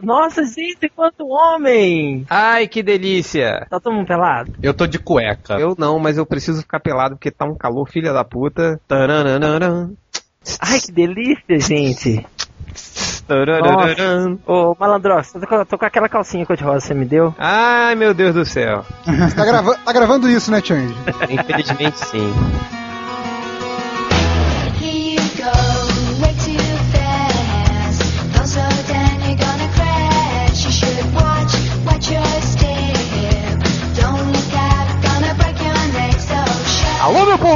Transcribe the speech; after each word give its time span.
Nossa, 0.00 0.44
gente, 0.44 0.88
quanto 0.94 1.26
homem! 1.28 2.24
Ai, 2.30 2.68
que 2.68 2.82
delícia! 2.82 3.66
Tá 3.68 3.80
todo 3.80 3.92
mundo 3.94 4.06
pelado? 4.06 4.50
Eu 4.62 4.72
tô 4.72 4.86
de 4.86 4.98
cueca. 4.98 5.54
Eu 5.58 5.74
não, 5.78 5.98
mas 5.98 6.16
eu 6.16 6.24
preciso 6.26 6.62
ficar 6.62 6.80
pelado 6.80 7.16
porque 7.16 7.30
tá 7.30 7.44
um 7.44 7.54
calor, 7.56 7.88
filha 7.88 8.12
da 8.12 8.24
puta. 8.24 8.80
Tarananaran. 8.86 9.90
Ai, 10.60 10.80
que 10.80 10.92
delícia, 10.92 11.58
gente! 11.58 12.24
Ô, 14.46 14.74
Malandrox, 14.78 15.32
tô, 15.32 15.40
com- 15.46 15.64
tô 15.64 15.76
com 15.78 15.84
aquela 15.84 16.08
calcinha 16.08 16.46
cor-de-rosa 16.46 16.80
que 16.80 16.86
você 16.86 16.94
me 16.94 17.04
deu. 17.04 17.34
Ai, 17.38 17.94
meu 17.94 18.14
Deus 18.14 18.34
do 18.34 18.44
céu. 18.46 18.84
Tá, 19.36 19.44
grava 19.44 19.74
tá 19.84 19.92
gravando 19.92 20.30
isso, 20.30 20.50
né, 20.50 20.62
Change? 20.64 20.94
Infelizmente 21.28 21.98
sim. 22.06 22.32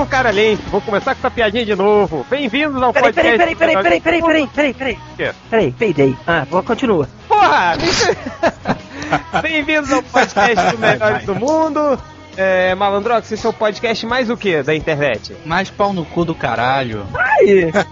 Povo 0.03 0.11
cara 0.11 0.33
limpo, 0.33 0.69
vou 0.69 0.81
começar 0.81 1.15
com 1.15 1.21
essa 1.21 1.31
piadinha 1.31 1.65
de 1.65 1.77
novo. 1.77 2.27
Bem-vindos 2.29 2.83
ao 2.83 2.93
Peraí, 2.93 3.13
podcast. 3.13 3.39
peraí, 3.39 3.55
peraí, 3.55 3.83
peraí, 3.83 4.01
peraí, 4.01 4.23
peraí, 4.23 4.49
peraí, 4.49 4.75
peraí, 4.75 4.99
peraí. 5.17 5.35
Peraí, 5.49 5.73
peidei. 5.73 6.17
Ah, 6.27 6.45
vou, 6.51 6.61
continua. 6.61 7.09
Porra! 7.29 7.77
Bem-vindos 9.43 9.93
ao 9.93 10.03
podcast 10.03 10.73
do 10.73 10.79
Melhores 10.83 11.25
do 11.25 11.37
Mundo. 11.37 11.97
É, 12.37 12.75
Malandrox, 12.75 13.31
esse 13.31 13.47
é 13.47 13.49
o 13.49 13.53
podcast 13.53 14.07
mais 14.07 14.31
o 14.31 14.37
que 14.37 14.63
da 14.63 14.75
internet? 14.75 15.37
Mais 15.45 15.71
pau 15.71 15.93
no 15.93 16.05
cu 16.05 16.25
do 16.25 16.35
caralho. 16.35 17.07
Aí, 17.15 17.71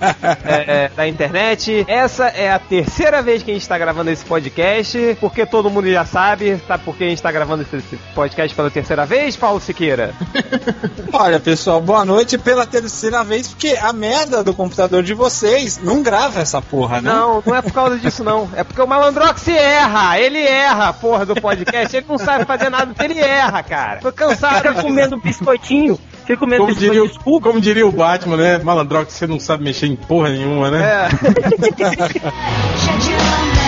É, 0.44 0.84
é, 0.84 0.90
da 0.94 1.06
internet. 1.08 1.84
Essa 1.88 2.26
é 2.28 2.50
a 2.50 2.58
terceira 2.58 3.22
vez 3.22 3.42
que 3.42 3.50
a 3.50 3.54
gente 3.54 3.62
está 3.62 3.78
gravando 3.78 4.10
esse 4.10 4.24
podcast, 4.24 5.16
porque 5.20 5.44
todo 5.46 5.70
mundo 5.70 5.90
já 5.90 6.04
sabe, 6.04 6.60
sabe 6.66 6.84
por 6.84 6.96
que 6.96 7.04
a 7.04 7.08
gente 7.08 7.18
está 7.18 7.30
gravando 7.30 7.62
esse 7.62 7.76
esse 7.76 7.96
podcast 8.14 8.54
pela 8.54 8.70
terceira 8.70 9.06
vez, 9.06 9.36
Paulo 9.36 9.60
Siqueira? 9.60 10.14
Olha, 11.12 11.40
pessoal, 11.40 11.80
boa 11.80 12.04
noite 12.04 12.38
pela 12.38 12.66
terceira 12.66 13.24
vez, 13.24 13.48
porque 13.48 13.76
a 13.80 13.92
merda 13.92 14.44
do 14.44 14.54
computador 14.54 15.02
de 15.02 15.14
vocês 15.14 15.78
não 15.82 16.02
grava 16.02 16.40
essa 16.40 16.60
porra, 16.60 17.00
né? 17.00 17.10
Não, 17.10 17.42
não 17.44 17.54
é 17.54 17.62
por 17.62 17.72
causa 17.72 17.98
disso 17.98 18.22
não. 18.22 18.48
É 18.54 18.64
porque 18.64 18.80
o 18.80 18.86
Malandrox 18.86 19.46
erra, 19.48 20.18
ele 20.18 20.40
erra, 20.40 20.92
porra, 20.92 21.26
do 21.26 21.34
podcast. 21.34 21.96
Ele 21.96 22.06
não 22.08 22.18
sabe 22.18 22.44
fazer 22.44 22.68
nada, 22.68 22.92
ele 23.02 23.18
erra, 23.18 23.62
cara. 23.62 24.00
Tô 24.00 24.12
cansado. 24.30 24.56
fica 24.56 24.74
comendo 24.82 25.16
biscoitinho. 25.18 25.98
Fica 26.26 26.36
comendo 26.36 26.62
Como 26.62 26.74
biscoitinho. 26.74 27.08
diria, 27.08 27.20
o, 27.24 27.40
como 27.40 27.60
diria 27.60 27.86
o 27.86 27.92
Batman, 27.92 28.36
né? 28.36 28.58
Malandrox, 28.58 29.12
você 29.12 29.26
não 29.26 29.40
sabe 29.40 29.64
mexer 29.64 29.86
em 29.86 29.96
porra 29.96 30.28
nenhuma, 30.30 30.70
né? 30.70 30.82
É. 30.82 31.08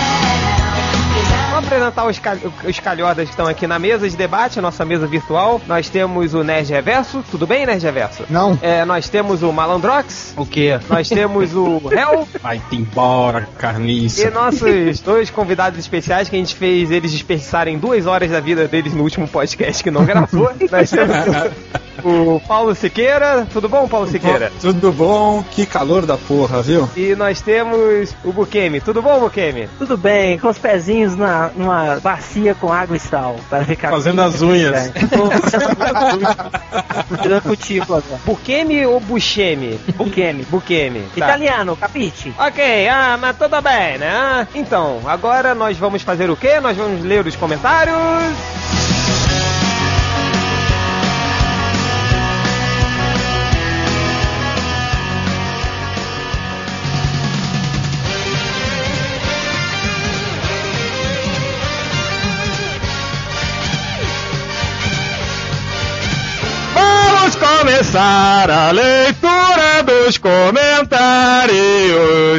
apresentar 1.63 2.05
os, 2.07 2.19
cal- 2.19 2.37
os 2.67 2.79
calhordas 2.79 3.25
que 3.25 3.31
estão 3.31 3.47
aqui 3.47 3.65
na 3.67 3.79
mesa 3.79 4.09
de 4.09 4.15
debate, 4.15 4.59
a 4.59 4.61
nossa 4.61 4.83
mesa 4.85 5.07
virtual. 5.07 5.61
Nós 5.67 5.89
temos 5.89 6.33
o 6.33 6.43
Nerd 6.43 6.71
Reverso. 6.71 7.23
Tudo 7.29 7.45
bem, 7.47 7.65
Nerd 7.65 7.83
Reverso? 7.83 8.23
Não. 8.29 8.57
É, 8.61 8.85
nós 8.85 9.09
temos 9.09 9.43
o 9.43 9.51
Malandrox. 9.51 10.33
O 10.37 10.45
quê? 10.45 10.79
Nós 10.89 11.09
temos 11.09 11.53
o 11.55 11.81
Hell. 11.91 12.27
Vai-te 12.41 12.75
embora, 12.75 13.47
E 13.55 13.59
carniça. 13.59 14.29
nossos 14.31 14.99
dois 14.99 15.29
convidados 15.29 15.79
especiais 15.79 16.29
que 16.29 16.35
a 16.35 16.39
gente 16.39 16.55
fez 16.55 16.91
eles 16.91 17.11
desperdiçarem 17.11 17.77
duas 17.77 18.05
horas 18.05 18.31
da 18.31 18.39
vida 18.39 18.67
deles 18.67 18.93
no 18.93 19.03
último 19.03 19.27
podcast 19.27 19.83
que 19.83 19.91
não 19.91 20.05
gravou. 20.05 20.51
Nós 20.71 20.89
temos 20.89 21.15
o, 22.03 22.35
o 22.35 22.39
Paulo 22.41 22.75
Siqueira. 22.75 23.47
Tudo 23.51 23.69
bom, 23.69 23.87
Paulo 23.87 24.07
Siqueira? 24.07 24.51
Tudo 24.61 24.91
bom? 24.91 25.43
Que 25.51 25.65
calor 25.65 26.05
da 26.05 26.17
porra, 26.17 26.61
viu? 26.61 26.89
E 26.97 27.15
nós 27.15 27.41
temos 27.41 28.13
o 28.23 28.31
Bukemi. 28.31 28.81
Tudo 28.81 29.01
bom, 29.01 29.19
Bukemi? 29.19 29.69
Tudo 29.77 29.95
bem, 29.97 30.37
com 30.39 30.47
os 30.49 30.57
pezinhos 30.57 31.15
na, 31.15 31.49
numa 31.55 31.99
bacia 31.99 32.55
com 32.55 32.71
água 32.71 32.95
e 32.95 32.99
sal. 32.99 33.37
Para 33.49 33.65
ficar 33.65 33.89
Fazendo 33.91 34.21
as 34.21 34.41
unhas. 34.41 34.91
Tirando 37.21 37.43
cutícula 37.43 37.99
agora. 37.99 38.21
Bukemi 38.25 38.85
ou 38.85 38.99
Buchemi? 38.99 39.79
Bukemi. 39.95 40.43
Bukemi. 40.45 41.01
Tá. 41.01 41.27
Italiano, 41.27 41.75
capite? 41.75 42.33
Ok, 42.37 42.87
ah, 42.87 43.17
mas 43.19 43.37
tudo 43.37 43.61
bem, 43.61 43.97
né? 43.97 44.47
Então, 44.53 45.01
agora 45.05 45.53
nós 45.55 45.77
vamos 45.77 46.01
fazer 46.01 46.29
o 46.29 46.35
quê? 46.35 46.59
Nós 46.59 46.77
vamos 46.77 47.03
ler 47.03 47.25
os 47.25 47.35
comentários. 47.35 47.93
Começar 67.83 68.49
a 68.49 68.71
leitura 68.71 69.83
dos 69.85 70.17
comentários. 70.17 71.53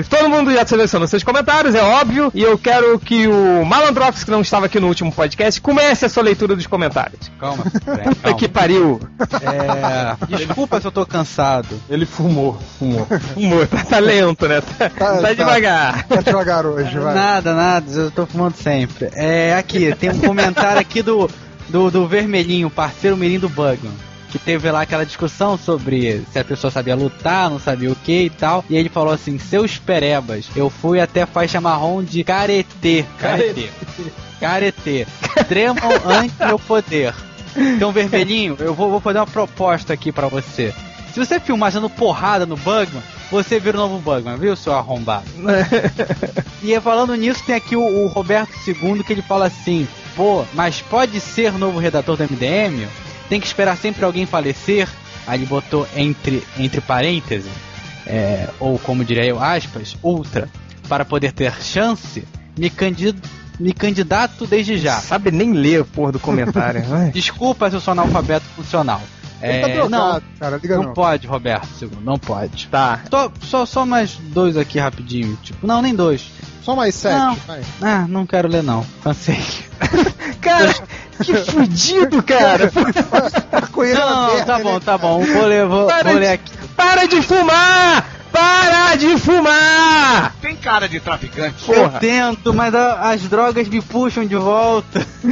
Todo 0.08 0.28
mundo 0.30 0.50
já 0.50 0.64
selecionou 0.64 1.06
seus 1.06 1.22
comentários, 1.22 1.74
é 1.74 1.82
óbvio, 1.82 2.32
e 2.34 2.42
eu 2.42 2.56
quero 2.56 2.98
que 2.98 3.28
o 3.28 3.62
Malandrox, 3.64 4.24
que 4.24 4.30
não 4.30 4.40
estava 4.40 4.64
aqui 4.66 4.80
no 4.80 4.86
último 4.88 5.12
podcast, 5.12 5.60
comece 5.60 6.06
a 6.06 6.08
sua 6.08 6.22
leitura 6.22 6.56
dos 6.56 6.66
comentários. 6.66 7.30
Calma, 7.38 7.62
Puta 7.84 8.16
calma. 8.22 8.38
que 8.38 8.48
pariu. 8.48 8.98
É, 9.42 10.16
desculpa 10.34 10.80
se 10.80 10.86
eu 10.86 10.92
tô 10.92 11.04
cansado. 11.04 11.78
Ele 11.90 12.06
fumou, 12.06 12.58
fumou. 12.78 13.06
Fumou, 13.34 13.66
tá, 13.66 13.84
tá 13.84 13.98
lento, 13.98 14.48
né? 14.48 14.62
Tá, 14.62 14.88
Tá- 14.88 15.16
tá 15.16 15.20
tá. 15.20 15.32
devagar. 15.34 16.04
Tá 16.06 16.20
devagar 16.22 16.64
hoje, 16.64 16.98
vai. 16.98 17.14
Nada, 17.14 17.52
nada, 17.54 17.84
eu 17.92 18.10
tô 18.10 18.24
fumando 18.24 18.56
sempre. 18.56 19.10
É, 19.12 19.54
aqui, 19.54 19.94
tem 19.94 20.08
um 20.10 20.20
comentário 20.20 20.80
aqui 20.80 21.02
do, 21.02 21.28
do, 21.68 21.90
do 21.90 22.08
Vermelhinho, 22.08 22.70
parceiro 22.70 23.14
mirim 23.16 23.38
do 23.38 23.48
Bugman. 23.50 23.92
Que 24.34 24.38
teve 24.40 24.68
lá 24.68 24.80
aquela 24.82 25.06
discussão 25.06 25.56
sobre 25.56 26.26
se 26.32 26.40
a 26.40 26.44
pessoa 26.44 26.68
sabia 26.68 26.96
lutar, 26.96 27.48
não 27.48 27.60
sabia 27.60 27.92
o 27.92 27.94
que 27.94 28.22
e 28.22 28.30
tal. 28.30 28.64
E 28.68 28.74
ele 28.74 28.88
falou 28.88 29.14
assim: 29.14 29.38
Seus 29.38 29.78
perebas, 29.78 30.46
eu 30.56 30.68
fui 30.68 30.98
até 30.98 31.24
faixa 31.24 31.60
marrom 31.60 32.02
de 32.02 32.24
caretê. 32.24 33.04
Caretê. 33.16 33.68
Caretê. 34.40 35.06
Tremam 35.46 35.88
ante 36.04 36.34
meu 36.44 36.58
poder. 36.58 37.14
Então, 37.56 37.92
Vermelhinho, 37.92 38.56
eu 38.58 38.74
vou, 38.74 38.90
vou 38.90 38.98
fazer 38.98 39.20
uma 39.20 39.26
proposta 39.28 39.92
aqui 39.92 40.10
pra 40.10 40.26
você. 40.26 40.74
Se 41.12 41.24
você 41.24 41.38
filmar 41.38 41.70
dando 41.70 41.88
porrada 41.88 42.44
no 42.44 42.56
Bugman, 42.56 43.04
você 43.30 43.60
vira 43.60 43.78
o 43.78 43.80
novo 43.80 44.00
Bugman, 44.00 44.36
viu, 44.36 44.56
seu 44.56 44.74
arrombado? 44.74 45.26
E 46.60 46.80
falando 46.80 47.14
nisso, 47.14 47.44
tem 47.44 47.54
aqui 47.54 47.76
o, 47.76 47.82
o 47.84 48.06
Roberto 48.06 48.50
II 48.66 49.04
que 49.04 49.12
ele 49.12 49.20
fala 49.20 49.46
assim: 49.46 49.86
pô, 50.16 50.44
mas 50.54 50.80
pode 50.80 51.20
ser 51.20 51.52
novo 51.52 51.78
redator 51.78 52.16
do 52.16 52.24
MDM? 52.24 52.88
Tem 53.28 53.40
que 53.40 53.46
esperar 53.46 53.76
sempre 53.76 54.04
alguém 54.04 54.26
falecer? 54.26 54.88
Aí 55.26 55.38
ele 55.38 55.46
botou 55.46 55.86
entre, 55.96 56.42
entre 56.58 56.80
parênteses, 56.80 57.50
é, 58.06 58.48
ou 58.60 58.78
como 58.78 59.04
diria 59.04 59.24
eu, 59.24 59.42
aspas, 59.42 59.96
ultra, 60.02 60.48
para 60.88 61.04
poder 61.04 61.32
ter 61.32 61.52
chance, 61.62 62.24
me, 62.58 62.68
candid, 62.68 63.16
me 63.58 63.72
candidato 63.72 64.46
desde 64.46 64.76
já. 64.76 64.96
Sabe 65.00 65.30
nem 65.30 65.52
ler 65.52 65.84
porra 65.84 66.12
do 66.12 66.20
comentário. 66.20 66.82
Desculpa 67.12 67.70
se 67.70 67.76
eu 67.76 67.80
sou 67.80 67.92
analfabeto 67.92 68.44
funcional. 68.54 69.00
Tá 69.40 69.46
É, 69.46 69.60
drogado, 69.62 69.90
não, 69.90 70.22
cara, 70.38 70.60
não 70.62 70.82
não. 70.84 70.92
pode, 70.94 71.26
Roberto 71.26 71.68
II, 71.82 71.90
não 72.02 72.18
pode. 72.18 72.66
Tá. 72.68 73.00
Só, 73.10 73.32
só, 73.42 73.66
só 73.66 73.86
mais 73.86 74.12
dois 74.16 74.56
aqui 74.56 74.78
rapidinho, 74.78 75.38
tipo, 75.42 75.66
não, 75.66 75.80
nem 75.82 75.94
dois. 75.94 76.30
Só 76.62 76.74
mais 76.74 76.94
sete, 76.94 77.18
Não. 77.18 77.34
vai. 77.46 77.60
Ah, 77.82 78.06
não 78.08 78.26
quero 78.26 78.48
ler 78.48 78.62
não, 78.62 78.84
cansei. 79.02 79.38
Cara, 80.40 80.74
que 81.22 81.34
fudido, 81.50 82.22
cara. 82.22 82.70
Não, 83.94 84.44
tá 84.44 84.58
né? 84.58 84.64
bom, 84.64 84.80
tá 84.80 84.98
bom. 84.98 85.20
Vou 85.24 85.46
ler, 85.46 85.66
vou, 85.66 85.86
Para 85.86 86.04
vou 86.04 86.12
de- 86.14 86.18
ler 86.20 86.32
aqui. 86.32 86.52
Para 86.76 87.06
de 87.06 87.22
fumar! 87.22 88.06
Para 88.34 88.96
de 88.96 89.16
fumar! 89.16 90.34
Tem 90.42 90.56
cara 90.56 90.88
de 90.88 90.98
traficante. 90.98 91.54
Eu 91.68 91.84
Porra. 91.84 92.00
tento, 92.00 92.52
mas 92.52 92.74
a- 92.74 93.10
as 93.12 93.22
drogas 93.22 93.68
me 93.68 93.80
puxam 93.80 94.26
de 94.26 94.34
volta. 94.34 95.06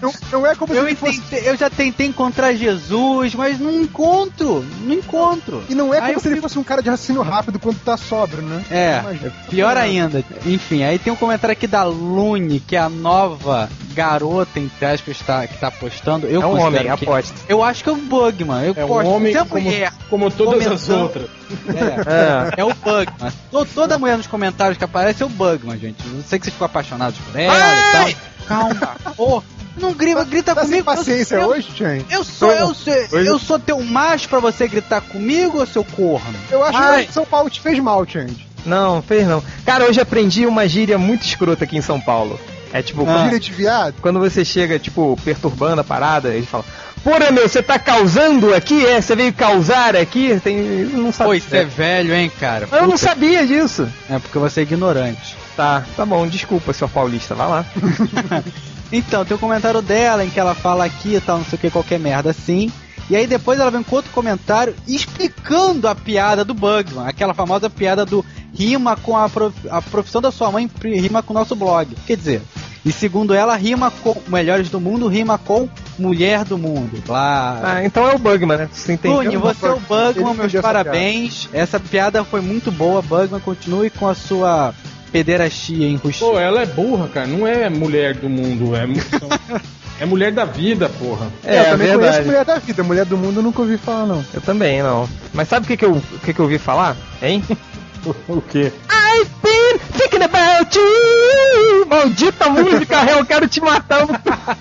Não, 0.00 0.12
não 0.32 0.46
é 0.46 0.54
como 0.54 0.72
Eu, 0.72 0.86
se 0.88 0.94
fosse... 0.96 1.20
tentei- 1.20 1.48
eu 1.48 1.56
já 1.56 1.68
tentei 1.70 2.06
encontrar 2.06 2.52
Jesus, 2.54 3.34
mas 3.34 3.58
não 3.58 3.70
encontro. 3.70 4.64
Não 4.82 4.94
encontro. 4.94 5.64
E 5.68 5.74
não 5.74 5.92
é 5.92 5.98
Aí 5.98 6.02
como 6.06 6.16
eu 6.16 6.20
se 6.20 6.28
ele 6.28 6.34
fico- 6.36 6.48
fosse 6.48 6.58
um 6.58 6.64
cara 6.64 6.82
de 6.82 6.88
raciocínio 6.90 7.22
rápido 7.22 7.58
quando 7.58 7.78
tá 7.80 7.96
sóbrio, 7.96 8.42
né? 8.42 8.62
É, 8.70 9.02
pior 9.48 9.76
ainda. 9.76 10.24
Enfim, 10.44 10.82
aí 10.82 10.98
tem 10.98 11.12
um 11.12 11.16
comentário 11.16 11.52
aqui 11.52 11.66
da 11.66 11.82
Lune, 11.84 12.60
que 12.60 12.76
é 12.76 12.78
a 12.80 12.88
nova 12.88 13.68
garota, 13.94 14.58
entre 14.60 14.84
aspas, 14.86 15.16
que 15.18 15.24
tá, 15.24 15.46
que 15.46 15.58
tá 15.58 15.70
postando. 15.70 16.26
Eu 16.26 16.42
É 16.42 16.46
um 16.46 16.60
homem, 16.60 16.82
que- 16.82 16.88
aposta. 16.88 17.34
Eu 17.48 17.62
acho 17.62 17.82
que 17.82 17.88
é 17.88 17.92
um 17.92 18.06
bug, 18.06 18.44
mano. 18.44 18.66
Eu 18.66 18.74
É 18.76 18.84
um 18.84 19.06
homem 19.06 19.34
é 19.34 19.44
como, 19.44 19.62
mulher, 19.62 19.92
como 20.10 20.30
todas 20.30 20.60
as 20.66 20.82
comentando- 20.84 21.02
outras. 21.02 21.26
É, 21.68 22.60
é 22.60 22.64
o 22.64 22.68
Bugman. 22.74 23.32
To- 23.50 23.66
Toda 23.74 23.98
mulher 23.98 24.16
nos 24.16 24.26
comentários 24.26 24.76
que 24.78 24.84
aparece 24.84 25.22
é 25.22 25.26
o 25.26 25.28
Bugman, 25.28 25.78
gente. 25.78 26.04
Eu 26.06 26.22
sei 26.22 26.38
que 26.38 26.44
vocês 26.46 26.52
ficam 26.54 26.66
apaixonados 26.66 27.18
por 27.20 27.38
ela 27.38 27.54
e 27.54 27.92
tal. 27.92 28.20
Calma, 28.46 28.96
pô. 29.16 29.42
Não 29.76 29.92
grita, 29.92 30.24
grita 30.24 30.54
Tá 30.54 30.62
sem 30.62 30.70
comigo. 30.70 30.84
paciência 30.86 31.34
eu, 31.36 31.48
hoje, 31.48 31.68
Chan? 31.76 31.98
Eu 32.10 32.24
sou, 32.24 32.50
eu 32.50 32.74
sou, 32.74 32.94
eu 32.94 33.38
sou 33.38 33.58
teu 33.58 33.78
macho 33.82 34.26
pra 34.26 34.38
você 34.38 34.66
gritar 34.66 35.02
comigo 35.02 35.58
ou 35.58 35.66
seu 35.66 35.84
corno? 35.84 36.34
Eu 36.50 36.64
acho 36.64 36.78
Ai. 36.78 37.04
que 37.04 37.12
São 37.12 37.26
Paulo 37.26 37.50
te 37.50 37.60
fez 37.60 37.78
mal, 37.78 38.06
Change. 38.08 38.46
Não, 38.64 39.02
fez 39.02 39.26
não. 39.28 39.42
Cara, 39.66 39.84
hoje 39.84 40.00
aprendi 40.00 40.46
uma 40.46 40.66
gíria 40.66 40.96
muito 40.96 41.26
escrota 41.26 41.64
aqui 41.64 41.76
em 41.76 41.82
São 41.82 42.00
Paulo. 42.00 42.40
É 42.72 42.80
tipo, 42.82 43.04
quando, 43.04 43.24
Gíria 43.24 43.38
de 43.40 43.52
viado. 43.52 43.94
quando 44.00 44.18
você 44.18 44.44
chega, 44.44 44.78
tipo, 44.78 45.18
perturbando 45.24 45.82
a 45.82 45.84
parada, 45.84 46.30
ele 46.30 46.46
fala. 46.46 46.64
Porra, 47.06 47.30
meu, 47.30 47.48
você 47.48 47.62
tá 47.62 47.78
causando 47.78 48.52
aqui? 48.52 48.84
É, 48.84 49.00
você 49.00 49.14
veio 49.14 49.32
causar 49.32 49.94
aqui? 49.94 50.40
Tem. 50.42 50.56
eu 50.58 50.88
Não 50.98 51.12
sabia. 51.12 51.36
isso 51.36 51.54
é 51.54 51.64
velho, 51.64 52.12
hein, 52.12 52.28
cara? 52.40 52.66
Eu 52.72 52.82
não 52.82 52.90
Puta- 52.90 52.98
sabia 52.98 53.46
disso. 53.46 53.88
É 54.10 54.18
porque 54.18 54.36
você 54.40 54.60
é 54.60 54.62
ignorante. 54.64 55.36
Tá, 55.56 55.84
tá 55.96 56.04
bom, 56.04 56.26
desculpa, 56.26 56.72
seu 56.72 56.88
paulista, 56.88 57.34
vai 57.34 57.46
lá. 57.48 57.64
Então, 58.92 59.24
tem 59.24 59.36
um 59.36 59.40
comentário 59.40 59.82
dela 59.82 60.24
em 60.24 60.30
que 60.30 60.38
ela 60.38 60.54
fala 60.54 60.84
aqui 60.84 61.16
e 61.16 61.20
tal, 61.20 61.38
não 61.38 61.44
sei 61.44 61.56
o 61.56 61.60
que, 61.60 61.70
qualquer 61.70 61.98
merda 61.98 62.30
assim. 62.30 62.70
E 63.10 63.16
aí 63.16 63.26
depois 63.26 63.58
ela 63.58 63.68
vem 63.70 63.82
com 63.82 63.96
outro 63.96 64.12
comentário 64.12 64.76
explicando 64.86 65.88
a 65.88 65.94
piada 65.94 66.44
do 66.44 66.54
Bugman, 66.54 67.04
aquela 67.06 67.34
famosa 67.34 67.68
piada 67.68 68.04
do 68.06 68.24
rima 68.54 68.96
com 68.96 69.16
a, 69.16 69.28
prof- 69.28 69.68
a 69.70 69.82
profissão 69.82 70.20
da 70.22 70.30
sua 70.30 70.52
mãe, 70.52 70.70
rima 70.84 71.20
com 71.20 71.32
o 71.32 71.36
nosso 71.36 71.56
blog. 71.56 71.96
Quer 72.06 72.16
dizer, 72.16 72.42
e 72.86 72.92
segundo 72.92 73.34
ela, 73.34 73.56
rima 73.56 73.90
com 73.90 74.14
Melhores 74.28 74.70
do 74.70 74.80
Mundo, 74.80 75.08
rima 75.08 75.36
com 75.36 75.68
Mulher 75.98 76.44
do 76.44 76.56
Mundo. 76.56 77.02
Claro. 77.04 77.66
Ah, 77.66 77.84
então 77.84 78.08
é 78.08 78.14
o 78.14 78.18
Bugman, 78.18 78.58
né? 78.58 78.68
Você 78.70 78.92
entendeu? 78.92 79.18
Cunha, 79.18 79.38
você 79.40 79.66
é 79.66 79.70
o 79.70 79.80
Bugman, 79.80 80.34
meus 80.34 80.54
entendeu 80.54 80.60
essa 80.60 80.62
parabéns. 80.62 81.48
Essa 81.52 81.80
piada 81.80 82.22
foi 82.22 82.40
muito 82.40 82.70
boa, 82.70 83.02
Bugman. 83.02 83.40
Continue 83.40 83.90
com 83.90 84.06
a 84.06 84.14
sua 84.14 84.72
pederastia 85.10 85.88
em. 85.88 85.98
Pô, 85.98 86.38
ela 86.38 86.62
é 86.62 86.66
burra, 86.66 87.08
cara. 87.08 87.26
Não 87.26 87.44
é 87.44 87.68
mulher 87.68 88.14
do 88.14 88.28
mundo, 88.28 88.76
é, 88.76 88.86
é 89.98 90.06
mulher 90.06 90.30
da 90.30 90.44
vida, 90.44 90.88
porra. 90.88 91.26
É, 91.44 91.58
eu 91.58 91.62
é 91.62 91.64
também 91.70 91.88
verdade. 91.88 91.98
conheço 91.98 92.26
Mulher 92.28 92.44
da 92.44 92.58
Vida. 92.60 92.82
Mulher 92.84 93.04
do 93.04 93.18
Mundo 93.18 93.40
eu 93.40 93.42
nunca 93.42 93.62
ouvi 93.62 93.78
falar, 93.78 94.06
não. 94.06 94.24
Eu 94.32 94.40
também, 94.40 94.80
não. 94.80 95.08
Mas 95.34 95.48
sabe 95.48 95.64
o 95.64 95.66
que, 95.66 95.76
que, 95.76 95.84
eu, 95.84 95.90
o 95.90 96.18
que, 96.24 96.32
que 96.32 96.38
eu 96.38 96.44
ouvi 96.44 96.58
falar? 96.58 96.96
Hein? 97.20 97.42
O 98.28 98.40
quê? 98.42 98.72
I've 98.88 99.30
been 99.42 99.78
thinking 99.98 100.22
about 100.22 100.78
you! 100.78 101.86
Maldita 101.86 102.48
música, 102.50 103.00
réu, 103.00 103.18
eu 103.18 103.26
quero 103.26 103.48
te 103.48 103.60
matar. 103.60 104.02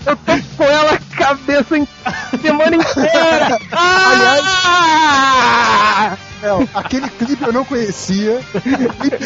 Eu 0.06 0.16
tô 0.16 0.32
com 0.58 0.64
ela 0.64 0.94
a 0.94 1.00
cabeça 1.16 1.78
em 1.78 1.88
semana 2.42 2.76
inteira. 2.76 3.60
Ah! 4.98 6.18
É, 6.42 6.50
aquele 6.74 7.10
clipe 7.10 7.44
eu 7.44 7.54
não 7.54 7.66
conhecia. 7.66 8.40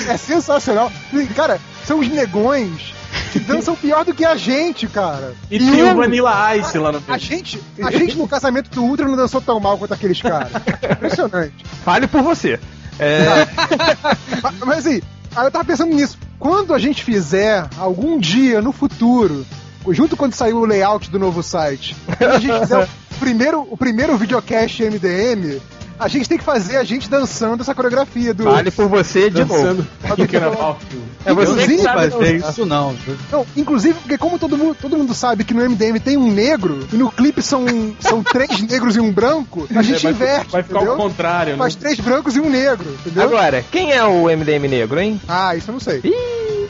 É 0.08 0.18
sensacional. 0.18 0.92
E, 1.14 1.26
Cara, 1.28 1.60
são 1.86 2.00
os 2.00 2.08
negões 2.08 2.94
que 3.32 3.40
dançam 3.40 3.76
pior 3.76 4.04
do 4.06 4.14
que 4.14 4.26
a 4.26 4.36
gente, 4.36 4.88
cara. 4.88 5.34
E 5.50 5.60
tem 5.60 5.84
o 5.84 5.96
Vanilla 5.96 6.56
Ice 6.58 6.78
lá 6.78 6.92
no 6.92 7.02
A 7.08 7.18
gente, 7.18 7.62
a 7.82 7.92
gente 7.92 8.18
no 8.18 8.28
casamento 8.28 8.70
do 8.70 8.84
Ultra 8.84 9.08
não 9.08 9.16
dançou 9.16 9.40
tão 9.42 9.60
mal 9.60 9.78
quanto 9.78 9.94
aqueles 9.94 10.22
caras. 10.22 10.50
Impressionante. 10.92 11.54
Fale 11.84 12.08
por 12.08 12.22
você. 12.22 12.60
É, 13.00 13.48
Mas, 14.66 14.86
assim, 14.86 15.02
aí 15.36 15.46
eu 15.46 15.52
tava 15.52 15.66
pensando 15.66 15.94
nisso. 15.94 16.18
Quando 16.38 16.74
a 16.74 16.80
gente 16.80 17.04
fizer, 17.04 17.68
algum 17.78 18.18
dia 18.18 18.62
no 18.62 18.72
futuro, 18.72 19.46
junto 19.90 20.16
quando 20.16 20.34
sair 20.34 20.54
o 20.54 20.66
layout 20.66 21.10
do 21.10 21.20
novo 21.20 21.42
site, 21.42 21.96
quando 22.18 22.32
a 22.32 22.40
gente 22.40 22.60
fizer 22.60 22.84
o 22.84 22.88
primeiro, 23.20 23.68
o 23.70 23.78
primeiro 23.78 24.18
videocast 24.18 24.82
MDM, 24.82 25.62
a 26.00 26.08
gente 26.08 26.30
tem 26.30 26.38
que 26.38 26.44
fazer 26.44 26.78
a 26.78 26.84
gente 26.84 27.10
dançando 27.10 27.62
essa 27.62 27.76
coreografia 27.76 28.34
do. 28.34 28.44
fale 28.46 28.72
por 28.72 28.88
você 28.88 29.30
de 29.30 29.44
dançando 29.44 29.86
novo. 30.08 30.22
no 30.22 30.28
Carnaval. 30.28 30.80
É 31.26 31.34
você 31.34 31.46
que 31.46 31.52
Inclusive, 31.62 31.84
sabe 31.84 32.10
fazer 32.12 32.36
isso 32.38 32.66
não. 32.66 32.96
Não, 33.32 33.46
inclusive, 33.58 33.94
porque 34.00 34.18
como 34.18 34.40
todo 34.40 34.58
mundo, 34.58 34.78
todo 34.82 34.98
mundo 34.98 35.14
sabe 35.14 35.44
que 35.44 35.54
no 35.54 35.62
MDM 35.70 36.00
tem 36.00 36.16
um 36.18 36.32
negro, 36.32 36.88
e 36.92 36.96
no 36.96 37.12
clipe 37.12 37.42
são, 37.42 37.66
são 38.00 38.24
três 38.32 38.62
negros 38.62 38.96
e 38.96 39.00
um 39.02 39.12
branco, 39.12 39.68
a 39.76 39.82
gente 39.82 39.98
É, 40.08 40.12
vai, 40.12 40.12
inverte. 40.14 40.52
vai 40.52 40.64
ficar 40.64 40.76
entendeu? 40.78 40.94
ao 40.94 40.98
contrário, 40.98 41.52
né? 41.54 41.58
Faz 41.58 41.76
três 41.76 42.00
brancos 42.00 42.36
e 42.36 42.40
um 42.40 42.50
negro, 42.50 42.90
entendeu? 43.02 43.24
Agora, 43.24 43.64
quem 43.70 43.92
é 43.92 44.04
o 44.04 44.24
MDM 44.30 44.68
negro, 44.70 45.00
hein? 45.00 45.20
Ah, 45.28 45.56
isso 45.56 45.70
eu 45.70 45.74
não 45.74 45.80
sei. 45.82 46.02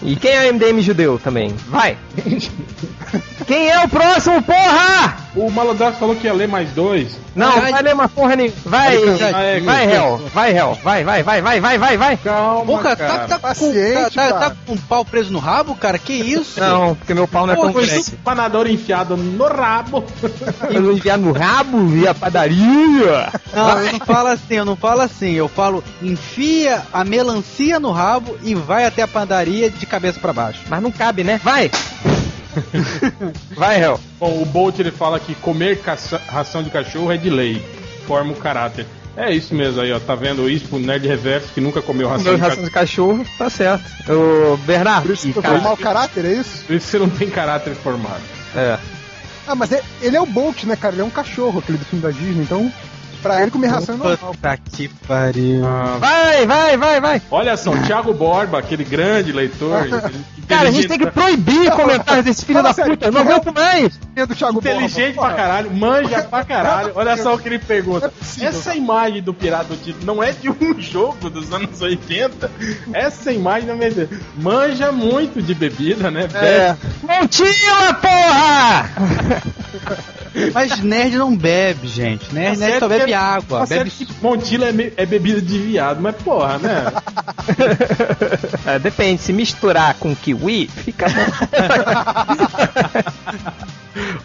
E 0.02 0.16
quem 0.16 0.32
é 0.32 0.50
o 0.50 0.54
MDM 0.54 0.82
judeu 0.82 1.20
também? 1.24 1.54
Vai! 1.68 1.98
Quem 3.50 3.68
é 3.68 3.84
o 3.84 3.90
próximo, 3.90 4.44
porra? 4.44 5.18
O 5.36 5.50
Malandrax 5.50 5.98
falou 5.98 6.16
que 6.16 6.28
ia 6.28 6.34
ler 6.34 6.48
mais 6.48 6.70
dois. 6.70 7.18
Não, 7.36 7.52
Verdade. 7.54 7.72
vai 7.72 7.82
ler 7.82 7.94
uma 7.96 8.08
porra 8.08 8.36
nenhuma. 8.36 8.56
Vai, 8.64 8.98
vai, 9.62 9.86
é. 9.88 9.96
Hel. 9.96 10.22
Vai, 10.32 10.56
Hel. 10.56 10.78
Vai, 10.84 11.04
vai, 11.04 11.24
vai, 11.24 11.42
vai, 11.42 11.60
vai, 11.60 11.78
vai, 11.80 11.98
vai. 11.98 12.18
Calma, 12.18 12.66
Pô, 12.66 12.78
cara, 12.78 12.96
cara. 12.96 13.12
tá, 13.12 13.28
tá, 13.28 13.36
com, 13.36 13.42
Paciente, 13.42 14.14
tá, 14.14 14.28
tá, 14.28 14.40
tá 14.40 14.56
com 14.68 14.74
um 14.74 14.78
pau 14.78 15.04
preso 15.04 15.34
no 15.34 15.40
rabo, 15.40 15.74
cara? 15.74 15.98
Que 15.98 16.14
isso? 16.14 16.60
Não, 16.60 16.94
porque 16.94 17.16
meu 17.16 17.28
pau 17.28 17.48
não 17.48 17.54
é 17.54 17.56
Pô, 17.56 17.72
foi 17.72 17.88
grande. 17.88 18.12
Panador 18.24 18.70
enfiado 18.70 19.18
no 19.18 19.48
rabo. 19.48 20.04
Enviar 20.70 21.18
no 21.18 21.32
rabo, 21.32 21.88
via 21.88 22.14
padaria. 22.14 23.32
Não, 23.52 23.82
eu 23.82 23.94
não 23.94 24.00
falo 24.06 24.28
assim, 24.28 24.56
eu 24.56 24.66
não 24.66 24.76
falo 24.76 25.02
assim. 25.02 25.32
Eu 25.32 25.48
falo, 25.48 25.84
enfia 26.04 26.84
a 26.94 27.04
melancia 27.04 27.80
no 27.80 27.92
rabo 27.92 28.38
e 28.44 28.54
vai 28.54 28.86
até 28.86 29.02
a 29.02 29.08
padaria 29.08 29.72
de 29.72 29.88
cabeça 29.88 30.20
pra 30.20 30.34
baixo. 30.34 30.60
Mas 30.70 30.84
não 30.84 30.92
cabe, 30.92 31.24
né? 31.24 31.42
Vai! 31.44 31.72
Vai, 33.56 33.82
Hel. 33.82 34.00
Bom, 34.20 34.42
o 34.42 34.46
Bolt 34.46 34.80
ele 34.80 34.92
fala 34.92 35.20
que 35.20 35.36
comer 35.36 35.80
ração 36.28 36.64
de 36.64 36.70
cachorro 36.70 37.12
é 37.12 37.18
de 37.18 37.30
lei, 37.30 37.64
forma 38.08 38.32
o 38.32 38.36
caráter. 38.36 38.86
É 39.18 39.34
isso 39.34 39.54
mesmo 39.54 39.82
aí, 39.82 39.92
ó. 39.92 40.00
Tá 40.00 40.16
vendo 40.16 40.50
isso 40.50 40.68
pro 40.68 40.80
Nerd 40.80 41.06
Reverso 41.06 41.50
que 41.54 41.60
nunca 41.60 41.82
comeu 41.82 42.08
ração 42.08 42.36
de 42.36 42.40
ração 42.40 42.64
cachorro. 42.64 42.66
de 42.66 42.72
cachorro, 42.72 43.26
tá 43.38 43.50
certo. 43.50 43.84
Ô, 44.10 44.56
Bernardo. 44.58 45.08
Por 45.08 45.14
isso 45.14 45.28
que 45.34 45.42
cara, 45.42 45.56
vou 45.56 45.64
mau 45.64 45.78
caráter, 45.78 46.24
é 46.26 46.34
isso? 46.34 46.64
Por 46.66 46.76
isso 46.76 46.88
você 46.88 47.00
não 47.00 47.10
tem 47.10 47.30
caráter 47.30 47.74
formado. 47.76 48.22
É. 48.56 48.78
Ah, 49.46 49.56
mas 49.56 49.72
é- 49.72 49.84
ele 50.02 50.16
é 50.16 50.22
o 50.22 50.26
Bolt, 50.26 50.64
né, 50.64 50.76
cara? 50.76 50.94
Ele 50.94 51.02
é 51.02 51.06
um 51.06 51.10
cachorro, 51.10 51.60
aquele 51.60 51.78
do 51.80 51.86
filme 51.86 52.02
da 52.04 52.12
Disney, 52.12 52.44
então. 52.44 52.72
Pra 53.22 53.42
ele 53.42 53.52
comer 53.52 53.68
ração 53.68 53.96
é 53.96 53.98
normal. 53.98 54.32
Puta 54.34 54.58
que 54.58 54.88
pariu. 55.08 55.62
Vai, 56.00 56.46
vai, 56.46 56.78
vai, 56.78 57.02
vai. 57.02 57.22
Olha 57.30 57.58
só, 57.58 57.72
o 57.72 57.82
Thiago 57.84 58.14
Borba, 58.14 58.60
aquele 58.60 58.84
grande 58.84 59.32
leitor. 59.32 59.88
Cara, 60.48 60.70
a 60.70 60.72
gente 60.72 60.88
tem 60.88 60.98
que 60.98 61.12
proibir 61.12 61.70
comentários 61.72 62.26
desse 62.26 62.46
filho 62.46 62.58
Fala 62.60 62.70
da 62.70 62.74
sério, 62.74 62.92
puta. 62.98 63.12
Não 63.12 63.22
é- 63.22 63.24
aguento 63.24 63.54
mais. 63.54 64.00
É 64.16 64.26
do 64.26 64.36
Thiago 64.36 64.58
Inteligente 64.58 65.16
Borba, 65.16 65.28
pra 65.30 65.38
caralho, 65.38 65.72
manja 65.72 66.22
pra 66.24 66.44
caralho. 66.44 66.92
Olha 66.96 67.18
só 67.18 67.36
o 67.36 67.40
que 67.40 67.48
ele 67.48 67.56
é 67.56 67.60
pergunta. 67.60 68.10
possível, 68.10 68.50
Essa 68.50 68.74
imagem 68.74 69.22
do 69.22 69.34
Pirata 69.34 69.66
do 69.66 69.78
Título 69.78 70.06
não 70.06 70.24
é 70.24 70.32
de 70.32 70.50
um 70.50 70.76
jogo 70.80 71.30
dos 71.30 71.54
anos 71.54 71.82
80? 71.82 72.50
Essa 72.94 73.32
imagem 73.32 73.68
não 73.70 73.82
é 73.84 73.90
de... 73.90 74.10
manja 74.38 74.92
muito 74.92 75.42
de 75.42 75.54
bebida, 75.54 76.10
né? 76.10 76.28
É. 76.34 76.76
Montila, 77.04 77.94
porra! 78.02 78.90
Mas 80.54 80.80
nerd 80.80 81.18
não 81.18 81.36
bebe, 81.36 81.88
gente. 81.88 82.34
Nerd, 82.34 82.54
Tá 82.58 82.60
nerd 82.60 82.72
certo 82.72 82.80
só 82.80 82.88
bebe 82.88 83.12
é- 83.12 83.16
água. 83.16 83.60
Tá 83.60 83.66
Bebe 83.66 83.90
que 83.90 84.08
Montila 84.22 84.70
é, 84.70 84.94
é 84.98 85.06
bebida 85.06 85.42
de 85.42 85.58
viado, 85.60 86.02
mas 86.02 86.16
porra, 86.16 86.58
né? 86.58 86.86
É, 88.66 88.78
depende, 88.78 89.22
se 89.22 89.34
misturar 89.34 89.96
com 89.96 90.16
kiwi, 90.16 90.68
fica 90.68 91.08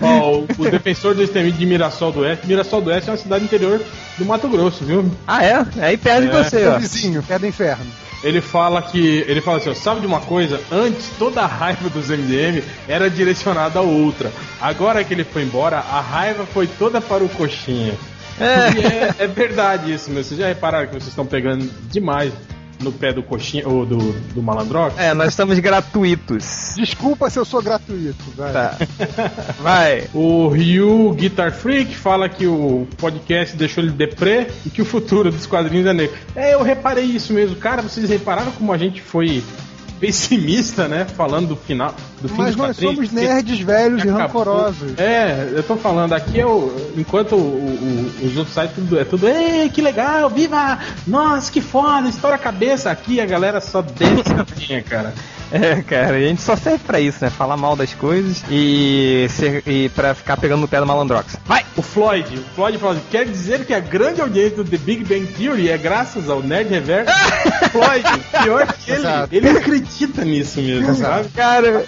Ó, 0.01 0.39
o, 0.39 0.47
o 0.59 0.71
defensor 0.71 1.15
do 1.15 1.23
extermínio 1.23 1.59
de 1.59 1.67
Mirassol 1.67 2.13
do 2.13 2.21
Oeste. 2.21 2.47
Mirassol 2.47 2.81
do 2.83 2.91
Oeste 2.91 3.09
é 3.09 3.13
uma 3.13 3.19
cidade 3.19 3.45
interior 3.45 3.81
do 4.19 4.25
Mato 4.25 4.49
Grosso, 4.49 4.85
viu? 4.85 5.11
Ah, 5.27 5.45
é? 5.45 5.65
Aí 5.81 5.97
perde 5.97 6.29
É. 6.29 6.31
você, 6.45 6.67
ó. 6.67 6.79
vizinho, 6.79 7.23
pé 7.23 7.39
do 7.39 7.47
inferno. 7.47 7.87
Ele 8.25 8.41
fala 8.41 8.81
que. 8.83 9.25
Ele 9.29 9.41
fala 9.41 9.59
assim, 9.59 9.71
ó, 9.71 9.75
sabe 9.75 10.01
de 10.01 10.07
uma 10.07 10.21
coisa? 10.21 10.61
Antes 10.73 11.11
toda 11.19 11.43
a 11.43 11.47
raiva 11.47 11.89
dos 11.91 12.09
MDM 12.09 12.63
era 12.89 13.09
direcionada 13.11 13.79
ao 13.79 13.87
Ultra. 13.87 14.33
Agora 14.61 15.05
que 15.05 15.13
ele 15.13 15.25
foi 15.25 15.43
embora, 15.43 15.77
a 15.79 16.01
raiva 16.01 16.47
foi 16.47 16.67
toda 16.67 17.01
para 17.01 17.23
o 17.23 17.29
coxinha. 17.29 17.95
É. 18.41 19.15
É, 19.21 19.25
é 19.25 19.27
verdade 19.27 19.93
isso, 19.93 20.11
meu. 20.11 20.25
Vocês 20.25 20.41
já 20.41 20.49
repararam 20.49 20.87
que 20.87 20.95
vocês 20.95 21.09
estão 21.09 21.27
pegando 21.27 21.71
demais 21.91 22.33
no 22.85 22.93
pé 22.93 23.13
do 23.13 23.23
coxinha 23.23 23.67
ou 23.67 23.85
do, 23.85 24.13
do 24.35 24.43
malandrox? 24.43 24.97
É, 24.99 25.15
nós 25.15 25.29
estamos 25.29 25.59
gratuitos. 25.59 26.75
Desculpa 26.77 27.31
se 27.31 27.39
eu 27.39 27.45
sou 27.45 27.63
gratuito, 27.63 28.23
velho. 28.37 28.53
Tá. 28.53 28.77
Vai. 29.61 30.09
O 30.13 30.49
Ryu 30.49 31.13
Guitar 31.15 31.53
Freak 31.53 31.97
fala 31.97 32.29
que 32.29 32.47
o 32.47 32.87
podcast 32.99 33.57
deixou 33.57 33.83
ele 33.83 33.93
deprê 33.93 34.47
e 34.65 34.71
que 34.71 34.83
o 34.83 34.85
futuro 34.85 35.31
dos 35.33 35.47
quadrinhos 35.47 35.87
é 35.87 35.93
negro. 35.93 36.17
É, 36.37 36.55
eu 36.55 36.63
reparei 36.63 37.05
isso 37.05 37.33
mesmo. 37.33 37.57
Cara, 37.57 37.83
vocês 37.83 38.09
repararam 38.11 38.53
como 38.53 38.73
a 38.73 38.79
gente 38.79 39.01
foi 39.01 39.43
pessimista, 40.01 40.89
né? 40.89 41.07
Falando 41.17 41.49
do 41.49 41.57
final 41.57 41.95
do 42.21 42.29
fim 42.29 42.37
Mas 42.39 42.57
nós 42.57 42.77
somos 42.77 43.11
nerds 43.13 43.61
velhos 43.61 44.05
e 44.05 44.09
rancorosos. 44.09 44.99
É, 44.99 45.51
eu 45.55 45.63
tô 45.63 45.77
falando 45.77 46.13
aqui, 46.13 46.39
eu, 46.39 46.93
enquanto 46.97 47.35
o- 47.35 47.39
o- 47.39 48.27
os 48.27 48.37
outros 48.37 48.55
sites 48.55 48.75
tudo, 48.75 48.99
é 48.99 49.05
tudo, 49.05 49.29
ei, 49.29 49.69
que 49.69 49.81
legal, 49.83 50.29
viva! 50.31 50.79
Nossa, 51.07 51.51
que 51.51 51.61
foda, 51.61 52.09
estoura 52.09 52.37
a 52.37 52.39
cabeça. 52.39 52.91
Aqui 52.91 53.21
a 53.21 53.27
galera 53.27 53.61
só 53.61 53.83
desce 53.83 54.33
a 54.33 54.47
linha, 54.59 54.83
cara. 54.83 55.13
É, 55.65 55.81
cara, 55.83 56.17
a 56.17 56.21
gente 56.21 56.43
só 56.43 56.57
serve 56.57 56.81
pra 56.85 56.99
isso, 56.99 57.19
né? 57.25 57.31
Falar 57.31 57.57
mal 57.57 57.77
das 57.77 57.95
coisas 57.95 58.43
e, 58.51 59.27
ser, 59.31 59.63
e 59.67 59.89
pra 59.91 60.13
ficar 60.13 60.37
pegando 60.37 60.63
no 60.63 60.69
pé 60.69 60.81
do 60.81 60.87
Malandrox. 60.87 61.37
Vai! 61.45 61.65
O 61.77 61.83
Floyd, 61.83 62.37
o 62.37 62.55
Floyd 62.55 62.79
fala 62.79 62.95
assim, 62.95 63.03
quer 63.11 63.25
dizer 63.25 63.65
que 63.65 63.73
a 63.73 63.81
grande 63.81 64.21
audiência 64.21 64.57
do 64.57 64.65
The 64.65 64.79
Big 64.79 65.05
Bang 65.05 65.27
Theory 65.27 65.71
é 65.71 65.79
graças 65.79 66.29
ao 66.29 66.43
Nerd 66.43 66.71
Reverso? 66.71 67.13
Floyd, 67.71 68.05
pior 68.43 68.67
que 68.73 68.91
ele, 68.91 69.01
Exato. 69.01 69.35
ele 69.35 69.49
acredita 69.49 70.25
nisso 70.25 70.61
mesmo, 70.61 70.95
sabe? 70.95 71.29
Cara, 71.31 71.85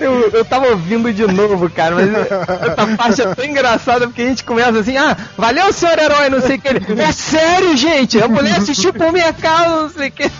Eu, 0.00 0.30
eu 0.30 0.44
tava 0.44 0.68
ouvindo 0.68 1.12
de 1.12 1.26
novo, 1.26 1.68
cara, 1.70 1.94
mas 1.94 2.08
essa 2.14 2.96
parte 2.96 3.22
é 3.22 3.34
tão 3.34 3.44
engraçada 3.44 4.06
porque 4.06 4.22
a 4.22 4.26
gente 4.26 4.44
começa 4.44 4.78
assim, 4.78 4.96
ah, 4.96 5.16
valeu, 5.36 5.72
senhor 5.72 5.98
herói, 5.98 6.28
não 6.28 6.40
sei 6.40 6.56
o 6.56 6.60
que. 6.60 6.68
Ele, 6.68 7.00
é 7.00 7.12
sério, 7.12 7.76
gente, 7.76 8.20
a 8.20 8.28
mulher 8.28 8.56
assistiu 8.58 8.92
por 8.92 9.12
minha 9.12 9.32
causa, 9.32 9.82
não 9.82 9.90
sei 9.90 10.08
o 10.08 10.12
que. 10.12 10.30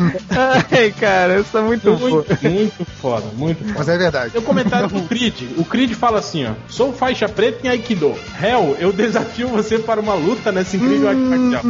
Ai, 0.71 0.95
cara, 0.99 1.41
isso 1.41 1.57
é 1.57 1.61
muito. 1.61 1.91
Muito, 1.91 2.39
muito 2.43 2.85
foda, 3.01 3.27
muito 3.35 3.65
foda. 3.65 3.75
Mas 3.79 3.89
é 3.89 3.99
verdade. 3.99 4.31
Tem 4.31 4.41
um 4.41 4.45
comentário 4.45 4.89
do 4.89 5.03
Creed. 5.03 5.43
O 5.57 5.65
Creed 5.65 5.93
fala 5.93 6.19
assim, 6.19 6.47
ó. 6.47 6.51
Sou 6.69 6.93
faixa 6.93 7.29
preta 7.29 7.67
em 7.67 7.71
Aikido. 7.71 8.15
Hell, 8.41 8.77
eu 8.79 8.93
desafio 8.93 9.49
você 9.49 9.79
para 9.79 10.01
uma 10.01 10.15
luta 10.15 10.53
nessa 10.53 10.77
incrível 10.77 11.09
arte 11.09 11.21
marcial. 11.21 11.63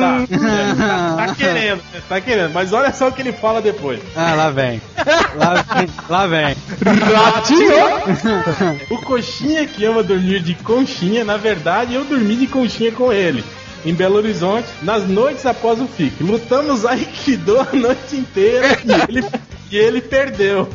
Tá, 0.00 0.26
tá, 0.28 1.26
tá 1.26 1.34
querendo, 1.34 1.82
né? 1.92 2.02
tá 2.08 2.20
querendo. 2.20 2.52
Mas 2.52 2.72
olha 2.72 2.92
só 2.92 3.08
o 3.08 3.12
que 3.12 3.22
ele 3.22 3.32
fala 3.32 3.60
depois. 3.60 4.00
Ah, 4.16 4.34
lá 4.34 4.50
vem. 4.50 4.80
Lá 5.36 5.64
vem. 5.74 5.88
Lá 6.08 6.26
vem. 6.26 6.56
O 8.90 8.98
coxinha 9.02 9.66
que 9.66 9.84
ama 9.84 10.02
dormir 10.02 10.40
de 10.42 10.54
conchinha, 10.54 11.24
na 11.24 11.36
verdade, 11.36 11.94
eu 11.94 12.04
dormi 12.04 12.36
de 12.36 12.46
conchinha 12.46 12.92
com 12.92 13.12
ele. 13.12 13.44
Em 13.84 13.94
Belo 13.94 14.16
Horizonte, 14.16 14.68
nas 14.82 15.06
noites 15.08 15.46
após 15.46 15.80
o 15.80 15.86
FIC. 15.86 16.22
Lutamos 16.22 16.84
Aikido 16.84 17.58
a 17.60 17.68
noite 17.74 18.16
inteira 18.16 18.78
e 18.84 18.92
ele, 19.16 19.24
e 19.70 19.76
ele 19.76 20.00
perdeu. 20.02 20.68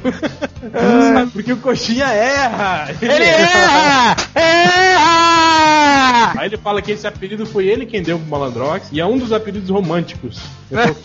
Porque 1.32 1.54
o 1.54 1.58
coxinha 1.58 2.06
erra. 2.08 2.90
Ele 3.00 3.24
erra! 3.24 4.16
Erra! 4.36 6.34
Aí 6.38 6.48
ele 6.48 6.58
fala 6.58 6.82
que 6.82 6.92
esse 6.92 7.06
apelido 7.06 7.46
foi 7.46 7.68
ele 7.68 7.86
quem 7.86 8.02
deu 8.02 8.18
pro 8.18 8.28
Malandrox 8.28 8.88
e 8.92 9.00
é 9.00 9.06
um 9.06 9.18
dos 9.20 9.32
apelidos 9.32 9.70
românticos. 9.70 10.40
Eu 10.72 10.88
tô- 10.88 10.96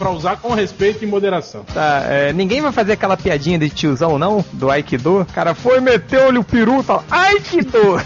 pra 0.00 0.10
usar 0.10 0.38
com 0.38 0.54
respeito 0.54 1.04
e 1.04 1.06
moderação. 1.06 1.62
Tá, 1.74 2.04
é, 2.08 2.32
ninguém 2.32 2.62
vai 2.62 2.72
fazer 2.72 2.92
aquela 2.92 3.18
piadinha 3.18 3.58
de 3.58 3.68
tiozão, 3.68 4.18
não? 4.18 4.42
Do 4.54 4.70
Aikido? 4.70 5.20
O 5.20 5.26
cara 5.26 5.54
foi, 5.54 5.78
meteu-lhe 5.78 6.38
o 6.38 6.44
peru 6.44 6.80
e 6.80 6.84
tal. 6.84 7.04
Aikido! 7.10 8.00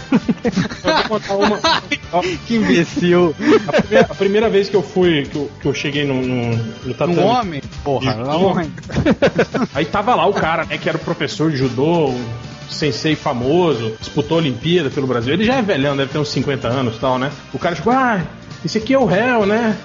Uma. 1.29 1.85
Que 2.47 2.55
imbecil. 2.55 3.35
A 3.67 3.81
primeira, 3.81 4.07
a 4.09 4.15
primeira 4.15 4.49
vez 4.49 4.69
que 4.69 4.75
eu 4.75 4.81
fui, 4.81 5.23
que 5.23 5.35
eu, 5.35 5.51
que 5.61 5.65
eu 5.67 5.73
cheguei 5.73 6.05
no, 6.05 6.21
no, 6.21 6.55
no 6.85 6.93
tatame. 6.93 7.19
Um 7.19 7.25
homem? 7.25 7.61
Porra, 7.83 8.15
lá 8.15 8.37
um 8.37 8.45
homem. 8.45 8.71
Aí 9.73 9.85
tava 9.85 10.15
lá 10.15 10.25
o 10.25 10.33
cara, 10.33 10.65
né, 10.65 10.77
que 10.77 10.87
era 10.87 10.97
o 10.97 11.01
professor 11.01 11.51
de 11.51 11.57
judô, 11.57 12.13
sensei 12.69 13.15
famoso, 13.15 13.95
disputou 13.99 14.37
a 14.37 14.41
Olimpíada 14.41 14.89
pelo 14.89 15.07
Brasil. 15.07 15.33
Ele 15.33 15.45
já 15.45 15.55
é 15.55 15.61
velhão, 15.61 15.95
deve 15.95 16.11
ter 16.11 16.17
uns 16.17 16.29
50 16.29 16.67
anos 16.67 16.95
e 16.95 16.99
tal, 16.99 17.19
né? 17.19 17.31
O 17.53 17.59
cara 17.59 17.75
chegou, 17.75 17.93
ah, 17.93 18.21
esse 18.65 18.77
aqui 18.79 18.93
é 18.93 18.99
o 18.99 19.05
réu, 19.05 19.45
né? 19.45 19.77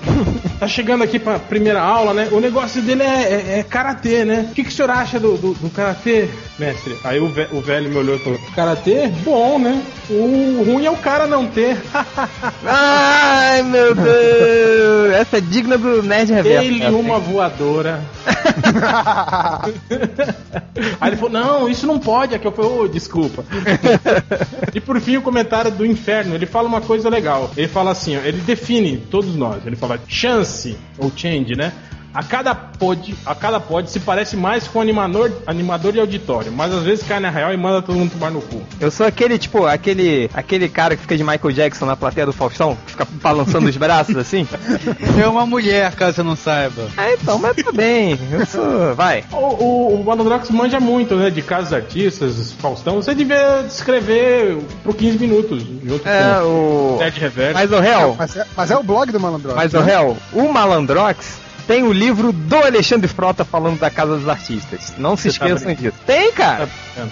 Tá 0.59 0.67
chegando 0.67 1.05
aqui 1.05 1.19
pra 1.19 1.39
primeira 1.39 1.81
aula, 1.81 2.13
né? 2.15 2.29
O 2.33 2.41
negócio 2.41 2.81
dele 2.83 3.03
é, 3.03 3.07
é, 3.07 3.59
é 3.59 3.63
karatê, 3.63 4.25
né? 4.25 4.47
O 4.51 4.55
que, 4.55 4.65
que 4.65 4.71
o 4.71 4.73
senhor 4.73 4.91
acha 4.91 5.21
do, 5.21 5.37
do, 5.37 5.55
do 5.55 5.71
karatê, 5.71 6.29
mestre? 6.59 6.97
Aí 7.05 7.21
o, 7.21 7.29
ve- 7.29 7.49
o 7.53 7.61
velho 7.61 7.91
me 7.91 7.97
olhou 7.97 8.17
e 8.17 8.19
falou: 8.19 8.39
Karatê? 8.55 9.09
Bom, 9.25 9.59
né? 9.59 9.83
O 10.09 10.63
ruim 10.67 10.87
é 10.87 10.91
o 10.91 10.97
cara 10.97 11.27
não 11.27 11.47
ter. 11.47 11.77
Ai, 12.67 13.63
meu 13.63 13.95
Deus! 13.95 15.13
Essa 15.15 15.39
é 15.39 15.41
digna 15.41 15.77
do 15.77 16.03
Nerd 16.03 16.33
Reverso. 16.33 16.65
Ele 16.65 16.83
essa, 16.83 16.97
uma 16.97 17.19
voadora. 17.19 18.01
Aí 21.01 21.11
ele 21.11 21.17
falou, 21.17 21.31
não, 21.31 21.69
isso 21.69 21.87
não 21.87 21.99
pode. 21.99 22.35
Aqui 22.35 22.47
eu 22.47 22.53
falei, 22.53 22.71
ô, 22.71 22.89
desculpa. 22.89 23.45
e 24.75 24.81
por 24.81 25.01
fim 25.01 25.17
o 25.17 25.23
comentário 25.23 25.71
do 25.71 25.85
inferno, 25.85 26.35
ele 26.35 26.47
fala 26.47 26.69
uma 26.69 26.81
coisa 26.81 27.09
legal. 27.09 27.51
Ele 27.57 27.69
fala 27.69 27.91
assim, 27.91 28.17
ó, 28.17 28.21
ele 28.21 28.41
define 28.41 28.70
todos 29.11 29.35
nós. 29.35 29.67
Ele 29.67 29.77
fala 29.77 30.01
chance, 30.07 30.77
ou 30.99 31.11
change, 31.15 31.55
né? 31.57 31.73
A 32.13 32.23
cada 32.25 32.55
pod, 32.55 33.15
a 33.25 33.35
cada 33.35 33.61
pod 33.61 33.89
se 33.91 34.01
parece 34.01 34.37
mais 34.37 34.67
com 34.67 34.81
animador, 34.81 35.31
animador 35.47 35.93
de 35.93 36.01
auditório, 36.01 36.51
mas 36.51 36.73
às 36.73 36.83
vezes 36.83 37.07
cai 37.07 37.21
na 37.21 37.31
real 37.31 37.53
e 37.53 37.57
manda 37.57 37.81
todo 37.81 37.97
mundo 37.97 38.11
tomar 38.13 38.31
no 38.31 38.41
cu. 38.41 38.63
Eu 38.81 38.91
sou 38.91 39.07
aquele, 39.07 39.39
tipo, 39.39 39.65
aquele, 39.67 40.29
aquele 40.35 40.69
cara 40.69 40.97
que 40.97 41.03
fica 41.03 41.17
de 41.17 41.23
Michael 41.23 41.53
Jackson 41.53 41.87
na 41.87 41.97
plateia 41.97 42.27
do 42.27 42.33
Faustão, 42.33 42.77
que 42.85 42.93
fica 42.93 43.07
balançando 43.23 43.69
os 43.69 43.77
braços 43.77 44.17
assim. 44.17 44.47
É 45.21 45.27
uma 45.27 45.45
mulher, 45.45 45.93
caso 45.95 46.17
você 46.17 46.23
não 46.23 46.35
saiba. 46.35 46.89
Ah, 46.97 47.13
então, 47.13 47.39
mas 47.39 47.55
tá 47.57 47.71
bem. 47.73 48.19
Eu 48.33 48.47
sou. 48.47 48.95
Vai. 48.95 49.25
O, 49.31 49.37
o, 49.37 50.01
o 50.01 50.05
Malandrox 50.05 50.49
manja 50.51 50.81
muito, 50.81 51.15
né? 51.15 51.29
De 51.31 51.43
casos 51.43 51.73
artistas, 51.73 52.53
Faustão. 52.59 52.97
Você 52.97 53.15
devia 53.15 53.63
descrever 53.67 54.59
por 54.83 54.95
15 54.95 55.19
minutos, 55.19 55.63
junto 55.85 56.09
É, 56.09 56.41
com 56.41 56.47
o. 56.47 56.99
Ted 56.99 57.21
Reverso. 57.21 57.55
Mas 57.55 57.71
o 57.73 57.79
réu, 57.81 58.15
Mas 58.19 58.37
é, 58.37 58.47
mas 58.57 58.71
é 58.71 58.77
o 58.77 58.83
blog 58.83 59.13
do 59.13 59.21
Malandro. 59.21 59.55
mas 59.55 59.75
o 59.75 59.81
réu, 59.81 60.17
o 60.33 60.49
Malandrox 60.53 61.39
tem 61.71 61.85
o 61.85 61.93
livro 61.93 62.33
do 62.33 62.57
Alexandre 62.57 63.07
Frota 63.07 63.45
falando 63.45 63.79
da 63.79 63.89
Casa 63.89 64.17
dos 64.17 64.29
Artistas. 64.29 64.93
Não 64.99 65.17
se 65.17 65.31
Você 65.31 65.39
tá 65.39 65.47
esqueçam 65.47 65.73
disso. 65.73 65.97
Tem, 66.05 66.33
cara. 66.33 66.69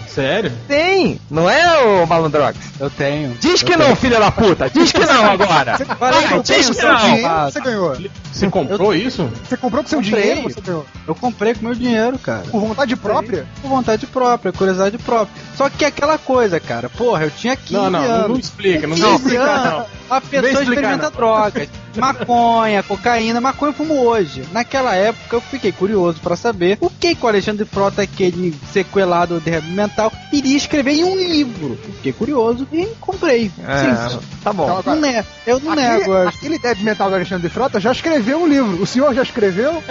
Sério? 0.09 0.51
Tem. 0.67 1.21
Não 1.31 1.49
é 1.49 1.79
o 1.85 2.05
Malandrox? 2.09 2.59
Eu 2.81 2.91
tenho. 2.91 3.37
Diz 3.41 3.63
que 3.63 3.77
não, 3.77 3.95
filha 3.95 4.19
da 4.19 4.33
puta. 4.33 4.69
Diz 4.69 4.91
que 4.91 5.07
não 5.07 5.31
agora. 5.31 5.77
Que 5.77 5.85
Vai, 5.95 6.35
eu 6.35 6.43
diz 6.43 6.49
tenho 6.49 6.69
que 6.71 6.75
seu 6.75 6.93
não. 6.93 6.99
dinheiro 6.99 7.29
Ah, 7.29 7.49
você 7.49 7.61
ganhou. 7.61 7.97
Você 8.33 8.51
comprou 8.51 8.95
isso? 8.97 9.31
Você 9.49 9.57
comprou 9.57 9.85
com 9.85 9.89
seu 9.89 10.03
Comprei. 10.03 10.23
dinheiro 10.23 10.43
você 10.43 10.61
ganhou. 10.61 10.87
Eu 11.07 11.15
comprei 11.15 11.55
com 11.55 11.65
meu 11.65 11.75
dinheiro, 11.77 12.19
cara. 12.19 12.43
Por 12.51 12.61
vontade 12.61 12.97
própria? 12.97 13.47
Por 13.63 13.69
vontade 13.69 14.07
própria, 14.09 14.53
curiosidade 14.53 14.99
própria. 14.99 15.41
Só 15.57 15.71
que 15.71 15.85
é 15.85 15.89
aquela 15.89 16.19
coisa, 16.19 16.59
cara. 16.59 16.89
Porra, 16.89 17.23
eu 17.25 17.31
tinha 17.31 17.55
15 17.55 17.75
Não, 17.75 17.91
não, 17.91 18.01
anos. 18.01 18.19
não, 18.23 18.29
não 18.31 18.39
explica, 18.39 18.89
não 18.89 18.97
15 18.97 19.07
vem 19.07 19.17
explicar, 19.19 19.49
anos, 19.49 19.73
não. 19.73 19.87
A 20.17 20.21
pessoa 20.21 20.51
explicar, 20.51 20.63
experimenta 20.63 21.03
não. 21.05 21.11
drogas. 21.13 21.69
Maconha, 22.01 22.83
cocaína, 22.83 23.41
maconha 23.41 23.71
eu 23.71 23.75
fumo 23.75 23.95
hoje. 24.07 24.45
Naquela 24.53 24.95
época 24.95 25.37
eu 25.37 25.41
fiquei 25.41 25.73
curioso 25.73 26.21
pra 26.21 26.37
saber 26.37 26.79
o 26.81 26.89
que, 26.91 27.15
que 27.15 27.25
o 27.25 27.29
Alexandre 27.29 27.65
Frota, 27.65 28.03
aquele 28.03 28.55
sequelado 28.73 29.41
de 29.41 29.61
mental, 29.73 30.13
iria 30.33 30.57
escrever 30.57 30.93
em 30.93 31.05
um 31.05 31.17
livro. 31.17 31.79
Fiquei 31.97 32.13
curioso 32.13 32.67
e 32.73 32.87
comprei. 33.01 33.51
É, 33.67 34.09
Sim, 34.11 34.19
tá 34.43 34.53
bom. 34.53 34.79
Então, 34.81 34.95
não 34.95 35.01
ne- 35.03 35.25
eu 35.47 35.61
não 35.61 35.73
Aquele, 35.73 35.89
nego. 35.99 36.13
eu- 36.13 36.29
aquele 36.29 36.59
Dead 36.59 36.79
Metal 36.81 37.09
do 37.09 37.15
Alexandre 37.17 37.49
Frota 37.49 37.81
já 37.81 37.93
escreveu 37.93 38.43
um 38.43 38.47
livro. 38.47 38.83
O 38.83 38.87
senhor 38.87 39.15
já 39.15 39.23
escreveu? 39.23 39.83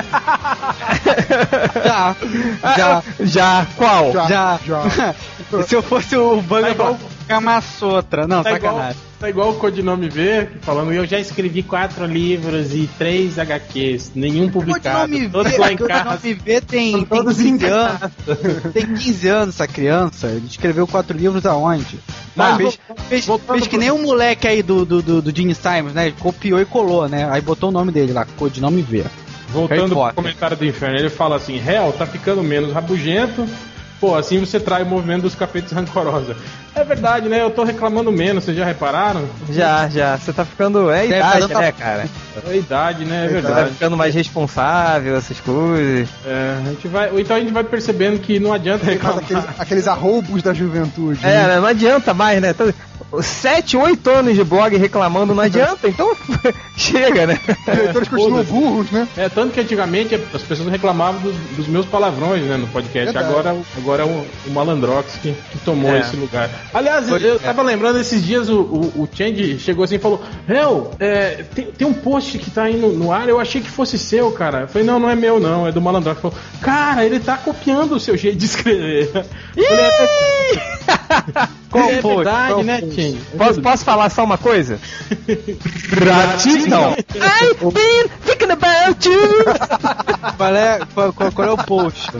Já, 1.84 2.16
Já. 2.78 3.04
Já. 3.20 3.68
Qual? 3.76 4.12
já. 4.14 4.60
Já. 4.66 4.90
Se 5.68 5.76
eu 5.76 5.82
fosse 5.82 6.16
o 6.18 6.38
Tá 6.38 6.42
Bang 6.44 6.72
igual- 6.72 7.00
Kama 7.28 7.60
Sotra. 7.62 8.26
Não, 8.28 8.42
Tá 8.44 8.54
igual, 8.54 8.74
sacanagem. 8.74 9.02
tá 9.20 9.30
igual 9.30 9.50
o 9.52 9.56
Codinome 9.56 10.08
V, 10.10 10.48
falando, 10.62 10.94
eu 10.94 11.06
já 11.06 11.20
escrevi 11.20 11.62
quatro 11.64 12.06
livros 12.06 12.74
e 12.74 12.90
três 12.98 13.38
HQs, 13.38 14.12
nenhum 14.16 14.50
publicado, 14.50 15.12
Codinome 15.12 15.30
todos 15.30 15.52
V, 15.52 15.58
lá 15.58 15.72
em 15.74 15.78
Codinome 15.78 16.04
casa. 16.04 16.18
V 16.22 16.62
tem, 16.62 16.94
tem 16.94 17.06
todos 17.06 17.38
15 17.38 17.50
em 17.50 17.70
anos. 17.70 18.00
Tem 18.74 18.86
15 18.88 19.28
anos 19.28 19.56
essa 19.56 19.68
criança. 19.68 20.28
Ele 20.28 20.46
escreveu 20.48 20.88
quatro 20.88 21.18
livros 21.18 21.46
aonde? 21.46 22.00
Mas 22.36 22.54
Ah, 22.54 22.58
fez, 22.58 22.80
fez, 23.10 23.26
fez 23.26 23.68
que 23.68 23.78
nem 23.78 23.92
o 23.92 23.98
moleque 24.02 24.48
aí 24.48 24.64
do, 24.64 24.86
do, 24.86 25.02
do, 25.02 25.22
do 25.22 25.36
Gene 25.36 25.56
Simons, 25.56 25.94
né? 25.94 26.08
Ele 26.08 26.16
copiou 26.20 26.62
e 26.62 26.66
colou, 26.66 27.10
né? 27.10 27.28
Aí 27.30 27.42
botou 27.42 27.70
o 27.70 27.74
nome 27.74 27.92
dele 27.92 28.14
lá, 28.14 28.26
Codinome 28.38 28.82
V. 28.82 29.04
Voltando 29.50 29.96
pro 29.96 30.14
comentário 30.14 30.58
do 30.58 30.66
inferno, 30.66 30.98
ele 31.00 31.10
fala 31.10 31.38
assim: 31.38 31.58
Réu, 31.58 31.92
tá 31.94 32.06
ficando 32.06 32.44
menos 32.44 32.74
rabugento. 32.74 33.48
Pô, 34.00 34.16
assim 34.16 34.40
você 34.40 34.60
trai 34.60 34.84
o 34.84 34.86
movimento 34.86 35.24
dos 35.24 35.34
capetes 35.34 35.72
rancorosa. 35.72 36.36
É 36.76 36.84
verdade, 36.84 37.28
né? 37.28 37.42
Eu 37.42 37.50
tô 37.50 37.64
reclamando 37.64 38.12
menos, 38.12 38.44
vocês 38.44 38.56
já 38.56 38.64
repararam? 38.64 39.28
Já, 39.50 39.88
já. 39.90 40.16
Você 40.18 40.32
tá 40.32 40.46
ficando. 40.46 40.92
É 40.92 41.00
a 41.00 41.02
Deve 41.02 41.16
idade, 41.16 41.42
fazer 41.42 41.54
né, 41.56 41.72
tá- 41.72 41.72
cara? 41.72 42.06
É 42.46 42.52
a 42.52 42.56
idade, 42.56 43.06
né? 43.06 43.26
É 43.26 43.28
Você 43.30 43.34
tá 43.42 43.42
verdade. 43.48 43.70
ficando 43.72 43.98
mais 43.98 44.14
responsável, 44.14 45.16
essas 45.18 45.40
coisas. 45.40 46.08
É, 46.24 46.58
a 46.64 46.70
gente 46.70 46.88
vai, 46.88 47.10
ou 47.12 47.20
então 47.20 47.36
a 47.36 47.40
gente 47.40 47.52
vai 47.52 47.64
percebendo 47.64 48.20
que 48.20 48.40
não 48.40 48.54
adianta 48.54 48.86
faz 48.86 48.94
reclamar. 48.98 49.24
aqueles, 49.24 49.44
aqueles 49.58 49.88
arroubos 49.88 50.44
da 50.44 50.54
juventude. 50.54 51.20
É, 51.26 51.30
né? 51.30 51.48
né, 51.48 51.60
não 51.60 51.68
adianta 51.68 52.14
mais, 52.14 52.40
né? 52.40 52.54
Tô- 53.10 53.22
Sete, 53.22 53.78
oito 53.78 54.10
anos 54.10 54.36
de 54.36 54.44
blog 54.44 54.76
reclamando 54.78 55.34
não 55.34 55.42
adianta, 55.44 55.88
então 55.88 56.16
chega, 56.76 57.26
né? 57.28 57.40
Os 57.68 57.78
leitores 57.78 58.08
continuam 58.10 58.44
burros, 58.44 58.92
né? 58.92 59.08
É, 59.16 59.30
tanto 59.30 59.54
que 59.54 59.60
antigamente 59.62 60.14
as 60.34 60.42
pessoas 60.44 60.70
reclamavam 60.70 61.22
dos, 61.22 61.36
dos 61.56 61.68
meus 61.68 61.86
palavrões, 61.86 62.44
né, 62.44 62.58
no 62.58 62.68
podcast. 62.68 63.06
Verdade. 63.14 63.28
Agora, 63.30 63.56
agora 63.78 64.04
é 64.04 64.06
o, 64.06 64.26
o 64.48 64.52
Malandrox 64.52 65.14
que, 65.22 65.34
que 65.52 65.58
tomou 65.60 65.96
É. 65.96 66.02
esse 66.02 66.16
lugar. 66.16 66.50
Aliás, 66.74 67.08
Foi- 67.08 67.24
eu 67.24 67.40
tava 67.40 67.62
lembrando 67.62 68.00
esses 68.00 68.24
dias, 68.26 68.50
o, 68.50 68.60
o, 68.62 69.04
o 69.04 69.10
Change 69.12 69.58
chegou 69.60 69.86
assim 69.86 69.96
e 69.96 70.00
falou: 70.00 70.22
Hel, 70.48 70.92
é, 71.00 71.46
tem, 71.56 71.66
tem 71.68 71.88
um 71.88 71.94
post 71.94 72.38
que 72.38 72.52
tá 72.52 72.64
aí 72.64 72.76
no, 72.76 72.92
no 72.92 73.12
ar, 73.12 73.30
eu 73.30 73.40
achei 73.40 73.62
que 73.62 73.70
fosse 73.70 73.98
seu, 73.98 74.32
cara. 74.32 74.62
Eu 74.62 74.68
falei, 74.68 74.86
não, 74.86 75.00
não 75.00 75.10
é 75.10 75.16
meu, 75.16 75.40
não, 75.40 75.66
é 75.68 75.72
do 75.72 75.82
Malandrox. 75.82 76.22
Ele 76.22 76.32
falou, 76.32 76.38
cara, 76.62 77.06
ele 77.06 77.20
tá 77.20 77.38
copiando 77.38 77.94
o 77.94 78.00
seu 78.00 78.18
jeito 78.18 78.38
de 78.38 78.46
escrever. 78.46 79.10
Falei, 79.12 79.70
é, 79.70 81.48
Qual 81.70 81.90
é 81.90 82.02
verdade, 82.02 82.54
Qual 82.54 82.64
né, 82.64 82.80
foi? 82.80 82.90
Posso, 83.38 83.62
posso 83.62 83.86
falar 83.86 84.10
só 84.10 84.24
uma 84.24 84.38
coisa? 84.38 84.80
Gratidão! 85.90 86.94
I've 87.16 87.74
been 87.74 88.10
thinking 88.26 88.52
about 88.52 89.08
you! 89.08 89.44
Qual 90.38 90.56
é, 90.56 90.80
qual- 90.94 91.32
qual 91.32 91.48
é 91.48 91.52
o 91.52 91.58
post? 91.58 92.10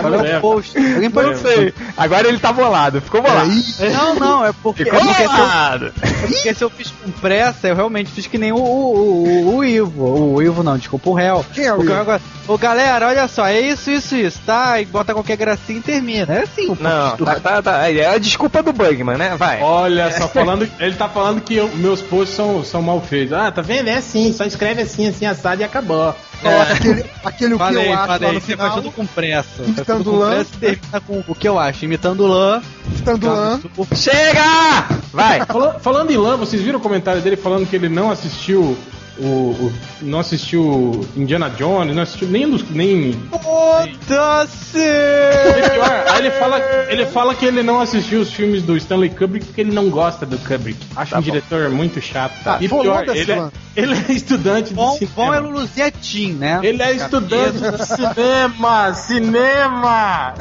Qual 0.00 0.14
é 0.14 0.16
o 0.18 0.22
lembro. 0.22 0.40
post? 0.40 0.76
Alguém 0.94 1.10
pode 1.10 1.30
Não 1.30 1.36
sei. 1.38 1.74
Agora 1.96 2.28
ele 2.28 2.38
tá 2.38 2.52
bolado. 2.52 3.00
Ficou 3.00 3.22
bolado. 3.22 3.50
Não, 3.92 4.14
não, 4.14 4.44
é 4.46 4.52
porque, 4.62 4.84
Ficou 4.84 4.98
é 4.98 5.02
porque, 5.02 5.14
se 5.16 5.22
eu, 5.24 5.30
bolado. 5.30 5.92
é 6.02 6.26
porque 6.26 6.54
se 6.54 6.64
eu 6.64 6.70
fiz 6.70 6.90
com 6.90 7.10
pressa, 7.12 7.68
eu 7.68 7.74
realmente 7.76 8.10
fiz 8.10 8.26
que 8.26 8.38
nem 8.38 8.52
o, 8.52 8.56
o, 8.56 9.24
o, 9.26 9.56
o 9.56 9.64
Ivo. 9.64 10.34
O 10.34 10.42
Ivo 10.42 10.62
não, 10.62 10.76
desculpa, 10.78 11.10
o 11.10 11.14
réu. 11.14 11.44
Quem 11.52 11.64
é 11.64 11.72
o 11.74 11.82
Ivo? 11.82 11.92
agora- 11.94 12.20
Ô 12.46 12.58
galera, 12.58 13.08
olha 13.08 13.26
só, 13.26 13.46
é 13.46 13.58
isso, 13.58 13.90
isso, 13.90 14.14
isso, 14.14 14.38
tá? 14.44 14.78
E 14.78 14.84
bota 14.84 15.14
qualquer 15.14 15.34
gracinha 15.34 15.78
e 15.78 15.82
termina. 15.82 16.34
É 16.34 16.42
assim 16.42 16.66
o 16.68 16.76
Não, 16.78 17.16
do- 17.16 17.24
tá, 17.24 17.36
tá, 17.40 17.62
tá. 17.62 17.90
É 17.90 18.06
a 18.06 18.18
desculpa 18.18 18.62
do 18.62 18.70
Bugman, 18.70 19.16
né? 19.16 19.34
Vai. 19.38 19.62
Olha 19.62 20.10
só, 20.12 20.28
falando, 20.28 20.68
ele 20.78 20.94
tá 20.94 21.08
falando 21.08 21.40
que 21.40 21.54
eu- 21.56 21.70
meus 21.74 22.02
posts 22.02 22.36
são, 22.36 22.62
são 22.62 22.82
mal 22.82 23.00
feitos. 23.00 23.32
Ah, 23.32 23.50
tá 23.50 23.62
vendo? 23.62 23.88
É 23.88 23.94
assim, 23.96 24.30
só 24.34 24.44
escreve 24.44 24.82
assim, 24.82 25.08
assim, 25.08 25.24
assado 25.24 25.62
e 25.62 25.64
acabou. 25.64 26.14
Coloca 26.42 26.72
aquele, 26.74 27.04
aquele 27.24 27.54
o 27.54 27.58
que 27.58 27.64
Falei, 27.64 27.88
eu 27.88 27.94
acho 27.94 28.06
falei, 28.06 28.28
lá 28.28 28.34
no 28.34 28.40
você 28.40 28.46
final, 28.52 28.70
faz 28.70 28.74
tudo 28.82 28.92
com 28.92 29.06
pressa. 29.06 29.62
Imitando 29.62 30.16
lã. 30.16 30.30
pressa 30.34 30.50
termina 30.60 31.00
com 31.00 31.24
o 31.26 31.34
que 31.34 31.48
eu 31.48 31.58
acho. 31.58 31.84
Imitando 31.84 32.26
lã. 32.26 32.62
estando 32.94 33.26
lã. 33.26 33.60
Chega! 33.94 34.88
Vai. 35.12 35.44
Fala- 35.46 35.78
falando 35.80 36.10
em 36.10 36.16
lã, 36.16 36.36
vocês 36.36 36.60
viram 36.62 36.78
o 36.78 36.82
comentário 36.82 37.20
dele 37.22 37.36
falando 37.36 37.68
que 37.68 37.76
ele 37.76 37.88
não 37.88 38.10
assistiu 38.10 38.76
o, 39.18 39.24
o- 39.26 39.72
não 40.02 40.18
assistiu 40.20 41.06
Indiana 41.16 41.48
Jones, 41.50 41.94
não 41.94 42.02
assistiu 42.02 42.28
nem 42.28 42.50
dos 42.50 42.68
nem 42.70 43.12
Foda-se! 43.30 44.78
E 44.78 46.10
aí 46.10 46.18
ele 46.18 46.30
fala, 46.32 46.60
ele 46.88 47.06
fala 47.06 47.34
que 47.34 47.44
ele 47.46 47.62
não 47.62 47.80
assistiu 47.80 48.20
os 48.20 48.32
filmes 48.32 48.62
do 48.62 48.76
Stanley 48.76 49.10
Kubrick 49.10 49.46
porque 49.46 49.60
ele 49.60 49.72
não 49.72 49.88
gosta 49.90 50.24
do 50.26 50.38
Kubrick. 50.38 50.78
Acha 50.96 51.18
um 51.18 51.20
diretor 51.22 51.68
muito 51.70 52.00
chato. 52.00 52.34
Tá, 52.42 52.58
e 52.60 52.68
foda-se, 52.68 52.84
pior, 52.84 53.16
ele 53.16 53.32
é, 53.32 53.48
ele 53.76 53.94
é 54.08 54.12
estudante 54.12 54.68
de 54.70 54.74
Bom, 54.74 54.92
cinema. 54.92 55.12
bom 55.16 55.34
é 55.34 55.38
Luluzinha 55.40 55.90
Tim, 55.90 56.32
né? 56.32 56.60
Ele 56.62 56.82
é 56.82 56.92
estudante 56.92 57.58
de 57.60 57.86
cinema! 57.86 58.94
Cinema! 58.94 60.34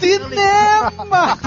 Cinema! 0.00 1.38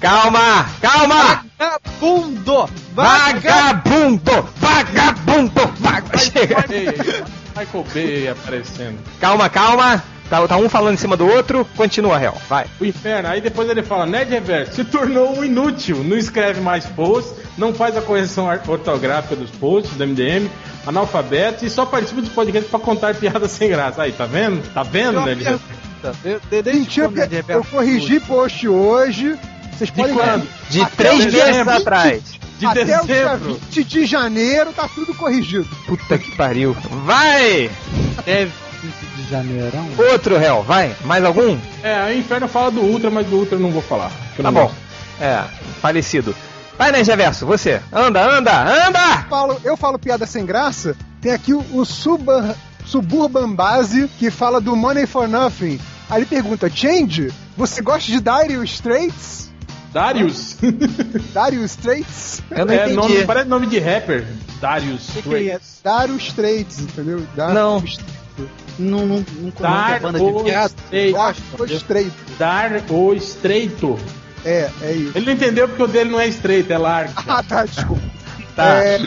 Calma, 0.00 0.66
calma! 0.80 1.44
Vagabundo! 1.58 2.68
Vagabundo! 3.02 4.48
Vagabundo! 4.56 5.60
Vagabundo! 5.78 7.28
Michael 7.56 7.84
Bay 7.94 8.28
aparecendo. 8.28 8.98
Calma, 9.20 9.48
calma. 9.48 10.02
Tá, 10.28 10.46
tá 10.46 10.56
um 10.58 10.68
falando 10.68 10.94
em 10.94 10.98
cima 10.98 11.16
do 11.16 11.26
outro. 11.26 11.64
Continua, 11.76 12.18
réu. 12.18 12.34
Vai. 12.48 12.66
O 12.80 12.84
inferno. 12.84 13.28
Aí 13.28 13.40
depois 13.40 13.68
ele 13.70 13.82
fala, 13.82 14.04
Ned 14.04 14.30
Reverso 14.30 14.74
se 14.74 14.84
tornou 14.84 15.38
um 15.38 15.44
inútil, 15.44 16.04
não 16.04 16.16
escreve 16.18 16.60
mais 16.60 16.84
posts, 16.86 17.34
não 17.56 17.72
faz 17.72 17.96
a 17.96 18.02
correção 18.02 18.46
ortográfica 18.66 19.34
dos 19.34 19.50
posts 19.52 19.96
do 19.96 20.06
MDM, 20.06 20.50
analfabeto 20.86 21.64
e 21.64 21.70
só 21.70 21.86
participa 21.86 22.20
dos 22.20 22.30
podcasts 22.30 22.70
pra 22.70 22.78
contar 22.78 23.14
piadas 23.14 23.50
sem 23.52 23.70
graça. 23.70 24.02
Aí, 24.02 24.12
tá 24.12 24.26
vendo? 24.26 24.62
Tá 24.74 24.82
vendo, 24.82 25.20
Ned 25.22 25.42
Reverso? 25.42 25.64
Eu- 26.24 26.40
de- 26.50 26.62
de 26.62 27.02
porque 27.02 27.20
eu 27.20 27.26
reverso 27.28 27.70
corrigi 27.70 28.20
post 28.20 28.68
hoje. 28.68 29.38
Vocês 29.76 29.90
De 29.90 29.96
podem 29.96 30.14
quando? 30.14 30.48
De 30.68 30.86
três 30.90 31.24
o 31.24 31.30
dia 31.30 31.44
meses 31.46 31.58
20 31.64 31.68
atrás. 31.70 32.37
De 32.58 32.66
Até 32.66 32.82
o 32.82 32.84
dia 32.84 33.02
dezembro. 33.02 33.54
20 33.54 33.84
de 33.84 34.06
janeiro 34.06 34.72
tá 34.72 34.88
tudo 34.92 35.14
corrigido. 35.14 35.68
Puta 35.86 36.18
que 36.18 36.32
pariu. 36.36 36.76
Vai! 37.04 37.70
Deve 38.24 38.50
15 38.80 38.92
de 39.16 39.30
janeirão. 39.30 39.88
Outro 40.12 40.36
réu, 40.36 40.62
vai. 40.62 40.94
Mais 41.04 41.24
algum? 41.24 41.56
É, 41.82 42.06
o 42.06 42.18
inferno 42.18 42.48
fala 42.48 42.70
do 42.70 42.80
Ultra, 42.80 43.10
mas 43.10 43.26
do 43.26 43.36
Ultra 43.36 43.56
eu 43.56 43.60
não 43.60 43.70
vou 43.70 43.82
falar. 43.82 44.10
eu 44.36 44.42
Tá 44.42 44.50
não 44.50 44.52
bom. 44.52 44.66
gosto. 44.66 44.76
É, 45.20 45.44
falecido. 45.80 46.34
Vai, 46.76 46.92
Nerd 46.92 47.08
Reverso, 47.08 47.44
você. 47.46 47.80
Anda, 47.92 48.22
anda, 48.22 48.86
anda! 48.86 49.24
Falo- 49.28 49.60
eu 49.64 49.76
falo 49.76 49.98
piada 49.98 50.26
sem 50.26 50.44
graça. 50.46 50.96
Tem 51.20 51.32
aqui 51.32 51.52
o, 51.54 51.64
o 51.72 51.84
Suba- 51.84 52.54
Suburban 52.86 53.52
Base 53.52 54.08
que 54.18 54.30
fala 54.30 54.60
do 54.60 54.74
Money 54.76 55.06
for 55.06 55.28
Nothing. 55.28 55.78
Aí 56.08 56.18
ele 56.20 56.26
pergunta: 56.26 56.70
Change, 56.72 57.32
você 57.56 57.82
gosta 57.82 58.10
de 58.10 58.20
Dire 58.20 58.64
Straits? 58.64 59.47
Darius? 59.92 60.56
Dire 60.60 61.64
Straits? 61.64 62.42
Eu 62.50 62.66
não 62.66 62.74
é, 62.74 62.76
entendi. 62.76 62.94
nome, 62.94 63.24
parece 63.24 63.48
nome 63.48 63.66
de 63.66 63.78
rapper. 63.78 64.26
Darius. 64.60 65.08
O 65.08 65.12
que, 65.12 65.22
que 65.22 65.50
é? 65.50 65.60
Dire 65.60 66.16
Straits, 66.18 66.80
entendeu? 66.80 67.18
Dire 67.18 67.52
Não. 67.54 67.78
Straits. 67.84 68.18
Não, 68.78 69.06
não, 69.06 69.24
não 69.40 69.50
conheço 69.50 69.64
a 69.64 69.90
Dar 69.90 70.00
banda 70.00 70.22
o 70.22 70.44
de 70.44 70.50
estreito. 70.50 71.18
Dire 71.58 71.74
Straits. 71.76 72.12
Dar 72.38 72.84
o 72.90 73.14
estreito. 73.14 73.98
É, 74.44 74.70
é 74.82 74.92
isso. 74.92 75.18
Ele 75.18 75.26
não 75.26 75.32
entendeu 75.32 75.68
porque 75.68 75.82
o 75.82 75.86
dele 75.86 76.10
não 76.10 76.20
é 76.20 76.28
estreito, 76.28 76.72
é 76.72 76.78
largo. 76.78 77.12
Ah, 77.16 77.42
tá, 77.42 77.64
desculpa. 77.64 78.02
Tá. 78.54 78.84
É, 78.84 79.00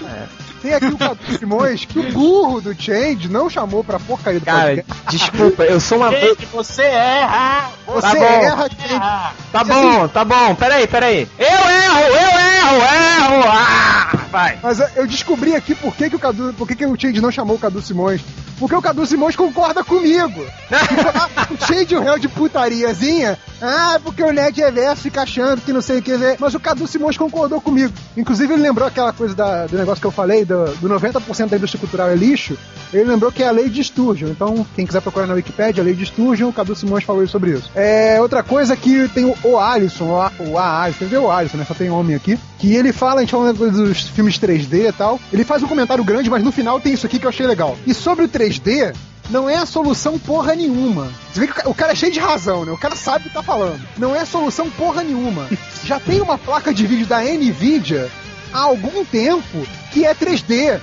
Tem 0.62 0.74
aqui 0.74 0.86
o 0.86 0.98
Cadu 0.98 1.20
Simões 1.40 1.86
que 1.86 1.98
o 2.00 2.12
burro 2.12 2.62
do 2.62 2.74
Change 2.80 3.28
não 3.30 3.50
chamou 3.50 3.84
pra 3.84 4.00
porcaria 4.00 4.40
do 4.40 4.46
Cara, 4.46 4.76
podcast. 4.84 5.06
desculpa, 5.10 5.64
eu 5.64 5.80
sou 5.80 5.98
uma. 5.98 6.12
eu- 6.14 6.38
você 6.54 6.84
erra! 6.84 7.70
Você 7.88 8.02
tá 8.02 8.14
bom. 8.14 8.24
erra, 8.24 8.70
Change. 8.70 9.34
Tá 9.52 9.64
bom, 9.64 10.08
tá 10.08 10.26
bom, 10.26 10.56
peraí, 10.56 10.88
peraí. 10.88 11.28
Eu 11.40 11.46
erro, 11.48 12.00
eu 12.00 12.40
erro, 12.40 12.76
erro! 12.78 13.44
Ah! 13.50 14.18
Vai. 14.32 14.58
Mas 14.64 14.80
eu 14.96 15.06
descobri 15.06 15.56
aqui 15.56 15.76
por 15.76 15.94
que, 15.94 16.10
que 16.10 16.16
o 16.16 16.20
Cadu, 16.20 16.54
por 16.58 16.66
que, 16.68 16.76
que 16.76 16.86
o 16.86 16.98
Change 17.00 17.20
não 17.20 17.32
chamou 17.32 17.58
o 17.58 17.60
Cadu 17.60 17.82
Simões. 17.82 18.22
Porque 18.58 18.76
o 18.76 18.82
Cadu 18.82 19.06
Simões 19.06 19.36
concorda 19.36 19.84
comigo. 19.84 20.46
o 21.52 21.66
Change, 21.66 21.96
o 21.96 22.02
réu 22.02 22.18
de 22.18 22.30
putariazinha, 22.30 23.38
ah, 23.62 24.00
porque 24.04 24.24
o 24.24 24.32
Ned 24.32 24.62
Reverso 24.62 25.02
fica 25.02 25.24
achando 25.24 25.62
que 25.62 25.74
não 25.74 25.82
sei 25.82 25.98
o 25.98 26.02
que. 26.02 26.14
Mas 26.40 26.54
o 26.54 26.60
Cadu 26.60 26.88
Simões 26.88 27.18
concordou 27.18 27.60
comigo. 27.60 27.92
Inclusive, 28.16 28.54
ele 28.54 28.62
lembrou 28.62 28.88
aquela 28.88 29.12
coisa 29.12 29.36
da- 29.36 29.66
do 29.66 29.78
negócio 29.78 30.00
que 30.00 30.08
eu 30.08 30.12
falei, 30.12 30.46
do, 30.52 30.66
do 30.88 30.90
90% 30.90 31.48
da 31.50 31.58
indústria 31.58 31.80
cultural 31.80 32.10
é 32.10 32.16
lixo. 32.16 32.58
Ele 32.94 33.06
lembrou 33.06 33.32
que 33.32 33.42
é 33.42 33.48
a 33.48 33.52
lei 33.52 33.70
de 33.70 33.84
Sturgeon. 33.84 34.30
Então, 34.30 34.66
quem 34.76 34.86
quiser 34.86 35.02
procurar 35.02 35.26
na 35.28 35.34
Wikipedia, 35.34 35.82
a 35.82 35.86
lei 35.86 35.94
de 35.94 36.06
Sturgeon, 36.06 36.50
o 36.50 36.54
Cadu 36.54 36.76
Simões 36.76 37.04
falou 37.04 37.26
sobre 37.28 37.52
isso. 37.52 37.70
É, 37.76 38.20
outra 38.22 38.44
coisa 38.44 38.76
que 38.76 39.08
tem 39.10 39.26
o, 39.26 39.36
o 39.44 39.58
Alisson, 39.58 40.06
o, 40.06 40.50
o 40.52 40.58
A 40.58 40.84
Alisson, 40.84 41.06
entendeu? 41.06 41.24
O 41.24 41.32
Alisson, 41.32 41.58
né? 41.58 41.66
Só 41.68 41.74
tem 41.74 41.90
homem 41.90 42.16
aqui. 42.16 42.38
Que 42.60 42.76
ele 42.76 42.92
fala, 42.92 43.16
a 43.16 43.20
gente 43.22 43.32
falando 43.32 43.72
dos 43.72 44.02
filmes 44.10 44.38
3D 44.38 44.90
e 44.90 44.92
tal. 44.92 45.20
Ele 45.32 45.44
faz 45.46 45.64
um 45.64 45.68
comentário 45.68 46.04
grande, 46.04 46.30
mas 46.30 46.44
no 46.44 46.52
final 46.52 46.80
tem 46.80 46.94
isso 46.94 47.06
aqui 47.06 47.18
que 47.18 47.26
eu 47.26 47.30
achei 47.30 47.48
legal. 47.48 47.78
E 47.88 47.94
sobre 47.94 48.26
o 48.26 48.30
3D, 48.30 48.94
não 49.30 49.50
é 49.50 49.56
a 49.56 49.66
solução 49.66 50.20
porra 50.20 50.54
nenhuma. 50.56 51.08
Você 51.32 51.40
vê 51.40 51.48
que 51.48 51.54
o 51.54 51.56
ca- 51.56 51.70
o 51.70 51.74
cara 51.74 51.94
é 51.94 51.96
cheio 51.96 52.12
de 52.12 52.20
razão, 52.20 52.66
né? 52.66 52.72
O 52.74 52.78
cara 52.78 52.96
sabe 52.98 53.26
o 53.26 53.30
que 53.30 53.34
tá 53.34 53.42
falando. 53.42 53.80
Não 53.98 54.14
é 54.14 54.26
solução 54.26 54.70
porra 54.70 55.02
nenhuma. 55.04 55.48
Já 55.86 56.00
tem 56.00 56.20
uma 56.20 56.38
placa 56.38 56.74
de 56.74 56.86
vídeo 56.86 57.06
da 57.08 57.22
Nvidia 57.22 58.10
há 58.54 58.60
algum 58.60 59.04
tempo 59.06 59.66
que 59.92 60.06
é 60.06 60.14
3D. 60.14 60.80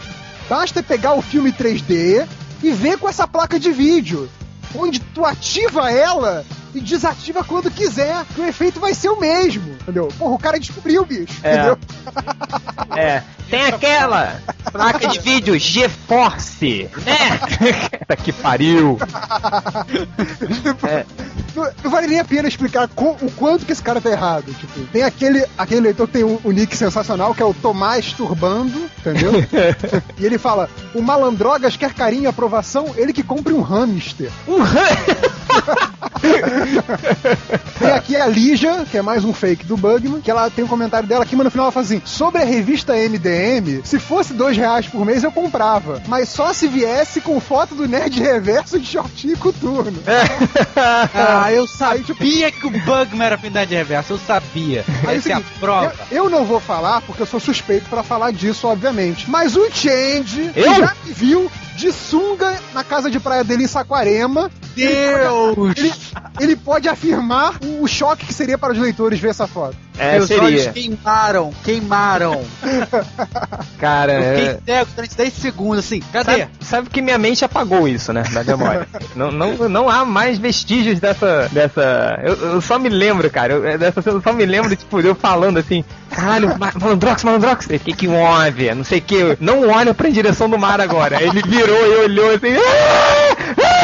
Basta 0.48 0.83
pegar 0.83 1.14
o 1.14 1.22
filme 1.22 1.52
3D 1.52 2.26
e 2.62 2.72
ver 2.72 2.98
com 2.98 3.09
essa 3.09 3.26
placa 3.26 3.59
de 3.59 3.70
vídeo. 3.70 4.28
Onde 4.74 5.00
tu 5.00 5.24
ativa 5.24 5.90
ela 5.90 6.44
e 6.74 6.81
desativa 6.81 7.42
quando 7.44 7.70
quiser. 7.70 8.24
Que 8.35 8.40
o 8.40 8.46
efeito 8.46 8.78
vai 8.81 8.94
ser 8.94 9.09
o 9.09 9.18
mesmo. 9.20 9.72
Entendeu? 9.83 10.09
Porra, 10.18 10.35
o 10.35 10.38
cara 10.38 10.59
descobriu, 10.59 11.04
bicho. 11.04 11.38
É. 11.42 11.54
Entendeu? 11.54 11.78
É. 12.96 13.22
Tem 13.48 13.64
aquela 13.64 14.40
placa 14.70 15.09
de 15.09 15.20
vídeo 15.20 15.59
GeForce, 15.59 16.90
né? 17.04 17.38
Puta 17.98 18.16
que 18.16 18.31
pariu. 18.31 18.98
É. 20.87 21.07
Não, 21.57 21.70
não 21.83 21.90
vale 21.90 22.07
nem 22.07 22.20
a 22.20 22.24
pena 22.24 22.46
explicar 22.46 22.87
co- 22.88 23.16
o 23.22 23.31
quanto 23.33 23.64
que 23.64 23.72
esse 23.72 23.83
cara 23.83 24.02
tá 24.02 24.11
errado. 24.11 24.52
Tipo, 24.52 24.81
tem 24.92 25.02
aquele, 25.02 25.46
aquele 25.57 25.81
leitor 25.81 26.07
que 26.07 26.12
tem 26.12 26.24
o, 26.24 26.38
o 26.44 26.50
nick 26.52 26.76
sensacional, 26.76 27.35
que 27.35 27.42
é 27.42 27.46
o 27.46 27.54
Tomás 27.54 28.12
Turbando, 28.12 28.88
entendeu? 28.98 29.33
e 30.18 30.26
ele 30.26 30.37
fala: 30.37 30.68
o 30.94 31.00
malandrogas 31.00 31.74
quer 31.76 31.94
carinho 31.94 32.24
e 32.24 32.26
aprovação, 32.26 32.92
ele 32.96 33.14
que 33.14 33.22
compre 33.22 33.54
um 33.54 33.62
hamster. 33.62 34.31
Um 34.46 34.59
Tem 37.78 37.90
aqui 37.90 38.16
a 38.16 38.26
Lígia, 38.26 38.85
que 38.90 38.98
é 38.98 39.02
mais 39.02 39.24
um 39.24 39.33
fake 39.33 39.64
do 39.64 39.76
Bugman, 39.76 40.20
que 40.20 40.31
ela 40.31 40.50
tem 40.50 40.64
um 40.64 40.68
comentário 40.68 41.09
dela 41.09 41.22
aqui, 41.22 41.37
mas 41.37 41.44
no 41.44 41.50
final 41.50 41.66
ela 41.66 41.72
fala 41.72 41.85
assim: 41.85 42.02
sobre 42.04 42.42
a 42.42 42.44
revista 42.44 42.94
MDM, 42.94 43.83
se 43.85 43.98
fosse 43.98 44.35
dois 44.35 44.57
reais 44.57 44.87
por 44.87 45.04
mês 45.04 45.22
eu 45.22 45.31
comprava, 45.31 46.02
mas 46.09 46.28
só 46.28 46.52
se 46.52 46.66
viesse 46.66 47.20
com 47.20 47.40
foto 47.40 47.74
do 47.74 47.87
Nerd 47.87 48.20
Reverso 48.20 48.78
de 48.78 48.87
shortinho 48.87 49.35
e 49.35 49.37
coturno. 49.37 49.98
Ah, 51.14 51.52
eu 51.52 51.66
Aí, 51.81 52.02
tipo, 52.02 52.18
sabia 52.18 52.52
que 52.52 52.66
o 52.66 52.70
Bugman 52.70 53.26
era 53.26 53.38
pintar 53.38 53.66
de 53.66 53.74
reverso, 53.74 54.14
eu 54.14 54.18
sabia. 54.18 54.85
Aí 55.07 55.14
é 55.14 55.18
Essa 55.18 55.31
é 55.31 55.33
a 55.33 55.37
seguinte, 55.37 55.59
prova. 55.59 55.94
Eu, 56.11 56.24
eu 56.24 56.31
não 56.31 56.44
vou 56.44 56.61
falar 56.61 57.00
porque 57.02 57.22
eu 57.22 57.26
sou 57.26 57.40
suspeito 57.40 57.88
pra 57.88 58.02
falar 58.02 58.33
disso, 58.33 58.66
obviamente. 58.66 59.28
Mas 59.28 59.57
o 59.57 59.68
Change 59.70 60.52
Eu? 60.54 60.74
já 60.74 60.94
me 61.04 61.12
viu 61.12 61.50
de 61.76 61.92
sunga 61.92 62.61
na 62.74 62.83
casa 62.83 63.11
de 63.11 63.20
praia 63.20 63.44
dele 63.44 63.64
em 63.64 63.68
Saquarema. 63.68 64.50
Deus! 64.74 65.74
Ele, 65.76 65.92
ele 66.40 66.47
pode 66.56 66.88
afirmar 66.88 67.54
o, 67.80 67.87
choque 67.88 68.26
que 68.26 68.32
seria 68.34 68.56
para 68.58 68.72
os 68.72 68.78
leitores 68.78 69.18
ver 69.20 69.28
essa 69.30 69.46
foto. 69.46 69.76
É, 69.98 70.12
Meus 70.18 70.30
olhos 70.30 70.62
seria. 70.62 70.72
queimaram, 70.72 71.52
queimaram. 71.64 72.40
Cara, 73.78 74.12
Eu 74.12 74.22
é... 74.22 74.37
fiquei 74.37 74.58
cego 74.64 74.90
durante 74.94 75.16
10 75.16 75.32
segundos, 75.32 75.78
assim, 75.84 76.00
cadê? 76.12 76.30
Sabe, 76.30 76.48
sabe 76.61 76.90
que 76.90 77.02
minha 77.02 77.18
mente 77.18 77.44
apagou 77.44 77.88
isso, 77.88 78.12
né? 78.12 78.22
Da 78.32 78.44
memória. 78.44 78.87
não, 79.16 79.30
não, 79.32 79.68
não 79.68 79.88
há 79.88 80.04
mais 80.04 80.38
vestígios 80.38 81.00
dessa. 81.00 81.48
dessa. 81.50 82.18
Eu, 82.22 82.37
eu 82.54 82.61
só 82.61 82.78
me 82.78 82.88
lembro, 82.88 83.28
cara. 83.30 83.54
Eu, 83.54 83.78
dessa, 83.78 84.00
eu 84.06 84.22
só 84.22 84.32
me 84.32 84.46
lembro, 84.46 84.74
tipo, 84.76 85.00
eu 85.00 85.14
falando 85.16 85.58
assim, 85.58 85.84
caralho, 86.11 86.56
Ma- 86.58 86.72
Malandrox, 86.80 87.24
Malandrox, 87.24 87.66
o 87.66 87.78
que 87.78 87.92
que 87.92 88.06
move? 88.08 88.72
Não 88.74 88.84
sei 88.84 88.98
o 88.98 89.02
que. 89.02 89.37
Não 89.40 89.68
olha 89.68 89.92
pra 89.94 90.08
direção 90.11 90.48
do 90.48 90.58
mar 90.58 90.80
agora. 90.80 91.20
Ele 91.22 91.42
virou 91.42 91.87
e 91.87 91.96
olhou 92.04 92.30
assim. 92.30 92.54
"Ah! 92.56 93.77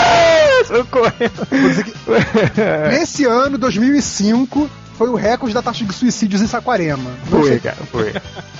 Que 0.66 1.92
nesse 2.90 3.24
ano, 3.24 3.56
2005, 3.58 4.68
foi 4.96 5.08
o 5.08 5.14
recorde 5.16 5.52
da 5.52 5.60
taxa 5.60 5.84
de 5.84 5.92
suicídios 5.92 6.40
em 6.40 6.46
Saquarema. 6.46 7.10
Não 7.28 7.40
Foi, 7.40 7.48
sei. 7.50 7.58
cara, 7.60 7.76
foi. 7.90 8.12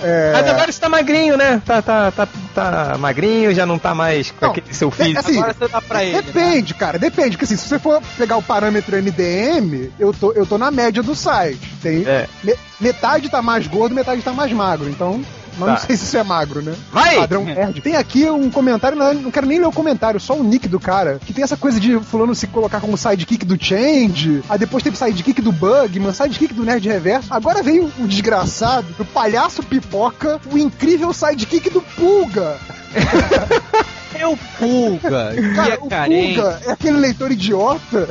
É, 0.03 0.33
Mas 0.33 0.49
agora 0.49 0.73
você 0.73 0.81
tá 0.81 0.89
magrinho, 0.89 1.37
né? 1.37 1.63
Tá, 1.65 1.81
tá, 1.81 2.11
tá, 2.11 2.29
tá 2.53 2.97
magrinho, 2.99 3.55
já 3.55 3.65
não 3.65 3.79
tá 3.79 3.95
mais 3.95 4.33
com 4.33 4.45
Não, 4.47 4.51
aquele 4.51 4.75
seu 4.75 4.91
filho. 4.91 5.17
assim, 5.19 5.39
Agora 5.39 5.55
você 5.57 5.69
dá 5.69 5.81
pra 5.81 6.03
ele. 6.05 6.17
né? 6.17 6.23
Depende, 6.23 6.75
cara, 6.75 6.99
depende. 6.99 7.31
Porque 7.31 7.45
assim, 7.45 7.57
se 7.57 7.69
você 7.69 7.79
for 7.79 8.03
pegar 8.19 8.37
o 8.37 8.43
parâmetro 8.43 8.97
NDM, 8.97 9.91
eu 9.99 10.13
tô, 10.13 10.33
eu 10.33 10.45
tô 10.45 10.59
na 10.59 10.73
média 10.73 11.03
do 11.05 11.15
site. 11.15 11.73
Tem, 11.81 12.05
É. 12.05 12.27
me- 12.43 12.57
metade 12.81 13.29
tá 13.29 13.41
mais 13.41 13.69
gordo, 13.69 13.95
metade 13.95 14.21
tá 14.21 14.33
mais 14.33 14.53
magro. 14.53 14.89
Então, 14.91 15.25
mas 15.59 15.69
não 15.69 15.75
Tá. 15.77 15.87
sei 15.87 15.97
se 15.97 16.05
isso 16.05 16.17
é 16.17 16.23
magro, 16.23 16.63
né? 16.63 16.75
Vai! 16.93 17.17
Padrão 17.17 17.45
nerd. 17.45 17.81
Tem 17.81 17.97
aqui 17.97 18.29
um 18.31 18.51
comentário, 18.51 18.97
não, 18.97 19.15
não 19.15 19.31
quero 19.31 19.47
nem 19.47 19.59
ler 19.59 19.67
o 19.67 19.73
comentário, 19.73 20.19
só 20.21 20.35
o 20.35 20.43
nick 20.45 20.69
do 20.69 20.79
cara, 20.81 21.19
que 21.25 21.33
tem 21.33 21.43
essa 21.45 21.57
coisa 21.57 21.79
de 21.81 21.99
fulano 22.01 22.35
se 22.35 22.47
colocar 22.47 22.81
como 22.81 22.97
sidekick 22.97 23.45
do 23.45 23.63
Change, 23.63 24.43
aí 24.49 24.59
depois 24.59 24.83
teve 24.83 24.97
sidekick 24.97 25.41
do 25.43 25.53
Bugman, 25.53 26.13
sidekick 26.13 26.53
do 26.55 26.65
Nerd 26.65 26.87
Reverso, 26.89 27.29
agora 27.33 27.63
veio 27.63 27.91
o 27.99 28.07
desgraçado, 28.07 28.87
do 28.97 29.05
palhaço 29.05 29.63
pipoca, 29.63 30.41
o 30.53 30.59
incrível 30.59 31.13
sidekick 31.13 31.71
do 31.71 31.81
Pulga. 31.83 32.57
Eu 34.19 34.39
pulga, 34.59 35.33
que 35.35 35.55
Cara, 35.55 35.75
é 35.75 35.79
o 35.81 35.89
carente. 35.89 36.35
Pulga 36.41 36.61
é 36.67 36.71
aquele 36.71 36.97
leitor 36.99 37.33
idiota 37.33 38.09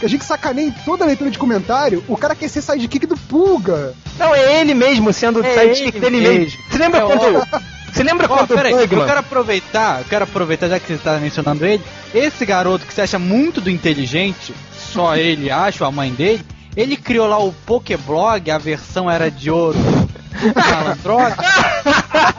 que 0.00 0.06
a 0.06 0.08
gente 0.08 0.24
sacaneia 0.24 0.66
em 0.68 0.72
toda 0.84 1.04
a 1.04 1.06
leitura 1.06 1.30
de 1.30 1.38
comentário. 1.38 2.02
O 2.08 2.16
cara 2.16 2.34
quer 2.34 2.48
ser 2.48 2.62
sidekick 2.62 3.06
do 3.06 3.16
Pulga. 3.16 3.94
Não, 4.18 4.34
é 4.34 4.60
ele 4.60 4.74
mesmo 4.74 5.12
sendo 5.12 5.40
o 5.40 5.44
É 5.46 5.52
sidekick 5.74 5.98
ele 5.98 6.00
dele 6.00 6.20
mesmo. 6.20 6.38
mesmo. 6.40 6.58
Você 6.70 6.78
lembra 6.78 7.00
É 7.00 7.02
quando. 7.02 7.62
Você 7.92 8.02
lembra 8.04 8.26
Ó, 8.30 8.36
quando 8.36 8.50
o 8.52 8.54
peraí, 8.54 8.72
eu 8.72 8.88
quero 8.88 9.18
aproveitar, 9.18 9.98
eu 10.00 10.04
quero 10.04 10.22
aproveitar, 10.24 10.68
já 10.68 10.78
que 10.78 10.86
você 10.86 10.96
tá 10.98 11.18
mencionando 11.18 11.66
ele, 11.66 11.82
esse 12.14 12.46
garoto 12.46 12.86
que 12.86 12.94
você 12.94 13.00
acha 13.02 13.18
muito 13.18 13.60
do 13.60 13.68
inteligente, 13.68 14.54
só 14.92 15.16
ele 15.16 15.50
acha, 15.50 15.84
a 15.84 15.90
mãe 15.90 16.12
dele, 16.12 16.40
ele 16.76 16.96
criou 16.96 17.26
lá 17.26 17.38
o 17.38 17.52
Pokéblog, 17.52 18.48
a 18.48 18.58
versão 18.58 19.10
era 19.10 19.28
de 19.28 19.50
ouro 19.50 19.76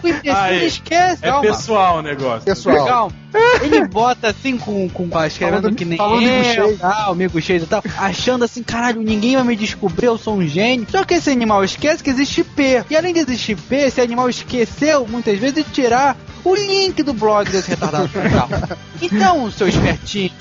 o 0.03 0.07
imbecil 0.07 0.33
Aí, 0.35 0.65
esquece, 0.67 1.23
É 1.25 1.29
calma. 1.29 1.41
pessoal 1.41 1.97
o 1.97 2.01
negócio. 2.01 2.41
Pessoal, 2.41 2.85
Calma. 2.87 3.15
Ele 3.61 3.87
bota 3.87 4.27
assim 4.29 4.57
com, 4.57 4.89
com 4.89 5.03
escrevendo 5.25 5.61
Falando- 5.61 5.75
que 5.75 5.85
nem 5.85 5.97
falando 5.97 6.17
amigo 6.17 6.33
eu, 6.35 6.43
cheio. 6.43 6.77
tal, 6.77 7.11
amigo 7.13 7.41
cheio 7.41 7.63
e 7.63 7.65
tal, 7.65 7.81
achando 7.97 8.43
assim, 8.43 8.61
caralho, 8.61 9.01
ninguém 9.01 9.35
vai 9.35 9.43
me 9.45 9.55
descobrir, 9.55 10.07
eu 10.07 10.17
sou 10.17 10.35
um 10.37 10.45
gênio. 10.45 10.85
Só 10.89 11.03
que 11.05 11.13
esse 11.13 11.29
animal 11.29 11.63
esquece 11.63 12.03
que 12.03 12.09
existe 12.09 12.43
P. 12.43 12.83
E 12.89 12.95
além 12.95 13.13
de 13.13 13.19
existir 13.19 13.55
P, 13.55 13.75
esse 13.87 14.01
animal 14.01 14.29
esqueceu 14.29 15.07
muitas 15.07 15.37
vezes 15.39 15.55
de 15.55 15.63
tirar 15.63 16.17
o 16.43 16.53
link 16.55 17.01
do 17.03 17.13
blog 17.13 17.49
desse 17.49 17.69
retardado 17.69 18.09
mental. 18.15 18.49
Então, 19.01 19.49
seu 19.51 19.67
espertinho, 19.69 20.31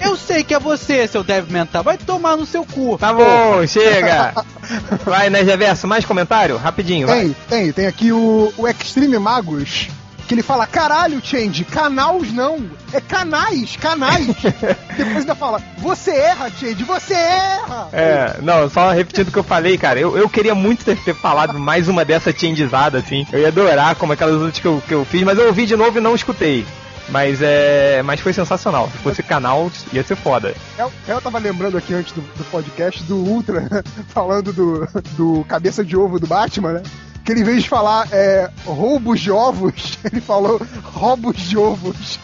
eu 0.00 0.16
sei 0.16 0.44
que 0.44 0.54
é 0.54 0.58
você, 0.58 1.06
seu 1.06 1.22
deve 1.22 1.52
mental, 1.52 1.82
vai 1.82 1.96
tomar 1.96 2.36
no 2.36 2.46
seu 2.46 2.64
cu. 2.64 2.98
Tá 2.98 3.12
bom, 3.12 3.66
chega! 3.66 4.34
Vai, 5.04 5.28
né, 5.28 5.42
Reverso, 5.42 5.86
mais 5.86 6.06
comentário? 6.06 6.56
Rapidinho, 6.56 7.06
vai. 7.06 7.20
tem, 7.20 7.34
tem. 7.48 7.72
Tem 7.72 7.86
aqui 7.86 8.12
o, 8.12 8.52
o 8.56 8.66
Extreme 8.66 9.18
Magos. 9.18 9.88
Que 10.26 10.32
ele 10.32 10.42
fala, 10.42 10.66
caralho, 10.66 11.20
Change, 11.22 11.64
canais 11.64 12.32
não, 12.32 12.64
é 12.94 13.00
canais, 13.00 13.76
canais. 13.76 14.26
Depois 14.96 15.18
ainda 15.18 15.34
fala, 15.34 15.60
você 15.78 16.12
erra, 16.12 16.50
Change, 16.50 16.82
você 16.82 17.12
erra. 17.12 17.88
É, 17.92 18.36
não, 18.40 18.70
só 18.70 18.90
repetindo 18.90 19.28
o 19.28 19.32
que 19.32 19.38
eu 19.38 19.44
falei, 19.44 19.76
cara. 19.76 20.00
Eu, 20.00 20.16
eu 20.16 20.28
queria 20.28 20.54
muito 20.54 20.82
ter, 20.82 20.96
ter 20.96 21.14
falado 21.14 21.58
mais 21.58 21.88
uma 21.88 22.06
dessa 22.06 22.32
changeizada, 22.32 22.98
assim. 22.98 23.26
Eu 23.30 23.40
ia 23.40 23.48
adorar, 23.48 23.96
como 23.96 24.14
aquelas 24.14 24.36
outras 24.36 24.58
que 24.58 24.66
eu, 24.66 24.82
que 24.88 24.94
eu 24.94 25.04
fiz, 25.04 25.22
mas 25.22 25.38
eu 25.38 25.46
ouvi 25.46 25.66
de 25.66 25.76
novo 25.76 25.98
e 25.98 26.00
não 26.00 26.14
escutei. 26.14 26.64
Mas 27.08 27.40
é. 27.42 28.02
Mas 28.02 28.20
foi 28.20 28.32
sensacional. 28.32 28.88
Se 28.90 28.98
fosse 28.98 29.22
canal, 29.22 29.70
ia 29.92 30.02
ser 30.02 30.16
foda. 30.16 30.54
Eu, 30.78 30.92
eu 31.06 31.20
tava 31.20 31.38
lembrando 31.38 31.76
aqui 31.76 31.94
antes 31.94 32.12
do, 32.12 32.20
do 32.20 32.44
podcast 32.50 33.02
do 33.04 33.16
Ultra, 33.16 33.68
falando 34.08 34.52
do, 34.52 34.88
do 35.16 35.44
cabeça 35.44 35.84
de 35.84 35.96
ovo 35.96 36.18
do 36.18 36.26
Batman, 36.26 36.74
né? 36.74 36.82
Que 37.24 37.32
ele, 37.32 37.40
em 37.40 37.44
vez 37.44 37.62
de 37.62 37.68
falar 37.68 38.08
é, 38.12 38.50
roubos 38.66 39.20
de 39.20 39.30
ovos, 39.30 39.98
ele 40.04 40.20
falou 40.20 40.60
roubos 40.82 41.36
de 41.36 41.56
ovos. 41.56 42.18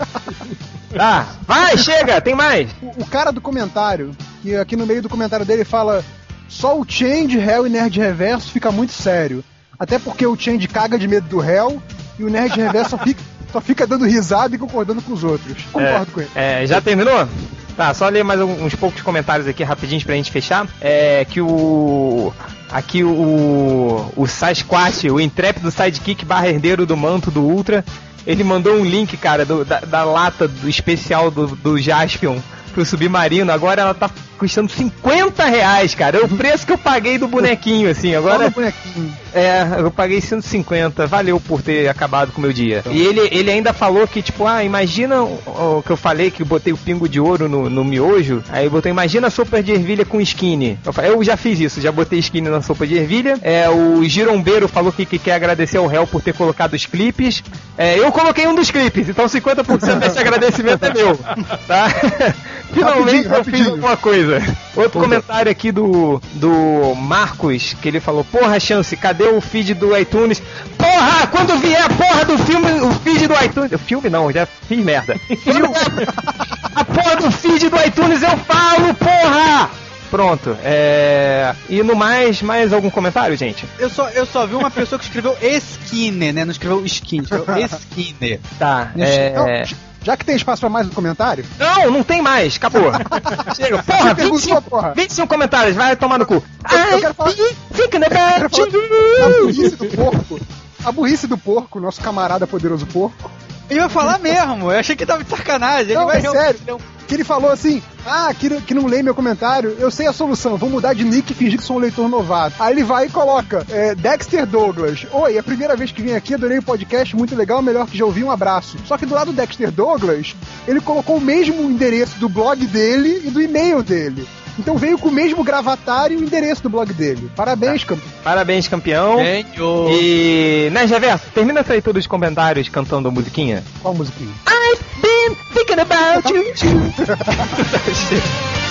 Tá, 0.95 1.27
vai, 1.47 1.77
chega, 1.79 2.21
tem 2.21 2.35
mais. 2.35 2.71
O, 2.83 3.03
o 3.03 3.07
cara 3.07 3.31
do 3.31 3.41
comentário, 3.41 4.13
que 4.43 4.55
aqui 4.57 4.77
no 4.77 4.87
meio 4.87 5.03
do 5.03 5.09
comentário 5.09 5.47
dele 5.47 5.65
fala 5.65 6.05
só 6.49 6.79
o 6.79 6.85
Change, 6.87 7.39
Hell 7.39 7.67
e 7.67 7.71
Nerd 7.71 7.99
Reverso 7.99 8.51
fica 8.51 8.73
muito 8.73 8.93
sério. 8.93 9.45
Até 9.79 9.99
porque 9.99 10.27
o 10.27 10.37
Change 10.37 10.69
caga 10.69 10.99
de 10.99 11.09
medo 11.09 11.27
do 11.29 11.43
Hell 11.43 11.83
e 12.19 12.25
o 12.25 12.29
Nerd 12.29 12.61
Reverso 12.61 12.99
fica, 12.99 13.23
só 13.53 13.61
fica 13.61 13.87
dando 13.87 14.05
risada 14.07 14.55
e 14.55 14.59
concordando 14.59 15.03
com 15.03 15.13
os 15.13 15.25
outros. 15.25 15.65
Concordo 15.73 16.13
com 16.13 16.21
ele. 16.21 16.31
É, 16.35 16.67
já 16.67 16.81
terminou? 16.81 17.29
Tá, 17.77 17.95
só 17.95 18.09
ler 18.09 18.23
mais 18.25 18.39
uns 18.41 18.75
poucos 18.75 19.01
comentários 19.01 19.49
aqui 19.49 19.63
rapidinho 19.63 20.05
pra 20.05 20.15
gente 20.15 20.31
fechar. 20.31 20.67
É 20.81 21.25
que 21.29 21.41
o. 21.41 22.33
Aqui 22.71 23.03
o. 23.05 24.13
O 24.17 24.27
Sasquatch, 24.27 25.05
o 25.11 25.21
intrépido 25.21 25.71
sidekick 25.71 26.25
barra 26.25 26.49
herdeiro 26.49 26.85
do 26.85 26.97
manto 26.97 27.31
do 27.31 27.41
Ultra, 27.43 27.85
ele 28.27 28.45
mandou 28.45 28.75
um 28.75 28.85
link, 28.85 29.17
cara, 29.17 29.45
do- 29.45 29.65
da, 29.65 29.81
da 29.81 30.05
lata 30.05 30.47
do 30.47 30.69
especial 30.69 31.31
do, 31.31 31.47
do 31.49 31.79
Jaspion 31.79 32.39
pro 32.71 32.85
Submarino. 32.85 33.53
Agora 33.53 33.83
ela 33.83 33.95
tá 33.95 34.11
custando 34.41 34.73
50 34.73 35.45
reais, 35.45 35.95
cara. 35.95 36.17
É 36.17 36.21
o 36.23 36.29
preço 36.29 36.67
que 36.67 36.73
eu 36.73 36.79
paguei 36.79 37.19
do 37.19 37.29
bonequinho, 37.29 37.91
assim. 37.91 38.15
Agora. 38.15 38.49
bonequinho. 38.49 39.13
É, 39.35 39.65
eu 39.79 39.91
paguei 39.91 40.21
150, 40.21 41.07
valeu 41.07 41.39
por 41.39 41.63
ter 41.63 41.89
acabado 41.89 42.33
com 42.33 42.39
o 42.39 42.43
meu 42.43 42.53
dia. 42.53 42.83
E 42.91 43.01
ele, 43.01 43.29
ele 43.31 43.51
ainda 43.51 43.73
falou 43.73 44.09
que, 44.09 44.23
tipo, 44.23 44.47
ah, 44.47 44.65
imagina 44.65 45.23
o, 45.23 45.79
o 45.79 45.83
que 45.85 45.91
eu 45.91 45.97
falei, 45.97 46.31
que 46.31 46.43
eu 46.43 46.47
botei 46.47 46.73
o 46.73 46.77
pingo 46.77 47.09
de 47.09 47.21
ouro 47.21 47.49
no, 47.49 47.69
no 47.69 47.85
miojo. 47.85 48.43
Aí 48.49 48.65
eu 48.65 48.71
botei, 48.71 48.91
imagina 48.91 49.27
a 49.27 49.31
sopa 49.31 49.63
de 49.63 49.73
ervilha 49.73 50.05
com 50.05 50.21
skinny. 50.21 50.79
Eu, 50.85 50.93
falei, 50.93 51.11
eu 51.11 51.23
já 51.23 51.37
fiz 51.37 51.61
isso, 51.61 51.81
já 51.81 51.93
botei 51.93 52.19
skinny 52.19 52.49
na 52.49 52.63
sopa 52.63 52.87
de 52.87 52.97
ervilha. 52.97 53.39
É, 53.43 53.69
o 53.69 54.03
Girombeiro 54.05 54.67
falou 54.67 54.91
que, 54.91 55.05
que 55.05 55.19
quer 55.19 55.35
agradecer 55.35 55.77
ao 55.77 55.87
réu 55.87 56.07
por 56.07 56.23
ter 56.23 56.35
colocado 56.35 56.73
os 56.73 56.87
clipes. 56.87 57.45
É, 57.77 57.99
eu 57.99 58.11
coloquei 58.11 58.47
um 58.47 58.55
dos 58.55 58.71
clipes, 58.71 59.09
então 59.09 59.27
50% 59.27 59.99
desse 59.99 60.19
agradecimento 60.19 60.85
é 60.85 60.93
meu, 60.93 61.19
tá? 61.67 61.89
Finalmente 62.73 63.29
Rapidinho, 63.29 63.35
eu 63.37 63.45
fiz 63.45 63.67
alguma 63.69 63.97
coisa. 63.97 64.57
Outro 64.77 65.01
comentário 65.01 65.51
aqui 65.51 65.73
do, 65.73 66.21
do 66.35 66.95
Marcos, 66.95 67.75
que 67.81 67.89
ele 67.89 68.01
falou, 68.01 68.25
porra, 68.25 68.61
Chance, 68.61 68.97
cadê 68.97 69.25
o 69.25 69.41
feed 69.41 69.75
do 69.75 69.97
iTunes? 69.97 70.43
Porra, 70.79 71.27
quando 71.27 71.59
vier 71.59 71.83
a 71.83 71.89
porra 71.89 72.25
do 72.25 72.39
filme, 72.39 72.71
o 72.81 72.93
feed 73.01 73.27
do 73.27 73.35
iTunes... 73.45 73.73
O 73.73 73.79
filme 73.79 74.09
não, 74.09 74.31
já 74.31 74.47
fiz 74.47 74.79
merda. 74.85 75.17
a 76.75 76.85
porra 76.85 77.17
do 77.17 77.31
feed 77.31 77.69
do 77.69 77.77
iTunes 77.85 78.23
eu 78.23 78.37
falo, 78.39 78.95
porra! 78.95 79.71
Pronto, 80.11 80.57
é... 80.65 81.55
E 81.69 81.83
no 81.85 81.95
mais, 81.95 82.43
mais 82.43 82.73
algum 82.73 82.91
comentário, 82.91 83.37
gente? 83.37 83.65
Eu 83.79 83.89
só, 83.89 84.09
eu 84.11 84.27
só 84.27 84.45
vi 84.45 84.57
uma 84.57 84.71
pessoa 84.71 84.99
que 84.99 85.05
escreveu 85.05 85.37
Skinner, 85.41 86.35
né? 86.35 86.45
Não 86.45 86.51
escreveu 86.51 86.85
skin, 86.85 87.23
escreveu 87.23 87.47
Skinner. 87.79 88.41
Tá, 88.59 88.91
Não, 88.97 89.05
é... 89.05 89.65
já 90.03 90.17
que 90.17 90.25
tem 90.25 90.35
espaço 90.37 90.61
pra 90.61 90.69
mais 90.71 90.87
um 90.87 90.91
comentário, 90.91 91.45
Não, 91.59 91.91
não 91.91 92.03
tem 92.03 92.23
mais, 92.23 92.57
acabou. 92.57 92.91
Chega, 93.57 93.83
porra, 93.83 93.99
Você 94.09 94.15
perguntou, 94.15 94.39
25, 94.39 94.63
porra. 94.63 94.93
25 94.97 95.29
comentários, 95.29 95.77
vai 95.77 95.95
tomar 95.97 96.19
no 96.19 96.27
cu. 96.27 96.35
eu 96.35 96.43
Ai, 96.65 97.01
quero 97.01 97.15
falar- 97.15 97.31
fica 97.33 97.45
eu 97.85 97.89
quero 97.89 98.07
about 98.07 98.57
falar 98.57 98.69
you. 98.69 99.25
a 99.25 99.29
burrice 99.45 99.77
do 99.77 99.87
porco. 99.87 100.41
A 100.85 100.93
burrice 100.93 101.27
do 101.27 101.37
porco, 101.39 101.79
nosso 101.81 102.01
camarada 102.01 102.47
poderoso 102.47 102.87
porco. 102.87 103.31
Ele 103.69 103.81
vai 103.81 103.89
falar 103.89 104.19
mesmo, 104.19 104.73
eu 104.73 104.79
achei 104.79 104.97
que 104.97 105.05
tava 105.07 105.23
de 105.23 105.31
sacanagem. 105.31 105.95
Não, 105.95 106.03
ele 106.03 106.11
vai 106.11 106.17
é 106.17 106.21
realmente- 106.21 106.59
sério. 106.59 106.81
Que 107.11 107.17
ele 107.17 107.25
falou 107.25 107.51
assim: 107.51 107.83
Ah, 108.07 108.33
que, 108.33 108.61
que 108.61 108.73
não 108.73 108.87
lê 108.87 109.03
meu 109.03 109.17
comentário, 109.17 109.75
eu 109.81 109.91
sei 109.91 110.07
a 110.07 110.13
solução, 110.13 110.57
vou 110.57 110.71
mudar 110.71 110.95
de 110.95 111.03
nick 111.03 111.33
e 111.33 111.35
fingir 111.35 111.59
que 111.59 111.65
sou 111.65 111.75
um 111.75 111.81
leitor 111.81 112.09
novato. 112.09 112.55
Aí 112.61 112.73
ele 112.73 112.85
vai 112.85 113.07
e 113.07 113.11
coloca: 113.11 113.67
é, 113.69 113.97
Dexter 113.97 114.47
Douglas. 114.47 115.05
Oi, 115.11 115.35
é 115.35 115.41
a 115.41 115.43
primeira 115.43 115.75
vez 115.75 115.91
que 115.91 116.03
vim 116.03 116.13
aqui, 116.13 116.35
adorei 116.35 116.59
o 116.59 116.63
podcast, 116.63 117.17
muito 117.17 117.35
legal, 117.35 117.61
melhor 117.63 117.89
que 117.89 117.99
já 117.99 118.05
ouvi, 118.05 118.23
um 118.23 118.31
abraço. 118.31 118.77
Só 118.87 118.97
que 118.97 119.07
do 119.07 119.15
lado 119.17 119.33
do 119.33 119.37
Dexter 119.37 119.73
Douglas, 119.73 120.37
ele 120.69 120.81
colocou 120.81 121.17
o 121.17 121.21
mesmo 121.21 121.69
endereço 121.69 122.17
do 122.21 122.29
blog 122.29 122.65
dele 122.69 123.23
e 123.25 123.31
do 123.31 123.43
e-mail 123.43 123.83
dele. 123.83 124.25
Então 124.61 124.77
veio 124.77 124.99
com 124.99 125.09
o 125.09 125.13
mesmo 125.13 125.43
gravatário 125.43 126.19
e 126.19 126.23
o 126.23 126.25
endereço 126.25 126.63
do 126.63 126.69
blog 126.69 126.93
dele. 126.93 127.31
Parabéns, 127.35 127.83
campeão. 127.83 128.13
Parabéns, 128.23 128.69
campeão. 128.69 129.19
Gênio. 129.19 129.89
E, 129.91 130.69
né, 130.71 130.85
Reverso, 130.85 131.25
termina 131.35 131.61
essa 131.61 131.73
leitura 131.73 131.95
dos 131.95 132.07
comentários 132.07 132.69
cantando 132.69 133.09
a 133.09 133.11
musiquinha. 133.11 133.65
Qual 133.81 133.95
musiquinha? 133.95 134.35
I've 134.47 134.85
been 135.01 135.35
thinking 135.55 135.81
about 135.81 136.29
you. 136.29 136.45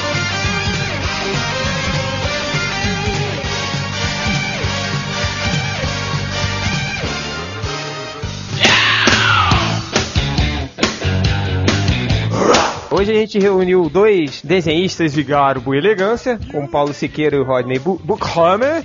hoje 12.99 13.11
a 13.11 13.15
gente 13.15 13.39
reuniu 13.39 13.89
dois 13.89 14.41
desenhistas 14.43 15.13
de 15.13 15.23
garbo 15.23 15.73
e 15.73 15.77
elegância, 15.77 16.37
como 16.51 16.67
Paulo 16.67 16.93
Siqueira 16.93 17.37
e 17.37 17.39
o 17.39 17.43
Rodney 17.45 17.79
Bu- 17.79 17.99
Buchhammer. 18.03 18.83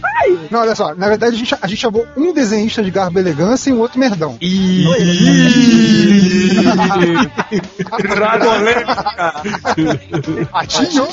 Não, 0.51 0.61
olha 0.61 0.75
só, 0.77 0.95
na 0.95 1.09
verdade 1.09 1.35
a 1.35 1.39
gente, 1.39 1.55
a 1.61 1.67
gente 1.67 1.81
chamou 1.81 2.07
um 2.17 2.33
desenhista 2.33 2.83
de 2.83 2.91
garbo 2.91 3.19
e 3.19 3.23
elegância 3.23 3.71
e 3.71 3.73
um 3.73 3.81
outro 3.81 3.99
merdão. 3.99 4.39
Atinho. 10.53 11.09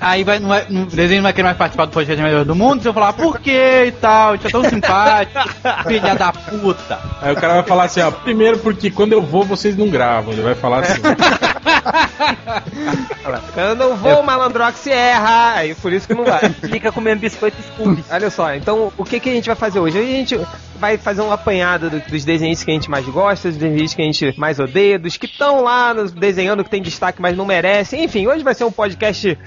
Aí 0.00 0.24
vai, 0.24 0.38
não 0.38 0.48
vai, 0.48 0.66
no 0.68 0.86
desenho 0.86 1.18
não 1.20 1.24
vai 1.24 1.32
querer 1.32 1.44
mais 1.44 1.56
participar 1.56 1.84
do 1.86 1.92
podcast 1.92 2.22
melhor 2.22 2.44
do 2.44 2.54
mundo, 2.54 2.82
você 2.82 2.90
vai 2.90 2.94
falar 2.94 3.12
por 3.12 3.38
quê 3.40 3.84
e 3.88 3.92
tal, 3.92 4.30
a 4.32 4.36
gente 4.36 4.46
é 4.46 4.50
tão 4.50 4.64
simpático, 4.64 5.40
filha 5.86 6.14
da 6.14 6.32
puta. 6.32 6.98
Aí 7.20 7.32
o 7.32 7.36
cara 7.36 7.54
vai 7.54 7.62
falar 7.64 7.84
assim, 7.84 8.00
ó, 8.00 8.10
primeiro 8.10 8.58
porque 8.58 8.90
quando 8.90 9.12
eu 9.12 9.22
vou 9.22 9.44
vocês 9.44 9.76
não 9.76 9.88
gravam. 9.88 10.32
Ele 10.32 10.42
vai 10.42 10.54
falar 10.54 10.80
assim. 10.80 11.00
Eu 13.56 13.96
vou, 13.96 14.20
o 14.20 14.22
malandrox 14.22 14.86
erra. 14.86 15.54
Aí 15.54 15.74
por 15.74 15.92
isso 15.92 16.06
que 16.06 16.14
não 16.14 16.24
vai. 16.24 16.48
Fica 16.50 16.90
comendo 16.92 17.20
biscoito 17.20 17.56
Scooby. 17.62 18.04
Olha 18.10 18.30
só, 18.30 18.54
então 18.54 18.92
o 18.96 19.04
que, 19.04 19.20
que 19.20 19.30
a 19.30 19.32
gente 19.32 19.46
vai 19.46 19.56
fazer 19.56 19.78
hoje? 19.80 19.98
Hoje 19.98 20.08
a 20.08 20.16
gente 20.16 20.40
vai 20.78 20.98
fazer 20.98 21.22
um 21.22 21.32
apanhado 21.32 21.88
do- 21.88 22.00
dos 22.00 22.24
desenhistas 22.24 22.64
que 22.64 22.70
a 22.70 22.74
gente 22.74 22.90
mais 22.90 23.06
gosta, 23.06 23.48
dos 23.48 23.56
desenhistas 23.58 23.94
que 23.94 24.02
a 24.02 24.04
gente 24.04 24.38
mais 24.38 24.58
odeia, 24.58 24.98
dos 24.98 25.16
que 25.16 25.26
estão 25.26 25.62
lá 25.62 25.94
nos- 25.94 26.12
desenhando 26.12 26.64
que 26.64 26.70
tem 26.70 26.82
destaque, 26.82 27.20
mas 27.22 27.36
não 27.36 27.44
merecem. 27.46 28.04
Enfim, 28.04 28.26
hoje 28.26 28.42
vai 28.42 28.54
ser 28.54 28.64
um 28.64 28.72
podcast 28.72 29.38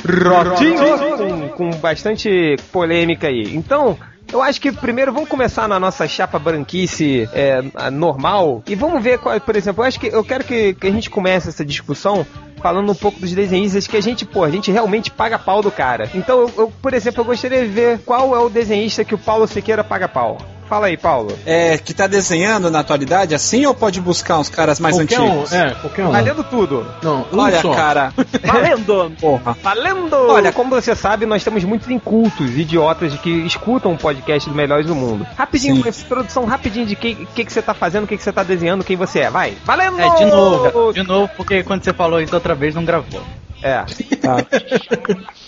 rotinho, 0.49 0.77
com, 1.17 1.49
com 1.49 1.69
bastante 1.77 2.55
polêmica 2.71 3.27
aí. 3.27 3.55
Então. 3.55 3.97
Eu 4.31 4.41
acho 4.41 4.59
que 4.59 4.71
primeiro 4.71 5.13
vamos 5.13 5.29
começar 5.29 5.67
na 5.67 5.79
nossa 5.79 6.07
chapa 6.07 6.37
branquice 6.37 7.29
é, 7.31 7.61
normal 7.89 8.61
e 8.67 8.75
vamos 8.75 9.01
ver, 9.01 9.19
qual, 9.19 9.39
por 9.39 9.55
exemplo, 9.55 9.83
eu 9.83 9.87
acho 9.87 9.99
que 9.99 10.07
eu 10.07 10.23
quero 10.23 10.43
que, 10.43 10.73
que 10.73 10.87
a 10.87 10.91
gente 10.91 11.09
comece 11.09 11.49
essa 11.49 11.63
discussão 11.63 12.25
falando 12.61 12.91
um 12.91 12.95
pouco 12.95 13.19
dos 13.19 13.31
desenhistas 13.33 13.87
que 13.87 13.95
a 13.95 14.01
gente, 14.01 14.25
pô, 14.25 14.43
a 14.43 14.49
gente 14.49 14.71
realmente 14.71 15.11
paga 15.11 15.39
pau 15.39 15.61
do 15.61 15.71
cara. 15.71 16.09
Então, 16.13 16.41
eu, 16.41 16.53
eu, 16.57 16.73
por 16.81 16.93
exemplo, 16.93 17.21
eu 17.21 17.25
gostaria 17.25 17.61
de 17.61 17.71
ver 17.71 17.99
qual 17.99 18.35
é 18.35 18.39
o 18.39 18.49
desenhista 18.49 19.05
que 19.05 19.15
o 19.15 19.17
Paulo 19.17 19.47
Siqueira 19.47 19.83
paga 19.83 20.07
pau. 20.07 20.37
Fala 20.67 20.87
aí, 20.87 20.97
Paulo. 20.97 21.37
É, 21.45 21.77
que 21.77 21.93
tá 21.93 22.07
desenhando 22.07 22.69
na 22.69 22.79
atualidade 22.79 23.33
assim 23.33 23.65
ou 23.65 23.73
pode 23.73 24.01
buscar 24.01 24.37
uns 24.37 24.49
caras 24.49 24.79
mais 24.79 24.95
qualquer 24.97 25.19
antigos? 25.19 25.51
um, 25.51 25.55
é, 25.55 25.73
qualquer 25.75 26.05
um. 26.05 26.11
Valendo 26.11 26.43
tudo. 26.43 26.85
Não, 27.01 27.25
um 27.31 27.39
Olha, 27.39 27.61
só. 27.61 27.73
cara, 27.73 28.13
Valendo! 28.43 29.11
porra. 29.19 29.55
Valendo! 29.63 30.15
Olha- 30.27 30.51
como 30.51 30.69
você 30.69 30.95
sabe, 30.95 31.25
nós 31.25 31.43
temos 31.43 31.63
muitos 31.63 31.89
incultos, 31.89 32.49
idiotas 32.57 33.15
que 33.19 33.29
escutam 33.45 33.93
o 33.93 33.97
podcast 33.97 34.49
dos 34.49 34.55
melhores 34.55 34.85
do 34.85 34.93
mundo. 34.95 35.25
Rapidinho, 35.37 35.75
Sim. 35.75 35.81
uma 35.81 35.89
introdução 35.89 36.45
rapidinho 36.45 36.85
de 36.85 36.93
o 36.95 36.97
que, 36.97 37.15
que, 37.33 37.45
que 37.45 37.53
você 37.53 37.61
tá 37.61 37.73
fazendo, 37.73 38.03
o 38.03 38.07
que, 38.07 38.17
que 38.17 38.23
você 38.23 38.31
tá 38.33 38.43
desenhando, 38.43 38.83
quem 38.83 38.97
você 38.97 39.19
é. 39.19 39.29
Vai. 39.29 39.57
Valendo! 39.63 39.99
É, 40.01 40.09
de 40.15 40.25
novo, 40.25 40.93
de 40.93 41.03
novo, 41.03 41.29
porque 41.37 41.63
quando 41.63 41.83
você 41.83 41.93
falou 41.93 42.19
isso 42.21 42.33
outra 42.35 42.53
vez 42.53 42.75
não 42.75 42.83
gravou. 42.83 43.21
É. 43.67 43.85
Tá. 44.21 44.37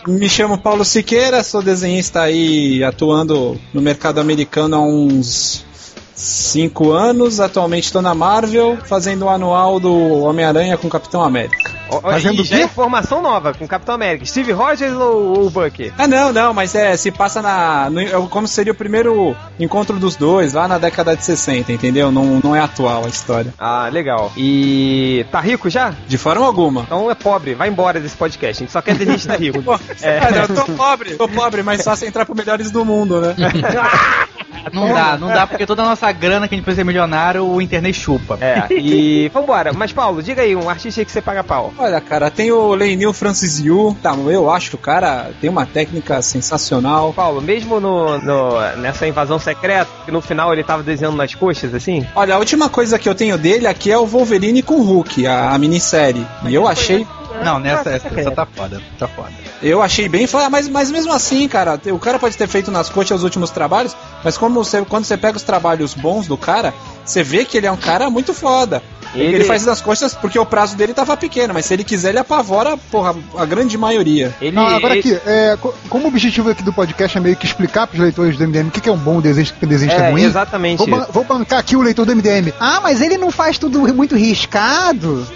Me 0.06 0.28
chamo 0.28 0.58
Paulo 0.58 0.84
Siqueira, 0.84 1.42
sou 1.42 1.62
desenhista 1.62 2.22
aí 2.22 2.84
atuando 2.84 3.60
no 3.74 3.82
mercado 3.82 4.20
americano 4.20 4.76
há 4.76 4.82
uns 4.82 5.66
cinco 6.14 6.92
anos. 6.92 7.40
Atualmente 7.40 7.86
estou 7.86 8.02
na 8.02 8.14
Marvel, 8.14 8.78
fazendo 8.84 9.26
o 9.26 9.30
anual 9.30 9.80
do 9.80 9.94
Homem-Aranha 10.24 10.78
com 10.78 10.90
Capitão 10.90 11.24
América. 11.24 11.79
Fazendo 12.02 12.36
e 12.38 12.42
o 12.42 12.46
já 12.46 12.58
quê? 12.58 12.62
é 12.62 12.66
informação 12.66 13.22
nova 13.22 13.54
com 13.54 13.66
o 13.66 13.68
Capitão 13.68 13.96
América. 13.96 14.26
Steve 14.26 14.52
Rogers 14.52 14.94
ou 14.94 15.46
o 15.46 15.50
Bucky? 15.50 15.92
Ah, 15.98 16.08
não, 16.08 16.32
não, 16.32 16.54
mas 16.54 16.76
é, 16.76 16.96
se 16.96 17.12
passa 17.12 17.42
na. 17.42 17.90
No, 17.90 18.00
é 18.00 18.28
como 18.30 18.48
seria 18.48 18.72
o 18.72 18.76
primeiro 18.76 19.36
encontro 19.60 19.98
dos 20.00 20.16
dois, 20.16 20.54
lá 20.54 20.68
na 20.68 20.78
década 20.78 21.16
de 21.16 21.24
60, 21.24 21.72
entendeu? 21.72 22.12
Não, 22.12 22.40
não 22.44 22.56
é 22.56 22.60
atual 22.60 23.06
a 23.06 23.10
história. 23.10 23.54
Ah, 23.58 23.90
legal. 23.92 24.32
E 24.38 25.26
tá 25.32 25.40
rico 25.40 25.70
já? 25.70 25.94
De 26.08 26.18
forma 26.18 26.46
alguma. 26.46 26.82
Então 26.82 27.10
é 27.10 27.16
pobre, 27.16 27.56
vai 27.56 27.70
embora 27.70 28.00
desse 28.00 28.16
podcast. 28.16 28.64
A 28.64 28.66
gente 28.66 28.72
só 28.72 28.82
quer 28.82 28.96
dizer 28.96 29.18
que 29.18 29.28
tá 29.28 29.36
rico. 29.36 29.62
Pô, 29.64 29.80
é, 30.02 30.20
eu 30.44 30.56
tô 30.56 30.66
pobre, 30.74 31.16
tô 31.16 31.28
pobre, 31.28 31.64
mas 31.64 31.84
só 31.84 31.96
se 31.96 32.06
entrar 32.06 32.26
pro 32.26 32.36
melhores 32.36 32.72
do 32.72 32.86
mundo, 32.86 33.22
né? 33.22 33.36
Não 34.74 34.94
dá, 34.94 35.18
não 35.18 35.28
dá, 35.28 35.48
porque 35.48 35.66
toda 35.66 35.82
a 35.82 35.86
nossa 35.86 36.12
grana 36.12 36.48
que 36.48 36.54
a 36.54 36.58
gente 36.58 36.64
precisa 36.66 36.82
ser 36.82 36.86
milionário, 36.86 37.46
o 37.46 37.62
internet 37.62 37.94
chupa. 38.00 38.38
É, 38.42 38.66
e 38.74 39.30
vambora. 39.34 39.74
Mas 39.74 39.92
Paulo, 39.92 40.22
diga 40.22 40.42
aí, 40.42 40.56
um 40.56 40.70
artista 40.70 41.02
aí 41.02 41.06
que 41.06 41.12
você 41.12 41.22
paga 41.22 41.44
pau. 41.44 41.74
Olha, 41.78 42.00
cara, 42.02 42.30
tem 42.30 42.52
o 42.52 42.74
Leinil 42.74 43.14
Francis 43.14 43.60
Yu. 43.60 43.98
Tá, 44.02 44.14
eu 44.16 44.50
acho 44.52 44.70
que 44.70 44.76
o 44.76 44.80
cara 44.80 45.32
tem 45.42 45.50
uma 45.50 45.66
técnica 45.66 46.22
sensacional. 46.22 47.14
Paulo, 47.14 47.42
mesmo 47.42 47.80
no, 47.80 48.18
no- 48.20 48.76
nessa 48.78 49.08
invasão 49.08 49.40
secreta, 49.40 49.90
que 50.06 50.12
no 50.12 50.22
final 50.22 50.52
ele 50.54 50.64
tava 50.64 50.84
desenhando 50.84 51.18
nas 51.18 51.34
coxas, 51.36 51.74
assim? 51.74 52.06
Olha, 52.16 52.36
a 52.36 52.38
última 52.38 52.70
coisa 52.70 52.98
que 53.00 53.08
eu 53.08 53.16
tenho 53.16 53.38
dele 53.38 53.68
aqui 53.68 53.92
é 53.92 53.98
o 53.98 54.06
Wolverine 54.06 54.62
com 54.62 54.82
Hulk, 54.82 55.26
a, 55.28 55.52
a 55.52 55.58
minissérie. 55.58 56.26
E 56.48 56.54
eu 56.54 56.68
achei, 56.68 57.06
Não, 57.44 57.60
nessa 57.60 57.90
essa, 57.90 58.08
essa 58.20 58.32
tá 58.32 58.46
foda, 58.46 58.82
tá 58.98 59.08
foda. 59.08 59.32
eu 59.62 59.82
achei 59.82 60.08
bem, 60.10 60.28
ah, 60.34 60.50
mas, 60.50 60.68
mas 60.68 60.92
mesmo 60.92 61.14
assim, 61.14 61.48
cara, 61.48 61.80
o 61.92 62.00
cara 62.00 62.20
pode 62.20 62.38
ter 62.38 62.48
feito 62.48 62.72
nas 62.72 62.90
coxas 62.90 63.20
os 63.20 63.24
últimos 63.24 63.50
trabalhos, 63.50 63.96
mas 64.24 64.38
como 64.38 64.64
você, 64.64 64.84
quando 64.86 65.06
você 65.06 65.18
pega 65.18 65.38
os 65.38 65.44
trabalhos 65.44 65.94
bons 65.94 66.28
do 66.28 66.38
cara, 66.38 66.74
você 67.04 67.24
vê 67.24 67.46
que 67.46 67.58
ele 67.58 67.68
é 67.68 67.72
um 67.72 67.78
cara 67.78 68.10
muito 68.10 68.34
foda. 68.34 68.84
Ele, 69.16 69.36
Ele- 69.36 69.44
faz 69.44 69.66
nas 69.66 69.82
coxas 69.82 70.14
porque 70.14 70.38
o 70.38 70.46
prazo 70.46 70.76
dele 70.78 70.94
tava 70.94 71.16
pequeno, 71.18 71.54
mas 71.54 71.66
se 71.66 71.74
ele 71.74 71.84
quiser, 71.84 72.10
ele 72.10 72.20
apavora, 72.20 72.78
porra, 72.92 73.16
a 73.38 73.46
grande 73.46 73.78
maioria. 73.78 74.34
Ele, 74.42 74.56
Não, 74.56 74.68
agora 74.68 74.96
ele- 74.98 75.00
aqui, 75.16 75.22
é, 75.30 75.58
co- 75.60 75.74
como 75.90 76.06
o 76.06 76.08
objetivo 76.10 76.50
aqui 76.50 76.64
do 76.64 76.72
podcast 76.74 77.18
é 77.18 77.22
meio 77.22 77.36
que 77.36 77.46
explicar 77.46 77.88
pros 77.88 78.00
leitores 78.02 78.38
do 78.38 78.44
MDM 78.44 78.68
o 78.68 78.72
que, 78.72 78.82
que 78.82 78.90
é 78.90 78.92
um 78.92 78.98
bom 78.98 79.20
desenho 79.22 79.48
e 79.48 79.50
o 79.50 79.54
que 79.54 79.66
é 79.66 79.66
um 79.66 79.70
desenho 79.70 79.92
É, 79.92 80.10
ruim, 80.12 80.24
exatamente. 80.24 80.78
Vou, 80.80 80.88
ban- 80.88 81.08
vou 81.12 81.24
bancar 81.24 81.60
aqui 81.60 81.76
o 81.76 81.82
leitor 81.82 82.06
do 82.06 82.12
MDM. 82.16 82.54
Ah, 82.60 82.80
mas 82.82 83.02
ele 83.02 83.18
não 83.18 83.32
faz 83.32 83.58
tudo 83.58 83.80
muito 83.94 84.16
riscado. 84.16 85.26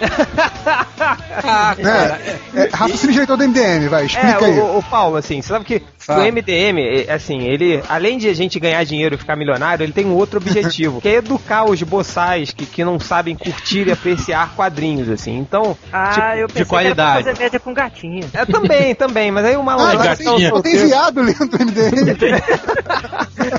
Ah, 1.46 1.76
cara, 1.80 2.18
né? 2.18 2.38
É, 2.54 2.68
raciocínio 2.72 3.12
de 3.12 3.18
leitor 3.18 3.36
do 3.36 3.44
MDM, 3.44 3.88
vai, 3.88 4.02
É, 4.02 4.06
explica 4.06 4.46
aí. 4.46 4.58
o, 4.58 4.78
o 4.78 4.82
Paulo, 4.82 5.16
assim, 5.16 5.42
você 5.42 5.48
sabe 5.48 5.64
que 5.64 5.82
Fala. 5.98 6.22
o 6.24 6.26
MDM, 6.32 6.78
é, 7.06 7.12
assim, 7.12 7.42
ele, 7.42 7.82
além 7.88 8.16
de 8.18 8.28
a 8.28 8.34
gente 8.34 8.58
ganhar 8.58 8.82
dinheiro 8.84 9.14
e 9.14 9.18
ficar 9.18 9.36
milionário, 9.36 9.84
ele 9.84 9.92
tem 9.92 10.06
um 10.06 10.14
outro 10.14 10.38
objetivo, 10.38 11.00
que 11.02 11.08
é 11.08 11.14
educar 11.16 11.64
os 11.64 11.82
boçais 11.82 12.52
que, 12.52 12.64
que 12.64 12.84
não 12.84 12.98
sabem 12.98 13.36
curtir 13.36 13.63
e 13.72 13.90
apreciar 13.92 14.54
quadrinhos, 14.54 15.08
assim. 15.08 15.38
Então, 15.38 15.76
Ah, 15.92 16.10
Tipo, 16.12 16.26
eu 16.36 16.46
pensei 16.48 16.64
qualidade. 16.66 16.96
que 16.96 17.00
era 17.00 17.22
pra 17.22 17.32
fazer 17.32 17.42
média 17.44 17.60
com 17.60 17.74
gatinho. 17.74 18.30
é 18.32 18.44
também, 18.46 18.94
também, 18.94 19.30
mas 19.30 19.44
aí 19.46 19.56
o 19.56 19.60
Ah, 19.60 19.64
malandro... 19.64 19.92
agora 20.00 20.08
gatinha. 20.16 20.52
tem, 20.52 20.62
tem 20.62 20.86
viado 20.86 21.20
lendo 21.22 21.46
do 21.46 21.56
MDM. 21.58 22.42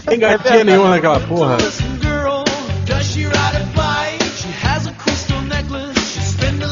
Tem 0.05 0.19
gatinha 0.19 0.63
nenhuma 0.63 0.89
naquela 0.89 1.19
porra. 1.21 1.57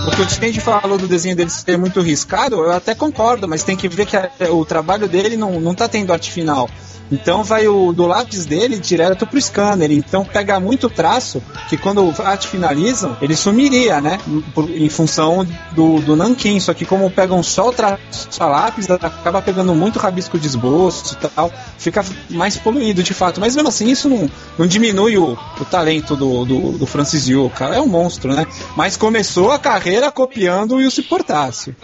O 0.07 0.15
que 0.15 0.21
o 0.21 0.29
Change 0.29 0.59
falou 0.59 0.97
do 0.97 1.07
desenho 1.07 1.35
dele 1.35 1.49
ser 1.49 1.77
muito 1.77 1.99
riscado, 2.01 2.55
eu 2.57 2.71
até 2.71 2.93
concordo, 2.93 3.47
mas 3.47 3.63
tem 3.63 3.75
que 3.75 3.87
ver 3.87 4.05
que 4.05 4.15
a- 4.15 4.29
o 4.51 4.63
trabalho 4.65 5.07
dele 5.07 5.35
não, 5.37 5.59
não 5.59 5.73
tá 5.73 5.87
tendo 5.87 6.11
arte 6.13 6.31
final. 6.31 6.69
Então 7.13 7.43
vai 7.43 7.67
o 7.67 7.93
do 7.93 8.07
lápis 8.07 8.45
dele 8.45 8.77
direto 8.79 9.27
pro 9.27 9.39
scanner. 9.39 9.91
Então 9.91 10.25
pega 10.25 10.59
muito 10.59 10.89
traço 10.89 11.41
que 11.69 11.77
quando 11.77 12.13
a 12.19 12.29
arte 12.29 12.47
finalizam, 12.47 13.15
ele 13.21 13.35
sumiria, 13.35 14.01
né? 14.01 14.17
Por- 14.53 14.69
em 14.69 14.89
função 14.89 15.45
do, 15.73 15.99
do 16.01 16.15
nanquim. 16.15 16.59
Só 16.59 16.73
que 16.73 16.85
como 16.85 17.09
pegam 17.11 17.43
só 17.43 17.69
o 17.69 17.71
traço 17.71 17.99
a 18.39 18.45
lápis, 18.45 18.89
acaba 18.89 19.41
pegando 19.41 19.73
muito 19.75 19.99
rabisco 19.99 20.39
de 20.39 20.47
esboço 20.47 21.15
e 21.21 21.27
tal. 21.27 21.51
Fica 21.77 22.03
mais 22.29 22.57
poluído 22.57 23.03
de 23.03 23.13
fato. 23.13 23.39
Mas 23.39 23.55
mesmo 23.55 23.69
assim, 23.69 23.89
isso 23.89 24.09
não, 24.09 24.29
não 24.57 24.65
diminui 24.65 25.17
o, 25.17 25.37
o 25.59 25.65
talento 25.65 26.15
do, 26.15 26.45
do, 26.45 26.71
do 26.79 26.85
Francis 26.85 27.27
Yu. 27.27 27.45
O 27.45 27.49
cara 27.49 27.75
é 27.75 27.81
um 27.81 27.87
monstro, 27.87 28.33
né? 28.33 28.47
Mas 28.75 28.97
começou 28.97 29.51
a 29.51 29.59
carreira 29.59 30.11
copiando 30.11 30.71
o 30.73 30.75
Wilson 30.77 31.03
Portácio. 31.03 31.75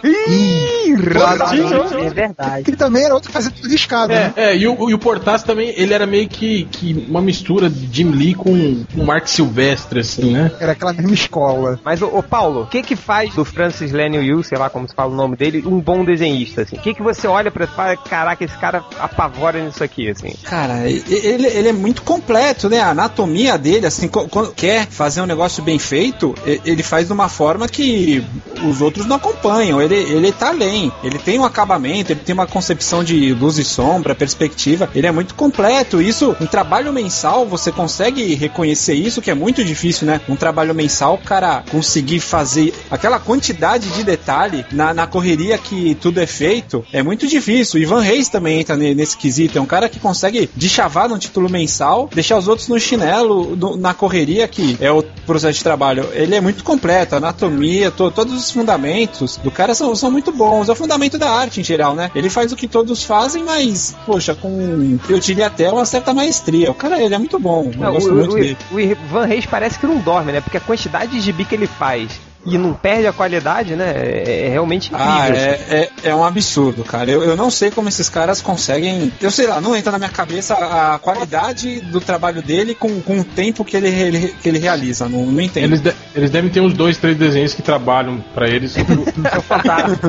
É 2.00 2.10
verdade. 2.10 2.64
Ele 2.66 2.76
também 2.76 3.04
era 3.04 3.14
outro 3.14 3.28
que 3.28 3.32
fazia 3.32 3.50
tudo 3.50 3.68
né? 4.08 4.32
É, 4.36 4.50
é, 4.50 4.56
e 4.56 4.66
o, 4.66 4.90
e 4.90 4.94
o 4.94 4.98
Portas 5.20 5.42
também, 5.42 5.72
ele 5.76 5.92
era 5.92 6.06
meio 6.06 6.28
que, 6.28 6.64
que 6.64 7.06
uma 7.08 7.20
mistura 7.20 7.68
de 7.68 7.88
Jim 7.92 8.10
Lee 8.10 8.34
com 8.34 8.84
o 8.96 9.04
Mark 9.04 9.26
Silvestre, 9.26 10.00
assim, 10.00 10.32
né? 10.32 10.50
Era 10.58 10.72
aquela 10.72 10.92
mesma 10.92 11.12
escola. 11.12 11.78
Mas, 11.84 12.00
ô, 12.00 12.06
ô, 12.06 12.22
Paulo, 12.22 12.62
o 12.62 12.66
que 12.66 12.82
que 12.82 12.96
faz 12.96 13.34
do 13.34 13.44
Francis 13.44 13.92
Laniel 13.92 14.22
Yu, 14.22 14.42
sei 14.42 14.58
lá 14.58 14.70
como 14.70 14.88
se 14.88 14.94
fala 14.94 15.12
o 15.12 15.16
nome 15.16 15.36
dele, 15.36 15.62
um 15.66 15.80
bom 15.80 16.04
desenhista, 16.04 16.62
assim? 16.62 16.76
O 16.76 16.80
que 16.80 16.94
que 16.94 17.02
você 17.02 17.26
olha 17.26 17.50
pra 17.50 17.66
fala, 17.66 17.96
caraca, 17.96 18.44
esse 18.44 18.56
cara 18.58 18.82
apavora 18.98 19.62
nisso 19.62 19.84
aqui, 19.84 20.08
assim? 20.08 20.32
Cara, 20.42 20.88
ele, 20.88 21.46
ele 21.46 21.68
é 21.68 21.72
muito 21.72 22.02
completo, 22.02 22.68
né? 22.68 22.80
A 22.80 22.90
anatomia 22.90 23.58
dele, 23.58 23.86
assim, 23.86 24.08
quando 24.08 24.52
quer 24.52 24.86
fazer 24.86 25.20
um 25.20 25.26
negócio 25.26 25.62
bem 25.62 25.78
feito, 25.78 26.34
ele 26.64 26.82
faz 26.82 27.06
de 27.06 27.12
uma 27.12 27.28
forma 27.28 27.68
que 27.68 28.24
os 28.64 28.80
outros 28.80 29.06
não 29.06 29.16
acompanham. 29.16 29.80
Ele, 29.80 29.94
ele 29.94 30.32
tá 30.32 30.48
além. 30.48 30.92
Ele 31.02 31.18
tem 31.18 31.38
um 31.38 31.44
acabamento, 31.44 32.12
ele 32.12 32.20
tem 32.20 32.32
uma 32.32 32.46
concepção 32.46 33.04
de 33.04 33.32
luz 33.34 33.58
e 33.58 33.64
sombra, 33.64 34.14
perspectiva. 34.14 34.88
Ele 34.94 35.06
é 35.06 35.09
muito 35.12 35.34
completo. 35.34 36.00
Isso, 36.00 36.36
um 36.40 36.46
trabalho 36.46 36.92
mensal, 36.92 37.46
você 37.46 37.70
consegue 37.72 38.34
reconhecer 38.34 38.94
isso, 38.94 39.22
que 39.22 39.30
é 39.30 39.34
muito 39.34 39.64
difícil, 39.64 40.06
né? 40.06 40.20
Um 40.28 40.36
trabalho 40.36 40.74
mensal, 40.74 41.18
cara 41.18 41.62
conseguir 41.70 42.20
fazer 42.20 42.74
aquela 42.90 43.18
quantidade 43.18 43.88
de 43.90 44.02
detalhe 44.04 44.64
na, 44.72 44.92
na 44.92 45.06
correria 45.06 45.56
que 45.58 45.94
tudo 45.94 46.20
é 46.20 46.26
feito, 46.26 46.84
é 46.92 47.02
muito 47.02 47.26
difícil. 47.26 47.80
Ivan 47.80 48.00
Reis 48.00 48.28
também 48.28 48.60
entra 48.60 48.76
ne- 48.76 48.94
nesse 48.94 49.16
quesito. 49.16 49.58
É 49.58 49.60
um 49.60 49.66
cara 49.66 49.88
que 49.88 49.98
consegue 50.00 50.50
deschavar 50.56 51.08
num 51.08 51.18
título 51.18 51.48
mensal, 51.48 52.08
deixar 52.12 52.36
os 52.38 52.48
outros 52.48 52.68
no 52.68 52.78
chinelo, 52.78 53.56
no- 53.56 53.76
na 53.76 53.94
correria, 53.94 54.46
que 54.48 54.76
é 54.80 54.90
o 54.90 55.02
processo 55.26 55.58
de 55.58 55.64
trabalho. 55.64 56.08
Ele 56.12 56.34
é 56.34 56.40
muito 56.40 56.64
completo, 56.64 57.14
a 57.14 57.18
anatomia, 57.18 57.90
to- 57.90 58.10
todos 58.10 58.34
os 58.34 58.40
os 58.40 58.50
fundamentos 58.50 59.36
do 59.36 59.50
cara 59.50 59.74
são, 59.74 59.94
são 59.94 60.10
muito 60.10 60.32
bons. 60.32 60.70
É 60.70 60.72
o 60.72 60.74
fundamento 60.74 61.18
da 61.18 61.30
arte 61.30 61.60
em 61.60 61.64
geral, 61.64 61.94
né? 61.94 62.10
Ele 62.14 62.30
faz 62.30 62.50
o 62.52 62.56
que 62.56 62.66
todos 62.66 63.04
fazem, 63.04 63.44
mas, 63.44 63.94
poxa, 64.06 64.34
com, 64.34 64.89
eu 65.08 65.18
diria 65.18 65.46
até 65.46 65.70
uma 65.70 65.84
certa 65.84 66.12
maestria. 66.14 66.70
O 66.70 66.74
cara, 66.74 67.02
ele 67.02 67.14
é 67.14 67.18
muito 67.18 67.38
bom. 67.38 67.70
Eu 67.72 67.78
Não, 67.80 67.92
gosto 67.92 68.10
o, 68.10 68.14
muito 68.14 68.32
o- 68.32 68.34
dele. 68.34 68.56
o 68.70 68.80
Ivan 68.80 69.24
Reis 69.26 69.46
parece 69.46 69.78
que 69.78 69.86
não 69.86 69.98
dorme, 69.98 70.32
né? 70.32 70.40
Porque 70.40 70.56
a 70.56 70.60
quantidade 70.60 71.12
de 71.12 71.20
gibi 71.20 71.44
que 71.44 71.54
ele 71.54 71.66
faz 71.66 72.18
e 72.46 72.56
não 72.56 72.72
perde 72.72 73.06
a 73.06 73.12
qualidade, 73.12 73.74
né? 73.76 73.92
É, 73.94 74.46
é 74.46 74.48
realmente 74.48 74.88
incrível. 74.92 75.12
Ah, 75.12 75.28
é, 75.28 75.88
é, 76.04 76.08
é 76.10 76.14
um 76.14 76.24
absurdo, 76.24 76.82
cara. 76.84 77.10
Eu, 77.10 77.22
eu 77.22 77.36
não 77.36 77.50
sei 77.50 77.70
como 77.70 77.88
esses 77.88 78.08
caras 78.08 78.40
conseguem. 78.40 79.12
Eu 79.20 79.30
sei 79.30 79.46
lá, 79.46 79.60
não 79.60 79.76
entra 79.76 79.92
na 79.92 79.98
minha 79.98 80.10
cabeça 80.10 80.54
a 80.54 80.98
qualidade 80.98 81.80
do 81.80 82.00
trabalho 82.00 82.42
dele 82.42 82.74
com, 82.74 83.00
com 83.02 83.20
o 83.20 83.24
tempo 83.24 83.64
que 83.64 83.76
ele, 83.76 83.88
ele- 83.88 84.34
que 84.42 84.48
ele 84.48 84.58
realiza. 84.58 85.08
Não, 85.08 85.26
não 85.26 85.40
entendo. 85.40 85.64
Eles, 85.64 85.80
de- 85.80 85.94
eles 86.14 86.30
devem 86.30 86.50
ter 86.50 86.60
uns 86.60 86.72
dois, 86.72 86.96
três 86.96 87.16
desenhos 87.16 87.52
que 87.54 87.62
trabalham 87.62 88.24
pra 88.34 88.48
eles. 88.48 88.74
É 89.30 89.40
fantástico. 89.40 90.08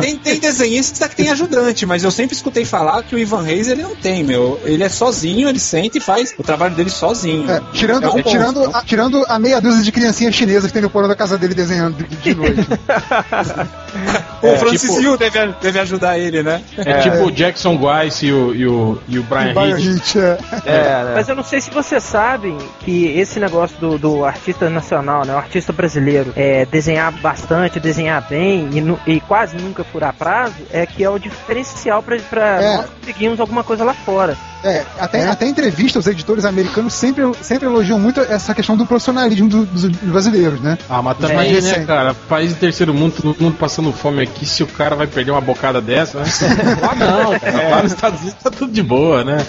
Tem, 0.00 0.16
tem 0.18 0.38
desenhista 0.38 1.08
que 1.08 1.16
tem 1.16 1.30
ajudante, 1.30 1.86
mas 1.86 2.04
eu 2.04 2.10
sempre 2.10 2.34
escutei 2.36 2.64
falar 2.64 3.02
que 3.02 3.14
o 3.14 3.18
Ivan 3.18 3.42
Reis 3.42 3.68
ele 3.68 3.82
não 3.82 3.94
tem, 3.96 4.22
meu. 4.22 4.60
Ele 4.64 4.82
é 4.82 4.88
sozinho, 4.88 5.48
ele 5.48 5.58
senta 5.58 5.98
e 5.98 6.00
faz 6.00 6.34
o 6.38 6.42
trabalho 6.42 6.74
dele 6.74 6.90
sozinho. 6.90 7.50
É, 7.50 7.60
tirando, 7.72 8.04
É 8.04 8.10
um 8.10 8.22
tirando, 8.22 8.64
a, 8.74 8.82
tirando 8.82 9.24
a 9.28 9.38
meia 9.38 9.60
dúzia 9.60 9.82
de 9.82 9.90
criancinhas 9.92 10.34
chinesas 10.34 10.66
que 10.66 10.72
tem 10.72 10.82
no 10.82 10.90
porão 10.90 11.08
da 11.08 11.14
casa 11.16 11.38
dele 11.38 11.45
desenhando 11.54 11.96
de, 11.96 12.16
de 12.16 12.34
noite. 12.34 12.60
o 14.42 14.46
é, 14.46 14.58
Francis 14.58 14.94
tipo- 14.96 15.16
deve, 15.16 15.52
deve 15.60 15.78
ajudar 15.80 16.18
ele, 16.18 16.42
né? 16.42 16.62
É, 16.76 17.00
tipo 17.00 17.16
o 17.24 17.30
Jackson 17.30 17.76
Weiss 17.80 18.22
e 18.22 18.32
o, 18.32 18.54
e 18.54 18.66
o, 18.66 18.98
e 19.08 19.18
o 19.18 19.22
Brian 19.22 19.54
Brian 19.54 19.78
Hitch. 19.78 20.14
Hitch, 20.14 20.16
é. 20.16 20.38
É, 20.66 21.04
né? 21.04 21.12
Mas 21.14 21.28
eu 21.28 21.34
não 21.34 21.44
sei 21.44 21.60
se 21.60 21.70
vocês 21.70 22.02
sabem 22.02 22.56
que 22.80 23.06
esse 23.18 23.38
negócio 23.40 23.76
do, 23.78 23.98
do 23.98 24.24
artista 24.24 24.68
nacional, 24.70 25.24
né, 25.24 25.34
o 25.34 25.38
artista 25.38 25.72
brasileiro, 25.72 26.32
é, 26.36 26.64
desenhar 26.66 27.10
bastante, 27.12 27.80
desenhar 27.80 28.22
bem 28.28 28.68
e, 28.72 28.80
nu- 28.80 28.98
e 29.06 29.20
quase 29.20 29.56
nunca 29.56 29.84
furar 29.84 30.12
prazo, 30.14 30.54
é 30.72 30.84
que 30.86 31.02
é 31.02 31.10
o 31.10 31.18
diferencial 31.18 32.02
pra, 32.02 32.16
pra 32.30 32.62
É. 32.62 32.76
nós 32.76 32.86
conseguirmos 33.00 33.40
alguma 33.40 33.64
coisa 33.64 33.84
lá 33.84 33.94
fora. 33.94 34.36
É, 34.64 34.84
até, 34.98 35.28
até 35.28 35.46
em 35.46 35.50
entrevista, 35.50 35.98
os 35.98 36.06
editores 36.06 36.44
americanos 36.44 36.92
sempre, 36.94 37.22
sempre 37.40 37.66
elogiam 37.68 38.00
muito 38.00 38.20
essa 38.20 38.54
questão 38.54 38.76
do 38.76 38.84
profissionalismo 38.86 39.48
do- 39.48 39.64
dos 39.66 39.84
brasileiros, 39.86 40.60
né? 40.60 40.76
Ah, 40.88 41.00
mas 41.02 41.16
É, 41.18 41.20
também, 41.20 41.36
né, 41.52 41.60
recente. 41.60 41.86
cara? 41.86 42.14
País 42.28 42.48
de 42.50 42.56
terceiro 42.56 42.92
mundo, 42.92 43.14
todo 43.22 43.36
mundo 43.40 43.56
passando 43.56 43.92
fome 43.92 44.22
aqui. 44.22 44.44
Se 44.46 44.62
o 44.62 44.66
cara 44.66 44.96
vai 44.96 45.06
perder 45.06 45.30
uma 45.30 45.40
bocada 45.40 45.80
dessa, 45.80 46.18
né? 46.18 46.24
Ah, 46.82 46.94
não, 46.94 47.38
cara. 47.38 47.68
Lá 47.68 47.82
nos 47.82 47.92
Estados 47.92 48.20
Unidos 48.22 48.42
tá 48.42 48.50
tudo 48.50 48.72
de 48.72 48.82
boa, 48.82 49.22
né? 49.24 49.36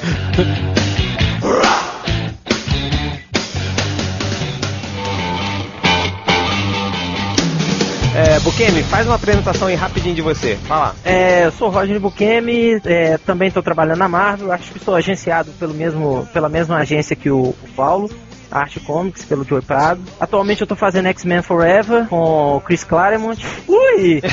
Bukemi, 8.48 8.82
faz 8.84 9.06
uma 9.06 9.16
apresentação 9.16 9.68
aí 9.68 9.76
rapidinho 9.76 10.16
de 10.16 10.22
você. 10.22 10.58
Lá. 10.70 10.96
É, 11.04 11.48
eu 11.48 11.52
sou 11.52 11.68
o 11.68 11.72
Roger 11.72 12.00
Bukemi, 12.00 12.80
é, 12.86 13.18
também 13.18 13.50
estou 13.50 13.62
trabalhando 13.62 13.98
na 13.98 14.08
Marvel, 14.08 14.54
acho 14.54 14.72
que 14.72 14.80
sou 14.80 14.96
agenciado 14.96 15.52
pelo 15.60 15.74
mesmo, 15.74 16.26
pela 16.32 16.48
mesma 16.48 16.78
agência 16.78 17.14
que 17.14 17.30
o, 17.30 17.50
o 17.50 17.70
Paulo. 17.76 18.10
Arte 18.52 18.80
Comics, 18.80 19.26
pelo 19.26 19.44
Joey 19.44 19.62
Prado. 19.62 20.02
Atualmente 20.20 20.62
eu 20.62 20.68
tô 20.68 20.76
fazendo 20.76 21.08
X-Men 21.08 21.42
Forever 21.42 22.08
com 22.08 22.56
o 22.58 22.62
Chris 22.62 22.84
Claremont. 22.84 23.44
Ui! 23.68 24.22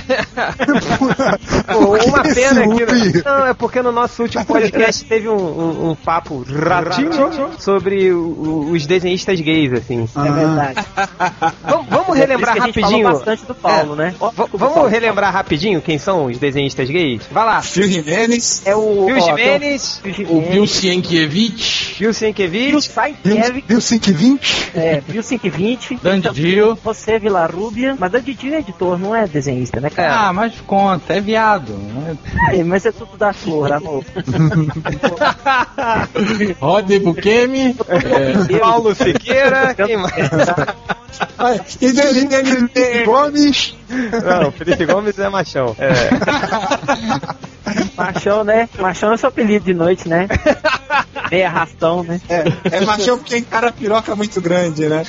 Pô, 1.73 1.97
uma 2.09 2.23
pena 2.23 2.65
esse 2.65 2.75
que. 2.77 2.85
ui? 3.19 3.23
Não, 3.25 3.47
é 3.47 3.55
porque 3.55 3.83
no 3.83 3.93
nosso 3.93 4.23
último 4.23 4.45
podcast 4.45 5.05
teve 5.05 5.29
um, 5.29 5.35
um- 5.37 5.91
um 5.91 5.95
papo 5.95 6.45
ratinho 6.49 7.11
sobre 7.59 8.13
o- 8.13 8.71
os 8.71 8.87
desenhistas 8.87 9.41
gays, 9.41 9.73
assim. 9.73 10.09
É 10.17 10.31
verdade. 10.31 10.87
Vamos, 11.63 11.87
vamos 11.89 12.17
É 12.17 12.21
relembrar 12.21 12.55
gente 12.55 12.67
rapidinho. 12.67 13.03
falou 13.05 13.19
bastante 13.19 13.45
do 13.47 13.55
Paulo, 13.55 13.97
né? 13.97 14.15
V- 14.19 14.49
vamos 14.53 14.91
relembrar 14.91 15.33
rapidinho 15.33 15.81
quem 15.81 15.99
são 15.99 16.27
os 16.27 16.39
desenhistas 16.39 16.89
gays? 16.89 17.23
Vai 17.31 17.45
lá. 17.45 17.63
Phil 17.63 17.87
Jimenez. 17.89 18.63
É 18.65 18.75
o. 18.77 19.07
Phil 19.07 19.21
Jimenez, 19.21 20.01
O 20.29 20.41
Bill 20.41 20.67
Sienkiewicz. 20.67 21.97
Bill 21.99 22.13
Bill 22.13 22.15
Sienkiewicz, 22.15 22.89
Sienkiewicz, 24.05 24.71
Viu 24.73 24.73
520? 24.73 24.75
é, 24.75 25.01
Bill 25.01 25.23
520. 25.23 25.99
Dandy 26.03 26.29
Dio. 26.31 26.79
Você, 26.85 27.19
Vila 27.19 27.47
Rúbia. 27.47 27.97
Mas 27.99 28.11
Dandy 28.13 28.35
Dio 28.35 28.55
é 28.55 28.59
editor, 28.59 28.99
não 28.99 29.15
é 29.15 29.27
desenhista, 29.27 29.81
né, 29.81 29.89
cara? 29.91 30.29
Ah, 30.29 30.33
mas 30.33 30.55
conta, 30.67 31.15
é 31.15 31.21
viado. 31.21 31.73
né? 31.73 32.17
É, 32.53 32.63
mas 32.65 32.85
é 32.87 32.93
tudo 32.93 33.17
da 33.17 33.33
flor, 33.33 33.73
amor. 33.73 34.05
Rodney 36.61 36.99
Bukemi. 37.01 37.77
É, 37.89 38.59
Paulo 38.59 38.95
Siqueira, 38.95 39.75
quem 39.77 39.97
mais? 39.97 40.13
Ai, 41.39 41.61
e 41.81 41.93
dele- 41.93 43.05
Gomes. 43.05 43.75
Não, 43.89 44.51
Felipe 44.53 44.85
Gomes 44.87 45.19
é 45.19 45.29
machão. 45.29 45.75
É. 45.79 45.95
Machão, 47.97 48.45
né? 48.45 48.69
Machão 48.79 49.13
é 49.13 49.17
seu 49.17 49.29
apelido 49.29 49.65
de 49.65 49.75
noite, 49.75 50.09
né? 50.09 50.29
Meia 51.31 51.49
arrastão, 51.49 52.03
né? 52.05 52.21
É, 52.29 52.45
é 52.77 52.81
machão 52.83 53.19
porque 53.19 53.37
encara 53.39 53.69
a 53.69 53.73
piroca 53.73 54.15
muito 54.15 54.41
grande, 54.41 54.87
né? 54.89 55.05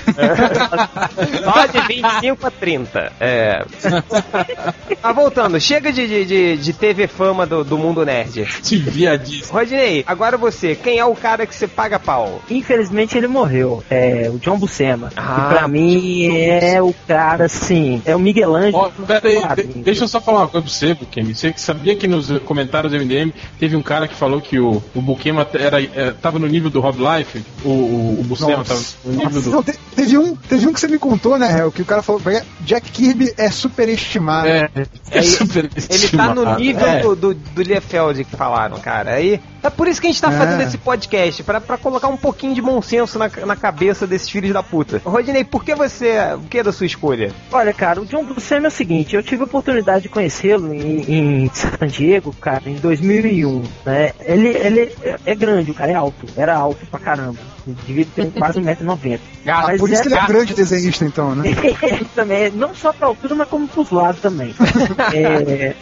Só 1.43 1.65
de 1.65 1.87
25 1.87 2.47
a 2.47 2.51
30. 2.51 3.11
É. 3.19 3.65
Mas 5.03 5.15
voltando, 5.15 5.59
chega 5.59 5.91
de, 5.91 6.07
de, 6.07 6.25
de, 6.25 6.57
de 6.57 6.73
TV 6.73 7.07
fama 7.07 7.45
do, 7.45 7.63
do 7.63 7.77
mundo 7.77 8.05
nerd. 8.05 8.41
Esse 8.41 8.77
viadíssimo. 8.77 9.53
Rodney, 9.57 10.03
agora 10.07 10.37
você, 10.37 10.73
quem 10.75 10.97
é 10.99 11.05
o 11.05 11.15
cara 11.15 11.45
que 11.45 11.53
você 11.53 11.67
paga 11.67 11.99
pau? 11.99 12.41
Infelizmente 12.49 13.17
ele 13.17 13.27
morreu. 13.27 13.83
É 13.89 14.29
o 14.33 14.37
John 14.39 14.57
Buscema. 14.57 15.11
Ah, 15.15 15.47
que 15.49 15.53
pra 15.55 15.67
mim 15.67 16.27
é 16.37 16.81
o 16.81 16.93
cara, 17.07 17.45
assim, 17.45 18.01
é 18.05 18.15
o 18.15 18.19
Miguel 18.19 18.55
Ângelo. 18.55 18.77
Ó, 18.77 18.89
pera 19.05 19.27
aí, 19.27 19.41
Quadrinho. 19.41 19.73
de- 19.73 19.79
deixa 19.83 20.03
eu 20.03 20.07
só 20.07 20.19
falar 20.21 20.39
uma 20.39 20.47
coisa 20.47 20.65
pra 20.65 20.73
você, 20.73 20.93
Bukemi. 20.93 21.35
Você 21.35 21.51
que 21.51 21.61
sabia 21.61 21.95
que 21.95 22.07
nos 22.07 22.29
comentários 22.55 22.91
do 22.93 22.97
MDM 22.97 23.31
teve 23.59 23.75
um 23.75 23.81
cara 23.81 24.07
que 24.07 24.15
falou 24.15 24.39
que 24.39 24.57
o, 24.59 24.81
o 24.95 25.01
Bukema 25.01 25.45
era, 25.53 25.81
é, 25.83 26.11
tava 26.11 26.39
no 26.39 26.47
nível 26.47 26.69
do 26.69 26.79
Rob 26.79 26.97
Life? 26.99 27.43
O, 27.63 27.69
o, 27.69 28.19
o 28.21 28.23
Buscema 28.23 28.63
tava 28.63 28.81
no 29.03 29.11
nível 29.13 29.41
do. 29.41 29.49
Não, 29.51 29.63
te- 29.63 29.77
teve, 29.95 30.17
um, 30.17 30.35
teve 30.35 30.67
um 30.67 30.73
que 30.73 30.79
você 30.79 30.87
me 30.87 30.97
contou, 30.97 31.37
né, 31.37 31.59
Hel, 31.59 31.71
que 31.71 31.81
o 31.81 31.85
cara 31.85 32.01
falou 32.01 32.21
Jack 32.61 32.91
Kirby 32.91 33.33
é 33.37 33.49
superestimado. 33.51 34.47
É, 34.47 34.69
é 35.11 35.21
super 35.21 35.69
Ele 35.89 36.07
tá 36.09 36.33
no 36.33 36.55
nível 36.55 36.87
É. 36.87 37.01
do, 37.01 37.15
do, 37.15 37.33
do 37.33 37.61
Liefeld 37.61 38.23
que 38.23 38.35
falaram, 38.35 38.79
cara. 38.79 39.11
Aí, 39.15 39.39
é 39.61 39.69
por 39.69 39.87
isso 39.87 39.99
que 39.99 40.07
a 40.07 40.09
gente 40.11 40.21
tá 40.21 40.31
É. 40.31 40.37
fazendo 40.37 40.61
esse 40.61 40.77
podcast, 40.77 41.43
pra, 41.43 41.59
pra 41.59 41.77
colocar 41.77 42.07
um 42.07 42.17
pouquinho 42.17 42.53
de 42.53 42.61
bom 42.61 42.81
senso 42.81 43.19
na, 43.19 43.29
na 43.45 43.55
cabeça 43.55 44.07
desses 44.07 44.29
filhos 44.29 44.53
da 44.53 44.63
puta. 44.63 45.01
Rodney, 45.03 45.43
por 45.43 45.63
que 45.63 45.75
você. 45.75 46.17
O 46.35 46.41
que 46.47 46.59
é 46.59 46.63
da 46.63 46.71
sua 46.71 46.85
escolha? 46.85 47.31
Olha, 47.51 47.73
cara, 47.73 48.01
o 48.01 48.05
John 48.05 48.23
Buscema 48.23 48.67
é 48.67 48.69
o 48.69 48.71
seguinte, 48.71 49.15
eu 49.15 49.23
tive 49.23 49.41
a 49.41 49.45
oportunidade 49.45 50.03
de 50.03 50.09
conhecê-lo 50.09 50.73
em, 50.73 51.43
em 51.43 51.51
San 51.53 51.87
Diego, 51.87 52.33
cara, 52.45 52.61
em 52.67 52.75
2001, 52.75 53.63
né? 53.83 54.11
Ele, 54.19 54.49
ele 54.49 54.95
é- 55.25 55.33
grande, 55.33 55.71
o 55.71 55.73
cara 55.73 55.91
é 55.91 55.95
alto, 55.95 56.27
era 56.37 56.55
alto 56.55 56.85
pra 56.85 56.99
caramba. 56.99 57.39
Devia 57.87 58.05
ter 58.05 58.31
quase 58.33 58.59
1,90m. 58.59 59.19
Ah, 59.47 59.61
Mas 59.67 59.79
por 59.79 59.89
isso 59.91 60.01
que 60.01 60.07
ele 60.07 60.15
é 60.15 60.25
grande 60.25 60.53
desenhista, 60.55 61.05
então, 61.05 61.35
né? 61.35 61.49
também, 62.15 62.49
não 62.51 62.73
só 62.73 62.91
pra 62.91 63.07
altura, 63.07 63.35
mas 63.35 63.47
como 63.47 63.67
pros 63.67 63.91
lados 63.91 64.19
também. 64.21 64.53
É, 65.13 65.73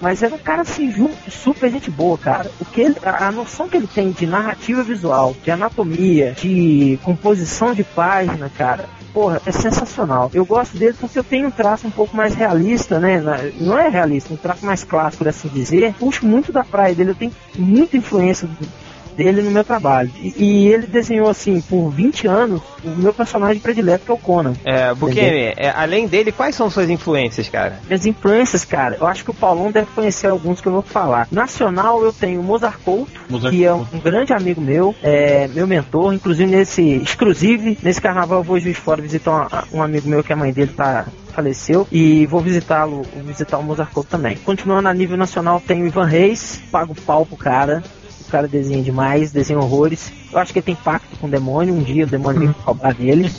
mas 0.00 0.22
era 0.22 0.34
um 0.34 0.38
cara 0.38 0.62
assim, 0.62 0.92
super 1.28 1.70
gente 1.70 1.90
boa, 1.90 2.18
cara. 2.18 2.50
O 2.60 2.64
que 2.64 2.80
ele- 2.80 2.96
a 3.04 3.30
noção 3.32 3.68
que 3.68 3.76
ele 3.76 3.86
tem 3.86 4.10
de 4.12 4.26
narrativa 4.26 4.82
visual, 4.82 5.34
de 5.44 5.50
anatomia, 5.50 6.32
de 6.40 6.98
composição 7.02 7.74
de 7.74 7.84
página, 7.84 8.50
cara. 8.56 8.84
Porra, 9.12 9.40
é 9.44 9.50
sensacional. 9.50 10.30
Eu 10.32 10.44
gosto 10.46 10.76
dele 10.78 10.94
porque 10.98 11.18
eu 11.18 11.24
tenho 11.24 11.48
um 11.48 11.50
traço 11.50 11.86
um 11.86 11.90
pouco 11.90 12.16
mais 12.16 12.34
realista, 12.34 13.00
né? 13.00 13.20
Não 13.58 13.76
é 13.76 13.88
realista, 13.88 14.32
um 14.32 14.36
traço 14.36 14.64
mais 14.64 14.84
clássico, 14.84 15.24
por 15.24 15.28
assim 15.28 15.48
dizer. 15.48 15.94
Puxo 15.98 16.24
muito 16.24 16.52
da 16.52 16.62
praia 16.62 16.94
dele, 16.94 17.10
eu 17.10 17.14
tenho 17.16 17.32
muita 17.58 17.96
influência 17.96 18.46
do- 18.46 18.68
dele 19.16 19.42
no 19.42 19.50
meu 19.50 19.64
trabalho. 19.64 20.10
E, 20.20 20.34
e 20.36 20.68
ele 20.68 20.86
desenhou, 20.86 21.28
assim, 21.28 21.60
por 21.60 21.90
20 21.90 22.26
anos, 22.26 22.62
o 22.84 22.90
meu 22.90 23.12
personagem 23.12 23.60
predileto, 23.60 24.04
que 24.04 24.10
é 24.10 24.14
o 24.14 24.18
Conan. 24.18 24.54
É, 24.64 24.92
Bukemi, 24.94 25.54
é, 25.56 25.72
além 25.74 26.06
dele, 26.06 26.32
quais 26.32 26.54
são 26.54 26.70
suas 26.70 26.88
influências, 26.88 27.48
cara? 27.48 27.78
Minhas 27.86 28.06
influências, 28.06 28.64
cara, 28.64 28.96
eu 29.00 29.06
acho 29.06 29.24
que 29.24 29.30
o 29.30 29.34
Paulão 29.34 29.70
deve 29.70 29.88
conhecer 29.94 30.28
alguns 30.28 30.60
que 30.60 30.68
eu 30.68 30.72
vou 30.72 30.82
falar. 30.82 31.28
Nacional, 31.30 32.02
eu 32.02 32.12
tenho 32.12 32.40
o 32.40 32.44
Mozart 32.44 32.78
Couto, 32.84 33.12
Mozart 33.28 33.54
que 33.54 33.64
é 33.64 33.72
um, 33.72 33.78
Couto. 33.78 33.96
um 33.96 34.00
grande 34.00 34.32
amigo 34.32 34.60
meu, 34.60 34.94
é 35.02 35.48
meu 35.48 35.66
mentor, 35.66 36.12
inclusive 36.12 36.50
nesse 36.50 36.82
exclusive, 36.82 37.78
nesse 37.82 38.00
carnaval 38.00 38.38
eu 38.38 38.44
vou 38.44 38.58
Juiz 38.58 38.76
de 38.76 38.80
Fora 38.80 39.02
visitar 39.02 39.66
um, 39.72 39.78
um 39.78 39.82
amigo 39.82 40.08
meu 40.08 40.22
que 40.22 40.32
a 40.32 40.36
mãe 40.36 40.52
dele 40.52 40.72
tá 40.74 41.06
faleceu 41.30 41.86
e 41.90 42.26
vou 42.26 42.40
visitá-lo, 42.40 43.02
vou 43.14 43.24
visitar 43.24 43.58
o 43.58 43.62
Mozart 43.62 43.92
Couto 43.92 44.10
também. 44.10 44.36
Continuando 44.36 44.88
a 44.88 44.94
nível 44.94 45.16
nacional, 45.16 45.62
tenho 45.64 45.84
o 45.84 45.86
Ivan 45.86 46.04
Reis, 46.04 46.60
pago 46.70 46.94
pau 46.94 47.24
pro 47.24 47.36
cara. 47.36 47.82
O 48.30 48.32
cara 48.32 48.46
desenha 48.46 48.80
demais, 48.80 49.32
desenha 49.32 49.58
horrores. 49.58 50.12
Eu 50.32 50.38
acho 50.38 50.52
que 50.52 50.60
ele 50.60 50.66
tem 50.66 50.76
pacto 50.76 51.16
com 51.20 51.26
o 51.26 51.30
demônio. 51.30 51.74
Um 51.74 51.82
dia 51.82 52.04
o 52.04 52.06
demônio 52.06 52.40
vem 52.42 52.52
cobrar 52.64 52.94
dele. 52.94 53.28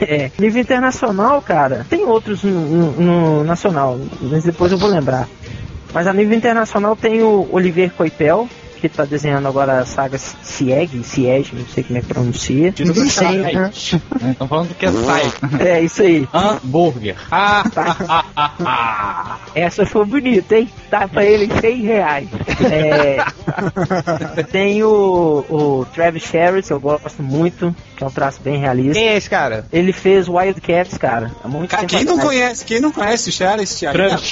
É, 0.00 0.32
nível 0.36 0.60
internacional, 0.60 1.40
cara, 1.40 1.86
tem 1.88 2.04
outros 2.04 2.42
no, 2.42 2.50
no- 2.50 2.92
no 2.92 3.44
nacional, 3.44 3.98
mas 4.20 4.42
depois 4.42 4.72
eu 4.72 4.78
vou 4.78 4.90
lembrar. 4.90 5.28
Mas 5.94 6.08
a 6.08 6.12
nível 6.12 6.36
internacional 6.36 6.96
tem 6.96 7.22
o 7.22 7.48
Olivier 7.52 7.92
Coipel, 7.92 8.48
que 8.88 8.96
tá 8.96 9.04
desenhando 9.04 9.46
agora 9.48 9.80
a 9.80 9.86
saga 9.86 10.18
Sieg, 10.18 11.02
Siege, 11.04 11.54
não 11.54 11.66
sei 11.66 11.84
como 11.84 11.98
é 11.98 12.02
que 12.02 12.08
pronuncia. 12.08 12.74
Ninguém 12.78 13.08
sabe, 13.08 13.42
Tem- 13.42 13.54
né? 13.54 13.70
Estão 13.72 14.48
falando 14.48 14.74
que 14.74 14.86
é 14.86 14.92
sai. 14.92 15.32
É 15.60 15.80
isso 15.82 16.02
aí. 16.02 16.28
Hambúrguer. 16.32 17.16
Essa 19.54 19.84
foi 19.86 20.04
bonita, 20.04 20.56
hein? 20.56 20.68
Dá 20.90 21.06
pra 21.06 21.24
ele 21.24 21.48
100 21.60 21.82
reais. 21.82 22.28
É, 22.70 24.42
tem 24.42 24.82
o, 24.82 25.44
o 25.48 25.86
Travis 25.94 26.24
que 26.30 26.72
eu 26.72 26.80
gosto 26.80 27.22
muito, 27.22 27.74
que 27.96 28.02
é 28.02 28.06
um 28.06 28.10
traço 28.10 28.40
bem 28.42 28.58
realista. 28.58 28.94
Quem 28.94 29.08
é 29.08 29.16
esse 29.16 29.28
cara? 29.28 29.66
Ele 29.72 29.92
fez 29.92 30.28
Wildcats, 30.28 30.96
cara. 30.98 31.30
Há 31.44 31.48
muito 31.48 31.70
Cara, 31.70 31.82
tempo 31.82 31.94
quem 31.96 32.04
não 32.04 32.14
atrás. 32.14 32.28
conhece, 32.28 32.64
quem 32.64 32.80
não 32.80 32.90
conhece 32.92 33.28
o 33.28 33.32
Charles 33.32 33.74
Thiago? 33.78 33.96
Travis 33.96 34.22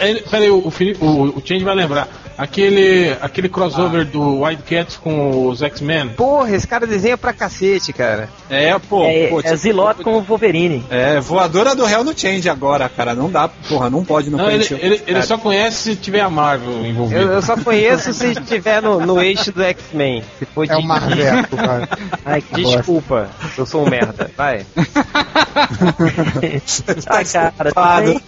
ele- 0.00 0.20
Peraí, 0.30 0.50
o, 0.50 0.70
Felipe- 0.70 1.04
o, 1.04 1.38
o 1.38 1.42
Change 1.44 1.64
vai 1.64 1.74
lembrar. 1.74 2.08
Aquele, 2.38 3.16
aquele 3.22 3.48
crossover 3.56 4.04
do 4.04 4.42
Wildcats 4.42 4.96
com 4.96 5.46
os 5.48 5.62
X-Men. 5.62 6.10
Porra, 6.10 6.54
esse 6.54 6.66
cara 6.66 6.86
desenha 6.86 7.16
pra 7.16 7.32
cacete, 7.32 7.92
cara. 7.92 8.28
É, 8.50 8.78
pô. 8.78 9.02
É, 9.04 9.28
pô, 9.28 9.40
é 9.42 9.56
Zilot 9.56 10.02
com 10.02 10.14
o 10.18 10.20
Wolverine. 10.22 10.84
É, 10.90 11.18
voadora 11.20 11.74
do 11.74 11.84
réu 11.84 12.04
no 12.04 12.16
Change 12.18 12.48
agora, 12.48 12.88
cara. 12.88 13.14
Não 13.14 13.30
dá, 13.30 13.48
porra, 13.48 13.88
não 13.90 14.04
pode 14.04 14.30
não, 14.30 14.38
Não, 14.38 14.50
ele, 14.50 14.66
ele, 14.80 15.02
ele 15.06 15.22
só 15.22 15.38
conhece 15.38 15.76
se 15.82 15.96
tiver 15.96 16.20
a 16.20 16.28
Marvel 16.30 16.84
envolvida. 16.86 17.20
Eu, 17.20 17.32
eu 17.32 17.42
só 17.42 17.56
conheço 17.56 18.12
se 18.12 18.32
estiver 18.32 18.82
no, 18.82 19.00
no 19.00 19.20
eixo 19.22 19.50
do 19.52 19.62
X-Men. 19.62 20.22
Se 20.38 20.44
for 20.46 20.68
É 20.68 20.76
o 20.76 20.80
de- 20.80 20.86
Marveco, 20.86 21.56
cara. 21.56 21.88
Ai. 22.24 22.44
Desculpa, 22.52 23.28
eu 23.56 23.64
sou 23.66 23.86
um 23.86 23.88
merda. 23.90 24.30
Vai. 24.36 24.66
Ah, 27.06 27.24
cara, 27.24 27.72
tem, 28.02 28.20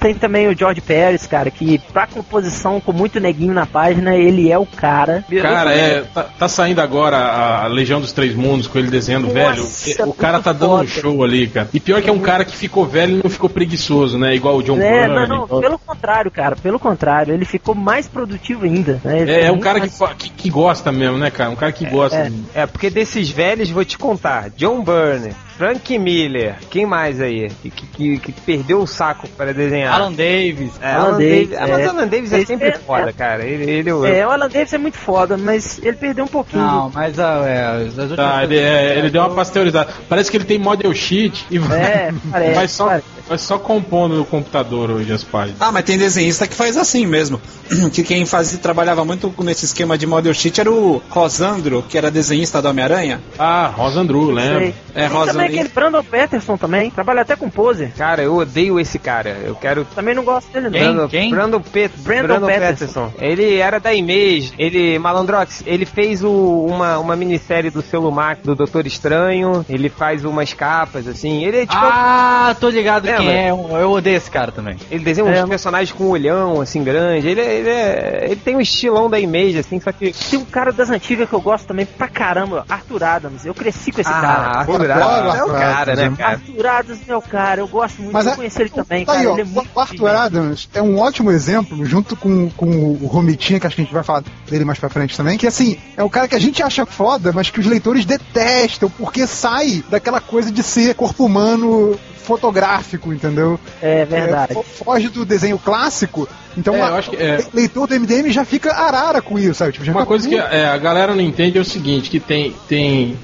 tem 0.00 0.14
também 0.14 0.48
o 0.48 0.56
George 0.56 0.80
Pérez, 0.80 1.26
cara, 1.26 1.50
que 1.50 1.78
pra 1.92 2.06
composição 2.06 2.80
com 2.80 2.92
muito 2.92 3.18
neguinho 3.20 3.52
na 3.52 3.66
página, 3.66 3.95
ele 4.14 4.50
é 4.50 4.58
o 4.58 4.66
cara. 4.66 5.24
Cara, 5.42 5.72
é, 5.74 6.02
tá, 6.02 6.22
tá 6.24 6.48
saindo 6.48 6.80
agora 6.80 7.16
a, 7.16 7.66
Legião 7.66 8.00
dos 8.00 8.12
Três 8.12 8.34
Mundos 8.34 8.66
com 8.66 8.78
ele 8.78 8.88
desenhando 8.90 9.28
velho. 9.28 9.56
Nossa, 9.62 10.06
O 10.08 10.12
cara 10.14 10.40
tá 10.40 10.52
dando 10.52 10.74
um 10.74 10.78
foda. 10.78 10.88
show 10.88 11.24
ali, 11.24 11.46
cara. 11.48 11.68
E 11.72 11.80
pior 11.80 12.00
que 12.02 12.08
é 12.08 12.12
um 12.12 12.18
cara 12.18 12.44
que 12.44 12.56
ficou 12.56 12.86
velho 12.86 13.18
e 13.18 13.22
não 13.22 13.30
ficou 13.30 13.48
preguiçoso, 13.50 14.18
né? 14.18 14.34
Igual 14.34 14.56
o 14.56 14.62
John 14.62 14.78
É, 14.80 15.06
não, 15.08 15.26
não, 15.26 15.44
igual- 15.44 15.60
pelo 15.60 15.78
contrário, 15.78 16.30
cara, 16.30 16.56
pelo 16.56 16.78
contrário, 16.78 17.34
ele 17.34 17.44
ficou 17.44 17.74
mais 17.74 18.06
produtivo 18.06 18.64
ainda. 18.64 19.00
né? 19.04 19.24
É, 19.28 19.44
é 19.46 19.52
um 19.52 19.58
cara 19.60 19.80
que, 19.80 19.90
mais- 20.00 20.14
que, 20.16 20.30
que 20.30 20.50
gosta 20.50 20.90
mesmo, 20.92 21.18
né, 21.18 21.30
cara? 21.30 21.50
Um 21.50 21.56
cara 21.56 21.72
que 21.72 21.84
gosta. 21.86 22.16
é. 22.16 22.62
É, 22.62 22.66
porque 22.66 22.90
desses 22.90 23.30
velhos, 23.30 23.70
vou 23.70 23.84
te 23.84 23.98
contar. 23.98 24.50
John 24.56 24.82
Byrne, 24.82 25.34
Frank 25.56 25.98
Miller, 25.98 26.56
quem 26.70 26.84
mais 26.84 27.18
aí? 27.20 27.48
Que, 27.62 27.70
que, 27.70 28.18
que 28.18 28.32
perdeu 28.32 28.80
o 28.80 28.86
saco 28.86 29.26
para 29.30 29.54
desenhar? 29.54 29.94
Alan 29.94 30.12
Davis. 30.12 30.72
É, 30.82 30.92
Alan 30.92 31.04
Alan, 31.08 31.18
Davis. 31.18 31.48
Davis, 31.48 31.56
Ah, 31.58 31.66
mas 31.68 31.78
é. 31.80 31.86
Alan 31.86 32.06
Davis 32.08 32.32
é 32.34 32.44
sempre 32.44 32.68
é- 32.68 32.72
foda, 32.72 33.12
cara. 33.12 33.44
Ele, 33.44 33.70
ele 33.70 33.90
eu- 33.90 34.04
É, 34.04 34.26
o 34.26 34.30
Alan 34.30 34.48
Davis 34.48 34.72
é 34.74 34.78
muito 34.78 34.98
foda, 34.98 35.36
mas 35.38 35.78
ele 35.82 35.96
perdeu 35.96 36.26
um 36.26 36.28
pouquinho. 36.28 36.62
Não, 36.62 36.90
mas 36.90 37.18
ah, 37.18 37.42
é, 37.46 37.86
as 37.86 38.10
Tá, 38.16 38.44
ele, 38.44 38.58
é, 38.58 38.98
ele 38.98 39.08
deu 39.08 39.22
uma 39.22 39.34
pasteurizada. 39.34 39.90
Parece 40.08 40.30
que 40.30 40.36
ele 40.36 40.44
tem 40.44 40.58
model 40.58 40.92
sheet 40.92 41.46
e 41.50 41.58
vai, 41.58 41.80
É, 41.80 42.14
parece, 42.30 42.54
vai, 42.54 42.68
só, 42.68 42.86
parece. 42.88 43.06
Vai 43.28 43.38
só 43.38 43.58
compondo 43.58 44.16
no 44.16 44.24
computador 44.24 44.90
hoje 44.90 45.12
as 45.12 45.24
páginas. 45.24 45.60
Ah, 45.60 45.72
mas 45.72 45.84
tem 45.84 45.98
desenhista 45.98 46.46
que 46.46 46.54
faz 46.54 46.76
assim 46.76 47.06
mesmo. 47.06 47.40
Que 47.92 48.02
quem 48.04 48.24
fazia, 48.24 48.58
trabalhava 48.58 49.04
muito 49.04 49.32
nesse 49.42 49.64
esquema 49.64 49.96
de 49.98 50.06
model 50.06 50.32
sheet 50.32 50.60
era 50.60 50.70
o 50.70 51.02
Rosandro, 51.10 51.82
que 51.88 51.98
era 51.98 52.10
desenhista 52.10 52.60
do 52.62 52.68
Homem-Aranha. 52.68 53.20
Ah, 53.38 53.66
Rosandru, 53.74 54.30
lembra? 54.30 54.58
Sei. 54.60 54.74
É, 54.94 55.08
Tem 55.08 55.16
Rosa 55.16 55.32
também 55.32 55.46
aquele 55.48 55.68
Brandon 55.68 56.02
Peterson 56.02 56.56
também, 56.56 56.90
trabalha 56.90 57.22
até 57.22 57.34
com 57.36 57.50
pose. 57.50 57.86
Cara, 57.98 58.22
eu 58.22 58.36
odeio 58.36 58.78
esse 58.80 58.98
cara. 58.98 59.36
Eu 59.44 59.54
quero. 59.56 59.84
Também 59.94 60.14
não 60.14 60.24
gosto 60.24 60.50
dele 60.52 60.66
não. 60.70 60.72
Quem? 60.78 60.80
Brandon, 60.92 61.08
Quem? 61.08 61.30
Brandon, 61.30 61.60
Pet 61.60 61.92
Brandon 61.98 62.26
Brandon 62.28 62.46
Peterson. 62.46 63.08
Peterson. 63.08 63.12
Ele 63.18 63.56
era 63.56 63.78
da 63.80 63.92
Image. 63.92 64.52
Ele, 64.58 64.98
Malandrox, 64.98 65.62
ele 65.66 65.84
fez 65.84 66.22
o- 66.24 66.66
uma, 66.68 66.98
uma 66.98 67.16
minissérie 67.16 67.70
do 67.70 67.82
selo 67.82 68.10
Mac 68.10 68.38
do 68.42 68.54
Doutor 68.54 68.86
Estranho. 68.86 69.64
Ele 69.68 69.88
faz 69.88 70.24
umas 70.24 70.52
capas, 70.54 71.06
assim. 71.08 71.44
Ele 71.44 71.58
é 71.58 71.66
tipo. 71.66 71.74
Ah, 71.76 72.54
tô 72.58 72.68
ligado 72.70 73.06
É, 73.08 73.15
quem 73.16 73.26
mas- 73.26 73.34
é. 73.36 73.50
Eu 73.50 73.76
eu 73.76 73.90
odeio 73.90 74.16
esse 74.16 74.30
cara 74.30 74.50
também. 74.52 74.76
Ele 74.90 75.04
desenha 75.04 75.26
uns 75.26 75.36
É. 75.36 75.46
personagens 75.46 75.92
com 75.92 76.04
um 76.04 76.10
olhão, 76.10 76.60
assim, 76.60 76.82
grande. 76.82 77.28
Ele, 77.28 77.40
é- 77.40 77.54
ele, 77.54 77.68
é- 77.68 78.24
ele 78.30 78.36
tem 78.36 78.56
um 78.56 78.60
estilão 78.60 79.08
da 79.10 79.18
Image, 79.18 79.58
assim, 79.58 79.80
só 79.80 79.92
que. 79.92 80.12
Tem 80.30 80.38
um 80.38 80.44
cara 80.44 80.72
das 80.72 80.90
antigas 80.90 81.28
que 81.28 81.34
eu 81.34 81.40
gosto 81.40 81.66
também 81.66 81.86
pra 81.86 82.08
caramba, 82.08 82.64
Arthur 82.68 83.04
Adams. 83.04 83.44
Eu 83.44 83.54
cresci 83.54 83.92
com 83.92 84.00
esse 84.00 84.10
cara. 84.10 84.60
Ah, 84.60 84.64
Pô, 84.64 84.72
Arthur 84.72 84.90
Adams 84.90 85.34
é 85.38 85.44
o 85.44 85.48
cara, 85.48 85.94
né, 85.96 86.08
né? 86.10 86.16
cara? 86.16 86.30
Arthur 86.32 86.66
Adams, 86.66 87.00
meu 87.06 87.22
cara, 87.22 87.60
eu 87.60 87.68
gosto 87.68 87.98
muito. 88.00 88.12
Mas 88.12 88.26
eu 88.26 88.32
é- 88.32 88.36
conheci 88.36 88.60
ele 88.62 88.70
também, 88.70 89.04
Tá 89.04 89.12
cara. 89.12 89.24
aí, 89.24 89.26
ó, 89.26 89.32
ele 89.32 89.42
é 89.42 89.44
muito 89.44 89.70
o 89.74 89.80
Arthur. 89.80 90.08
Adams 90.10 90.68
é 90.74 90.82
um 90.82 90.98
ótimo 90.98 91.30
exemplo, 91.30 91.84
junto 91.84 92.16
com, 92.16 92.48
com 92.50 92.66
o 92.66 93.06
Romitinha, 93.06 93.60
que 93.60 93.66
acho 93.66 93.76
que 93.76 93.82
a 93.82 93.84
gente 93.84 93.94
vai 93.94 94.02
falar 94.02 94.22
dele 94.48 94.64
mais 94.64 94.78
pra 94.78 94.88
frente 94.88 95.16
também, 95.16 95.36
que 95.38 95.46
assim, 95.46 95.78
é 95.96 96.02
o 96.02 96.10
cara 96.10 96.26
que 96.28 96.34
a 96.34 96.40
gente 96.40 96.62
acha 96.62 96.84
foda, 96.86 97.32
mas 97.32 97.50
que 97.50 97.60
os 97.60 97.66
leitores 97.66 98.04
detestam, 98.04 98.90
porque 98.90 99.26
sai 99.26 99.82
daquela 99.88 100.20
coisa 100.20 100.50
de 100.50 100.62
ser 100.62 100.94
corpo 100.94 101.24
humano 101.24 101.98
fotográfico, 102.26 103.12
entendeu? 103.12 103.58
É 103.80 104.04
verdade. 104.04 104.52
É, 104.52 104.54
fo- 104.54 104.62
foge 104.84 105.08
do 105.08 105.24
desenho 105.24 105.58
clássico, 105.58 106.28
então 106.56 106.74
É, 106.74 106.82
a- 106.82 106.88
eu 106.88 106.94
acho 106.96 107.10
que 107.10 107.16
é. 107.16 107.38
o 107.52 107.56
leitor 107.56 107.86
do 107.86 107.94
MDM 107.94 108.30
já 108.30 108.44
fica 108.44 108.72
arara 108.74 109.22
com 109.22 109.38
isso, 109.38 109.54
sabe? 109.54 109.72
Tipo, 109.72 109.84
já 109.84 109.92
Uma 109.92 110.04
coisa 110.06 110.28
que 110.28 110.36
puto. 110.36 110.48
é, 110.54 110.66
a 110.66 110.76
galera 110.76 111.14
não 111.14 111.22
entende 111.22 111.56
é 111.56 111.60
o 111.60 111.64
seguinte, 111.64 112.10
que 112.10 112.18
tem, 112.20 112.54
tem 112.68 113.16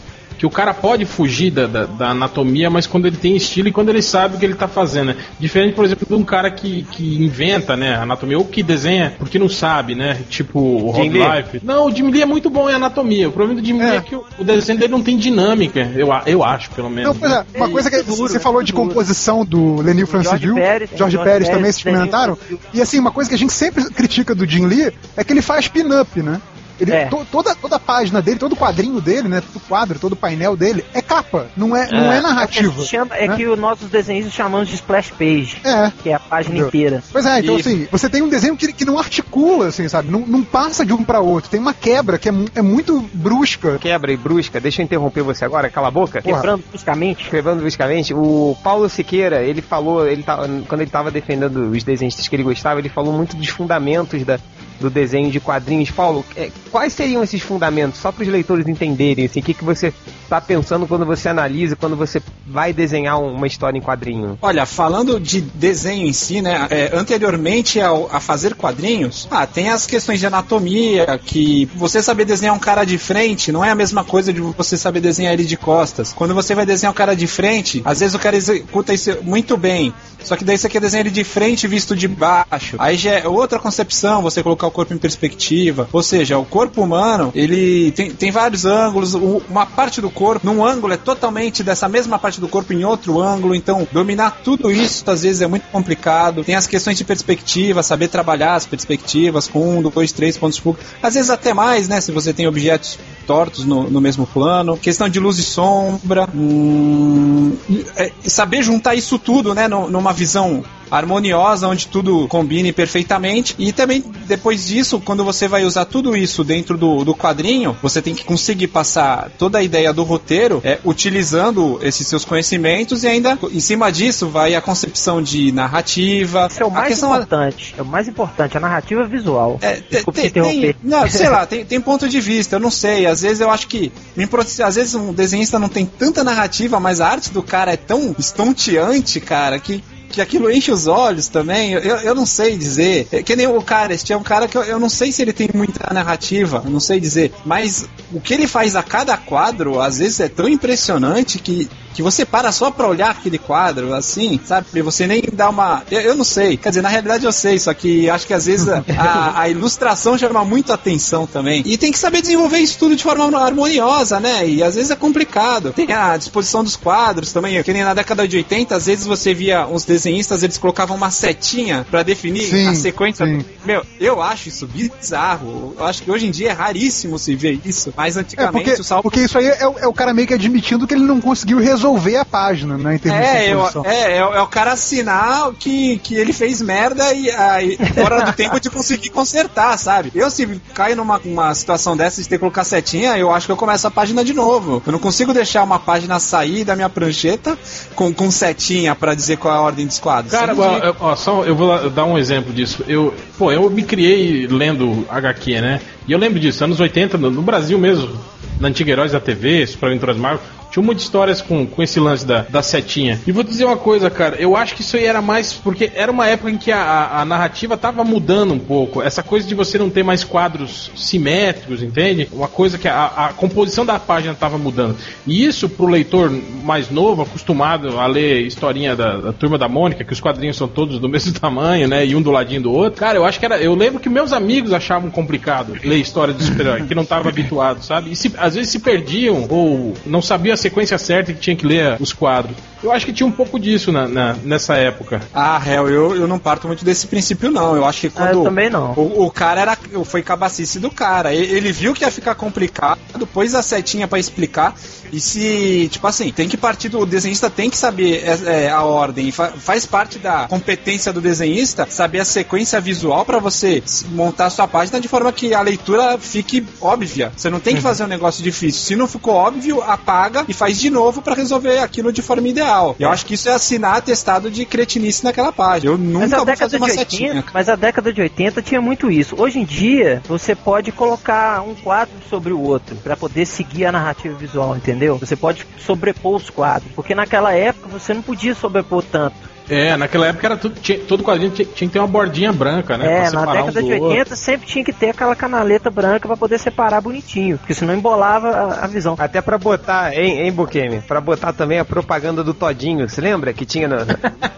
que 0.43 0.47
o 0.47 0.51
cara 0.51 0.75
pode 0.75 1.05
fugir 1.05 1.53
da, 1.53 1.69
da, 1.69 1.87
da 1.87 2.09
anatomia, 2.09 2.69
mas 2.69 2.85
quando 2.85 3.07
ele 3.07 3.17
tem 3.17 3.37
estilo 3.37 3.69
e 3.69 3.73
quando 3.73 3.91
ele 3.91 4.03
sabe 4.03 4.35
o 4.35 4.39
que 4.41 4.45
ele 4.45 4.57
tá 4.57 4.67
fazendo, 4.67 5.07
né? 5.11 5.17
Diferente, 5.39 5.73
por 5.73 5.85
exemplo, 5.85 6.05
de 6.05 6.15
um 6.15 6.25
cara 6.25 6.51
que, 6.51 6.83
que 6.91 7.23
inventa, 7.23 7.77
né, 7.77 7.95
anatomia, 7.95 8.37
ou 8.37 8.45
que 8.45 8.61
desenha 8.61 9.15
porque 9.21 9.39
não 9.39 9.49
sabe, 9.49 9.95
né? 9.95 10.19
Tipo 10.29 10.59
o 10.59 11.01
Lee? 11.01 11.11
Life. 11.11 11.61
Não, 11.63 11.87
o 11.87 11.95
Jim 11.95 12.11
Lee 12.11 12.23
é 12.23 12.27
muito 12.27 12.51
bom 12.51 12.69
em 12.69 12.75
anatomia. 12.75 13.29
O 13.29 13.33
problema 13.33 13.61
do 13.61 13.65
Jim 13.65 13.79
Lee 13.79 13.89
É. 13.89 13.97
é 13.99 14.01
que 14.01 14.17
o, 14.17 14.25
o 14.37 14.43
desenho 14.43 14.81
dele 14.81 14.91
não 14.91 15.01
tem 15.01 15.17
dinâmica, 15.17 15.89
eu, 15.95 16.09
eu 16.27 16.43
acho, 16.43 16.73
pelo 16.73 16.91
menos. 16.91 17.13
Não, 17.13 17.15
pois 17.15 17.31
é, 17.31 17.45
uma 17.55 17.67
Ele 17.67 17.73
coisa 17.75 17.89
que 17.89 17.95
é 17.95 18.03
você 18.03 18.41
falou 18.41 18.59
muito 18.59 18.67
de 18.67 18.73
composição 18.73 19.45
do 19.45 19.81
Lenil 19.81 20.09
Francivil, 20.09 20.57
Pérez, 20.57 20.91
Jorge 20.91 21.13
George 21.13 21.19
Pérez 21.19 21.49
Pérez, 21.49 21.57
também 21.57 21.71
se 21.71 21.85
comentaram. 21.85 22.37
E 22.75 22.83
assim, 22.83 22.99
uma 22.99 23.13
coisa 23.13 23.31
que 23.31 23.37
a 23.37 23.39
gente 23.39 23.53
sempre 23.53 23.85
critica 23.91 24.35
do 24.35 24.45
Jim 24.45 24.67
Lee 24.67 24.93
é 25.17 25.23
que 25.23 25.33
ele 25.33 25.41
faz 25.41 25.69
pin-up, 25.69 26.21
né? 26.21 26.41
Ele, 26.83 26.93
É. 26.93 27.07
to- 27.07 27.27
toda, 27.31 27.55
toda 27.55 27.77
a 27.77 27.79
página 27.79 28.21
dele, 28.21 28.39
todo 28.39 28.53
o 28.53 28.57
quadrinho 28.57 29.01
dele, 29.01 29.29
né? 29.29 29.41
Todo 29.41 29.63
quadro, 29.69 29.99
todo 29.99 30.13
o 30.13 30.17
painel 30.17 30.57
dele 30.57 30.85
é 30.93 31.01
capa, 31.01 31.47
não 31.57 31.77
é, 31.77 31.89
não 31.91 32.13
é 32.13 32.17
É 32.17 32.19
o 32.19 32.23
que, 32.23 32.29
narrativa. 32.29 32.83
chama, 32.83 33.17
é 33.17 33.29
né? 33.29 33.37
que 33.37 33.47
os 33.47 33.59
nossos 33.59 33.89
desenhistas 33.89 34.33
chamamos 34.33 34.69
de 34.69 34.75
splash 34.75 35.11
page, 35.13 35.59
É. 35.65 35.93
que 36.03 36.11
é 36.11 36.15
a 36.15 36.19
página 36.19 36.55
Entendeu? 36.55 36.69
inteira. 36.69 37.03
Pois 37.13 37.25
é, 37.25 37.39
então 37.39 37.57
E- 37.57 37.61
assim, 37.61 37.89
você 37.91 38.09
tem 38.11 38.21
um 38.23 38.29
desenho 38.29 38.57
que, 38.57 38.73
que 38.73 38.85
não 38.85 38.99
articula, 38.99 39.69
assim, 39.69 39.89
sabe? 39.89 40.11
Não, 40.11 40.21
não 40.21 40.43
passa 40.43 40.85
de 40.85 40.93
um 40.93 41.03
pra 41.05 41.21
outro. 41.21 41.49
Tem 41.51 41.61
uma 41.61 41.73
quebra 41.75 42.19
que 42.19 42.29
é, 42.29 42.33
é 42.57 42.63
muito 42.63 43.01
brusca. 43.15 43.79
Quebra 43.79 44.13
e 44.13 44.17
brusca, 44.17 44.61
deixa 44.61 44.83
eu 44.83 44.85
interromper 44.85 45.23
você 45.23 45.45
agora, 45.45 45.71
cala 45.71 45.89
a 45.89 45.91
boca. 45.91 46.21
Porra. 46.21 46.37
Quebrando 46.37 46.65
bruscamente. 46.69 47.23
Escrevendo 47.25 47.61
bruscamente, 47.61 48.13
o 48.15 48.57
Paulo 48.63 48.89
Siqueira, 48.89 49.43
ele 49.43 49.63
falou, 49.63 50.07
ele 50.07 50.23
tá, 50.23 50.37
quando 50.69 50.81
ele 50.81 50.89
estava 50.89 51.11
defendendo 51.11 51.71
os 51.71 51.85
desenhistas 51.85 52.27
que 52.27 52.35
ele 52.37 52.43
gostava, 52.43 52.81
ele 52.81 52.89
falou 52.89 53.13
muito 53.13 53.37
dos 53.37 53.49
fundamentos 53.49 54.25
da, 54.25 54.39
do 54.83 54.91
desenho 54.91 55.31
de 55.31 55.41
quadrinhos. 55.41 55.91
Paulo, 55.91 56.25
é, 56.37 56.51
quais 56.71 56.93
seriam 56.93 57.23
esses 57.23 57.41
fundamentos? 57.41 58.01
Só 58.01 58.13
para 58.13 58.23
os 58.23 58.29
leitores 58.29 58.67
entenderem, 58.67 59.25
assim, 59.25 59.41
o 59.41 59.43
que, 59.43 59.55
que 59.55 59.65
você 59.65 59.93
está 60.33 60.41
pensando 60.41 60.87
quando 60.87 61.05
você 61.05 61.29
analisa, 61.29 61.77
quando 61.77 61.95
você 61.95 62.23
vai 62.47 62.73
desenhar 62.73 63.19
um- 63.21 63.35
uma 63.35 63.47
história 63.47 63.77
em 63.79 63.83
quadrinho? 63.83 64.39
Olha, 64.41 64.65
falando 64.65 65.21
de 65.21 65.41
desenho 65.43 66.07
em 66.07 66.13
si, 66.13 66.41
né? 66.41 66.67
é, 66.71 66.91
anteriormente 66.95 67.81
ao, 67.81 68.09
a 68.11 68.19
fazer 68.19 68.55
quadrinhos, 68.55 69.29
ah, 69.31 69.47
tem 69.47 69.69
as 69.69 69.87
questões 69.87 70.19
de 70.21 70.27
anatomia, 70.27 71.21
que 71.25 71.69
você 71.75 72.03
saber 72.03 72.25
desenhar 72.25 72.55
um 72.55 72.59
cara 72.59 72.85
de 72.85 72.97
frente 72.97 73.53
não 73.53 73.65
é 73.65 73.71
a 73.71 73.75
mesma 73.75 74.05
coisa 74.05 74.33
de 74.33 74.41
você 74.41 74.77
saber 74.77 75.01
desenhar 75.01 75.33
ele 75.35 75.45
de 75.45 75.57
costas. 75.57 76.13
Quando 76.13 76.35
você 76.35 76.55
vai 76.55 76.65
desenhar 76.65 76.93
um 76.93 76.97
cara 76.97 77.15
de 77.15 77.27
frente, 77.27 77.83
às 77.85 78.01
vezes 78.01 78.15
o 78.15 78.19
cara 78.19 78.37
executa 78.37 78.95
isso 78.95 79.19
muito 79.23 79.57
bem. 79.57 79.93
Só 80.23 80.37
que 80.37 80.45
daí 80.45 80.57
você 80.57 80.69
quer 80.69 80.81
desenhar 80.81 81.05
ele 81.05 81.13
de 81.15 81.25
frente 81.25 81.67
visto 81.67 81.97
de 81.97 82.07
baixo. 82.07 82.77
Aí 82.79 82.97
já 82.97 83.11
é 83.19 83.27
outra 83.29 83.59
concepção, 83.59 84.23
você 84.23 84.41
colocar 84.43 84.69
o 84.69 84.71
corpo 84.71 84.95
em 84.95 84.99
perspectiva. 84.99 85.89
Ou 85.93 86.03
seja, 86.03 86.39
o 86.39 86.45
corpo 86.45 86.81
humano, 86.81 87.33
ele 87.35 87.91
tem, 87.93 88.11
tem 88.13 88.31
vários 88.31 88.65
ângulos. 88.65 89.15
uma 89.15 89.67
parte 89.67 90.01
do 90.01 90.09
corpo, 90.09 90.22
num 90.43 90.65
ângulo, 90.65 90.93
é 90.93 90.97
totalmente 90.97 91.63
dessa 91.63 91.89
mesma 91.89 92.19
parte 92.19 92.41
do 92.41 92.49
corpo 92.49 92.73
em 92.73 92.85
outro 92.85 93.21
ângulo. 93.21 93.55
Então, 93.55 93.87
dominar 93.93 94.41
tudo 94.45 94.71
isso 94.71 95.09
às 95.11 95.23
vezes 95.23 95.43
é 95.43 95.47
muito 95.47 95.65
complicado. 95.71 96.45
Tem 96.45 96.55
as 96.55 96.67
questões 96.67 96.97
de 96.97 97.05
perspectiva, 97.05 97.83
saber 97.83 98.09
trabalhar 98.09 98.55
as 98.55 98.67
perspectivas 98.67 99.49
com 99.49 99.79
um, 99.79 99.83
dois, 99.83 100.13
três 100.13 100.37
pontos 100.37 100.57
de 100.57 100.63
fuga. 100.63 100.79
Às 101.03 101.15
vezes 101.15 101.31
até 101.31 101.53
mais, 101.53 101.89
né? 101.89 102.01
Se 102.01 102.13
você 102.13 102.33
tem 102.33 102.47
objetos 102.47 102.99
tortos 103.27 103.65
no, 103.65 103.89
no 103.91 104.01
mesmo 104.01 104.27
plano. 104.27 104.77
Questão 104.77 105.09
de 105.09 105.19
luz 105.21 105.39
e 105.39 105.43
sombra. 105.43 106.29
Hum, 106.35 107.57
é, 107.97 108.13
saber 108.27 108.63
juntar 108.63 108.95
isso 108.95 109.19
tudo, 109.19 109.55
né? 109.55 109.69
nu- 109.69 109.89
numa 109.91 110.13
visão 110.13 110.65
harmoniosa, 110.93 111.67
onde 111.67 111.89
tudo 111.89 112.29
combine 112.29 112.71
perfeitamente. 112.73 113.55
E 113.59 113.73
também, 113.73 114.05
depois 114.27 114.67
disso, 114.67 115.01
quando 115.01 115.25
você 115.25 115.49
vai 115.49 115.65
usar 115.65 115.87
tudo 115.87 116.15
isso 116.15 116.45
dentro 116.45 116.77
do, 116.77 117.03
do 117.03 117.15
quadrinho, 117.15 117.75
você 117.83 118.03
tem 118.03 118.15
que 118.15 118.25
conseguir 118.25 118.69
passar 118.69 119.31
toda 119.39 119.59
a 119.59 119.63
ideia 119.63 119.93
do 119.93 120.03
roteiro 120.03 120.61
é, 120.63 120.79
utilizando 120.85 121.79
esses 121.83 122.07
seus 122.07 122.25
conhecimentos 122.25 123.03
e 123.05 123.09
ainda 123.09 123.39
em 123.51 123.61
cima 123.61 123.91
disso 123.91 124.29
vai 124.29 124.55
a 124.55 124.61
concepção 124.61 125.23
de 125.23 125.51
narrativa. 125.51 126.47
Esse 126.51 126.63
é 126.63 126.67
o 126.67 126.71
mais 126.71 126.89
questão 126.89 127.11
importante. 127.15 127.75
É 127.79 127.83
o 127.83 127.87
mais 127.87 128.07
importante, 128.09 128.57
a 128.57 128.61
narrativa 128.61 129.05
visual. 129.05 129.59
é, 129.63 129.81
Desculpa 129.91 130.21
te 130.21 130.27
interromper. 130.27 130.75
tem- 130.75 130.77
não, 130.85 131.09
sei 131.11 131.29
lá, 131.29 131.47
tem, 131.47 131.65
tem 131.65 131.81
ponto 131.81 132.09
de 132.09 132.21
vista, 132.21 132.57
eu 132.57 132.61
não 132.61 132.71
sei. 132.71 133.07
Às 133.07 133.23
vezes 133.23 133.41
eu 133.41 133.51
acho 133.51 133.67
que. 133.67 133.91
me 134.15 134.29
Às 134.65 134.75
vezes 134.77 134.95
um 134.95 135.13
desenhista 135.13 135.59
não 135.59 135.69
tem 135.69 135.87
tanta 135.87 136.23
narrativa, 136.23 136.79
mas 136.79 137.01
a 137.01 137.09
arte 137.09 137.31
do 137.33 137.43
cara 137.43 137.73
é 137.73 137.77
tão 137.77 138.15
estonteante, 138.19 139.21
cara, 139.21 139.59
que. 139.59 139.83
Que 140.13 140.21
aquilo 140.21 140.51
enche 140.51 140.71
os 140.71 140.87
olhos 140.87 141.29
também, 141.29 141.73
eu, 141.73 141.81
eu 141.81 142.15
não 142.15 142.27
sei 142.27 142.57
dizer. 142.57 143.09
É 143.11 143.23
que 143.23 143.35
nem 143.35 143.47
o 143.47 143.63
cara, 143.63 143.95
este 143.95 144.13
é 144.13 144.17
um 144.17 144.23
cara 144.23 144.47
que 144.47 144.57
eu, 144.57 144.63
eu 144.63 144.79
não 144.79 144.89
sei 144.89 145.11
se 145.11 145.23
ele 145.23 145.33
tem 145.33 145.49
muita 145.55 145.93
narrativa, 145.93 146.63
não 146.65 146.79
sei 146.79 147.01
dizer. 147.01 147.33
Mas 147.45 147.89
o 148.13 148.21
que 148.21 148.35
ele 148.35 148.47
faz 148.47 148.77
a 148.77 148.83
cada 148.83 149.17
quadro, 149.17 149.81
às 149.81 149.99
vezes 149.99 150.21
é 150.21 150.29
tão 150.29 150.49
impressionante 150.49 151.39
que, 151.39 151.69
que 151.95 152.03
você 152.03 152.25
para 152.25 152.51
só 152.53 152.71
pra 152.71 152.89
olhar 152.89 153.11
aquele 153.11 153.39
quadro, 153.39 153.93
assim, 153.95 154.41
sabe? 154.45 154.67
Você 154.83 155.07
nem 155.07 155.23
dá 155.33 155.49
uma. 155.51 155.83
Eu, 155.91 156.01
eu 156.01 156.15
não 156.17 156.25
sei. 156.25 156.57
Quer 156.57 156.71
dizer, 156.71 156.83
na 156.83 156.89
realidade 156.89 157.25
eu 157.25 157.33
sei, 157.33 157.59
só 157.59 157.73
que 157.75 158.09
acho 158.09 158.27
que 158.27 158.35
às 158.35 158.47
vezes 158.47 158.69
a, 158.69 158.83
a- 158.99 159.41
a 159.43 159.49
ilustração 159.49 160.17
chama 160.19 160.45
muito 160.45 160.73
atenção 160.73 161.27
também. 161.27 161.63
E 161.67 161.77
tem 161.77 161.93
que 161.93 161.99
saber 161.99 162.21
desenvolver 162.23 162.59
isso 162.59 162.79
tudo 162.79 162.97
de 162.97 163.03
forma 163.03 163.25
harmoniosa, 163.39 164.19
né? 164.21 164.47
E 164.49 164.63
às 164.63 164.75
vezes 164.75 164.91
é 164.91 164.97
complicado. 164.97 165.73
Tem 165.73 165.93
a 165.93 166.17
disposição 166.17 166.65
dos 166.65 166.77
quadros 166.77 167.33
também, 167.33 167.63
que 167.63 167.73
nem 167.73 167.85
na 167.85 167.95
década 167.95 168.27
de 168.27 168.37
80, 168.39 168.75
às 168.77 168.87
vezes 168.87 169.07
você 169.07 169.35
via 169.35 169.67
uns 169.67 169.85
desenhistas, 169.85 170.43
eles 170.43 170.59
colocavam 170.59 170.97
uma 170.97 171.11
setinha 171.11 171.87
pra 171.91 172.03
definir 172.03 172.43
Sim, 172.45 172.69
a 172.69 172.75
sequência. 172.75 173.27
sim. 173.27 173.45
Meu, 173.65 173.85
eu 174.01 174.21
acho 174.23 174.49
isso 174.49 174.67
bizarro. 174.67 175.75
Eu 175.79 175.85
acho 175.85 176.03
que 176.03 176.11
hoje 176.11 176.27
em 176.27 176.31
dia 176.31 176.51
é 176.51 176.53
raríssimo 176.53 177.19
se 177.19 177.35
ver 177.35 177.61
isso. 177.65 177.93
Mas 177.97 178.17
É, 178.17 178.21
antigamente 178.21 178.65
porque, 178.71 178.81
o 178.81 178.85
Sal 178.85 179.03
porque 179.03 179.21
isso 179.21 179.39
aí 179.39 179.47
é, 179.47 179.59
é 179.63 179.87
o 179.87 179.93
cara 179.93 180.13
meio 180.15 180.27
que 180.27 180.35
admitindo 180.35 180.87
que 180.87 180.95
ele 180.95 181.05
não 181.05 181.21
conseguiu 181.21 181.59
resolver 181.59 181.82
a 181.87 182.25
página, 182.25 182.77
né, 182.79 182.95
em 182.95 182.99
termos 182.99 183.21
É, 183.21 183.45
de 183.47 183.51
eu- 183.51 183.85
é, 183.85 184.17
é, 184.19 184.25
o- 184.27 184.35
é 184.35 184.41
o 184.43 184.47
cara 184.47 184.73
assinar 184.73 185.53
que, 185.59 185.99
que 185.99 186.15
ele 186.15 186.33
fez 186.33 186.61
merda 186.63 187.13
e 187.13 187.31
aí, 187.31 187.77
fora 187.95 188.23
do 188.23 188.33
tempo 188.37 188.59
de 188.61 188.71
conseguir 188.71 189.11
consertar, 189.11 189.77
sabe? 189.79 190.13
Eu, 190.15 190.31
se 190.31 190.47
caio 190.75 190.97
numa 190.97 191.21
uma 191.25 191.55
situação 191.55 191.97
dessa 191.97 192.21
de 192.23 192.29
ter 192.29 192.37
que 192.37 192.41
colocar 192.41 192.65
setinha, 192.65 193.17
eu 193.19 193.33
acho 193.33 193.47
que 193.47 193.53
eu 193.53 193.57
começo 193.57 193.87
a 193.87 193.91
página 193.91 194.25
de 194.25 194.33
novo. 194.33 194.83
Eu 194.87 194.93
não 194.93 194.99
consigo 194.99 195.33
deixar 195.33 195.63
uma 195.63 195.79
página 195.79 196.19
sair 196.21 196.65
da 196.65 196.75
minha 196.77 196.89
prancheta 196.89 197.57
com, 197.95 198.13
com 198.13 198.31
setinha 198.31 198.95
pra 198.95 199.15
dizer 199.15 199.37
qual 199.37 199.55
é 199.55 199.57
a 199.59 199.61
ordem 199.61 199.87
dos 199.87 199.99
quadros. 199.99 200.33
Cara, 200.33 200.55
ó, 200.57 200.95
ó, 201.13 201.17
só 201.17 201.45
eu 201.45 201.55
vou 201.55 201.67
lá 201.69 201.89
dar 201.89 202.05
um 202.05 202.17
exemplo 202.19 202.53
disso. 202.53 202.85
Eu, 202.89 203.15
pô, 203.39 203.51
eu 203.53 203.69
me 203.71 203.83
criei 203.83 204.47
lendo 204.47 205.07
HQ, 205.09 205.61
né? 205.61 205.81
E 206.07 206.13
eu 206.13 206.19
lembro 206.19 206.39
disso, 206.41 206.65
anos 206.65 206.81
80, 206.81 207.17
no, 207.19 207.31
no 207.31 207.43
Brasil 207.43 207.79
mesmo, 207.79 208.19
na 208.61 208.69
antiga 208.69 208.91
Heróis 208.93 209.13
da 209.13 209.21
TV, 209.21 209.67
Super 209.67 209.87
Aventuras 209.87 210.17
Marvel, 210.17 210.41
tinha 210.73 210.83
muitas 210.83 211.05
histórias 211.05 211.41
com, 211.43 211.67
com 211.67 211.83
esse 211.83 212.01
lance 212.01 212.27
da, 212.27 212.47
da 212.49 212.63
setinha. 212.63 213.21
E 213.27 213.31
vou 213.31 213.45
dizer 213.45 213.65
uma 213.67 213.77
coisa, 213.77 214.09
cara, 214.11 214.37
eu 214.37 214.57
acho 214.57 214.75
que 214.75 214.81
isso 214.81 214.97
aí 214.97 215.05
era 215.05 215.21
mais 215.23 215.53
porque 215.53 215.93
era 215.95 216.11
uma 216.11 216.27
época 216.27 216.51
em 216.51 216.57
que 216.57 216.73
a, 216.73 217.21
a- 217.21 217.25
narrativa 217.25 217.77
tava 217.77 218.03
mudando 218.03 218.55
um 218.55 218.59
pouco. 218.59 219.03
Essa 219.03 219.23
coisa 219.23 219.47
de 219.47 219.55
você 219.55 219.79
não 219.79 219.91
ter 219.91 220.03
mais 220.03 220.25
quadros 220.25 220.91
simétricos, 220.97 221.83
entende? 221.83 222.29
Uma 222.33 222.49
coisa 222.49 222.79
que 222.79 222.89
a, 222.89 223.05
a 223.07 223.29
composição 223.35 223.85
da 223.85 223.99
página 223.99 224.35
tava 224.35 224.57
mudando. 224.59 224.97
E 225.27 225.45
isso 225.45 225.69
pro 225.69 225.87
leitor 225.87 226.31
mais 226.65 226.91
novo, 226.91 227.23
acostumado 227.23 227.99
a 228.01 228.07
ler 228.07 228.41
historinha 228.47 228.97
da, 228.97 229.19
da 229.19 229.33
turma 229.33 229.59
da 229.59 229.69
Mônica, 229.69 230.05
que 230.05 230.13
os 230.13 230.21
quadrinhos 230.21 230.57
são 230.57 230.67
todos 230.67 230.99
do 230.99 231.09
mesmo 231.09 231.33
tamanho, 231.39 231.87
né? 231.87 232.05
E 232.07 232.17
um 232.17 232.23
do 232.23 232.31
ladinho 232.31 232.63
do 232.63 232.73
outro. 232.73 232.99
Cara, 232.99 233.19
eu 233.19 233.25
acho 233.25 233.39
que 233.39 233.45
era. 233.45 233.59
Eu 233.61 233.75
lembro 233.75 234.01
que 234.01 234.09
meus 234.09 234.33
amigos 234.33 234.73
achavam 234.73 235.11
complicado 235.11 235.75
ler 235.85 235.97
história 235.99 236.33
de 236.33 236.43
super-herói, 236.45 236.83
que 236.85 236.95
não 236.95 237.05
tava 237.05 237.29
habituado, 237.29 237.83
sabe? 237.85 238.11
E 238.13 238.17
se- 238.17 238.33
às 238.39 238.55
vezes 238.55 238.71
se 238.71 238.79
perdiam 238.81 239.47
ou 239.51 239.95
não 240.07 240.23
sabiam 240.23 240.55
sequência 240.63 240.97
certa 240.99 241.33
que 241.33 241.41
tinha 241.41 241.57
que 241.57 241.67
ler 241.67 241.97
os 242.01 242.13
quadros. 242.13 242.57
Eu 242.83 242.91
acho 242.91 243.07
que 243.07 243.13
tinha 243.13 243.27
um 243.27 243.31
pouco 243.33 243.59
disso 243.61 243.93
na, 243.93 244.09
na- 244.09 244.37
nessa 244.45 244.75
época. 244.75 245.21
Ah, 245.33 245.61
Hel, 245.65 245.89
eu, 245.89 246.17
eu 246.17 246.27
não 246.27 246.39
parto 246.39 246.67
muito 246.67 246.85
desse 246.85 247.07
princípio, 247.07 247.51
não. 247.51 247.77
Eu 247.77 247.85
acho 247.85 248.01
que 248.01 248.07
Ah, 248.09 248.11
quando. 248.15 248.39
eu 248.39 248.43
também 248.45 248.69
não. 248.69 248.93
O, 248.95 249.27
o 249.27 249.31
cara 249.31 249.61
era. 249.61 249.79
Foi 250.05 250.23
cabacice 250.23 250.81
do 250.81 250.91
cara. 250.91 251.33
Ele, 251.33 251.55
ele 251.57 251.73
viu 251.73 251.95
que 251.95 252.03
ia 252.05 252.11
ficar 252.11 252.35
complicado, 252.35 252.99
pôs 253.33 253.55
a 253.55 253.63
setinha 253.63 254.09
pra 254.09 254.19
explicar. 254.19 254.75
E 255.13 255.21
se. 255.21 255.89
Tipo 255.93 256.07
assim, 256.07 256.33
tem 256.33 256.49
que 256.49 256.57
partir 256.57 256.89
do. 256.89 256.99
O 257.01 257.07
desenhista 257.07 257.49
tem 257.49 257.71
que 257.71 257.77
saber 257.77 258.25
é, 258.25 258.65
é, 258.65 258.71
a 258.71 258.83
ordem. 258.83 259.31
Fa- 259.31 259.53
faz 259.57 259.87
parte 259.87 260.19
da 260.19 260.47
competência 260.49 261.13
do 261.13 261.21
desenhista 261.21 261.87
saber 261.89 262.21
a 262.21 262.25
sequência 262.25 262.81
visual 262.81 263.25
pra 263.25 263.39
você 263.39 263.83
montar 264.11 264.47
a 264.47 264.51
sua 264.51 264.67
página 264.67 265.01
de 265.01 265.07
forma 265.09 265.33
que 265.33 265.55
a 265.55 265.61
leitura 265.61 266.19
fique 266.19 266.67
óbvia. 266.81 267.31
Você 267.37 267.49
não 267.51 267.61
tem 267.61 267.75
que 267.75 267.79
Uhum. 267.79 267.83
fazer 267.89 268.05
um 268.05 268.09
negócio 268.09 268.43
difícil. 268.43 268.81
Se 268.83 268.97
não 268.97 269.07
ficou 269.07 269.35
óbvio, 269.35 269.83
apaga 269.83 270.45
e 270.49 270.53
faz 270.53 270.81
de 270.81 270.91
novo 270.91 271.23
pra 271.23 271.35
resolver 271.35 271.79
aquilo 271.79 272.13
de 272.13 272.23
forma 272.23 272.49
ideal. 272.49 272.72
Eu 272.99 273.11
acho 273.11 273.27
que 273.27 273.35
isso 273.35 273.49
é 273.49 273.53
assinar 273.53 273.97
atestado 273.97 274.51
de 274.51 274.65
cretinice 274.65 275.25
naquela 275.25 275.53
página. 275.53 275.93
Eu 275.93 275.99
nunca 275.99 276.45
vou 276.45 276.57
fazer 276.57 276.77
uma 276.77 276.87
80, 276.87 277.11
setinha. 277.11 277.45
mas 277.53 277.69
a 277.69 277.77
década 277.77 278.13
de 278.13 278.21
80 278.21 278.63
tinha 278.63 278.81
muito 278.81 279.11
isso. 279.11 279.35
Hoje 279.41 279.59
em 279.59 279.65
dia, 279.65 280.23
você 280.27 280.55
pode 280.55 280.93
colocar 280.93 281.63
um 281.63 281.75
quadro 281.75 282.15
sobre 282.29 282.53
o 282.53 282.61
outro 282.61 282.97
pra 282.97 283.17
poder 283.17 283.47
seguir 283.47 283.87
a 283.87 283.93
narrativa 283.93 284.37
visual, 284.37 284.77
entendeu? 284.77 285.19
Você 285.19 285.37
pode 285.37 285.67
sobrepor 285.79 286.37
os 286.37 286.51
quadros, 286.51 286.91
porque 286.95 287.15
naquela 287.15 287.53
época 287.53 287.89
você 287.89 288.15
não 288.15 288.23
podia 288.23 288.55
sobrepor 288.55 289.03
tanto. 289.03 289.52
É, 289.69 289.97
naquela 289.97 290.27
época 290.27 290.47
era 290.47 290.57
tudo, 290.57 290.79
tinha- 290.81 290.99
todo 291.01 291.23
quadrinho 291.23 291.51
tinha, 291.51 291.67
tinha 291.67 291.89
que 291.89 291.93
ter 291.93 291.99
uma 291.99 292.09
bordinha 292.09 292.53
branca, 292.53 292.97
né? 292.99 293.27
é, 293.27 293.31
pra 293.31 293.45
na 293.47 293.53
década 293.53 293.81
um 293.81 293.85
de 293.85 293.93
outro. 293.95 294.09
80 294.09 294.37
sempre 294.37 294.67
tinha 294.67 294.85
que 294.85 294.93
ter 294.93 295.11
aquela 295.11 295.35
canaleta 295.37 295.91
branca 295.91 296.27
pra 296.29 296.37
poder 296.37 296.59
separar 296.59 297.01
bonitinho, 297.01 297.59
porque 297.59 297.73
senão 297.75 297.95
embolava 297.95 298.49
a, 298.49 298.85
a 298.85 298.87
visão. 298.87 299.15
Até 299.19 299.41
pra 299.41 299.59
botar, 299.59 300.13
hein, 300.15 300.41
hein 300.41 300.53
Bukemi? 300.53 301.01
Pra 301.01 301.21
botar 301.21 301.53
também 301.53 301.79
a 301.79 301.85
propaganda 301.85 302.43
do 302.45 302.53
Todinho, 302.53 303.09
você 303.09 303.21
lembra? 303.21 303.53
Que 303.53 303.65
tinha 303.65 303.89
na, 303.89 303.99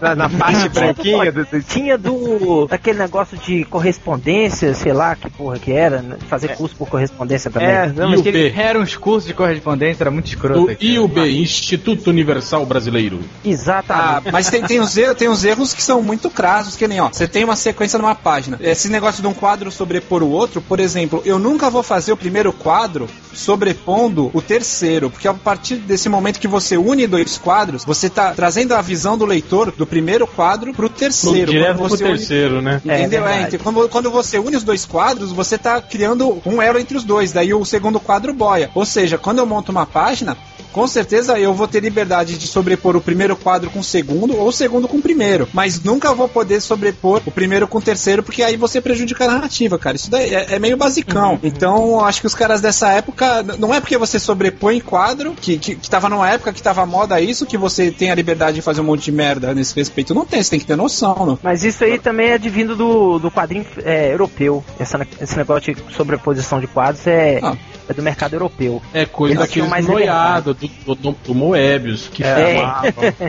na, 0.01 0.15
na 0.15 0.29
parte 0.29 0.67
branquinha 0.73 1.31
do, 1.31 1.45
do- 1.45 1.61
Tinha 1.63 1.97
do 1.97 2.67
daquele 2.67 2.99
negócio 2.99 3.37
de 3.37 3.63
correspondência, 3.65 4.73
sei 4.73 4.93
lá 4.93 5.15
que 5.15 5.29
porra 5.29 5.57
que 5.59 5.71
era, 5.71 6.01
né? 6.01 6.17
fazer 6.27 6.49
curso 6.55 6.75
por 6.75 6.87
correspondência 6.89 7.49
também. 7.51 7.67
É, 7.69 7.87
não, 7.87 8.07
E 8.07 8.11
mas 8.11 8.19
o 8.19 8.23
que? 8.23 8.53
Era 8.55 8.79
uns 8.79 8.95
cursos 8.95 9.27
de 9.27 9.33
correspondência, 9.33 10.03
era 10.03 10.11
muito 10.11 10.27
escroto. 10.27 10.69
Aquilo. 10.71 10.95
IUB, 11.05 11.41
Instituto 11.41 12.09
Universal 12.09 12.65
Brasileiro. 12.65 13.19
Ah, 13.23 13.47
Exatamente. 13.47 14.31
mas 14.31 14.49
tem, 14.49 14.61
tem, 14.63 14.79
os 14.95 14.97
erros, 14.97 15.17
tem 15.17 15.27
os 15.29 15.43
erros 15.43 15.73
que 15.73 15.83
são 15.83 16.01
muito 16.01 16.29
crassos, 16.29 16.75
que 16.75 16.87
nem, 16.87 16.99
ó, 16.99 17.09
você 17.11 17.27
tem 17.27 17.43
uma 17.43 17.55
sequência 17.55 17.99
numa 17.99 18.15
página. 18.15 18.57
Esse 18.61 18.89
negócio 18.89 19.21
de 19.21 19.27
um 19.27 19.33
quadro 19.33 19.71
sobrepor 19.71 20.23
o 20.23 20.29
outro, 20.29 20.61
por 20.61 20.79
exemplo, 20.79 21.21
eu 21.25 21.37
nunca 21.37 21.69
vou 21.69 21.83
fazer 21.83 22.11
o 22.11 22.17
primeiro 22.17 22.51
quadro 22.53 23.07
sobrepondo 23.33 24.31
o 24.33 24.41
terceiro, 24.41 25.09
porque 25.09 25.27
a 25.27 25.33
partir 25.33 25.75
desse 25.75 26.07
momento 26.09 26.39
que 26.39 26.47
você 26.47 26.77
une 26.77 27.05
dois 27.07 27.37
quadros, 27.37 27.83
você 27.83 28.09
tá 28.09 28.31
trazendo 28.33 28.73
a 28.73 28.81
visão 28.81 29.17
do 29.17 29.25
leitor 29.25 29.71
do 29.71 29.85
primeiro 29.85 30.25
quadro 30.25 30.73
pro 30.73 30.89
terceiro. 30.89 31.51
Direto 31.51 31.77
pro 31.77 31.89
você 31.89 32.03
une- 32.05 32.17
terceiro, 32.17 32.61
né? 32.61 32.81
É, 32.87 32.99
Entendeu? 32.99 33.27
É, 33.27 33.41
então, 33.43 33.59
quando, 33.59 33.89
quando 33.89 34.11
você 34.11 34.39
une 34.39 34.55
os 34.55 34.63
dois 34.63 34.85
quadros, 34.85 35.31
você 35.31 35.57
tá 35.57 35.81
criando 35.81 36.41
um 36.45 36.61
elo 36.61 36.79
entre 36.79 36.97
os 36.97 37.03
dois. 37.03 37.31
Daí 37.31 37.53
o 37.53 37.65
segundo 37.65 37.99
quadro 37.99 38.33
boia. 38.33 38.69
Ou 38.73 38.85
seja, 38.85 39.17
quando 39.17 39.39
eu 39.39 39.45
monto 39.45 39.71
uma 39.71 39.85
página, 39.85 40.37
com 40.75 40.85
certeza 40.87 41.39
eu 41.39 41.53
vou 41.53 41.69
ter 41.69 41.79
liberdade 41.79 42.37
de 42.37 42.47
sobrepor 42.47 42.97
o 42.97 43.01
primeiro 43.01 43.33
quadro 43.37 43.69
com 43.69 43.79
o 43.79 43.83
segundo 43.83 44.35
ou 44.35 44.49
o 44.49 44.51
segundo 44.51 44.89
com 44.89 44.97
o 44.97 45.01
primeiro. 45.01 45.47
Mas 45.53 45.81
nunca 45.81 46.13
vou 46.13 46.27
poder 46.27 46.59
sobrepor 46.59 47.21
o 47.25 47.31
primeiro 47.31 47.65
com 47.65 47.77
o 47.77 47.81
terceiro, 47.81 48.21
porque 48.21 48.43
aí 48.43 48.57
você 48.57 48.81
prejudica 48.81 49.23
a 49.23 49.27
narrativa, 49.31 49.79
cara. 49.79 49.95
Isso 49.95 50.11
daí 50.11 50.35
é, 50.35 50.55
é 50.55 50.59
meio 50.59 50.75
basicão. 50.75 51.39
Então, 51.41 52.03
acho 52.03 52.19
que 52.19 52.27
os 52.27 52.35
caras 52.35 52.59
dessa 52.59 52.91
época, 52.91 53.41
não 53.57 53.73
é 53.73 53.79
porque 53.79 53.97
você 53.97 54.19
sobrepõe 54.19 54.81
quadro, 54.81 55.33
que, 55.39 55.57
que, 55.57 55.75
que 55.75 55.89
tava 55.89 56.09
numa 56.09 56.29
época 56.29 56.51
que 56.51 56.61
tava 56.61 56.85
moda 56.85 57.21
isso, 57.21 57.45
que 57.45 57.57
você 57.57 57.89
tem 57.89 58.11
a 58.11 58.15
liberdade 58.15 58.55
de 58.55 58.61
fazer 58.61 58.81
um 58.81 58.85
monte 58.85 59.05
de 59.05 59.13
merda 59.13 59.53
nesse 59.53 59.73
respeito. 59.73 60.13
Não 60.13 60.25
tem, 60.25 60.43
você 60.43 60.49
tem 60.49 60.59
que 60.59 60.65
ter 60.65 60.75
noção, 60.75 61.25
não. 61.25 61.39
Mas 61.41 61.63
isso 61.63 61.85
aí 61.85 61.97
também 61.97 62.31
é 62.31 62.33
advindo 62.33 62.75
do, 62.75 63.17
do 63.17 63.31
quadrinho 63.31 63.65
é, 63.81 64.11
europeu. 64.11 64.61
Essa, 64.77 65.07
esse 65.21 65.37
negócio 65.37 65.73
de 65.73 65.95
sobreposição 65.95 66.59
de 66.59 66.67
quadros 66.67 67.07
é, 67.07 67.39
Ah. 67.41 67.55
É 67.87 67.93
do 67.93 68.01
mercado 68.01 68.33
europeu. 68.33 68.81
É 68.93 69.05
coisa 69.05 69.33
Eles 69.33 69.39
daqueles 69.39 69.53
tinham 69.53 69.67
mais 69.67 69.85
noiados 69.85 70.55
do, 70.55 70.95
do, 70.95 71.11
do 71.11 71.35
Moebius, 71.35 72.07
que 72.11 72.23
É. 72.23 72.59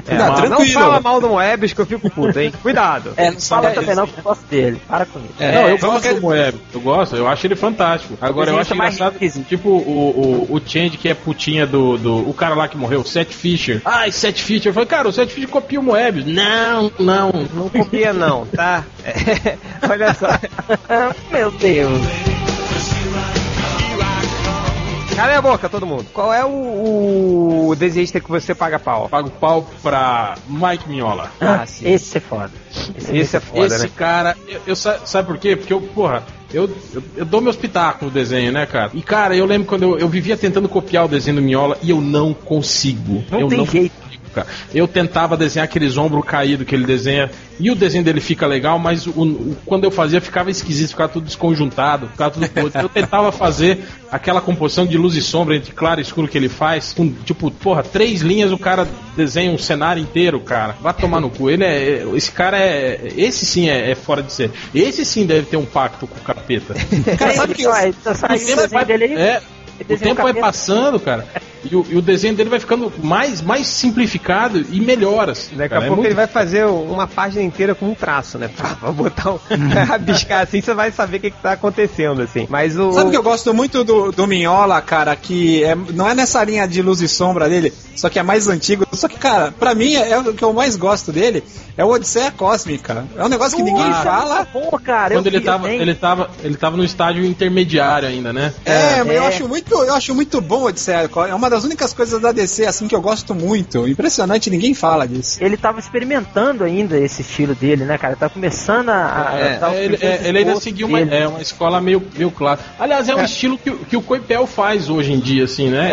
É, 0.06 0.14
Não, 0.16 0.48
não 0.48 0.66
fala 0.66 1.00
mal 1.00 1.20
do 1.20 1.28
Moebius 1.28 1.72
que 1.72 1.80
eu 1.80 1.86
fico 1.86 2.10
puto, 2.10 2.38
hein? 2.38 2.52
Cuidado. 2.62 3.12
É, 3.16 3.30
não 3.30 3.40
fala 3.40 3.70
é, 3.70 3.72
também 3.72 3.94
não 3.94 4.06
que 4.06 4.18
eu 4.18 4.22
gosto 4.24 4.46
dele. 4.46 4.80
Para 4.88 5.06
com 5.06 5.18
isso. 5.18 5.28
É, 5.38 5.52
não, 5.52 5.68
eu 5.68 5.78
gosto 5.78 6.08
que- 6.08 6.14
do 6.14 6.20
Moebius, 6.20 6.62
eu 6.74 6.80
gosto, 6.80 7.16
eu 7.16 7.28
acho 7.28 7.46
ele 7.46 7.56
fantástico. 7.56 8.16
Agora, 8.20 8.50
eu 8.50 8.58
acho 8.58 8.74
mais 8.74 8.94
engraçado, 8.94 9.18
tipo 9.44 9.68
o, 9.68 10.46
o, 10.50 10.56
o 10.56 10.60
Change, 10.64 10.96
que 10.96 11.08
é 11.08 11.14
putinha 11.14 11.66
do, 11.66 11.96
do. 11.98 12.28
O 12.28 12.34
cara 12.34 12.54
lá 12.54 12.68
que 12.68 12.76
morreu, 12.76 13.04
Seth 13.04 13.30
Fisher. 13.32 13.80
Ai, 13.84 14.10
Seth 14.12 14.38
Fisher. 14.38 14.70
Eu 14.70 14.74
falei, 14.74 14.88
cara, 14.88 15.08
o 15.08 15.12
Seth 15.12 15.30
Fisher 15.30 15.48
copia 15.48 15.80
o 15.80 15.82
Moebius. 15.82 16.26
Não, 16.26 16.90
não. 16.98 17.32
Não 17.54 17.68
copia 17.68 18.12
não, 18.12 18.46
tá? 18.46 18.84
É, 19.04 19.56
olha 19.88 20.14
só. 20.14 20.28
Meu 21.30 21.50
Deus. 21.52 22.00
Cala 25.16 25.38
a 25.38 25.42
boca, 25.42 25.68
todo 25.68 25.86
mundo. 25.86 26.04
Qual 26.12 26.32
é 26.32 26.44
o, 26.44 27.68
o 27.70 27.74
desenhista 27.74 28.20
que 28.20 28.28
você 28.28 28.54
paga 28.54 28.78
pau? 28.78 29.08
Pago 29.08 29.30
pau 29.30 29.68
pra 29.82 30.36
Mike 30.46 30.88
Mignola. 30.88 31.32
Ah, 31.40 31.64
esse 31.82 32.18
é 32.18 32.20
foda. 32.20 32.50
Esse 33.12 33.36
é 33.36 33.40
foda, 33.40 33.66
Esse 33.66 33.84
né? 33.86 33.90
cara, 33.96 34.36
eu, 34.46 34.60
eu 34.66 34.76
sa- 34.76 35.00
sabe 35.06 35.28
por 35.28 35.38
quê? 35.38 35.56
Porque 35.56 35.72
eu, 35.72 35.80
porra, 35.80 36.22
eu, 36.52 36.64
eu, 36.94 37.02
eu 37.16 37.24
dou 37.24 37.40
meus 37.40 37.56
pitacos 37.56 38.02
no 38.02 38.10
desenho, 38.10 38.52
né, 38.52 38.66
cara? 38.66 38.90
E, 38.92 39.00
cara, 39.02 39.34
eu 39.34 39.46
lembro 39.46 39.66
quando 39.66 39.82
eu, 39.84 39.98
eu 39.98 40.08
vivia 40.08 40.36
tentando 40.36 40.68
copiar 40.68 41.06
o 41.06 41.08
desenho 41.08 41.36
do 41.36 41.42
Miola 41.42 41.78
e 41.82 41.88
eu 41.90 42.00
não 42.00 42.34
consigo. 42.34 43.24
Não 43.30 43.40
eu 43.40 43.48
tem 43.48 43.66
jeito. 43.66 43.94
consigo, 43.94 44.22
cara. 44.36 44.46
Eu 44.74 44.86
tentava 44.86 45.36
desenhar 45.36 45.64
aqueles 45.64 45.96
ombros 45.96 46.24
caídos 46.24 46.66
que 46.66 46.74
ele 46.74 46.84
desenha 46.86 47.30
e 47.58 47.70
o 47.70 47.74
desenho 47.74 48.04
dele 48.04 48.20
fica 48.20 48.46
legal, 48.46 48.78
mas 48.78 49.06
o, 49.06 49.10
o- 49.10 49.56
quando 49.64 49.84
eu 49.84 49.90
fazia 49.90 50.20
ficava 50.20 50.50
esquisito, 50.50 50.90
ficava 50.90 51.08
tudo 51.08 51.24
desconjuntado, 51.24 52.08
ficava 52.08 52.30
tudo 52.30 52.48
podre. 52.48 52.82
Eu 52.82 52.88
tentava 52.88 53.32
fazer 53.32 53.78
aquela 54.12 54.40
composição 54.40 54.86
de 54.86 54.96
luz 54.98 55.14
e 55.14 55.22
sombra 55.22 55.56
entre 55.56 55.72
claro 55.72 56.00
e 56.00 56.02
escuro 56.02 56.28
que 56.28 56.36
ele 56.38 56.48
faz, 56.48 56.92
com 56.92 57.10
tipo, 57.24 57.50
porra, 57.50 57.82
três 57.82 58.20
linhas 58.20 58.52
o 58.52 58.58
cara 58.58 58.86
desenha 59.16 59.50
um 59.50 59.58
cenário 59.58 60.02
inteiro, 60.02 60.38
cara. 60.40 60.76
Vai 60.80 60.92
tomar 60.94 61.20
no 61.20 61.30
cu. 61.30 61.50
Ele 61.50 61.64
é. 61.64 61.68
é- 62.02 62.06
Esse 62.14 62.30
cara 62.30 62.58
é. 62.58 63.00
Esse 63.16 63.46
sim 63.46 63.68
é, 63.70 63.90
é 63.90 63.94
fora 63.94 64.22
de 64.22 64.32
ser. 64.32 64.50
Esse 64.74 65.04
sim 65.04 65.24
deve 65.26 65.46
ter 65.46 65.56
um 65.56 65.64
pacto 65.64 66.06
com 66.06 66.18
o 66.18 66.22
capeta. 66.22 66.74
Cara, 67.18 67.32
sabe 67.34 67.54
que 67.54 67.66
Vai, 67.66 67.90
O 67.90 68.28
desenho 68.28 68.68
vai, 68.68 68.84
dele 68.84 69.04
aí. 69.04 69.14
é, 69.14 69.40
o 69.80 69.96
tempo 69.98 70.22
vai 70.22 70.34
passando, 70.34 71.00
cara, 71.00 71.26
e 71.64 71.74
o, 71.74 71.86
e 71.90 71.96
o 71.96 72.02
desenho 72.02 72.34
dele 72.34 72.50
vai 72.50 72.60
ficando 72.60 72.92
mais, 73.02 73.40
mais 73.42 73.66
simplificado 73.66 74.64
e 74.70 74.80
melhor, 74.80 75.30
assim. 75.30 75.56
Daqui 75.56 75.70
cara. 75.70 75.82
a 75.82 75.84
É 75.84 75.88
pouco 75.88 75.96
muito- 76.02 76.08
ele 76.08 76.14
vai 76.14 76.26
fazer 76.26 76.64
uma 76.66 77.06
página 77.06 77.42
inteira 77.42 77.74
com 77.74 77.86
um 77.86 77.94
traço, 77.94 78.38
né? 78.38 78.48
Pra, 78.56 78.70
pra 78.74 78.92
botar 78.92 79.32
um. 79.32 79.38
rabiscar 79.86 80.42
assim, 80.42 80.60
você 80.60 80.72
vai 80.74 80.90
saber 80.90 81.16
o 81.18 81.20
que, 81.20 81.30
que 81.30 81.42
tá 81.42 81.52
acontecendo, 81.52 82.22
assim. 82.22 82.46
Mas 82.48 82.78
o. 82.78 82.92
Sabe 82.92 83.10
que 83.10 83.16
eu 83.16 83.22
gosto 83.22 83.52
muito 83.54 83.84
do, 83.84 84.10
do 84.12 84.26
Minhola, 84.26 84.80
cara, 84.80 85.14
que 85.16 85.62
é- 85.64 85.74
não 85.74 86.08
é 86.08 86.14
nessa 86.14 86.42
linha 86.44 86.66
de 86.66 86.80
luz 86.82 87.00
e 87.00 87.08
sombra 87.08 87.48
dele, 87.48 87.72
só 87.94 88.08
que 88.08 88.18
é 88.18 88.22
mais 88.22 88.48
antigo. 88.48 88.86
Só 88.92 89.08
que, 89.08 89.18
cara, 89.18 89.52
pra 89.58 89.74
mim 89.74 89.94
é, 89.94 90.18
o 90.18 90.32
que 90.34 90.42
eu 90.42 90.52
mais 90.52 90.76
gosto 90.76 91.12
dele 91.12 91.42
é 91.76 91.84
o 91.84 91.88
Odisseia 91.88 92.30
Cósmica. 92.30 93.04
É 93.16 93.24
um 93.24 93.28
negócio 93.28 93.56
que 93.56 93.62
ninguém 93.62 93.92
fala. 93.92 94.40
é 94.40 94.46
muito 94.54 94.70
bom, 94.70 94.78
cara. 94.78 95.14
Quando 95.14 95.26
ele 95.26 95.38
vi, 95.40 95.44
tava, 95.44 95.70
ele, 95.70 95.94
tava, 95.94 96.30
ele 96.42 96.56
tava 96.56 96.76
no 96.76 96.84
estágio 96.84 97.24
intermediário 97.24 98.08
ainda, 98.08 98.32
né? 98.32 98.52
É, 98.64 99.02
mas 99.04 99.16
eu 99.16 99.22
é. 99.22 99.26
acho 99.26 99.48
muito, 99.48 99.74
eu 99.74 99.94
acho 99.94 100.14
muito 100.14 100.40
bom 100.40 100.60
o 100.60 100.64
Odisseia 100.66 101.08
Cósmica. 101.08 101.32
É 101.32 101.34
uma 101.36 101.50
das 101.50 101.55
únicas 101.64 101.92
coisas 101.92 102.20
da 102.20 102.32
DC 102.32 102.64
assim 102.66 102.86
que 102.88 102.94
eu 102.94 103.00
gosto 103.00 103.34
muito. 103.34 103.86
Impressionante, 103.88 104.50
ninguém 104.50 104.74
fala 104.74 105.06
disso. 105.06 105.38
Ele 105.42 105.56
tava 105.56 105.78
experimentando 105.80 106.64
ainda 106.64 106.98
esse 106.98 107.22
estilo 107.22 107.54
dele, 107.54 107.84
né, 107.84 107.98
cara? 107.98 108.16
Tá 108.16 108.28
começando 108.28 108.88
a. 108.90 109.30
a 109.30 109.38
É, 109.38 109.58
É, 109.76 109.84
ele, 109.84 109.96
é, 110.00 110.28
ele 110.28 110.38
ainda 110.38 110.56
seguiu 110.60 110.86
uma, 110.86 111.00
é, 111.00 111.26
uma 111.28 111.40
escola 111.42 111.80
meio, 111.80 112.02
meio 112.16 112.30
clássica. 112.30 112.68
Aliás, 112.78 113.08
é 113.08 113.14
um 113.14 113.24
estilo 113.24 113.58
que, 113.58 113.70
o- 113.70 113.78
que 113.78 113.96
o 113.96 114.02
Coipel 114.02 114.46
faz 114.46 114.88
hoje 114.88 115.12
em 115.12 115.20
dia, 115.20 115.44
assim, 115.44 115.68
né? 115.70 115.90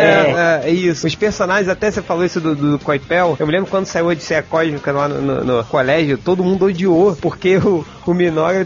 É, 0.64 0.64
é, 0.66 0.70
é 0.70 0.72
isso. 0.72 1.06
Os 1.06 1.14
personagens, 1.14 1.68
até 1.68 1.90
você 1.90 2.02
falou 2.02 2.24
isso 2.24 2.40
do, 2.40 2.54
do 2.54 2.78
Coipel. 2.78 3.36
Eu 3.38 3.46
me 3.46 3.52
lembro 3.52 3.70
quando 3.70 3.86
saiu 3.86 4.06
a 4.06 4.12
Odisseia 4.12 4.42
Cósmica 4.42 4.92
lá 4.92 5.08
no, 5.08 5.20
no- 5.20 5.44
no 5.44 5.64
colégio, 5.64 6.18
todo 6.18 6.42
mundo 6.44 6.64
odiou, 6.66 7.16
porque 7.16 7.56
o, 7.56 7.84
o 8.06 8.14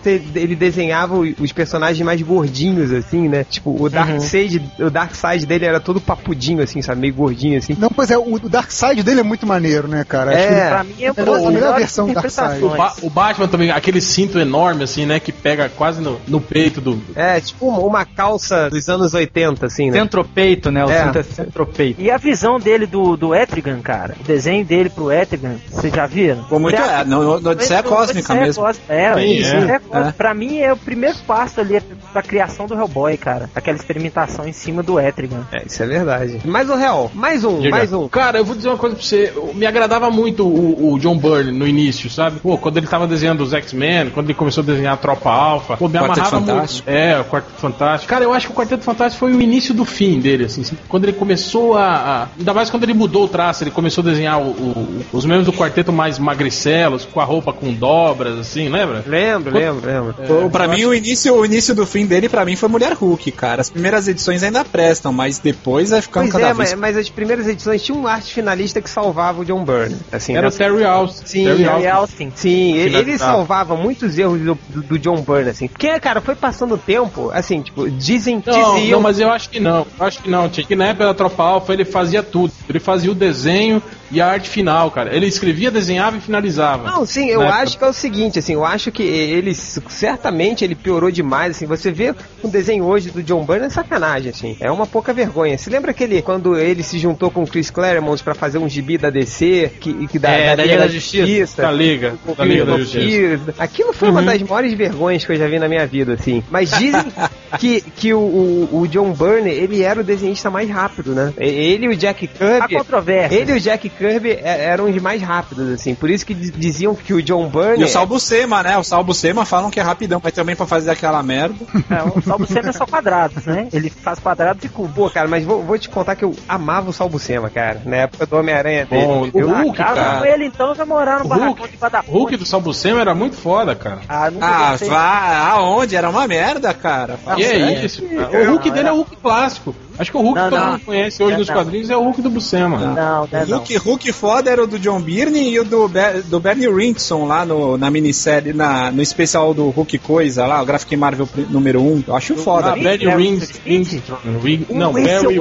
te- 0.02 0.22
ele 0.34 0.54
desenhava 0.56 1.16
os 1.16 1.52
personagens 1.52 2.04
mais 2.04 2.20
gordinhos, 2.22 2.92
assim, 2.92 3.28
né? 3.28 3.44
Tipo, 3.44 3.70
o 3.82 3.88
Darkseid, 3.88 4.62
o 4.78 4.90
Darkseid 4.90 5.46
dele 5.46 5.64
era 5.64 5.80
todo 5.80 6.00
papudinho, 6.00 6.62
assim, 6.62 6.77
sabe? 6.82 7.00
Meio 7.00 7.14
gordinho, 7.14 7.58
assim. 7.58 7.76
Não, 7.78 7.88
pois 7.88 8.10
é, 8.10 8.18
o, 8.18 8.34
o 8.34 8.48
Dark 8.48 8.70
Side 8.70 9.02
dele 9.02 9.20
é 9.20 9.22
muito 9.22 9.46
maneiro, 9.46 9.88
né, 9.88 10.04
cara? 10.08 10.32
É. 10.34 10.68
Pra 10.68 10.84
mim 10.84 10.94
é 11.00 11.06
É 11.06 11.10
a 11.10 11.50
melhor 11.50 11.76
versão 11.78 12.06
do 12.08 12.14
Darkseid. 12.14 12.48
O, 12.48 12.66
interpretações. 12.68 12.76
Ba- 12.76 13.06
o 13.06 13.10
Batman 13.10 13.48
também, 13.48 13.70
aquele 13.70 14.00
cinto 14.00 14.38
enorme, 14.38 14.84
assim, 14.84 15.06
né? 15.06 15.18
Que 15.20 15.32
pega 15.32 15.68
quase 15.68 16.00
no, 16.00 16.18
no 16.26 16.40
peito 16.40 16.80
do. 16.80 17.00
É, 17.14 17.40
tipo 17.40 17.66
uma, 17.68 17.78
uma 17.80 18.04
calça 18.04 18.68
dos 18.70 18.88
anos 18.88 19.14
80, 19.14 19.66
assim, 19.66 19.90
né? 19.90 19.98
Centropeito, 19.98 20.70
né? 20.70 20.84
O 20.84 20.90
É. 20.90 21.04
cinto 21.04 21.18
é 21.18 21.22
centropeito. 21.22 22.00
E 22.00 22.10
a 22.10 22.16
visão 22.16 22.58
dele 22.58 22.86
do, 22.86 23.16
do 23.16 23.34
Etrigan, 23.34 23.80
cara, 23.80 24.14
o 24.20 24.24
desenho 24.24 24.64
dele 24.64 24.88
pro 24.90 25.10
Etrigan, 25.12 25.56
vocês 25.70 25.92
já 25.92 26.06
viram? 26.06 26.42
Ficou 26.44 26.60
muito. 26.60 26.80
É, 26.80 27.04
no, 27.04 27.22
no, 27.22 27.40
no 27.40 27.50
Odisseia 27.50 27.82
No 27.82 27.88
Cósmica 27.88 28.18
Odisseia 28.32 28.40
mesmo. 28.40 28.62
Cósmica, 28.64 28.92
É, 28.94 29.14
Sim, 29.14 29.32
isso, 29.32 29.54
é. 29.56 29.78
Cósmica. 29.78 30.08
É. 30.08 30.12
Pra 30.12 30.34
mim 30.34 30.58
é 30.58 30.72
o 30.72 30.76
primeiro 30.76 31.16
passo 31.26 31.60
ali 31.60 31.80
pra 32.12 32.22
criação 32.22 32.66
do 32.66 32.74
Hellboy, 32.74 33.16
cara. 33.16 33.50
Aquela 33.54 33.76
experimentação 33.76 34.46
em 34.46 34.52
cima 34.52 34.82
do 34.82 34.98
Etrigan. 35.00 35.46
É, 35.52 35.64
isso 35.66 35.82
é 35.82 35.86
verdade. 35.86 36.40
Mais 36.68 36.78
um 36.78 36.82
real, 36.82 37.10
mais 37.14 37.44
um, 37.44 37.58
Diga. 37.60 37.70
mais 37.76 37.92
um. 37.92 38.08
Cara, 38.08 38.38
eu 38.38 38.44
vou 38.44 38.54
dizer 38.54 38.68
uma 38.68 38.76
coisa 38.76 38.94
pra 38.94 39.02
você. 39.04 39.32
Me 39.54 39.64
agradava 39.64 40.10
muito 40.10 40.46
o, 40.46 40.92
o 40.92 40.98
John 40.98 41.16
Byrne 41.16 41.50
no 41.52 41.66
início, 41.66 42.10
sabe? 42.10 42.40
Pô, 42.40 42.58
quando 42.58 42.76
ele 42.76 42.86
tava 42.86 43.06
desenhando 43.06 43.40
os 43.42 43.54
X-Men, 43.54 44.10
quando 44.10 44.26
ele 44.26 44.34
começou 44.34 44.62
a 44.62 44.66
desenhar 44.66 44.92
a 44.94 44.96
Tropa 44.96 45.30
Alpha, 45.30 45.76
pô, 45.76 45.88
me 45.88 45.94
Quarteto 45.98 46.20
amarrava 46.20 46.46
Fantástico. 46.46 46.90
muito. 46.90 46.98
É, 47.00 47.20
o 47.20 47.24
Quarteto 47.24 47.58
Fantástico. 47.60 48.10
Cara, 48.10 48.24
eu 48.24 48.32
acho 48.34 48.46
que 48.48 48.52
o 48.52 48.56
Quarteto 48.56 48.84
Fantástico 48.84 49.20
foi 49.20 49.32
o 49.34 49.40
início 49.40 49.72
do 49.72 49.84
fim 49.84 50.20
dele, 50.20 50.44
assim. 50.44 50.62
Quando 50.88 51.04
ele 51.04 51.14
começou 51.14 51.76
a. 51.76 51.86
a- 51.86 52.28
ainda 52.38 52.52
mais 52.54 52.68
quando 52.70 52.82
ele 52.82 52.94
mudou 52.94 53.24
o 53.24 53.28
traço, 53.28 53.64
ele 53.64 53.70
começou 53.70 54.02
a 54.02 54.06
desenhar 54.06 54.38
o- 54.40 54.50
o- 54.50 55.04
os 55.12 55.24
membros 55.24 55.46
do 55.46 55.52
quarteto 55.52 55.92
mais 55.92 56.18
magricelos, 56.18 57.04
com 57.06 57.20
a 57.20 57.24
roupa 57.24 57.52
com 57.52 57.72
dobras, 57.72 58.38
assim, 58.38 58.68
lembra? 58.68 59.02
Lembro, 59.06 59.52
lembro, 59.56 59.86
lembro. 59.86 60.14
Pô, 60.26 60.50
pra 60.50 60.68
mim, 60.68 60.84
o 60.84 60.94
início, 60.94 61.34
o 61.34 61.44
início 61.46 61.74
do 61.74 61.86
fim 61.86 62.04
dele, 62.04 62.28
pra 62.28 62.44
mim, 62.44 62.56
foi 62.56 62.68
Mulher 62.68 62.92
Hulk, 62.92 63.30
cara. 63.32 63.60
As 63.62 63.70
primeiras 63.70 64.06
edições 64.06 64.42
ainda 64.42 64.64
prestam, 64.64 65.12
mas 65.12 65.38
depois 65.38 65.90
vai 65.90 66.02
ficando 66.02 66.24
Pois 66.24 66.32
cada 66.32 66.44
é, 66.44 66.54
vez 66.54 66.57
mas, 66.58 66.74
mas 66.74 66.96
as 66.96 67.08
primeiras 67.08 67.46
edições 67.46 67.82
tinha 67.82 67.96
um 67.96 68.06
arte 68.06 68.32
finalista 68.34 68.80
que 68.82 68.90
salvava 68.90 69.40
o 69.40 69.44
John 69.44 69.64
Byrne. 69.64 69.96
Assim, 70.12 70.32
Era 70.36 70.42
o 70.48 70.50
nessa- 70.50 70.58
Terry 70.58 70.84
Austin. 70.84 71.26
Sim, 71.26 71.44
Terry 71.44 71.66
Austin. 71.66 71.86
Austin. 71.88 72.32
Sim, 72.34 72.72
ele, 72.76 72.96
ele 72.96 73.18
salvava 73.18 73.76
muitos 73.76 74.18
erros 74.18 74.40
do, 74.40 74.58
do, 74.68 74.82
do 74.82 74.98
John 74.98 75.20
Byrne, 75.22 75.50
assim. 75.50 75.68
Porque, 75.68 75.98
cara, 76.00 76.20
foi 76.20 76.34
passando 76.34 76.74
o 76.74 76.78
tempo, 76.78 77.30
assim, 77.32 77.62
tipo, 77.62 77.88
dizem, 77.90 78.42
Não, 78.44 78.74
diziam... 78.74 78.92
não, 78.98 79.00
mas 79.00 79.18
eu 79.20 79.30
acho 79.30 79.48
que 79.50 79.60
não. 79.60 79.86
Eu 79.98 80.06
acho 80.06 80.22
que 80.22 80.28
não, 80.30 80.48
Tinha 80.48 80.66
Que 80.66 80.74
na 80.76 80.86
época 80.88 81.06
da 81.06 81.14
Tropa 81.14 81.42
Alpha 81.42 81.72
ele 81.72 81.84
fazia 81.84 82.22
tudo. 82.22 82.52
Ele 82.68 82.78
fazia 82.80 83.10
o 83.10 83.14
desenho 83.14 83.82
e 84.10 84.20
a 84.20 84.26
arte 84.26 84.48
final, 84.48 84.90
cara. 84.90 85.14
Ele 85.14 85.26
escrevia, 85.26 85.70
desenhava 85.70 86.16
e 86.16 86.20
finalizava. 86.20 86.90
Não, 86.90 87.04
sim, 87.06 87.26
eu 87.28 87.40
Na 87.40 87.48
acho 87.56 87.72
época- 87.74 87.78
que 87.78 87.84
é 87.84 87.88
o 87.88 87.92
seguinte, 87.92 88.38
assim, 88.38 88.54
eu 88.54 88.64
acho 88.64 88.90
que 88.90 89.02
ele 89.02 89.54
certamente 89.54 90.64
ele 90.64 90.74
piorou 90.74 91.10
demais, 91.10 91.56
assim, 91.56 91.66
você 91.66 91.90
vê 91.90 92.14
um 92.42 92.48
desenho 92.48 92.84
hoje 92.84 93.10
do 93.10 93.22
John 93.22 93.44
Byrne 93.44 93.66
é 93.66 93.70
sacanagem, 93.70 94.30
assim, 94.30 94.56
é 94.60 94.70
uma 94.70 94.86
pouca 94.86 95.12
vergonha. 95.12 95.56
Você 95.58 95.68
lembra 95.70 95.90
aquele 95.90 96.22
quando 96.22 96.47
ele 96.56 96.82
se 96.82 96.98
juntou 96.98 97.30
com 97.30 97.42
o 97.42 97.46
Chris 97.46 97.70
Claremont 97.70 98.22
pra 98.22 98.34
fazer 98.34 98.58
um 98.58 98.68
gibi 98.68 98.98
da 98.98 99.10
DC, 99.10 99.72
que, 99.80 100.06
que 100.06 100.18
da, 100.18 100.30
É, 100.30 100.56
da 100.56 100.62
Liga 100.64 100.78
da 100.78 100.88
Justiça. 100.88 101.62
Da 101.62 101.70
Liga. 101.72 102.14
o 102.26 102.34
Da 102.34 102.44
Liga 102.44 102.64
da 102.64 102.78
Justiça. 102.78 103.54
Aquilo 103.58 103.92
foi 103.92 104.10
uma 104.10 104.22
das 104.22 104.40
maiores 104.42 104.72
vergonhas 104.74 105.24
que 105.24 105.32
eu 105.32 105.36
já 105.36 105.46
vi 105.46 105.58
na 105.58 105.68
minha 105.68 105.86
vida, 105.86 106.14
assim. 106.14 106.42
Mas 106.50 106.70
dizem 106.70 107.02
que, 107.58 107.80
que 107.80 108.14
o, 108.14 108.18
o, 108.18 108.80
o 108.80 108.88
John 108.88 109.12
Byrne, 109.12 109.50
ele 109.50 109.82
era 109.82 110.00
o 110.00 110.04
desenhista 110.04 110.50
mais 110.50 110.68
rápido, 110.70 111.14
né? 111.14 111.32
Ele 111.38 111.86
e 111.86 111.88
o 111.88 111.96
Jack 111.96 112.26
Kirby... 112.26 112.76
controvérsia. 112.76 113.36
Ele 113.38 113.52
e 113.52 113.56
o 113.56 113.60
Jack 113.60 113.88
Kirby 113.88 114.30
é- 114.32 114.64
eram 114.64 114.84
os 114.90 115.02
mais 115.02 115.22
rápidos, 115.22 115.68
assim. 115.72 115.94
Por 115.94 116.10
isso 116.10 116.24
que 116.24 116.34
diz- 116.34 116.52
diziam 116.52 116.94
que 116.94 117.12
o 117.14 117.22
John 117.22 117.48
Byrne... 117.48 117.82
E 117.82 117.84
o 117.84 117.88
Sal 117.88 118.06
Buscema, 118.06 118.62
né? 118.62 118.76
O 118.78 118.84
Sal 118.84 119.02
Buscema 119.04 119.44
falam 119.44 119.70
que 119.70 119.80
é 119.80 119.82
rapidão, 119.82 120.20
mas 120.22 120.32
também 120.32 120.54
pra 120.56 120.66
fazer 120.66 120.90
aquela 120.90 121.22
merda. 121.22 121.54
É, 121.90 122.02
o 122.18 122.20
Salvo 122.22 122.46
sempre 122.46 122.70
é 122.70 122.72
só 122.72 122.86
quadrados, 122.86 123.44
né? 123.46 123.68
Ele 123.72 123.90
faz 123.90 124.18
quadrados 124.18 124.64
e 124.64 124.68
cubos. 124.68 124.94
Pô, 124.94 125.08
cara, 125.10 125.28
mas 125.28 125.44
vou, 125.44 125.62
vou 125.62 125.78
te 125.78 125.88
contar 125.88 126.16
que 126.16 126.24
eu 126.24 126.34
amava 126.48 126.90
o 126.90 126.92
Sal 126.92 127.08
Buscema, 127.08 127.48
cara. 127.50 127.80
Na 127.84 127.96
época 127.96 128.26
do 128.26 128.36
Homem-Aranha 128.36 128.84
dele. 128.86 129.06
Bom, 129.06 129.28
Eu- 129.34 129.48
o 129.48 129.62
Hulk, 129.62 129.76
Casa 129.78 129.94
cara. 129.94 130.18
com 130.18 130.24
ele 130.24 130.44
então 130.46 130.74
vai 130.74 130.86
morar 130.86 131.20
no 131.20 131.28
barracão 131.28 131.48
Hulk, 131.54 131.68
de 131.68 131.76
o 132.08 132.12
Hulk 132.12 132.36
do 132.36 132.46
Salbucema 132.46 133.00
era 133.00 133.14
muito 133.14 133.36
foda, 133.36 133.74
cara. 133.74 134.00
Ah, 134.08 134.30
nunca 134.30 134.46
Ah, 134.46 134.70
gostei. 134.72 134.88
vá, 134.88 135.48
aonde? 135.52 135.96
Era 135.96 136.10
uma 136.10 136.26
merda, 136.28 136.72
cara. 136.74 137.16
Fala 137.16 137.36
que 137.36 137.44
é 137.44 137.84
isso? 137.84 138.02
cara? 138.02 138.42
O 138.42 138.50
Hulk 138.50 138.68
Não, 138.68 138.74
dele 138.74 138.86
é 138.86 138.90
era- 138.90 138.94
o 138.94 138.96
Hulk 138.98 139.16
clássico. 139.16 139.74
Acho 139.98 140.10
que 140.10 140.16
o 140.16 140.20
Hulk 140.20 140.38
Não, 140.38 140.44
que 140.44 140.50
todo 140.50 140.60
não. 140.64 140.72
mundo 140.72 140.84
conhece 140.84 141.22
hoje 141.22 141.32
Não, 141.32 141.38
nos 141.40 141.48
não. 141.48 141.54
quadrinhos 141.54 141.90
é 141.90 141.96
o 141.96 142.02
Hulk 142.02 142.22
do 142.22 142.30
Buscema. 142.30 142.78
Não, 142.78 142.94
não, 142.94 143.24
O 143.24 143.28
não. 143.48 143.56
Hulk, 143.58 143.76
Hulk 143.78 144.12
foda 144.12 144.50
era 144.50 144.62
o 144.62 144.66
do 144.66 144.78
John 144.78 145.00
Byrne 145.00 145.50
e 145.50 145.58
o 145.60 145.64
do, 145.64 145.88
Be- 145.88 146.22
do 146.26 146.38
Bernie 146.40 146.68
Wrightson 146.68 147.24
lá 147.26 147.44
no, 147.44 147.76
na 147.76 147.90
minissérie, 147.90 148.52
na, 148.52 148.90
no 148.90 149.02
especial 149.02 149.52
do 149.52 149.68
Hulk 149.70 149.98
Coisa 149.98 150.46
lá, 150.46 150.62
o 150.62 150.66
Graphic 150.66 150.96
Marvel 150.96 151.28
número 151.50 151.82
1. 151.82 152.04
Eu 152.08 152.16
acho 152.16 152.36
foda. 152.36 152.70
Ah. 152.70 153.16
Wingstrom. 153.16 154.18
Wing- 154.42 154.66
Não, 154.70 154.96
é 154.96 155.20
Barry. 155.20 155.38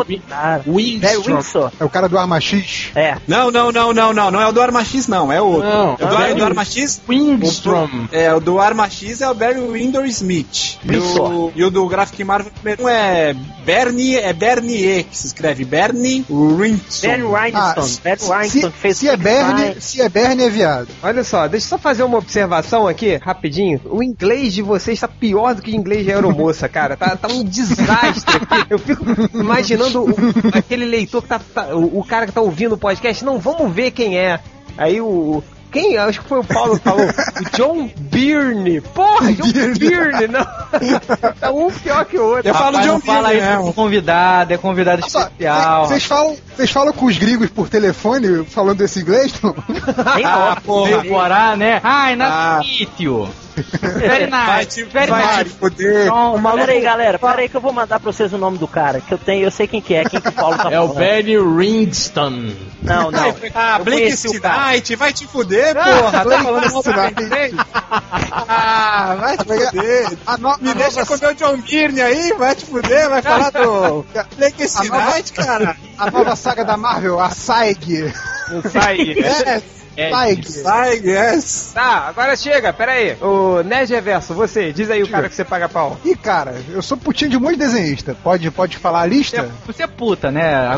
Windsor. 0.66 1.72
É 1.80 1.84
o 1.86 1.90
cara 1.90 2.08
do 2.10 2.18
Arma 2.18 2.40
X. 2.40 2.92
É. 2.96 3.18
Não, 3.28 3.52
não, 3.52 3.72
não, 3.72 3.94
não, 3.94 4.14
não, 4.14 4.32
não 4.32 4.42
é 4.42 4.48
o 4.48 4.52
do 4.52 4.62
Arma 4.62 4.84
X, 4.84 5.08
não, 5.08 5.32
é 5.32 5.42
outro. 5.42 5.68
Não, 5.70 5.94
o 5.94 5.98
do, 5.98 6.08
Barry 6.08 6.34
do 6.34 6.44
Arma 6.44 6.66
X. 6.66 7.02
Wingstrom. 7.08 7.88
É, 8.12 8.34
o 8.34 8.40
do 8.40 8.60
Arma 8.60 8.90
X 8.90 9.22
é 9.22 9.30
o 9.30 9.34
Barry 9.34 9.60
Windor 9.60 10.06
Smith. 10.06 10.78
E 10.84 10.98
o, 10.98 11.52
e 11.56 11.64
o 11.64 11.70
do 11.72 11.86
Graphic 11.88 12.24
Marvel 12.24 12.52
número 12.64 12.84
1 12.84 12.90
é 12.90 13.36
Bernie, 13.66 14.16
é 14.18 14.34
Bernie, 14.34 14.47
que 14.56 15.08
se 15.18 15.28
escreve 15.28 15.66
Bernie. 15.66 16.26
Ben 17.08 17.22
Rhinestone. 17.28 17.88
se, 17.88 18.02
ben 18.02 18.16
Rhinestone 18.16 18.72
que 18.72 18.80
fez 18.80 18.98
se 18.98 19.10
é 19.10 19.18
Bernie, 19.18 19.82
se 19.82 20.02
é 20.02 20.10
Bernie 20.10 20.46
é 20.46 20.50
viado. 20.50 20.88
Olha 21.04 21.24
só, 21.24 21.48
deixa 21.48 21.66
eu 21.66 21.70
só 21.70 21.78
fazer 21.78 22.04
uma 22.04 22.18
observação 22.18 22.88
aqui, 22.88 23.16
rapidinho. 23.18 23.82
O 23.86 24.02
inglês 24.02 24.54
de 24.54 24.62
vocês 24.62 25.00
tá 25.00 25.08
pior 25.08 25.54
do 25.56 25.62
que 25.62 25.72
o 25.72 25.76
inglês 25.76 26.06
de 26.06 26.12
aeromoça, 26.12 26.68
cara. 26.70 26.96
Tá, 26.96 27.16
tá 27.16 27.28
um 27.28 27.44
desastre 27.44 28.36
aqui. 28.38 28.66
Eu 28.70 28.80
fico 28.80 29.04
imaginando 29.34 30.04
o- 30.06 30.16
aquele 30.54 30.86
leitor 30.86 31.22
que 31.22 31.28
tá, 31.30 31.40
tá- 31.54 31.76
o, 31.76 32.00
o 32.00 32.04
cara 32.04 32.26
que 32.26 32.32
tá 32.32 32.42
ouvindo 32.42 32.76
o 32.76 32.78
podcast. 32.78 33.24
Não, 33.26 33.40
vamos 33.40 33.72
ver 33.74 33.92
quem 33.92 34.18
é. 34.18 34.40
Aí 34.78 35.00
o. 35.02 35.44
Quem? 35.70 35.98
Acho 35.98 36.22
que 36.22 36.30
foi 36.30 36.40
o 36.40 36.44
Paulo 36.46 36.78
que 36.78 36.84
falou. 36.84 37.06
O 37.06 37.58
John 37.58 37.90
Byrne. 38.00 38.80
Porra, 38.82 39.34
John 39.34 39.74
Byrne, 39.78 40.28
não. 40.28 40.46
Tá 41.40 41.52
um 41.52 41.72
pior 41.72 42.06
que 42.06 42.18
o 42.18 42.26
outro. 42.26 42.48
Eu 42.48 42.54
falo 42.54 42.78
Rapaz, 42.78 42.84
de 42.84 42.88
não 42.88 42.98
um 42.98 43.02
fala 43.02 43.30
mesmo. 43.30 43.64
com 43.64 43.74
convidado, 43.74 44.54
é 44.54 44.58
convidado 44.58 45.02
especial. 45.06 45.88
Vocês 45.88 46.04
falam, 46.04 46.36
vocês 46.58 46.72
falam 46.72 46.92
com 46.94 47.06
os 47.06 47.18
gringos 47.18 47.50
por 47.50 47.70
telefone 47.70 48.44
falando 48.46 48.82
esse 48.82 49.00
inglês? 49.00 49.34
Não? 49.42 49.56
Nem 50.16 50.26
Ah, 50.26 50.58
porra. 50.64 51.02
Demorar, 51.02 51.56
né? 51.58 51.80
Ai, 51.84 52.14
Ah. 52.14 52.16
na 52.16 52.64
sítio. 52.64 53.30
Very 53.82 54.28
Vai 54.30 54.60
nice. 54.66 54.68
te, 54.68 54.84
Very 54.84 55.10
vai 55.10 55.38
nice. 55.38 55.44
te 55.46 55.50
fuder. 55.60 56.04
Então, 56.06 56.40
pera 56.56 56.72
aí, 56.74 56.80
galera, 56.82 57.18
pera 57.18 57.42
aí 57.42 57.50
que 57.50 57.58
eu 57.58 57.62
vou 57.62 57.74
mandar 57.74 58.00
pra 58.00 58.12
vocês 58.12 58.32
o 58.32 58.38
nome 58.38 58.60
do 58.60 58.68
cara, 58.68 59.02
que 59.02 59.12
eu 59.12 59.18
tenho, 59.18 59.46
eu 59.46 59.50
sei 59.50 59.66
quem 59.68 59.82
que 59.82 59.96
é, 59.96 60.04
quem 60.06 60.22
que 60.22 60.28
o 60.28 60.32
Paulo 60.32 60.56
tá 60.58 60.72
É 60.72 60.80
o 60.80 60.88
falando. 60.90 61.00
Benny 61.00 61.38
Ringston. 61.40 62.52
Não, 62.84 63.10
não. 63.10 63.36
Ah, 63.56 63.80
Blink. 63.80 64.14
Night, 64.44 64.96
vai 64.96 65.12
te 65.12 65.26
fuder, 65.26 65.74
porra. 65.74 66.12
Tá 66.12 66.24
falando 66.24 66.72
mal 66.72 66.84
pra 66.84 67.10
Blink 67.12 67.24
mim? 67.24 67.58
Ah, 68.48 69.16
vai 69.20 69.38
te 69.38 69.44
fuder. 69.46 70.18
A, 70.28 70.38
no, 70.38 70.56
Me 70.62 70.70
a 70.70 70.74
deixa 70.74 71.00
nova, 71.00 71.18
comer 71.18 71.32
o 71.32 71.36
John 71.36 71.58
Byrne 71.58 72.02
aí, 72.02 72.34
vai 72.38 72.56
te 72.56 72.66
fuder, 72.66 73.10
vai 73.10 73.22
falar 73.24 73.50
do 73.52 74.06
nova- 74.14 75.06
Night, 75.06 75.34
cara. 75.34 75.76
A 75.98 76.12
nova 76.12 76.36
saga 76.36 76.64
da 76.64 76.78
Marvel, 76.78 77.20
a 77.20 77.30
SAIG. 77.30 78.14
Sai. 78.72 79.16
É, 80.00 80.12
SAIG. 80.12 80.48
sai, 80.48 80.98
yes. 81.04 81.72
Tá, 81.74 82.08
agora 82.08 82.36
chega, 82.36 82.72
pera 82.72 82.92
aí. 82.92 83.18
O 83.20 83.64
Nerd 83.64 83.92
Reverso, 83.92 84.36
você, 84.36 84.72
diz 84.72 84.92
aí 84.92 85.02
o 85.02 85.10
cara 85.10 85.28
que 85.28 85.34
você 85.34 85.44
paga 85.44 85.68
pau. 85.68 86.00
Ih, 86.06 86.16
cara, 86.16 86.54
eu 86.70 86.84
sou 86.84 86.96
putinho 86.96 87.32
de 87.32 87.38
um 87.38 87.40
monte 87.40 87.54
de 87.54 87.66
desenhista. 87.66 88.16
Pode, 88.24 88.52
pode 88.52 88.78
falar 88.78 89.02
a 89.02 89.06
lista? 89.08 89.50
Você 89.66 89.82
é 89.82 89.88
puta, 89.88 90.32
né? 90.32 90.78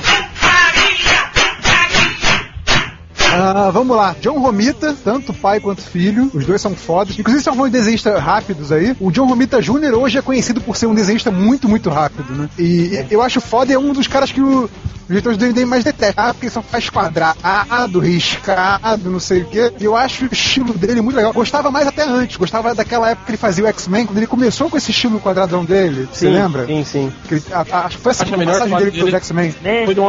Ah, 3.31 3.69
vamos 3.71 3.95
lá. 3.95 4.15
John 4.21 4.39
Romita, 4.39 4.95
tanto 5.03 5.33
pai 5.33 5.59
quanto 5.59 5.81
filho, 5.81 6.31
os 6.33 6.45
dois 6.45 6.61
são 6.61 6.75
fodas. 6.75 7.17
Inclusive 7.17 7.43
são 7.43 7.55
dois 7.55 7.71
desenhistas 7.71 8.19
rápidos 8.21 8.71
aí. 8.71 8.95
O 8.99 9.11
John 9.11 9.27
Romita 9.27 9.61
Jr. 9.61 9.93
hoje 9.95 10.17
é 10.17 10.21
conhecido 10.21 10.59
por 10.61 10.75
ser 10.75 10.87
um 10.87 10.95
desenhista 10.95 11.29
muito, 11.31 11.69
muito 11.69 11.89
rápido, 11.89 12.33
né? 12.33 12.49
E 12.57 13.05
eu 13.09 13.21
acho 13.21 13.39
foda, 13.39 13.71
é 13.73 13.77
um 13.77 13.93
dos 13.93 14.07
caras 14.07 14.31
que 14.31 14.41
o. 14.41 14.69
Os 15.09 15.13
diretores 15.13 15.39
do 15.39 15.45
D&D 15.47 15.65
mais 15.65 15.83
detestam, 15.83 16.23
ah, 16.23 16.33
porque 16.35 16.51
só 16.51 16.61
faz 16.61 16.87
quadrado, 16.87 17.99
riscado, 17.99 19.09
não 19.09 19.19
sei 19.19 19.41
o 19.41 19.45
quê. 19.45 19.73
E 19.79 19.83
eu 19.85 19.97
acho 19.97 20.25
o 20.25 20.29
estilo 20.31 20.71
dele 20.71 21.01
muito 21.01 21.15
legal. 21.15 21.33
Gostava 21.33 21.71
mais 21.71 21.87
até 21.87 22.03
antes, 22.03 22.37
gostava 22.37 22.75
daquela 22.75 23.09
época 23.09 23.25
que 23.25 23.31
ele 23.31 23.37
fazia 23.39 23.63
o 23.63 23.67
X-Men, 23.67 24.05
quando 24.05 24.17
ele 24.19 24.27
começou 24.27 24.69
com 24.69 24.77
esse 24.77 24.91
estilo 24.91 25.19
quadradão 25.19 25.65
dele. 25.65 26.07
Você 26.13 26.29
lembra? 26.29 26.67
Sim, 26.67 26.83
sim. 26.83 27.13
Que 27.27 27.33
ele- 27.33 27.43
a- 27.51 27.65
a- 27.71 27.85
acho 27.87 27.97
que 27.97 28.03
foi 28.03 28.11
essa 28.11 28.23
Acho 28.23 28.35
a 28.35 28.37
melhor 28.37 28.51
passagem 28.51 28.77
dele 28.77 28.85
quadrilha- 28.91 29.03
pros 29.03 29.13
X-Men. 29.15 29.55
Foi 29.85 29.95
do 29.95 30.03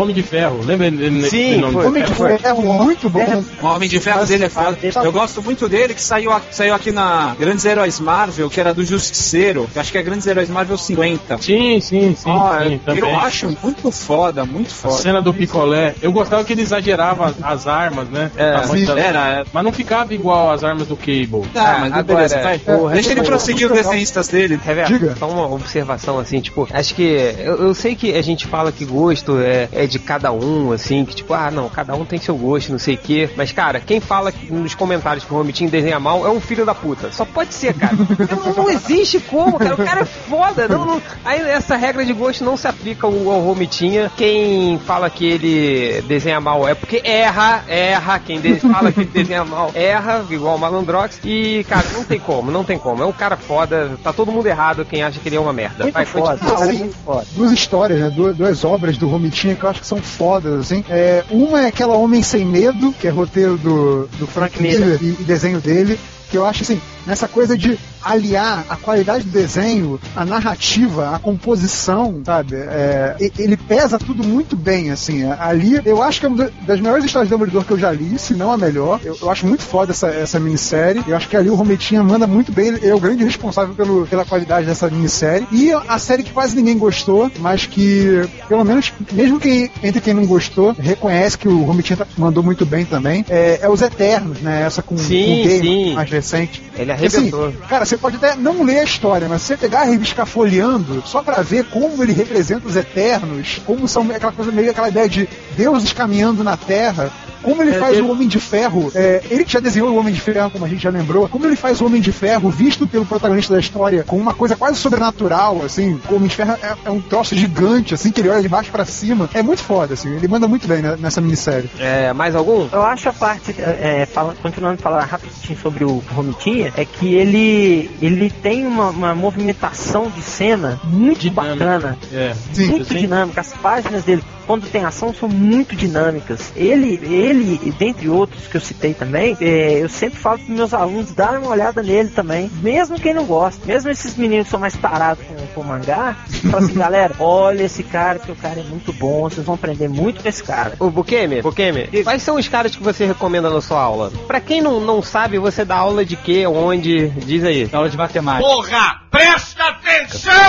Homem- 0.00 0.14
de 0.14 0.22
Ferro. 0.22 0.60
Lembra 0.64 0.88
dele? 0.88 1.28
Sim, 1.28 1.56
nome? 1.56 1.72
foi. 1.72 1.86
Homem 1.88 2.04
de 2.04 2.14
Ferro, 2.14 2.63
muito 2.72 3.08
bom. 3.10 3.44
O 3.62 3.66
Homem 3.66 3.88
de 3.88 4.00
Ferro 4.00 4.24
dele 4.26 4.44
é 4.44 4.48
foda. 4.48 4.76
Eu 5.02 5.12
gosto 5.12 5.42
muito 5.42 5.68
dele, 5.68 5.94
que 5.94 6.02
saiu, 6.02 6.32
a- 6.32 6.40
saiu 6.50 6.74
aqui 6.74 6.90
na 6.90 7.34
Grandes 7.38 7.64
Heróis 7.64 8.00
Marvel, 8.00 8.48
que 8.50 8.60
era 8.60 8.72
do 8.74 8.84
Justiceiro. 8.84 9.68
Acho 9.74 9.92
que 9.92 9.98
é 9.98 10.02
Grandes 10.02 10.26
Heróis 10.26 10.48
Marvel 10.48 10.76
50. 10.76 11.38
Sim, 11.38 11.80
sim, 11.80 12.14
sim. 12.16 12.30
Ah, 12.30 12.60
sim 12.66 12.80
eu 12.86 12.94
também. 12.96 13.14
acho 13.16 13.56
muito 13.62 13.90
foda, 13.90 14.44
muito 14.44 14.70
A 14.70 14.74
foda. 14.74 14.94
cena 14.94 15.22
do 15.22 15.32
picolé. 15.32 15.94
Eu 16.02 16.12
gostava 16.12 16.44
que 16.44 16.52
ele 16.52 16.62
exagerava 16.62 17.26
as- 17.26 17.42
as 17.42 17.66
armas, 17.66 18.08
né? 18.08 18.30
É, 18.36 18.54
A 18.54 18.62
sim. 18.64 18.84
da- 18.84 18.98
Era, 18.98 19.44
Mas 19.52 19.64
não 19.64 19.72
ficava 19.72 20.14
igual 20.14 20.50
as 20.50 20.64
armas 20.64 20.86
do 20.88 20.96
Cable. 20.96 21.42
Ah, 21.54 21.78
mas 21.80 21.92
agora, 21.92 22.02
beleza, 22.04 22.40
vai. 22.42 22.60
o 22.76 22.88
Deixa 22.90 23.12
ele 23.12 23.22
prosseguir 23.22 23.66
os 23.70 23.72
desenhistas 23.76 24.28
dele. 24.28 24.58
Reverso, 24.64 24.92
Diga. 24.92 25.16
só 25.18 25.28
uma 25.28 25.46
observação 25.52 26.18
assim, 26.18 26.40
tipo, 26.40 26.66
acho 26.72 26.94
que 26.94 27.02
eu, 27.38 27.56
eu 27.66 27.74
sei 27.74 27.94
que 27.94 28.14
a 28.14 28.22
gente 28.22 28.46
fala 28.46 28.72
que 28.72 28.84
gosto 28.84 29.38
é, 29.40 29.68
é 29.72 29.86
de 29.86 29.98
cada 29.98 30.32
um, 30.32 30.72
assim, 30.72 31.04
que 31.04 31.14
tipo, 31.14 31.34
ah, 31.34 31.50
não, 31.50 31.68
cada 31.68 31.94
um 31.94 32.04
tem 32.04 32.18
seu 32.18 32.36
gosto, 32.36 32.53
não 32.68 32.78
sei 32.78 32.94
o 32.94 32.98
quê. 32.98 33.28
Mas, 33.36 33.52
cara, 33.52 33.80
quem 33.80 34.00
fala 34.00 34.32
nos 34.50 34.74
comentários 34.74 35.24
que 35.24 35.32
o 35.32 35.36
Romitinho 35.36 35.70
desenha 35.70 35.98
mal 36.00 36.26
é 36.26 36.30
um 36.30 36.40
filho 36.40 36.64
da 36.64 36.74
puta. 36.74 37.10
Só 37.12 37.24
pode 37.24 37.52
ser, 37.54 37.74
cara. 37.74 37.94
não, 37.96 38.64
não 38.64 38.70
existe 38.70 39.20
como, 39.20 39.58
cara. 39.58 39.74
O 39.74 39.84
cara 39.84 40.00
é 40.02 40.04
foda. 40.04 40.68
Não, 40.68 40.84
não- 40.84 41.02
Aí 41.24 41.40
essa 41.40 41.76
regra 41.76 42.04
de 42.04 42.12
gosto 42.12 42.44
não 42.44 42.56
se 42.56 42.66
aplica 42.68 43.06
ao, 43.06 43.12
ao 43.30 43.40
Romitinha. 43.40 44.10
Quem 44.16 44.78
fala 44.86 45.08
que 45.10 45.24
ele 45.26 46.02
desenha 46.02 46.40
mal 46.40 46.66
é 46.68 46.74
porque 46.74 47.00
erra, 47.04 47.64
erra. 47.68 48.18
Quem 48.18 48.40
fala 48.58 48.92
que 48.92 49.00
ele 49.00 49.10
desenha 49.12 49.44
mal 49.44 49.70
erra, 49.74 50.24
igual 50.30 50.56
o 50.56 50.58
Malandrox. 50.58 51.18
E, 51.24 51.64
cara, 51.68 51.86
não 51.92 52.04
tem 52.04 52.18
como, 52.20 52.50
não 52.50 52.64
tem 52.64 52.78
como. 52.78 53.02
É 53.02 53.06
um 53.06 53.12
cara 53.12 53.36
foda. 53.36 53.92
Tá 54.02 54.12
todo 54.12 54.30
mundo 54.32 54.46
errado 54.46 54.84
quem 54.84 55.02
acha 55.02 55.18
que 55.18 55.28
ele 55.28 55.36
é 55.36 55.40
uma 55.40 55.52
merda. 55.52 55.84
Muito 55.84 55.94
Vai, 55.94 56.04
foda, 56.04 56.36
cara, 56.36 56.66
Sim. 56.66 56.78
muito 56.78 56.96
foda. 57.04 57.26
duas 57.32 57.52
histórias, 57.52 58.00
né? 58.00 58.10
Duas, 58.10 58.36
duas 58.36 58.64
obras 58.64 58.96
do 58.96 59.08
Romitinha 59.08 59.54
que 59.54 59.64
eu 59.64 59.70
acho 59.70 59.80
que 59.80 59.86
são 59.86 59.98
fodas, 59.98 60.60
assim. 60.60 60.84
É, 60.88 61.24
uma 61.30 61.62
é 61.62 61.66
aquela 61.68 61.94
Homem 61.96 62.22
Sem 62.22 62.43
Medo, 62.44 62.92
que 62.92 63.06
é 63.06 63.10
roteiro 63.10 63.56
do, 63.56 64.06
do 64.18 64.26
Frank 64.26 64.60
Miller 64.60 64.98
e, 65.02 65.08
e 65.08 65.24
desenho 65.24 65.60
dele, 65.60 65.98
que 66.30 66.36
eu 66.36 66.44
acho 66.44 66.62
assim, 66.62 66.80
nessa 67.06 67.28
coisa 67.28 67.56
de 67.56 67.78
aliar 68.02 68.64
a 68.68 68.76
qualidade 68.76 69.24
do 69.24 69.30
desenho, 69.30 69.98
a 70.14 70.24
narrativa, 70.24 71.14
a 71.14 71.18
composição, 71.18 72.20
sabe? 72.24 72.54
É, 72.56 73.16
e- 73.20 73.32
ele 73.38 73.56
pesa 73.56 73.98
tudo 73.98 74.22
muito 74.22 74.56
bem, 74.56 74.90
assim. 74.90 75.24
Ali, 75.38 75.80
eu 75.84 76.02
acho 76.02 76.20
que 76.20 76.26
é 76.26 76.28
uma 76.28 76.50
das 76.66 76.80
melhores 76.80 77.04
histórias 77.04 77.28
de 77.28 77.34
Dumbledore 77.34 77.64
que 77.64 77.72
eu 77.72 77.78
já 77.78 77.90
li, 77.90 78.18
se 78.18 78.34
não 78.34 78.52
a 78.52 78.56
melhor. 78.58 79.00
Eu, 79.02 79.16
eu 79.20 79.30
acho 79.30 79.46
muito 79.46 79.62
foda 79.62 79.92
essa, 79.92 80.08
essa 80.08 80.38
minissérie. 80.38 81.02
Eu 81.06 81.16
acho 81.16 81.28
que 81.28 81.36
ali 81.36 81.48
o 81.48 81.54
Romitinha 81.54 82.02
manda 82.02 82.26
muito 82.26 82.52
bem. 82.52 82.68
Ele 82.68 82.86
é 82.88 82.94
o 82.94 83.00
grande 83.00 83.24
responsável 83.24 83.74
pelo, 83.74 84.06
pela 84.06 84.24
qualidade 84.24 84.66
dessa 84.66 84.88
minissérie. 84.90 85.46
E 85.50 85.72
a 85.72 85.98
série 85.98 86.22
que 86.22 86.32
quase 86.32 86.54
ninguém 86.56 86.76
gostou, 86.78 87.30
mas 87.38 87.64
que, 87.66 88.28
pelo 88.48 88.64
menos, 88.64 88.92
mesmo 89.12 89.40
quem, 89.40 89.70
entre 89.82 90.00
quem 90.00 90.12
não 90.14 90.26
gostou, 90.26 90.74
reconhece 90.78 91.38
que 91.38 91.48
o 91.48 91.62
Romitinha 91.62 91.96
tá- 91.98 92.06
mandou 92.18 92.42
muito 92.42 92.66
bem 92.66 92.84
também. 92.84 93.24
É, 93.28 93.60
é 93.62 93.68
Os 93.68 93.80
Eternos, 93.80 94.40
né? 94.40 94.62
Essa 94.62 94.82
com, 94.82 94.96
Sim, 94.98 95.24
com 95.24 95.40
o 95.40 95.44
Game 95.48 95.60
sim. 95.88 95.94
mais 95.94 96.10
recente. 96.10 96.62
Ele 96.76 96.92
Assim, 96.94 97.06
arrebentou. 97.06 97.52
cara, 97.68 97.84
você 97.84 97.96
pode 97.96 98.16
até 98.16 98.34
não 98.34 98.62
ler 98.62 98.80
a 98.80 98.84
história, 98.84 99.28
mas 99.28 99.42
você 99.42 99.56
pegar 99.56 99.90
e 99.90 99.98
ficar 99.98 100.26
folheando 100.26 101.02
só 101.06 101.22
pra 101.22 101.42
ver 101.42 101.64
como 101.66 102.02
ele 102.02 102.12
representa 102.12 102.66
os 102.66 102.76
Eternos, 102.76 103.60
como 103.66 103.86
são 103.86 104.02
aquela 104.10 104.32
coisa 104.32 104.50
meio 104.50 104.70
aquela 104.70 104.88
ideia 104.88 105.08
de 105.08 105.28
deuses 105.56 105.92
caminhando 105.92 106.44
na 106.44 106.56
Terra. 106.56 107.10
Como 107.44 107.62
ele 107.62 107.72
É, 107.72 107.78
faz 107.78 107.92
ele- 107.98 108.06
o 108.06 108.10
Homem 108.10 108.26
de 108.26 108.40
Ferro, 108.40 108.90
é, 108.94 109.22
ele 109.30 109.44
que 109.44 109.52
já 109.52 109.60
desenhou 109.60 109.90
o 109.90 109.96
Homem 109.96 110.12
de 110.14 110.20
Ferro, 110.20 110.50
como 110.50 110.64
a 110.64 110.68
gente 110.68 110.82
já 110.82 110.90
lembrou, 110.90 111.28
como 111.28 111.46
ele 111.46 111.56
faz 111.56 111.80
o 111.80 111.86
Homem 111.86 112.00
de 112.00 112.10
Ferro 112.10 112.48
visto 112.50 112.86
pelo 112.86 113.04
protagonista 113.06 113.52
da 113.54 113.60
história 113.60 114.02
com 114.04 114.16
uma 114.16 114.34
coisa 114.34 114.56
quase 114.56 114.78
sobrenatural, 114.78 115.62
assim, 115.64 116.00
o 116.10 116.14
Homem 116.16 116.28
de 116.28 116.34
Ferro 116.36 116.56
é, 116.62 116.74
é 116.86 116.90
um 116.90 117.00
troço 117.00 117.34
gigante, 117.36 117.94
assim, 117.94 118.10
que 118.10 118.20
ele 118.20 118.28
olha 118.30 118.42
de 118.42 118.48
baixo 118.48 118.70
pra 118.70 118.84
cima. 118.84 119.28
É 119.34 119.42
muito 119.42 119.62
foda, 119.62 119.94
assim, 119.94 120.14
ele 120.16 120.26
manda 120.28 120.48
muito 120.48 120.66
bem 120.66 120.80
né, 120.82 120.96
nessa 120.98 121.20
minissérie. 121.20 121.70
É, 121.78 122.12
mais 122.12 122.34
algum? 122.34 122.68
Eu 122.72 122.82
acho 122.82 123.08
a 123.08 123.12
parte, 123.12 123.54
é, 123.58 124.06
fala- 124.06 124.34
continuando 124.42 124.74
a 124.80 124.82
falar 124.82 125.04
rapidinho 125.04 125.58
sobre 125.58 125.84
o 125.84 126.02
Romitinha, 126.14 126.72
é 126.76 126.84
que 126.84 127.14
ele, 127.14 127.90
ele 128.00 128.30
tem 128.30 128.66
uma, 128.66 128.90
uma 128.90 129.14
movimentação 129.14 130.10
de 130.10 130.22
cena 130.22 130.80
muito 130.84 131.20
Dinâmica. 131.20 131.64
bacana, 131.64 131.98
É. 132.12 132.34
Sim, 132.52 132.66
muito 132.68 132.86
sim. 132.86 132.96
dinâmica. 133.00 133.40
As 133.40 133.52
páginas 133.52 134.04
dele, 134.04 134.22
quando 134.46 134.70
tem 134.70 134.84
ação, 134.84 135.12
são 135.14 135.28
muito 135.28 135.74
dinâmicas. 135.74 136.52
Ele, 136.56 137.00
ele, 137.02 137.60
e 137.62 137.70
dentre 137.72 138.08
outros 138.08 138.46
que 138.46 138.56
eu 138.56 138.60
citei 138.60 138.94
também, 138.94 139.36
é, 139.40 139.82
eu 139.82 139.88
sempre 139.88 140.18
falo 140.18 140.38
para 140.38 140.54
meus 140.54 140.74
alunos 140.74 141.12
darem 141.12 141.40
uma 141.40 141.50
olhada 141.50 141.82
nele 141.82 142.08
também, 142.10 142.50
mesmo 142.62 143.00
quem 143.00 143.14
não 143.14 143.24
gosta, 143.24 143.64
mesmo 143.66 143.90
esses 143.90 144.16
meninos 144.16 144.46
que 144.46 144.50
são 144.50 144.60
mais 144.60 144.76
tarados 144.76 145.24
com, 145.24 145.46
com 145.54 145.62
mangá, 145.62 146.16
fala 146.50 146.64
assim, 146.64 146.74
galera, 146.78 147.14
olha 147.18 147.64
esse 147.64 147.82
cara, 147.82 148.18
que 148.18 148.30
o 148.30 148.36
cara 148.36 148.60
é 148.60 148.64
muito 148.64 148.92
bom, 148.92 149.22
vocês 149.22 149.44
vão 149.44 149.54
aprender 149.54 149.88
muito 149.88 150.22
com 150.22 150.28
esse 150.28 150.42
cara. 150.42 150.74
O 150.78 150.90
Bukemi, 150.90 151.42
Bukemi, 151.42 151.88
quais 152.02 152.22
são 152.22 152.36
os 152.36 152.48
caras 152.48 152.74
que 152.74 152.82
você 152.82 153.04
recomenda 153.06 153.50
na 153.50 153.60
sua 153.60 153.80
aula? 153.80 154.12
Pra 154.26 154.40
quem 154.40 154.60
não, 154.60 154.80
não 154.80 155.02
sabe, 155.02 155.38
você 155.38 155.64
dá 155.64 155.76
aula 155.76 156.04
de 156.04 156.16
quê, 156.16 156.46
onde? 156.46 157.08
Diz 157.08 157.44
aí. 157.44 157.68
Aula 157.72 157.88
de 157.88 157.96
matemática. 157.96 158.46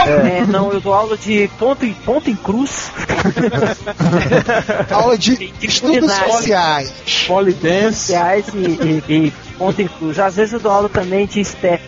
É, 0.08 0.46
não, 0.48 0.72
eu 0.72 0.82
dou 0.82 0.93
aula 0.93 1.16
de 1.18 1.48
ponto 1.60 1.86
em, 1.86 1.93
ponto 1.93 2.30
em 2.30 2.36
cruz. 2.36 2.91
Aula 4.92 5.18
de 5.18 5.54
estudos 5.62 6.12
sociais. 6.12 6.94
Polydance. 7.28 8.12
Reais 8.12 8.46
e, 8.54 9.04
e, 9.12 9.28
e 9.28 9.34
ponto 9.58 9.84
cruz. 9.89 10.20
Às 10.20 10.36
vezes 10.36 10.53
eu 10.53 10.60
dou 10.60 10.72
aula 10.72 10.89
também 10.89 11.26
de 11.26 11.43
step. 11.43 11.84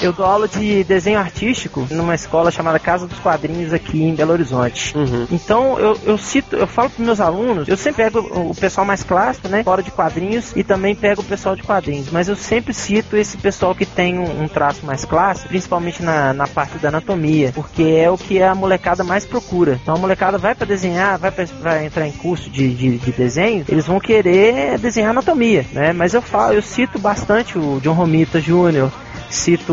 Eu 0.00 0.12
dou 0.14 0.24
aula 0.24 0.48
de 0.48 0.82
desenho 0.84 1.18
artístico 1.18 1.86
numa 1.90 2.14
escola 2.14 2.50
chamada 2.50 2.78
Casa 2.78 3.06
dos 3.06 3.18
Quadrinhos 3.18 3.72
aqui 3.72 4.02
em 4.02 4.14
Belo 4.14 4.32
Horizonte. 4.32 4.96
Uhum. 4.96 5.26
Então 5.30 5.78
eu, 5.78 5.98
eu 6.04 6.16
cito, 6.16 6.56
eu 6.56 6.66
falo 6.66 6.88
para 6.88 7.04
meus 7.04 7.20
alunos, 7.20 7.68
eu 7.68 7.76
sempre 7.76 8.04
pego 8.04 8.20
o 8.20 8.54
o 8.54 8.60
pessoal 8.60 8.86
mais 8.86 9.02
clássico, 9.02 9.48
né, 9.48 9.62
fora 9.62 9.82
de 9.82 9.90
quadrinhos, 9.90 10.52
e 10.54 10.62
também 10.62 10.94
pego 10.94 11.20
o 11.20 11.24
pessoal 11.24 11.56
de 11.56 11.62
quadrinhos. 11.62 12.10
Mas 12.10 12.28
eu 12.28 12.36
sempre 12.36 12.72
cito 12.72 13.16
esse 13.16 13.36
pessoal 13.36 13.74
que 13.74 13.84
tem 13.84 14.18
um, 14.18 14.42
um 14.44 14.48
traço 14.48 14.86
mais 14.86 15.04
clássico, 15.04 15.48
principalmente 15.48 16.02
na, 16.02 16.32
na 16.32 16.46
parte 16.46 16.78
da 16.78 16.88
anatomia, 16.88 17.52
porque 17.52 17.82
é 17.82 18.10
o 18.10 18.16
que 18.16 18.40
a 18.40 18.54
molecada 18.54 19.02
mais 19.02 19.26
procura. 19.26 19.78
Então 19.82 19.94
a 19.94 19.98
molecada 19.98 20.38
vai 20.38 20.54
para 20.54 20.66
desenhar, 20.66 21.18
vai 21.18 21.30
para 21.30 21.84
entrar 21.84 22.06
em 22.06 22.12
curso 22.12 22.48
de, 22.48 22.74
de, 22.74 22.98
de 22.98 23.12
desenho, 23.12 23.64
eles 23.68 23.86
vão 23.86 23.98
querer 23.98 24.73
desenhar 24.78 25.10
anatomia, 25.10 25.64
né? 25.72 25.92
Mas 25.92 26.14
eu 26.14 26.22
falo, 26.22 26.54
eu 26.54 26.62
cito 26.62 26.98
bastante 26.98 27.58
o 27.58 27.80
John 27.82 27.92
Romita 27.94 28.40
Jr., 28.40 28.88
Cito 29.30 29.72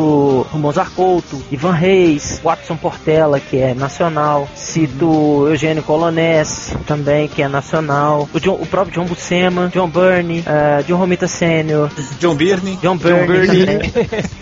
o 0.52 0.58
Mozart 0.58 0.92
Couto, 0.96 1.40
Ivan 1.52 1.74
Reis, 1.74 2.42
Watson 2.44 2.76
Portela, 2.76 3.40
que 3.40 3.58
é 3.58 3.76
nacional. 3.76 4.48
Cito 4.56 5.46
Eugênio 5.48 5.84
Colonés, 5.84 6.74
também, 6.88 7.28
que 7.28 7.44
é 7.44 7.48
nacional. 7.48 8.28
O, 8.34 8.40
John- 8.40 8.58
o 8.60 8.66
próprio 8.66 8.96
John 8.96 9.06
Buscema, 9.08 9.70
John 9.72 9.88
Burney, 9.88 10.44
eh, 10.48 10.84
John 10.88 10.96
Romita 10.98 11.28
Sr., 11.28 11.92
John 12.20 12.34
Byrne. 12.34 12.80
John 12.82 12.98
Burney, 12.98 13.48
também. 13.48 13.92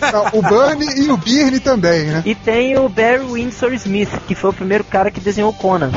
Ah, 0.00 0.30
O 0.32 0.40
Bernie 0.40 0.88
e 1.06 1.10
o 1.10 1.16
Birne 1.18 1.60
também, 1.60 2.04
né? 2.06 2.22
E 2.24 2.34
tem 2.34 2.78
o 2.78 2.88
Barry 2.88 3.24
Windsor 3.30 3.74
Smith, 3.74 4.10
que 4.26 4.34
foi 4.34 4.50
o 4.50 4.54
primeiro 4.54 4.84
cara 4.84 5.10
que 5.10 5.20
desenhou 5.20 5.50
o 5.50 5.54
Conan. 5.54 5.90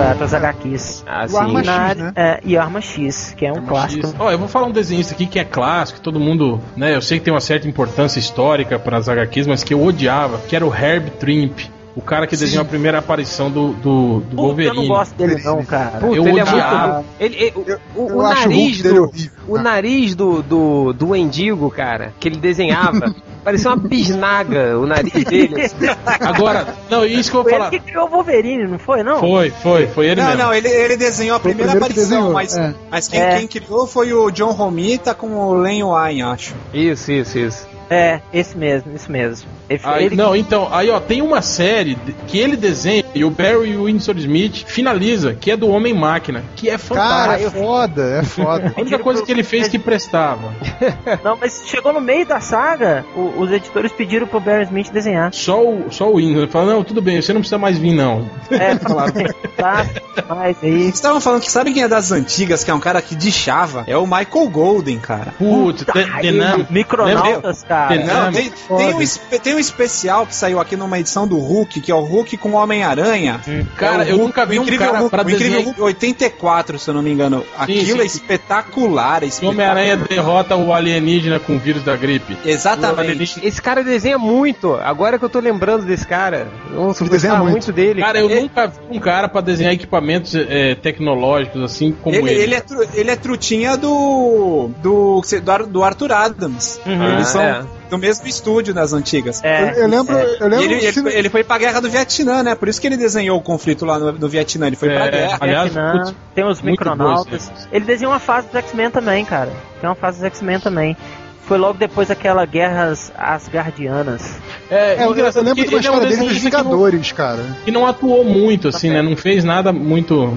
Pra, 0.00 0.14
pras 0.14 0.32
HQs. 0.34 1.04
Ah, 1.06 1.26
O 1.30 1.36
Arma 1.36 1.62
E, 1.62 1.66
na- 1.66 1.88
X, 1.90 1.96
né? 2.02 2.12
é, 2.16 2.40
e 2.44 2.56
Arma 2.56 2.80
X, 2.80 3.34
que 3.36 3.44
é 3.44 3.52
um 3.52 3.66
clássico. 3.66 4.14
Ó, 4.18 4.30
eu 4.30 4.38
vou 4.38 4.48
falar 4.48 4.66
um 4.66 4.72
desenhista 4.72 5.12
aqui 5.14 5.26
que 5.26 5.38
é 5.38 5.44
clássico, 5.44 5.98
que 5.98 6.04
todo 6.04 6.18
mundo, 6.18 6.60
né? 6.76 6.94
Eu 6.94 7.02
sei 7.02 7.18
que 7.18 7.24
tem 7.24 7.34
uma 7.34 7.40
certa 7.40 7.68
importância 7.68 8.18
histórica 8.18 8.78
para 8.78 8.96
as 8.96 9.08
HQs, 9.08 9.46
mas 9.46 9.62
que 9.62 9.74
eu 9.74 9.82
odiava, 9.84 10.38
que 10.48 10.56
era 10.56 10.66
o 10.66 10.74
Herb 10.74 11.10
Trimp. 11.12 11.58
O 11.94 12.00
cara 12.00 12.24
que 12.26 12.36
desenhou 12.36 12.62
a 12.62 12.64
primeira 12.64 12.98
aparição 12.98 13.50
do, 13.50 13.72
do, 13.74 14.20
do 14.20 14.20
Puta, 14.20 14.32
eu 14.32 14.36
Wolverine. 14.42 14.76
não 14.76 14.86
gosto 14.88 15.14
dele 15.16 15.42
não, 15.42 15.62
cara. 15.64 15.98
Puta, 15.98 16.14
Eu 16.16 16.28
ele 16.28 16.38
é 16.38 16.42
odiava. 16.44 16.92
muito. 16.94 17.06
Ele, 17.18 17.36
ele- 17.36 17.52
o- 17.94 18.02
o, 18.04 18.08
Eu 18.08 18.18
o 18.18 18.22
nariz 18.22 18.82
do. 18.82 19.02
horrível. 19.02 19.30
O 19.48 19.58
nariz 19.58 20.14
do, 20.14 20.40
do, 20.42 20.92
do 20.92 21.16
Endigo, 21.16 21.68
cara, 21.70 22.12
que 22.20 22.28
ele 22.28 22.36
desenhava, 22.38 23.12
parecia 23.44 23.70
uma 23.70 23.76
bisnaga 23.76 24.78
o 24.78 24.86
nariz 24.86 25.12
dele. 25.24 25.60
assim. 25.62 25.76
Agora, 26.20 26.74
não, 26.90 27.04
isso 27.04 27.30
que 27.30 27.36
eu 27.36 27.42
vou 27.42 27.50
Foi 27.50 27.52
ele 27.52 27.58
falar. 27.58 27.70
que 27.70 27.80
criou 27.80 28.06
o 28.06 28.10
Wolverine, 28.10 28.66
não 28.68 28.78
foi, 28.78 29.02
não? 29.02 29.18
Foi, 29.20 29.50
foi, 29.50 29.86
foi 29.88 30.06
ele 30.08 30.20
Não, 30.20 30.28
mesmo. 30.28 30.42
não, 30.42 30.54
ele, 30.54 30.68
ele 30.68 30.96
desenhou 30.96 31.36
a 31.36 31.40
primeira 31.40 31.72
aparição, 31.72 32.02
desenhou, 32.02 32.32
mas, 32.32 32.56
é. 32.56 32.74
mas 32.90 33.08
quem, 33.08 33.20
É. 33.20 33.38
quem 33.38 33.46
criou 33.46 33.86
foi 33.86 34.12
o 34.12 34.30
John 34.30 34.52
Romita 34.52 35.14
com 35.14 35.28
o 35.34 35.54
Len 35.54 35.82
Wine, 35.84 36.22
acho. 36.22 36.54
Isso, 36.72 37.10
isso, 37.12 37.38
isso. 37.38 37.69
É, 37.90 38.20
esse 38.32 38.56
mesmo, 38.56 38.94
esse 38.94 39.10
mesmo. 39.10 39.48
Ele, 39.68 39.80
Aí, 39.84 40.06
ele- 40.06 40.16
não, 40.16 40.34
então, 40.36 40.68
aí 40.72 40.88
ó, 40.90 41.00
tem 41.00 41.20
uma 41.22 41.42
série 41.42 41.96
de- 41.96 42.12
que 42.28 42.38
ele 42.38 42.56
desenha 42.56 43.04
e 43.14 43.24
o 43.24 43.30
Barry 43.30 43.76
Windsor 43.76 44.16
Smith 44.18 44.64
finaliza, 44.66 45.34
que 45.34 45.50
é 45.50 45.56
do 45.56 45.68
Homem 45.68 45.92
Máquina, 45.92 46.44
que 46.54 46.68
é 46.68 46.78
Cara, 46.78 46.78
fantástico. 46.78 47.48
é 47.48 47.60
foda, 47.62 48.02
é 48.20 48.22
foda. 48.24 48.72
A 48.78 48.80
única 48.80 48.98
coisa 49.00 49.22
que 49.24 49.32
ele 49.32 49.42
fez 49.42 49.66
que 49.68 49.78
prestava. 49.78 50.52
Não, 51.24 51.36
mas 51.40 51.62
chegou 51.66 51.92
no 51.92 52.00
meio 52.00 52.24
da 52.26 52.40
saga, 52.40 53.04
o- 53.16 53.40
os 53.40 53.50
editores 53.50 53.90
pediram 53.92 54.26
pro 54.26 54.38
Barry 54.40 54.64
Smith 54.64 54.90
desenhar. 54.92 55.34
Só 55.34 55.60
o, 55.60 55.86
só 55.90 56.08
o 56.10 56.16
Windsor. 56.16 56.42
Ele 56.42 56.50
fala, 56.50 56.72
não, 56.74 56.84
tudo 56.84 57.02
bem, 57.02 57.20
você 57.20 57.32
não 57.32 57.40
precisa 57.40 57.58
mais 57.58 57.76
vir, 57.76 57.92
não. 57.92 58.28
É, 58.50 58.76
falaram, 58.78 59.12
tá, 59.56 59.84
mas 60.28 60.56
aí... 60.62 60.82
Vocês 60.82 60.94
estavam 60.94 61.20
falando 61.20 61.42
que 61.42 61.50
sabe 61.50 61.72
quem 61.72 61.82
é 61.82 61.88
das 61.88 62.12
antigas, 62.12 62.62
que 62.62 62.70
é 62.70 62.74
um 62.74 62.80
cara 62.80 63.02
que 63.02 63.16
deixava? 63.16 63.82
É 63.88 63.96
o 63.96 64.04
Michael 64.06 64.48
Golden, 64.50 64.98
cara. 65.00 65.34
Putz, 65.36 65.82
Puta, 65.84 65.92
The, 65.92 66.08
aí, 66.12 66.22
The 66.22 66.32
Nam- 66.32 66.66
Micronautas, 66.70 67.62
cara. 67.64 67.79
The 67.88 68.04
Não, 68.04 68.32
tem, 68.32 68.50
tem 68.50 68.94
um, 68.94 69.38
tem 69.42 69.54
um 69.54 69.58
especial 69.58 70.26
que 70.26 70.34
saiu 70.34 70.60
aqui 70.60 70.76
numa 70.76 70.98
edição 70.98 71.26
do 71.26 71.38
Hulk, 71.38 71.80
que 71.80 71.90
é 71.90 71.94
o 71.94 72.00
Hulk 72.00 72.36
com 72.36 72.50
o 72.50 72.54
Homem-Aranha. 72.54 73.40
Cara, 73.76 74.04
É 74.04 74.06
o 74.06 74.10
eu 74.10 74.16
Hulk- 74.16 74.26
nunca 74.26 74.46
vi 74.46 74.58
um 74.58 74.62
incrível 74.62 74.86
cara 74.86 74.98
Hulk, 75.00 75.10
pra 75.10 75.18
o 75.24 75.30
incrível 75.30 75.46
desenhar 75.48 75.64
Hulk 75.64 75.82
84, 75.82 76.78
se 76.78 76.88
eu 76.88 76.94
não 76.94 77.02
me 77.02 77.10
engano. 77.10 77.44
Aquilo 77.58 77.98
sim, 78.00 78.04
é 78.04 78.08
sim. 78.08 78.18
espetacular, 78.18 79.22
é 79.22 79.26
O 79.26 79.28
espetacular. 79.28 79.52
Homem-Aranha 79.54 79.96
derrota 79.96 80.56
o 80.56 80.72
alienígena 80.72 81.38
com 81.38 81.56
o 81.56 81.58
vírus 81.58 81.82
da 81.82 81.96
gripe. 81.96 82.36
Exatamente. 82.44 83.00
alienígena- 83.00 83.46
Esse 83.46 83.60
cara 83.62 83.82
desenha 83.82 84.18
muito. 84.18 84.74
Agora 84.74 85.18
que 85.18 85.24
eu 85.24 85.30
tô 85.30 85.40
lembrando 85.40 85.84
desse 85.86 86.06
cara. 86.06 86.48
Nossa, 86.72 87.04
eu 87.04 87.08
desenha 87.08 87.34
muito. 87.36 87.50
muito 87.52 87.72
dele. 87.72 88.00
Cara, 88.00 88.18
eu 88.20 88.30
Ele- 88.30 88.40
nunca 88.42 88.66
vi 88.66 88.78
um 88.90 88.98
cara 89.00 89.28
pra 89.28 89.40
desenhar 89.40 89.72
equipamentos 89.72 90.34
é, 90.34 90.74
tecnológicos 90.74 91.62
assim 91.62 91.92
como 91.92 92.14
Ele, 92.14 92.30
ele. 92.30 92.42
ele, 92.42 92.54
é 92.54 92.60
tru- 92.60 92.88
ele 92.94 93.10
é 93.10 93.16
trutinha 93.16 93.76
do. 93.76 94.70
do, 94.82 95.20
do, 95.42 95.50
Ar- 95.52 95.66
do 95.66 95.82
Arthur 95.84 96.12
Adams. 96.12 96.80
Uhum. 96.86 97.12
Eles 97.14 97.28
são 97.28 97.42
é. 97.42 97.62
Do 97.90 97.98
mesmo 97.98 98.26
estúdio 98.26 98.72
das 98.72 98.92
antigas. 98.92 99.42
É, 99.44 99.62
eu, 99.72 99.82
eu 99.82 99.88
lembro, 99.88 100.16
é. 100.16 100.36
eu 100.40 100.48
lembro 100.48 100.64
ele, 100.64 100.74
ele, 100.86 101.08
ele 101.14 101.28
foi 101.28 101.44
pra 101.44 101.58
guerra 101.58 101.80
do 101.80 101.90
Vietnã, 101.90 102.42
né? 102.42 102.54
Por 102.54 102.68
isso 102.68 102.80
que 102.80 102.86
ele 102.86 102.96
desenhou 102.96 103.36
o 103.38 103.42
conflito 103.42 103.84
lá 103.84 103.98
no, 103.98 104.12
no 104.12 104.28
Vietnã. 104.28 104.66
Ele 104.68 104.76
foi 104.76 104.88
pra 104.90 105.06
É, 105.06 105.10
guerra. 105.10 105.38
aliás, 105.40 105.72
Vietnã, 105.74 106.14
tem 106.34 106.44
os 106.46 106.62
Micronautas. 106.62 107.50
Ele 107.72 107.84
desenhou 107.84 108.12
uma 108.12 108.20
fase 108.20 108.46
dos 108.46 108.56
X-Men 108.56 108.90
também, 108.90 109.24
cara. 109.24 109.50
Tem 109.80 109.90
uma 109.90 109.96
fase 109.96 110.18
dos 110.18 110.26
X-Men 110.26 110.60
também. 110.60 110.96
Foi 111.42 111.58
logo 111.58 111.76
depois 111.78 112.06
daquela 112.08 112.46
Guerras 112.46 113.10
Asgardianas. 113.18 114.22
É, 114.70 114.94
é, 114.94 115.04
eu, 115.04 115.14
eu 115.16 115.42
lembro 115.42 115.64
que 115.64 115.68
de 115.68 115.74
uma 115.74 115.78
ele 115.78 115.86
é 115.86 115.90
um 115.90 115.94
história 115.94 116.00
dele 116.00 116.06
dos 116.06 116.18
desenhista 116.18 116.50
que 116.50 116.56
não- 116.56 116.62
Vingadores, 116.64 117.12
cara. 117.12 117.42
que 117.64 117.70
não 117.72 117.86
atuou 117.86 118.24
muito, 118.24 118.68
assim, 118.68 118.90
né? 118.90 119.02
Não 119.02 119.16
fez 119.16 119.42
nada 119.42 119.72
muito 119.72 120.36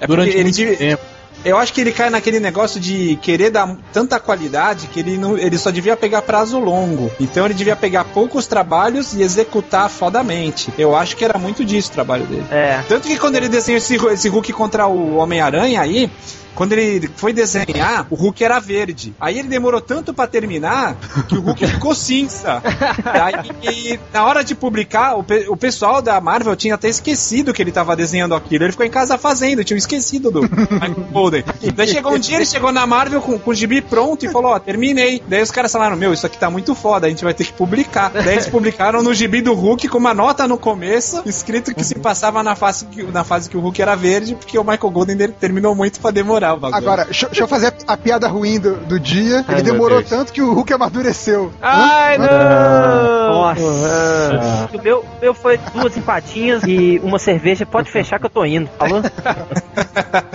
É 0.00 0.06
durante 0.06 0.30
ele 0.30 0.44
muito 0.44 0.54
devia- 0.56 0.76
tempo. 0.76 1.02
Eu 1.44 1.56
acho 1.58 1.72
que 1.72 1.80
ele 1.80 1.92
cai 1.92 2.08
naquele 2.10 2.38
negócio 2.40 2.80
de 2.80 3.16
querer 3.22 3.50
dar 3.50 3.76
tanta 3.92 4.18
qualidade 4.20 4.86
que 4.86 5.00
ele, 5.00 5.16
não, 5.18 5.36
ele 5.36 5.58
só 5.58 5.70
devia 5.70 5.96
pegar 5.96 6.22
prazo 6.22 6.58
longo. 6.58 7.10
Então 7.20 7.44
ele 7.44 7.54
devia 7.54 7.76
pegar 7.76 8.04
poucos 8.04 8.46
trabalhos 8.46 9.12
e 9.14 9.22
executar 9.22 9.88
fodamente. 9.90 10.72
Eu 10.78 10.94
acho 10.94 11.16
que 11.16 11.24
era 11.24 11.38
muito 11.38 11.64
disso 11.64 11.90
o 11.90 11.92
trabalho 11.92 12.24
dele. 12.26 12.46
É. 12.50 12.80
Tanto 12.88 13.08
que 13.08 13.18
quando 13.18 13.36
ele 13.36 13.48
desenhou 13.48 13.78
esse, 13.78 13.96
esse 13.96 14.28
Hulk 14.28 14.52
contra 14.52 14.86
o 14.86 15.16
Homem-Aranha 15.16 15.80
aí, 15.80 16.10
quando 16.54 16.74
ele 16.74 17.08
foi 17.16 17.32
desenhar, 17.32 18.06
o 18.10 18.14
Hulk 18.14 18.44
era 18.44 18.60
verde. 18.60 19.14
Aí 19.18 19.38
ele 19.38 19.48
demorou 19.48 19.80
tanto 19.80 20.12
pra 20.12 20.26
terminar 20.26 20.96
que 21.26 21.34
o 21.34 21.40
Hulk 21.40 21.64
ficou 21.66 21.94
cinza. 21.94 22.62
Aí, 23.04 23.98
na 24.12 24.24
hora 24.26 24.44
de 24.44 24.54
publicar, 24.54 25.16
o, 25.16 25.22
pe- 25.24 25.46
o 25.48 25.56
pessoal 25.56 26.02
da 26.02 26.20
Marvel 26.20 26.54
tinha 26.54 26.74
até 26.74 26.90
esquecido 26.90 27.54
que 27.54 27.62
ele 27.62 27.72
tava 27.72 27.96
desenhando 27.96 28.34
aquilo. 28.34 28.64
Ele 28.64 28.72
ficou 28.72 28.84
em 28.84 28.90
casa 28.90 29.16
fazendo, 29.16 29.64
tinham 29.64 29.78
esquecido 29.78 30.30
do 30.30 30.42
Michael 30.70 31.04
Golden. 31.32 31.44
Daí 31.74 31.88
chegou 31.88 32.12
um 32.12 32.18
dia, 32.18 32.36
ele 32.36 32.46
chegou 32.46 32.70
na 32.70 32.86
Marvel 32.86 33.20
com, 33.22 33.38
com 33.38 33.50
o 33.50 33.54
gibi 33.54 33.80
pronto 33.80 34.24
e 34.24 34.28
falou: 34.28 34.52
Ó, 34.52 34.58
terminei. 34.58 35.22
Daí 35.26 35.42
os 35.42 35.50
caras 35.50 35.72
falaram: 35.72 35.96
Meu, 35.96 36.12
isso 36.12 36.26
aqui 36.26 36.36
tá 36.36 36.50
muito 36.50 36.74
foda, 36.74 37.06
a 37.06 37.10
gente 37.10 37.24
vai 37.24 37.32
ter 37.32 37.44
que 37.44 37.52
publicar. 37.52 38.10
Daí 38.10 38.34
eles 38.34 38.48
publicaram 38.48 39.02
no 39.02 39.14
gibi 39.14 39.40
do 39.40 39.54
Hulk 39.54 39.88
com 39.88 39.98
uma 39.98 40.12
nota 40.12 40.46
no 40.46 40.58
começo, 40.58 41.22
escrito 41.24 41.74
que 41.74 41.84
se 41.84 41.94
passava 41.96 42.42
na 42.42 42.54
fase 42.54 42.84
que, 42.86 43.02
na 43.04 43.24
fase 43.24 43.48
que 43.48 43.56
o 43.56 43.60
Hulk 43.60 43.80
era 43.80 43.94
verde, 43.94 44.34
porque 44.34 44.58
o 44.58 44.64
Michael 44.64 44.90
Golden 44.90 45.16
dele 45.16 45.34
terminou 45.38 45.74
muito 45.74 46.00
pra 46.00 46.10
demorar 46.10 46.54
o 46.54 46.58
bagulho. 46.58 46.82
Agora, 46.82 47.04
deixa, 47.04 47.26
deixa 47.26 47.42
eu 47.42 47.48
fazer 47.48 47.72
a, 47.86 47.92
a 47.94 47.96
piada 47.96 48.28
ruim 48.28 48.58
do, 48.58 48.76
do 48.76 49.00
dia. 49.00 49.44
Ai, 49.48 49.56
Ele 49.56 49.62
demorou 49.62 49.98
Deus. 49.98 50.10
tanto 50.10 50.32
que 50.32 50.42
o 50.42 50.52
Hulk 50.52 50.72
amadureceu. 50.72 51.52
Ai, 51.60 52.18
não! 52.18 53.32
Nossa. 53.32 54.68
O 54.72 54.82
meu, 54.82 55.04
meu 55.20 55.34
foi 55.34 55.58
duas 55.74 55.96
empadinhas 55.96 56.62
e 56.64 57.00
uma 57.02 57.18
cerveja. 57.18 57.64
Pode 57.64 57.90
fechar 57.90 58.18
que 58.18 58.26
eu 58.26 58.30
tô 58.30 58.44
indo. 58.44 58.68
Falou? 58.78 59.02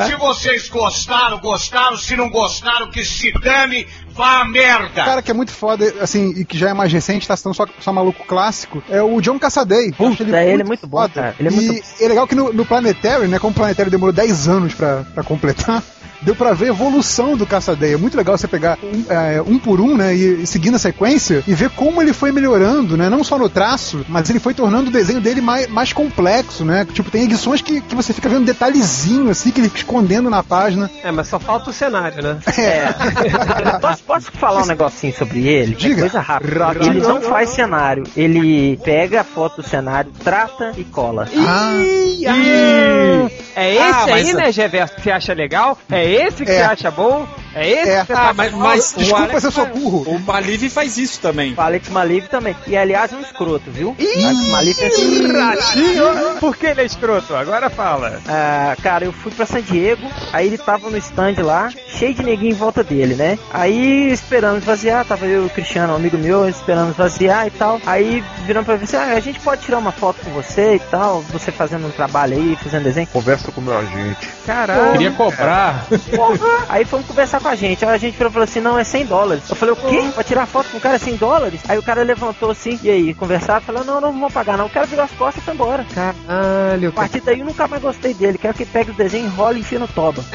Se 0.05 0.15
vocês 0.15 0.69
gostaram, 0.87 1.39
gostaram. 1.39 1.97
Se 1.97 2.15
não 2.15 2.29
gostaram, 2.29 2.89
que 2.89 3.03
se 3.03 3.31
dane, 3.39 3.85
vá 4.09 4.41
a 4.41 4.45
merda. 4.45 5.03
cara 5.03 5.21
que 5.21 5.29
é 5.31 5.33
muito 5.33 5.51
foda, 5.51 5.93
assim, 6.01 6.29
e 6.37 6.45
que 6.45 6.57
já 6.57 6.69
é 6.69 6.73
mais 6.73 6.91
recente, 6.91 7.27
tá 7.27 7.35
sendo 7.35 7.53
só, 7.53 7.65
só 7.79 7.91
maluco 7.93 8.23
clássico, 8.25 8.81
é 8.89 9.01
o 9.01 9.19
John 9.21 9.37
Cassaday. 9.39 9.93
Eu 9.99 10.07
acho 10.07 10.17
Puta, 10.17 10.23
ele 10.43 10.61
é 10.61 10.65
muito 10.65 10.87
bom, 10.87 11.07
cara. 11.09 11.35
Ele 11.39 11.49
é 11.49 11.51
e 11.51 11.55
muito- 11.55 11.83
é 12.01 12.07
legal 12.07 12.27
que 12.27 12.35
no, 12.35 12.51
no 12.53 12.65
Planetary, 12.65 13.27
né, 13.27 13.39
como 13.39 13.51
o 13.51 13.55
Planetary 13.55 13.89
demorou 13.89 14.13
10 14.13 14.47
anos 14.47 14.73
pra, 14.73 15.03
pra 15.13 15.23
completar, 15.23 15.83
deu 16.21 16.35
pra 16.35 16.53
ver 16.53 16.65
a 16.65 16.69
evolução 16.69 17.35
do 17.35 17.45
Cassaday. 17.45 17.93
É 17.93 17.97
muito 17.97 18.17
legal 18.17 18.37
você 18.37 18.47
pegar 18.47 18.77
um, 18.83 19.11
é, 19.11 19.41
um 19.41 19.57
por 19.57 19.79
um, 19.79 19.95
né, 19.95 20.15
e, 20.15 20.43
e 20.43 20.47
seguindo 20.47 20.75
a 20.75 20.79
sequência, 20.79 21.43
e 21.47 21.53
ver 21.53 21.69
como 21.71 22.01
ele 22.01 22.13
foi 22.13 22.31
melhorando, 22.31 22.97
né, 22.97 23.09
não 23.09 23.23
só 23.23 23.37
no 23.37 23.49
traço, 23.49 24.05
mas 24.09 24.29
ele 24.29 24.39
foi 24.39 24.53
tornando 24.53 24.89
o 24.89 24.93
desenho 24.93 25.21
dele 25.21 25.41
mais, 25.41 25.67
mais 25.67 25.93
complexo, 25.93 26.63
né, 26.65 26.85
tipo, 26.91 27.11
tem 27.11 27.23
edições 27.23 27.61
que, 27.61 27.81
que 27.81 27.95
você 27.95 28.13
fica 28.13 28.29
vendo 28.29 28.45
detalhezinho, 28.45 29.29
assim, 29.29 29.51
que 29.51 29.59
ele 29.59 29.69
fica 29.69 29.79
escondendo 29.81 30.29
na 30.29 30.43
página. 30.43 30.89
É, 31.03 31.11
mas 31.11 31.27
só 31.27 31.39
falta 31.39 31.69
o 31.69 31.73
cenário, 31.73 32.23
né? 32.23 32.39
É. 32.57 32.87
posso, 33.79 34.03
posso 34.03 34.31
falar 34.31 34.63
um 34.63 34.67
negocinho 34.67 35.13
sobre 35.13 35.47
ele? 35.47 35.73
É 35.73 35.75
Diga. 35.75 36.01
coisa 36.01 36.19
rápida. 36.19 36.85
Ele 36.85 37.01
não 37.01 37.21
faz 37.21 37.49
cenário. 37.49 38.03
Ele 38.15 38.77
pega 38.83 39.21
a 39.21 39.23
foto 39.23 39.61
do 39.61 39.67
cenário, 39.67 40.11
trata 40.23 40.73
e 40.77 40.83
cola. 40.83 41.27
Ah, 41.35 41.73
É 43.55 43.73
esse 43.73 43.81
Ah, 43.81 44.05
aí, 44.05 44.33
né, 44.33 44.51
Geverso, 44.51 44.95
que 44.95 45.01
você 45.01 45.11
acha 45.11 45.33
legal? 45.33 45.77
É 45.89 46.06
esse 46.07 46.43
que 46.45 46.51
É. 46.51 46.57
você 46.57 46.61
acha 46.63 46.91
bom? 46.91 47.27
É 47.57 47.69
esse 47.69 47.89
É. 47.89 48.01
que 48.01 48.07
você 48.07 48.13
Ah, 48.13 48.15
tá 48.27 48.33
mas, 48.33 48.51
mas 48.53 48.93
o 48.93 48.97
desculpa 48.99 49.23
Alex 49.23 49.39
se 49.41 49.47
eu 49.47 49.51
sou 49.51 49.65
faz- 49.65 49.77
burro. 49.79 50.03
O 50.15 50.19
Malive 50.19 50.69
faz 50.69 50.97
isso 50.97 51.19
também. 51.19 51.53
O 51.53 51.61
Alex 51.61 51.89
Maliv 51.89 52.27
também. 52.27 52.55
E 52.67 52.75
aliás, 52.77 53.11
é 53.11 53.15
um 53.15 53.21
escroto, 53.21 53.69
viu? 53.71 53.95
Alex 53.99 54.47
Maliv 54.49 54.77
é 54.81 55.39
Ratinho? 55.41 56.37
Por 56.39 56.55
que 56.55 56.67
ele 56.67 56.81
é 56.81 56.85
escroto? 56.85 57.35
Agora 57.35 57.69
fala. 57.69 58.21
Ah, 58.27 58.75
cara, 58.81 59.05
eu 59.05 59.11
fui 59.13 59.31
pra 59.31 59.45
San 59.45 59.61
Diego, 59.61 60.07
aí 60.31 60.47
ele 60.47 60.57
tava 60.57 60.89
no 60.89 60.97
stand 60.97 61.35
lá, 61.41 61.69
cheio 61.87 62.13
de 62.13 62.23
neguinho 62.23 62.51
em 62.51 62.55
volta 62.55 62.83
dele, 62.83 63.15
né? 63.15 63.37
Aí 63.51 64.11
esperando 64.11 64.57
esvaziar, 64.59 65.05
tava 65.05 65.25
eu 65.25 65.43
e 65.43 65.45
o 65.47 65.49
Cristiano, 65.49 65.93
um 65.93 65.95
amigo 65.95 66.17
meu, 66.17 66.47
esperando 66.47 66.91
esvaziar 66.91 67.47
e 67.47 67.51
tal. 67.51 67.79
Aí 67.85 68.23
virando 68.45 68.65
pra 68.65 68.77
mim 68.77 68.83
assim, 68.83 68.97
ah, 68.97 69.13
a 69.15 69.19
gente 69.19 69.39
pode 69.39 69.61
tirar 69.61 69.77
uma 69.79 69.91
foto 69.91 70.19
com 70.23 70.31
você 70.31 70.75
e 70.75 70.79
tal, 70.79 71.21
você 71.31 71.51
fazendo 71.51 71.87
um 71.87 71.91
trabalho 71.91 72.35
aí, 72.37 72.57
fazendo 72.61 72.83
desenho. 72.83 73.07
Conversa 73.07 73.51
com 73.51 73.61
meu 73.61 73.77
agente. 73.77 74.27
Caralho. 74.45 74.91
Queria 74.93 75.11
cobrar. 75.11 75.85
Porra! 76.15 76.65
Aí 76.69 76.85
fomos 76.85 77.05
conversar 77.07 77.39
com 77.39 77.46
com 77.47 77.51
a 77.51 77.55
gente. 77.55 77.85
Aí 77.85 77.95
a 77.95 77.97
gente 77.97 78.17
falou 78.17 78.43
assim: 78.43 78.59
não, 78.59 78.77
é 78.77 78.83
100 78.83 79.05
dólares. 79.05 79.49
Eu 79.49 79.55
falei: 79.55 79.73
o 79.73 79.77
quê? 79.77 80.11
Pra 80.13 80.23
tirar 80.23 80.45
foto 80.45 80.69
com 80.69 80.77
o 80.77 80.81
cara 80.81 80.95
é 80.95 80.99
100 80.99 81.15
dólares? 81.15 81.61
Aí 81.67 81.77
o 81.77 81.83
cara 81.83 82.03
levantou 82.03 82.51
assim, 82.51 82.77
e 82.83 82.89
aí, 82.89 83.13
conversar, 83.13 83.61
falou: 83.61 83.83
não, 83.85 84.01
não 84.01 84.19
vou 84.19 84.29
pagar 84.29 84.57
não. 84.57 84.65
O 84.65 84.69
cara 84.69 84.85
virou 84.85 85.05
as 85.05 85.11
costas 85.11 85.41
e 85.41 85.45
foi 85.45 85.53
embora. 85.53 85.85
Caralho, 85.93 86.89
A 86.89 86.91
partir 86.91 87.21
daí 87.21 87.39
eu 87.39 87.45
nunca 87.45 87.67
mais 87.67 87.81
gostei 87.81 88.13
dele. 88.13 88.37
Quero 88.37 88.53
que 88.53 88.65
pegue 88.65 88.91
o 88.91 88.93
desenho, 88.93 89.27
enrola 89.27 89.57
e 89.57 89.61
enfia 89.61 89.79
no 89.79 89.87
toba. 89.87 90.23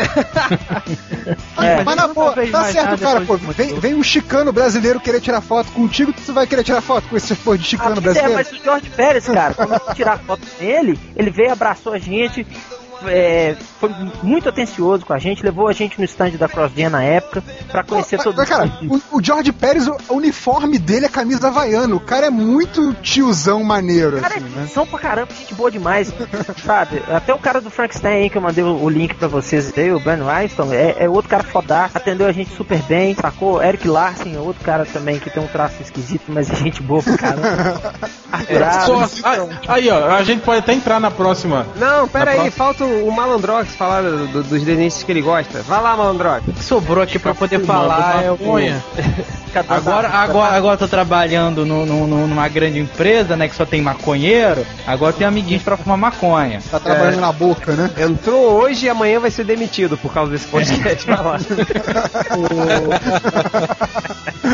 É, 1.58 1.84
Mas 1.84 1.96
na 1.96 2.08
boa, 2.08 2.34
tá 2.50 2.64
certo, 2.64 2.98
cara, 2.98 3.20
pô. 3.20 3.36
Vem, 3.36 3.78
vem 3.78 3.94
um 3.94 4.02
chicano 4.02 4.52
brasileiro 4.52 4.98
querer 4.98 5.20
tirar 5.20 5.40
foto 5.40 5.70
contigo, 5.72 6.12
tu 6.12 6.32
vai 6.32 6.46
querer 6.46 6.64
tirar 6.64 6.80
foto 6.80 7.08
com 7.08 7.16
esse 7.16 7.34
porra 7.36 7.58
de 7.58 7.64
chicano 7.64 7.98
é, 7.98 8.00
brasileiro? 8.00 8.34
mas 8.34 8.50
o 8.50 8.64
Jorge 8.64 8.90
Pérez, 8.90 9.26
cara, 9.26 9.54
quando 9.54 9.74
eu 9.74 9.94
tirar 9.94 10.18
foto 10.18 10.42
com 10.46 10.64
ele, 10.64 10.98
ele 11.14 11.30
veio, 11.30 11.52
abraçou 11.52 11.92
a 11.92 11.98
gente, 11.98 12.46
é, 13.06 13.56
foi 13.80 13.90
muito 14.22 14.48
atencioso 14.48 15.04
com 15.06 15.12
a 15.12 15.18
gente, 15.18 15.42
levou 15.42 15.68
a 15.68 15.72
gente 15.72 15.98
no 15.98 16.04
stand 16.04 16.30
da 16.32 16.48
CrossGen 16.48 16.88
na 16.88 17.02
época, 17.02 17.42
pra 17.70 17.82
conhecer 17.82 18.18
todo 18.22 18.36
mas, 18.36 18.48
cara, 18.48 18.70
o, 19.10 19.18
o 19.18 19.22
George 19.22 19.52
Pérez, 19.52 19.86
o, 19.88 19.96
o 20.08 20.14
uniforme 20.14 20.78
dele 20.78 21.06
é 21.06 21.08
camisa 21.08 21.48
havaiana. 21.48 21.94
O 21.94 22.00
cara 22.00 22.26
é 22.26 22.30
muito 22.30 22.94
tiozão 23.02 23.62
maneiro, 23.62 24.20
Cara, 24.20 24.36
assim, 24.36 24.44
né? 24.44 24.66
são 24.72 24.86
pra 24.86 24.98
caramba, 24.98 25.32
gente 25.34 25.54
boa 25.54 25.70
demais, 25.70 26.12
sabe? 26.64 27.02
Até 27.08 27.32
o 27.34 27.38
cara 27.38 27.60
do 27.60 27.70
Frankenstein 27.70 28.22
aí, 28.24 28.30
que 28.30 28.36
eu 28.38 28.42
mandei 28.42 28.62
o, 28.64 28.82
o 28.82 28.88
link 28.88 29.14
pra 29.14 29.28
vocês 29.28 29.72
aí, 29.76 29.92
o 29.92 30.00
Brian 30.00 30.24
Weinstein, 30.24 30.72
é, 30.72 30.96
é 31.00 31.08
outro 31.08 31.28
cara 31.30 31.42
foda, 31.44 31.90
atendeu 31.94 32.26
a 32.26 32.32
gente 32.32 32.54
super 32.54 32.80
bem, 32.82 33.14
sacou? 33.14 33.62
Eric 33.62 33.86
Larsen 33.88 34.34
é 34.36 34.38
outro 34.38 34.62
cara 34.64 34.84
também 34.86 35.18
que 35.18 35.30
tem 35.30 35.42
um 35.42 35.46
traço 35.46 35.80
esquisito, 35.82 36.24
mas 36.28 36.50
é 36.50 36.54
gente 36.54 36.82
boa 36.82 37.02
pra 37.02 37.16
caramba. 37.16 37.92
Arthur 38.32 39.08
Só- 39.08 39.28
Adams. 39.28 39.58
ah, 39.68 39.72
aí, 39.74 39.90
ó, 39.90 40.10
a 40.14 40.22
gente 40.24 40.42
pode 40.42 40.60
até 40.60 40.72
entrar 40.72 40.98
na 41.00 41.10
próxima. 41.10 41.66
Não, 41.76 42.08
pera 42.08 42.24
Na 42.26 42.30
aí, 42.32 42.36
próxima- 42.50 42.56
falta 42.64 42.84
o 42.84 42.91
Malandrox 43.10 43.74
falar 43.74 44.02
do- 44.02 44.26
do- 44.28 44.42
dos 44.42 44.62
desenhos 44.62 45.02
que 45.02 45.10
ele 45.12 45.22
gosta. 45.22 45.62
Vai 45.62 45.80
lá, 45.82 45.96
Malandrox. 45.96 46.42
O 46.48 46.52
que 46.52 46.64
sobrou 46.64 47.02
aqui 47.02 47.18
pra 47.18 47.34
poder 47.34 47.60
falar 47.60 48.22
é 48.24 48.30
o. 48.30 48.36
Agora, 49.68 50.08
agora, 50.08 50.56
agora 50.56 50.74
eu 50.74 50.78
tô 50.78 50.88
trabalhando 50.88 51.66
no, 51.66 51.84
no- 51.84 52.06
no- 52.06 52.26
numa 52.26 52.48
grande 52.48 52.78
empresa, 52.78 53.36
né, 53.36 53.46
que 53.48 53.54
só 53.54 53.66
tem 53.66 53.82
maconheiro. 53.82 54.64
Agora 54.86 55.12
tem 55.12 55.26
amiguinhos 55.26 55.62
pra 55.62 55.76
fumar 55.76 55.98
maconha. 55.98 56.58
Tá 56.70 56.80
trabalhando 56.80 57.20
na 57.20 57.32
boca, 57.32 57.72
né? 57.72 57.90
Entrou 57.98 58.50
hoje 58.62 58.86
e 58.86 58.88
amanhã 58.88 59.20
vai 59.20 59.30
ser 59.30 59.44
demitido 59.44 59.98
por 59.98 60.10
causa 60.10 60.32
desse 60.32 60.46
podcast. 60.48 61.04
Vai 61.06 61.22
lá. 61.22 61.36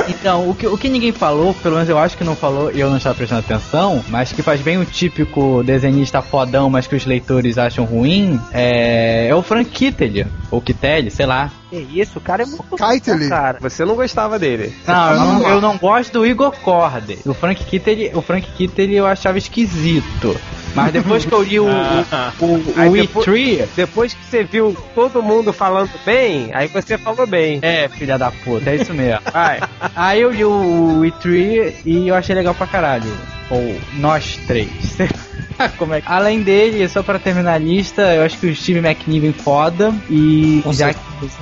Então, 0.09 0.49
o 0.51 0.55
que, 0.55 0.67
o 0.67 0.77
que 0.77 0.89
ninguém 0.89 1.13
falou, 1.13 1.55
pelo 1.55 1.75
menos 1.77 1.89
eu 1.89 1.99
acho 1.99 2.17
que 2.17 2.25
não 2.25 2.35
falou 2.35 2.71
e 2.73 2.81
eu 2.81 2.89
não 2.91 2.97
estava 2.97 3.15
prestando 3.15 3.41
atenção, 3.41 4.03
mas 4.09 4.33
que 4.33 4.43
faz 4.43 4.61
bem 4.61 4.79
o 4.79 4.85
típico 4.85 5.63
desenhista 5.65 6.21
fodão, 6.23 6.69
mas 6.69 6.87
que 6.87 6.97
os 6.97 7.05
leitores 7.07 7.57
acham 7.59 7.85
ruim, 7.85 8.28
é, 8.53 9.29
é 9.29 9.35
o 9.35 9.43
Frank 9.43 9.71
Kittel, 9.71 10.27
ou 10.51 10.61
Kittel, 10.61 11.11
sei 11.11 11.27
lá. 11.27 11.51
Que 11.71 11.77
isso, 11.77 12.19
o 12.19 12.21
cara 12.23 12.43
é 12.43 12.47
muito 12.47 12.63
Keitel. 12.77 13.19
bom, 13.19 13.29
cara. 13.29 13.59
Você 13.61 13.85
não 13.85 13.95
gostava 13.95 14.39
dele. 14.39 14.75
Não, 14.87 15.11
eu 15.13 15.19
não, 15.19 15.49
eu 15.51 15.61
não 15.61 15.77
gosto 15.77 16.13
do 16.15 16.27
Igor 16.27 16.51
Corder. 16.63 17.19
O 17.27 17.35
Frank 17.35 17.63
Kittel, 17.65 18.17
o 18.19 18.23
Frank 18.23 18.49
Kittel 18.57 18.91
eu 18.91 19.07
achava 19.07 19.37
esquisito. 19.39 20.35
Mas 20.75 20.93
depois 20.93 21.25
que 21.25 21.33
eu 21.33 21.43
li 21.43 21.61
o, 21.61 21.65
o, 21.67 21.69
o, 22.41 22.55
o 22.55 22.93
depois- 22.93 23.27
E-Tree, 23.27 23.65
Depois 23.77 24.15
que 24.15 24.25
você 24.25 24.45
viu 24.45 24.77
todo 24.95 25.23
mundo 25.23 25.53
falando 25.53 25.91
bem, 26.05 26.51
aí 26.55 26.69
você 26.69 26.97
falou 26.97 27.27
bem. 27.27 27.59
é, 27.63 27.89
filha 27.89 28.19
da 28.19 28.31
puta, 28.31 28.71
é 28.71 28.77
isso 28.77 28.95
mesmo. 28.95 29.21
Vai. 29.33 29.61
Aí 29.95 30.21
eu 30.23 30.31
li 30.31 30.45
o 30.45 31.05
E-Tree 31.05 31.77
e 31.85 32.09
eu 32.09 32.15
achei 32.15 32.35
legal 32.35 32.55
pra 32.55 32.67
caralho. 32.67 33.11
Ou 33.51 33.79
nós 33.95 34.39
três. 34.47 34.69
Como 35.79 35.95
é 35.95 36.01
que... 36.01 36.11
Além 36.11 36.43
dele, 36.43 36.89
só 36.89 37.03
pra 37.03 37.19
terminar 37.19 37.55
a 37.55 37.59
lista, 37.59 38.03
eu 38.15 38.25
acho 38.25 38.39
que 38.39 38.47
o 38.47 38.55
Steve 38.55 38.79
McNiven 38.79 39.33
foda. 39.33 39.95
E 40.11 40.61
Com 40.63 40.73
já 40.73 40.93
que, 40.95 41.01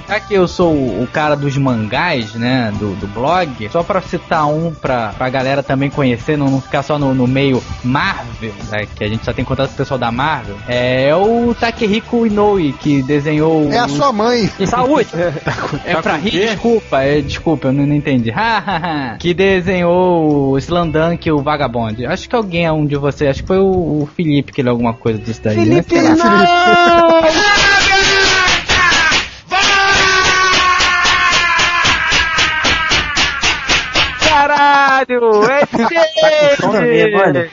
já 0.09 0.21
que 0.21 0.35
eu 0.35 0.49
sou 0.49 0.73
o 0.73 1.09
cara 1.12 1.37
dos 1.37 1.57
mangás, 1.57 2.35
né? 2.35 2.73
Do, 2.79 2.95
do 2.97 3.07
blog, 3.07 3.69
só 3.71 3.83
pra 3.83 4.01
citar 4.01 4.47
um 4.47 4.73
pra, 4.73 5.09
pra 5.17 5.29
galera 5.29 5.62
também 5.62 5.91
conhecer, 5.91 6.37
não, 6.37 6.51
não 6.51 6.61
ficar 6.61 6.83
só 6.83 6.99
no, 6.99 7.14
no 7.14 7.27
meio 7.27 7.62
Marvel, 7.85 8.53
né, 8.71 8.87
que 8.95 9.05
a 9.05 9.09
gente 9.09 9.25
só 9.25 9.33
tem 9.33 9.45
contato 9.45 9.69
com 9.69 9.75
o 9.75 9.77
pessoal 9.79 9.99
da 9.99 10.11
Marvel, 10.11 10.57
é 10.69 11.14
o 11.14 11.55
Takehiko 11.59 12.27
Inoue, 12.27 12.73
que 12.73 13.03
desenhou. 13.03 13.71
É 13.73 13.79
a 13.79 13.89
sua 13.89 14.12
mãe. 14.12 14.51
Saúde! 14.67 15.09
é 15.85 15.95
Tá 15.95 16.03
pra 16.03 16.17
rir, 16.17 16.31
quê? 16.31 16.47
desculpa, 16.47 17.03
é, 17.03 17.21
desculpa, 17.21 17.69
eu 17.69 17.73
não, 17.73 17.87
não 17.87 17.95
entendi. 17.95 18.33
que 19.19 19.33
desenhou 19.35 20.51
o 20.53 20.59
Slandunk 20.59 21.27
e 21.29 21.33
o 21.33 21.39
Vagabond. 21.39 22.05
Acho 22.07 22.29
que 22.29 22.37
alguém 22.37 22.67
é 22.67 22.73
um 22.73 22.87
de 22.87 22.97
vocês, 22.97 23.31
acho 23.31 23.43
que 23.43 23.47
foi 23.49 23.59
o, 23.59 24.05
o 24.07 24.09
Felipe 24.09 24.52
que 24.52 24.62
leu 24.62 24.72
alguma 24.72 24.94
coisa 24.94 25.18
disso 25.18 25.40
daí. 25.42 25.57
né? 25.66 25.82
Sei 25.82 26.02
lá. 26.02 27.22
Caralho! 34.28 35.44
É 35.50 36.57
Toma 36.57 36.80
mesmo, 36.80 37.18
olha. 37.18 37.50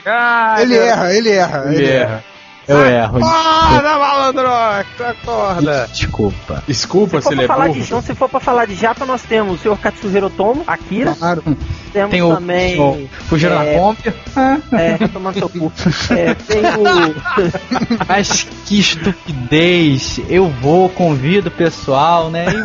Ele 0.62 0.78
erra, 0.78 1.14
ele 1.14 1.30
erra. 1.32 1.64
Ele 1.74 1.86
erra. 1.86 2.24
Eu 2.68 2.86
erro. 2.86 3.20
Para, 3.20 4.00
Malandrox! 4.00 4.88
Acorda! 5.02 5.88
Desculpa. 5.92 6.64
Desculpa 6.68 7.18
Se 7.22 7.24
se 7.24 7.24
for, 7.24 7.34
ele 7.34 7.46
pra 7.46 7.46
é 7.46 7.48
falar 7.48 7.68
burro. 7.68 7.80
de, 7.80 7.86
então, 7.86 8.02
se 8.02 8.16
for 8.16 8.30
pra 8.30 8.40
falar 8.40 8.66
de 8.66 8.76
japa, 8.76 9.06
nós 9.06 9.22
temos 9.24 9.60
o 9.60 9.64
Sr. 9.64 9.78
Katsuhiro 9.78 10.30
Tomo, 10.30 10.64
Akira, 10.66 11.14
Claro. 11.16 11.44
temos 11.92 12.12
Tem 12.12 12.22
o, 12.22 12.34
também... 12.36 12.80
o 12.80 13.10
Fugiram 13.28 13.62
é, 13.62 13.74
na 13.74 13.80
Kombi. 13.80 14.14
É, 14.72 15.20
no 15.20 15.34
seu 15.34 15.50
cu. 15.50 15.72
É, 16.16 16.34
tem 16.36 16.62
o... 16.62 17.16
Mas 18.08 18.48
que 18.66 18.80
estupidez. 18.80 20.20
Eu 20.30 20.48
vou, 20.50 20.88
convido 20.90 21.50
o 21.50 21.52
pessoal, 21.52 22.30
né? 22.30 22.46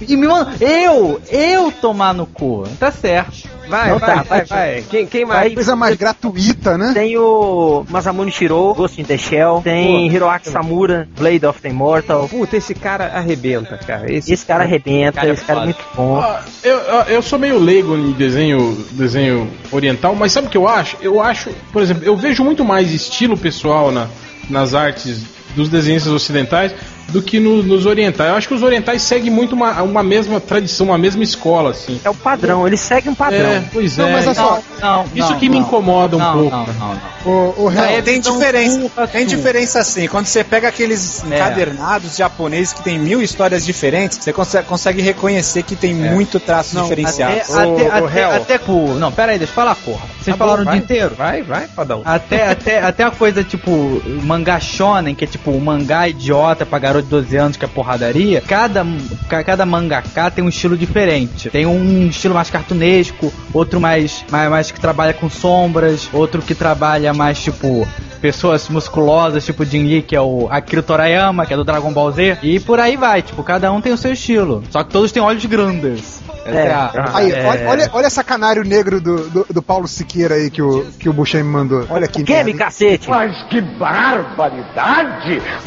E, 0.00 0.12
e 0.12 0.16
me 0.16 0.26
manda. 0.26 0.52
Eu, 0.60 1.20
eu 1.30 1.72
tomar 1.72 2.12
no 2.12 2.26
cu. 2.26 2.64
Tá 2.78 2.90
certo. 2.90 3.48
Vai, 3.72 3.88
Não 3.88 3.98
vai, 3.98 4.08
tá, 4.10 4.22
vai, 4.22 4.44
vai. 4.44 4.72
vai. 4.74 4.84
Quem, 4.90 5.06
quem 5.06 5.24
mais? 5.24 5.40
Vai. 5.40 5.50
Coisa 5.54 5.74
mais 5.74 5.96
gratuita, 5.96 6.76
né? 6.76 6.90
Tem 6.92 7.16
o 7.16 7.86
Masamune 7.88 8.30
Shiro, 8.30 8.74
Ghost 8.74 9.00
in 9.00 9.04
the 9.04 9.16
Shell. 9.16 9.62
Tem 9.64 10.06
Hiroaki 10.12 10.50
Samura, 10.50 11.08
Blade 11.18 11.46
of 11.46 11.58
the 11.62 11.70
Immortal. 11.70 12.28
Puta, 12.28 12.54
esse 12.58 12.74
cara 12.74 13.06
arrebenta, 13.06 13.78
cara. 13.78 14.12
Esse, 14.12 14.30
Esse 14.30 14.44
cara 14.44 14.64
arrebenta, 14.64 15.12
Cara 15.12 15.28
é 15.28 15.32
esse 15.32 15.44
cara 15.44 15.60
é 15.60 15.64
muito 15.64 15.82
bom. 15.94 16.20
Ah, 16.20 16.42
Eu, 16.62 16.76
eu, 16.76 17.00
eu 17.14 17.22
sou 17.22 17.38
meio 17.38 17.58
leigo 17.58 17.96
em 17.96 18.12
desenho, 18.12 18.76
desenho 18.90 19.50
oriental, 19.70 20.14
mas 20.14 20.32
sabe 20.32 20.48
o 20.48 20.50
que 20.50 20.58
eu 20.58 20.68
acho? 20.68 20.98
Eu 21.00 21.18
acho, 21.18 21.48
por 21.72 21.80
exemplo, 21.80 22.04
eu 22.04 22.14
vejo 22.14 22.44
muito 22.44 22.62
mais 22.62 22.92
estilo 22.92 23.38
pessoal 23.38 23.90
na, 23.90 24.06
nas 24.50 24.74
artes 24.74 25.22
dos 25.56 25.70
desenhistas 25.70 26.12
ocidentais 26.12 26.74
do 27.08 27.20
que 27.22 27.38
no- 27.38 27.62
nos 27.62 27.84
orientais. 27.86 28.30
Eu 28.30 28.36
acho 28.36 28.48
que 28.48 28.54
os 28.54 28.62
orientais 28.62 29.02
seguem 29.02 29.30
muito 29.30 29.54
uma, 29.54 29.82
uma 29.82 30.02
mesma 30.02 30.40
tradição, 30.40 30.86
uma 30.86 30.98
mesma 30.98 31.22
escola, 31.22 31.70
assim. 31.70 32.00
É 32.04 32.08
o 32.10 32.14
padrão, 32.14 32.66
ele 32.66 32.76
segue 32.76 33.08
um 33.08 33.14
padrão. 33.14 33.50
É, 33.50 33.62
pois 33.72 33.96
Não, 33.98 34.08
é. 34.08 34.12
mas 34.12 34.26
é 34.26 34.34
só- 34.34 34.60
Não, 34.80 35.04
Isso 35.14 35.30
não, 35.32 35.38
que 35.38 35.48
me 35.48 35.58
incomoda 35.58 36.16
um 36.16 36.20
não, 36.20 36.32
pouco. 36.32 36.56
Não, 36.56 36.66
não, 36.66 36.94
não. 36.94 37.12
O, 37.24 37.64
o 37.64 37.70
É, 37.70 37.74
real. 37.90 38.02
tem 38.02 38.16
Então, 38.18 38.32
diferença. 38.32 39.06
Tem 39.08 39.26
diferença 39.26 39.84
sim. 39.84 40.08
Quando 40.08 40.26
você 40.26 40.42
pega 40.42 40.68
aqueles 40.68 41.22
encadernados 41.24 42.16
japoneses 42.16 42.72
que 42.72 42.82
tem 42.82 42.98
mil 42.98 43.22
histórias 43.22 43.64
diferentes, 43.64 44.18
você 44.18 44.32
consegue, 44.32 44.66
consegue 44.66 45.02
reconhecer 45.02 45.62
que 45.62 45.76
tem 45.76 45.94
muito 45.94 46.40
traço 46.40 46.80
diferenciado. 46.80 47.34
Até, 47.34 47.52
Ô, 47.52 47.74
até, 47.74 48.00
ô, 48.00 48.06
até, 48.06 48.24
até, 48.24 48.58
pô, 48.58 48.86
não, 48.94 49.12
pera 49.12 49.32
aí, 49.32 49.38
deixa 49.38 49.52
eu 49.52 49.54
falar, 49.54 49.74
porra. 49.76 50.02
Vocês 50.20 50.26
Tá 50.26 50.32
bom, 50.32 50.38
falaram 50.38 50.62
o 50.62 50.64
vai. 50.64 50.74
dia 50.74 50.82
inteiro. 50.84 51.14
Vai, 51.16 51.42
vai, 51.42 51.66
fodão. 51.68 52.02
Até, 52.04 52.48
até, 52.48 52.82
até 52.82 53.04
a 53.04 53.10
coisa 53.10 53.44
tipo 53.44 54.02
mangá 54.24 54.58
shonen, 54.58 55.14
que 55.14 55.24
é 55.24 55.26
tipo 55.28 55.50
um 55.52 55.60
mangá 55.60 56.08
idiota 56.08 56.64
pra 56.66 56.78
garoto 56.92 57.04
de 57.04 57.10
12 57.10 57.36
anos 57.36 57.56
que 57.56 57.64
é 57.64 57.68
porradaria. 57.68 58.40
Cada, 58.40 58.84
ca- 59.28 59.42
cada 59.44 59.64
mangaká 59.66 60.30
tem 60.30 60.44
um 60.44 60.48
estilo 60.48 60.76
diferente. 60.76 61.48
Tem 61.50 61.66
um 61.66 62.06
estilo 62.08 62.34
mais 62.34 62.50
cartunesco, 62.50 63.32
outro 63.52 63.80
mais, 63.80 64.24
mais, 64.30 64.50
mais 64.50 64.70
que 64.70 64.80
trabalha 64.80 65.12
com 65.14 65.28
sombras, 65.30 66.08
outro 66.12 66.42
que 66.42 66.54
trabalha 66.54 67.12
mais 67.14 67.38
tipo 67.42 67.86
pessoas 68.20 68.68
musculosas, 68.68 69.44
tipo 69.44 69.64
Jin 69.64 69.84
Lee, 69.84 70.02
que 70.02 70.14
é 70.14 70.20
o 70.20 70.46
Akira 70.50 70.80
Torayama, 70.82 71.44
que 71.44 71.52
é 71.52 71.56
do 71.56 71.64
Dragon 71.64 71.92
Ball 71.92 72.12
Z. 72.12 72.38
E 72.42 72.60
por 72.60 72.78
aí 72.78 72.96
vai, 72.96 73.20
tipo, 73.22 73.42
cada 73.42 73.72
um 73.72 73.80
tem 73.80 73.92
o 73.92 73.96
seu 73.96 74.12
estilo. 74.12 74.62
Só 74.70 74.84
que 74.84 74.90
todos 74.92 75.10
têm 75.10 75.20
olhos 75.22 75.44
grandes. 75.44 76.20
Essa 76.44 76.58
É. 76.58 76.66
é 76.66 76.72
a- 76.72 77.10
Aí, 77.14 77.32
é- 77.32 77.44
olha, 77.46 77.68
olha, 77.68 77.90
olha 77.92 78.06
essa 78.06 78.22
canário 78.24 78.62
negro 78.64 79.00
do, 79.00 79.28
do, 79.28 79.46
do 79.50 79.62
Paulo 79.62 79.86
Siqueira 79.88 80.34
aí 80.36 80.50
que 80.50 80.60
o, 80.62 80.84
que 80.98 81.08
o 81.08 81.12
Buscemi 81.12 81.42
me 81.44 81.50
mandou. 81.50 81.84
Olha 81.88 82.04
aqui. 82.04 82.22
Que, 82.24 82.42
me 82.44 82.54
cacete? 82.54 83.08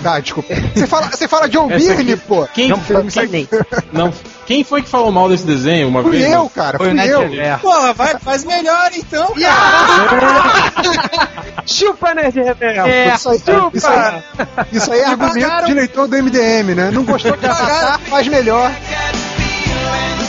Tá, 0.03 0.19
desculpa. 0.19 0.53
Você 0.73 0.87
fala, 0.87 1.07
você 1.15 1.27
fala 1.27 1.47
John 1.49 1.67
aqui- 1.67 1.77
Byrne, 1.87 2.17
pô. 2.17 2.47
Quem, 2.53 2.69
Não, 2.69 2.79
foi, 2.79 3.03
Disney. 3.03 3.47
não, 3.93 4.11
quem 4.45 4.63
foi 4.63 4.81
que 4.81 4.89
falou 4.89 5.11
mal 5.11 5.29
desse 5.29 5.45
desenho 5.45 5.87
uma 5.87 6.01
Fui 6.03 6.19
vez? 6.19 6.31
eu, 6.31 6.49
cara, 6.49 6.77
fui 6.77 6.89
eu. 6.89 7.59
Porra, 7.59 7.93
vai, 7.93 8.17
faz 8.19 8.43
melhor 8.43 8.91
então. 8.95 9.33
Chupa, 11.65 12.13
Nerd 12.13 12.39
Rebel! 12.41 12.85
É, 12.85 13.15
Isso 13.15 13.29
aí, 13.29 13.37
isso 13.73 13.87
aí, 13.87 14.23
isso 14.71 14.91
aí 14.91 14.99
é 14.99 15.05
argumento 15.05 15.65
de 15.65 15.73
leitor 15.73 16.07
do 16.07 16.15
MDM, 16.21 16.75
né? 16.75 16.91
Não 16.91 17.03
gostou 17.03 17.35
de 17.35 17.45
Avatar, 17.47 17.99
faz 18.01 18.27
melhor. 18.27 18.71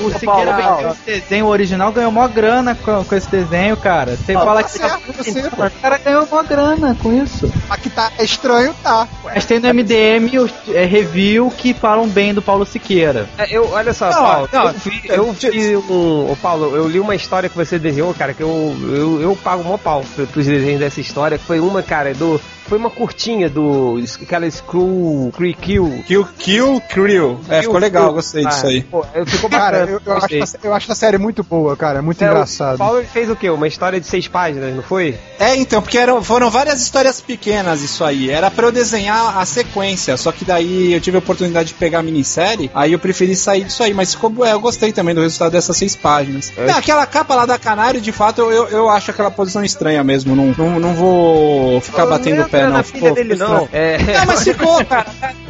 O 0.00 0.10
Siqueira 0.12 0.52
vendeu 0.54 0.90
esse 0.90 1.20
desenho 1.20 1.46
original, 1.46 1.90
ganhou 1.92 2.12
mó 2.12 2.26
grana 2.28 2.74
com, 2.74 3.04
com 3.04 3.14
esse 3.14 3.30
desenho, 3.30 3.76
cara. 3.76 4.16
Você 4.16 4.32
Paulo, 4.34 4.48
fala 4.48 4.62
Tá 4.62 4.68
que 4.68 4.78
certo, 4.78 5.12
você, 5.16 5.42
pô. 5.50 5.64
o 5.66 5.70
cara 5.80 5.98
ganhou 5.98 6.28
mó 6.30 6.42
grana 6.42 6.96
com 7.02 7.12
isso. 7.12 7.50
Aqui 7.70 7.88
tá 7.90 8.10
é 8.18 8.24
estranho, 8.24 8.74
tá. 8.82 9.08
Mas 9.24 9.44
tem 9.46 9.58
no 9.58 9.68
MDM 9.72 10.38
os, 10.38 10.50
é, 10.68 10.84
review 10.84 11.50
que 11.56 11.72
falam 11.74 12.06
bem 12.08 12.34
do 12.34 12.42
Paulo 12.42 12.66
Siqueira. 12.66 13.28
É, 13.38 13.46
Eu, 13.56 13.70
olha 13.72 13.92
só, 13.94 14.10
Não, 14.10 14.22
Paulo, 14.22 14.48
não, 14.52 14.64
eu 14.66 14.72
vi, 14.74 15.02
eu 15.06 15.32
vi 15.32 15.76
um. 15.76 16.30
Ô, 16.32 16.36
Paulo, 16.42 16.76
eu 16.76 16.88
li 16.88 17.00
uma 17.00 17.14
história 17.14 17.48
que 17.48 17.56
você 17.56 17.78
desenhou, 17.78 18.12
cara, 18.14 18.34
que 18.34 18.42
eu, 18.42 18.76
eu, 18.88 19.20
eu 19.22 19.36
pago 19.42 19.64
mó 19.64 19.76
pau 19.78 20.04
pro- 20.14 20.26
pros 20.26 20.46
desenhos 20.46 20.80
dessa 20.80 21.00
história, 21.00 21.38
que 21.38 21.44
foi 21.44 21.58
uma, 21.60 21.82
cara, 21.82 22.12
do. 22.14 22.40
Foi 22.68 22.78
uma 22.78 22.90
curtinha 22.90 23.48
do. 23.48 24.00
aquela 24.22 24.50
Screw 24.50 25.32
Cree 25.36 25.54
Kill. 25.54 26.02
Kill, 26.06 26.28
Kill 26.38 26.82
Crew. 26.88 27.40
É, 27.48 27.62
ficou 27.62 27.78
legal, 27.78 28.12
gostei 28.12 28.44
disso 28.44 28.66
aí. 28.66 28.82
Pô, 28.82 29.04
eu- 29.14 29.26
ficou 29.26 29.48
Cara, 29.56 29.80
bacana. 29.86 30.00
eu, 30.04 30.12
eu, 30.12 30.16
acho, 30.18 30.56
eu 30.64 30.74
acho 30.74 30.86
essa 30.90 30.94
série 30.98 31.18
muito 31.18 31.42
boa, 31.44 31.76
cara. 31.76 31.98
É 31.98 32.02
muito 32.02 32.22
É, 32.22 32.26
engraçado. 32.26 32.74
O 32.74 32.78
Paulo 32.78 33.04
fez 33.04 33.30
o 33.30 33.36
quê? 33.36 33.48
Uma 33.50 33.68
história 33.68 34.00
de 34.00 34.06
seis 34.06 34.26
páginas, 34.28 34.74
não 34.74 34.82
foi? 34.82 35.16
É, 35.38 35.54
então, 35.56 35.80
porque 35.80 35.96
eram, 35.98 36.22
foram 36.24 36.50
várias 36.50 36.80
histórias 36.80 37.20
pequenas 37.20 37.82
isso 37.82 38.02
aí. 38.04 38.30
Era 38.30 38.50
pra 38.50 38.66
eu 38.66 38.72
desenhar 38.72 39.38
a 39.38 39.44
sequência, 39.44 40.16
só 40.16 40.32
que 40.32 40.44
daí 40.44 40.92
eu 40.92 41.00
tive 41.00 41.16
a 41.16 41.20
oportunidade 41.20 41.68
de 41.68 41.74
pegar 41.74 42.00
a 42.00 42.02
minissérie, 42.02 42.70
aí 42.74 42.92
eu 42.92 42.98
preferi 42.98 43.36
sair 43.36 43.64
disso 43.64 43.82
aí. 43.82 43.94
Mas 43.94 44.14
ficou, 44.14 44.44
é, 44.44 44.52
eu 44.52 44.60
gostei 44.60 44.92
também 44.92 45.14
do 45.14 45.20
resultado 45.20 45.52
dessas 45.52 45.76
seis 45.76 45.94
páginas. 45.94 46.52
É. 46.56 46.66
Não, 46.66 46.76
aquela 46.78 47.06
capa 47.06 47.34
lá 47.34 47.46
da 47.46 47.58
Canário, 47.58 48.00
de 48.00 48.12
fato, 48.12 48.40
eu, 48.40 48.50
eu, 48.50 48.68
eu 48.68 48.88
acho 48.90 49.10
aquela 49.10 49.30
posição 49.30 49.64
estranha 49.64 50.02
mesmo. 50.02 50.34
Não, 50.34 50.46
não, 50.56 50.80
não 50.80 50.94
vou 50.94 51.80
ficar 51.80 52.06
batendo 52.06 52.42
o 52.42 52.48
pé, 52.48 52.55
entra 52.56 52.68
não. 52.70 52.76
na 52.78 52.82
filha 52.82 53.12
dele, 53.12 53.34
não. 53.36 53.68
É. 53.72 53.98
Não, 53.98 54.26
mas 54.26 54.42
ficou, 54.42 54.84
cara. 54.84 55.06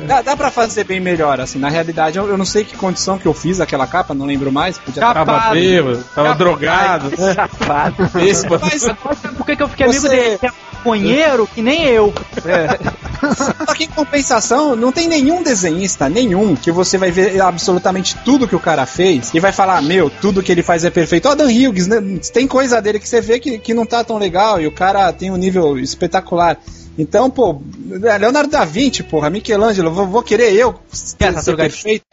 Dá, 0.06 0.22
dá 0.22 0.36
pra 0.36 0.50
fazer 0.50 0.84
bem 0.84 1.00
melhor, 1.00 1.40
assim. 1.40 1.58
Na 1.58 1.68
realidade, 1.68 2.18
eu, 2.18 2.28
eu 2.28 2.36
não 2.38 2.44
sei 2.44 2.64
que 2.64 2.76
condição 2.76 3.18
que 3.18 3.26
eu 3.26 3.34
fiz 3.34 3.60
aquela 3.60 3.86
capa, 3.86 4.14
não 4.14 4.26
lembro 4.26 4.52
mais. 4.52 4.78
Podia 4.78 5.00
Tava 5.00 5.14
Capado. 5.14 5.54
bêbado, 5.54 6.04
tava 6.14 6.28
Capado. 6.28 6.38
drogado. 6.38 7.10
Safado. 7.16 8.10
Esse, 8.20 8.46
mas, 8.48 8.82
Sabe 8.82 9.34
por 9.36 9.46
que, 9.46 9.56
que 9.56 9.62
eu 9.62 9.68
fiquei 9.68 9.86
amigo 9.86 10.00
Você- 10.02 10.08
dele? 10.08 10.38
Que 10.38 10.46
é 10.46 10.50
maconheiro 10.74 11.48
que 11.52 11.62
nem 11.62 11.84
eu. 11.86 12.12
Só 13.66 13.74
que 13.74 13.84
em 13.84 13.88
compensação, 13.88 14.76
não 14.76 14.92
tem 14.92 15.08
nenhum 15.08 15.42
desenhista, 15.42 16.08
nenhum, 16.08 16.54
que 16.54 16.70
você 16.70 16.96
vai 16.98 17.10
ver 17.10 17.40
absolutamente 17.40 18.16
tudo 18.24 18.46
que 18.46 18.54
o 18.54 18.60
cara 18.60 18.86
fez 18.86 19.32
e 19.34 19.40
vai 19.40 19.52
falar, 19.52 19.82
meu, 19.82 20.08
tudo 20.10 20.42
que 20.42 20.52
ele 20.52 20.62
faz 20.62 20.84
é 20.84 20.90
perfeito. 20.90 21.28
Ó, 21.28 21.34
Dan 21.34 21.46
Hughes, 21.48 21.86
né? 21.86 22.00
Tem 22.32 22.46
coisa 22.46 22.80
dele 22.80 22.98
que 23.00 23.08
você 23.08 23.20
vê 23.20 23.38
que, 23.40 23.58
que 23.58 23.74
não 23.74 23.84
tá 23.84 24.04
tão 24.04 24.18
legal 24.18 24.60
e 24.60 24.66
o 24.66 24.72
cara 24.72 25.12
tem 25.12 25.30
um 25.30 25.36
nível 25.36 25.78
espetacular. 25.78 26.56
Então, 26.98 27.30
pô, 27.30 27.60
Leonardo 27.88 28.50
da 28.50 28.64
Vinci, 28.64 29.02
porra, 29.02 29.28
Michelangelo, 29.28 29.90
vou, 29.92 30.06
vou 30.06 30.22
querer 30.22 30.54
eu 30.54 30.74
ser, 30.90 31.42
ser 31.42 31.56
perfeito. 31.56 32.04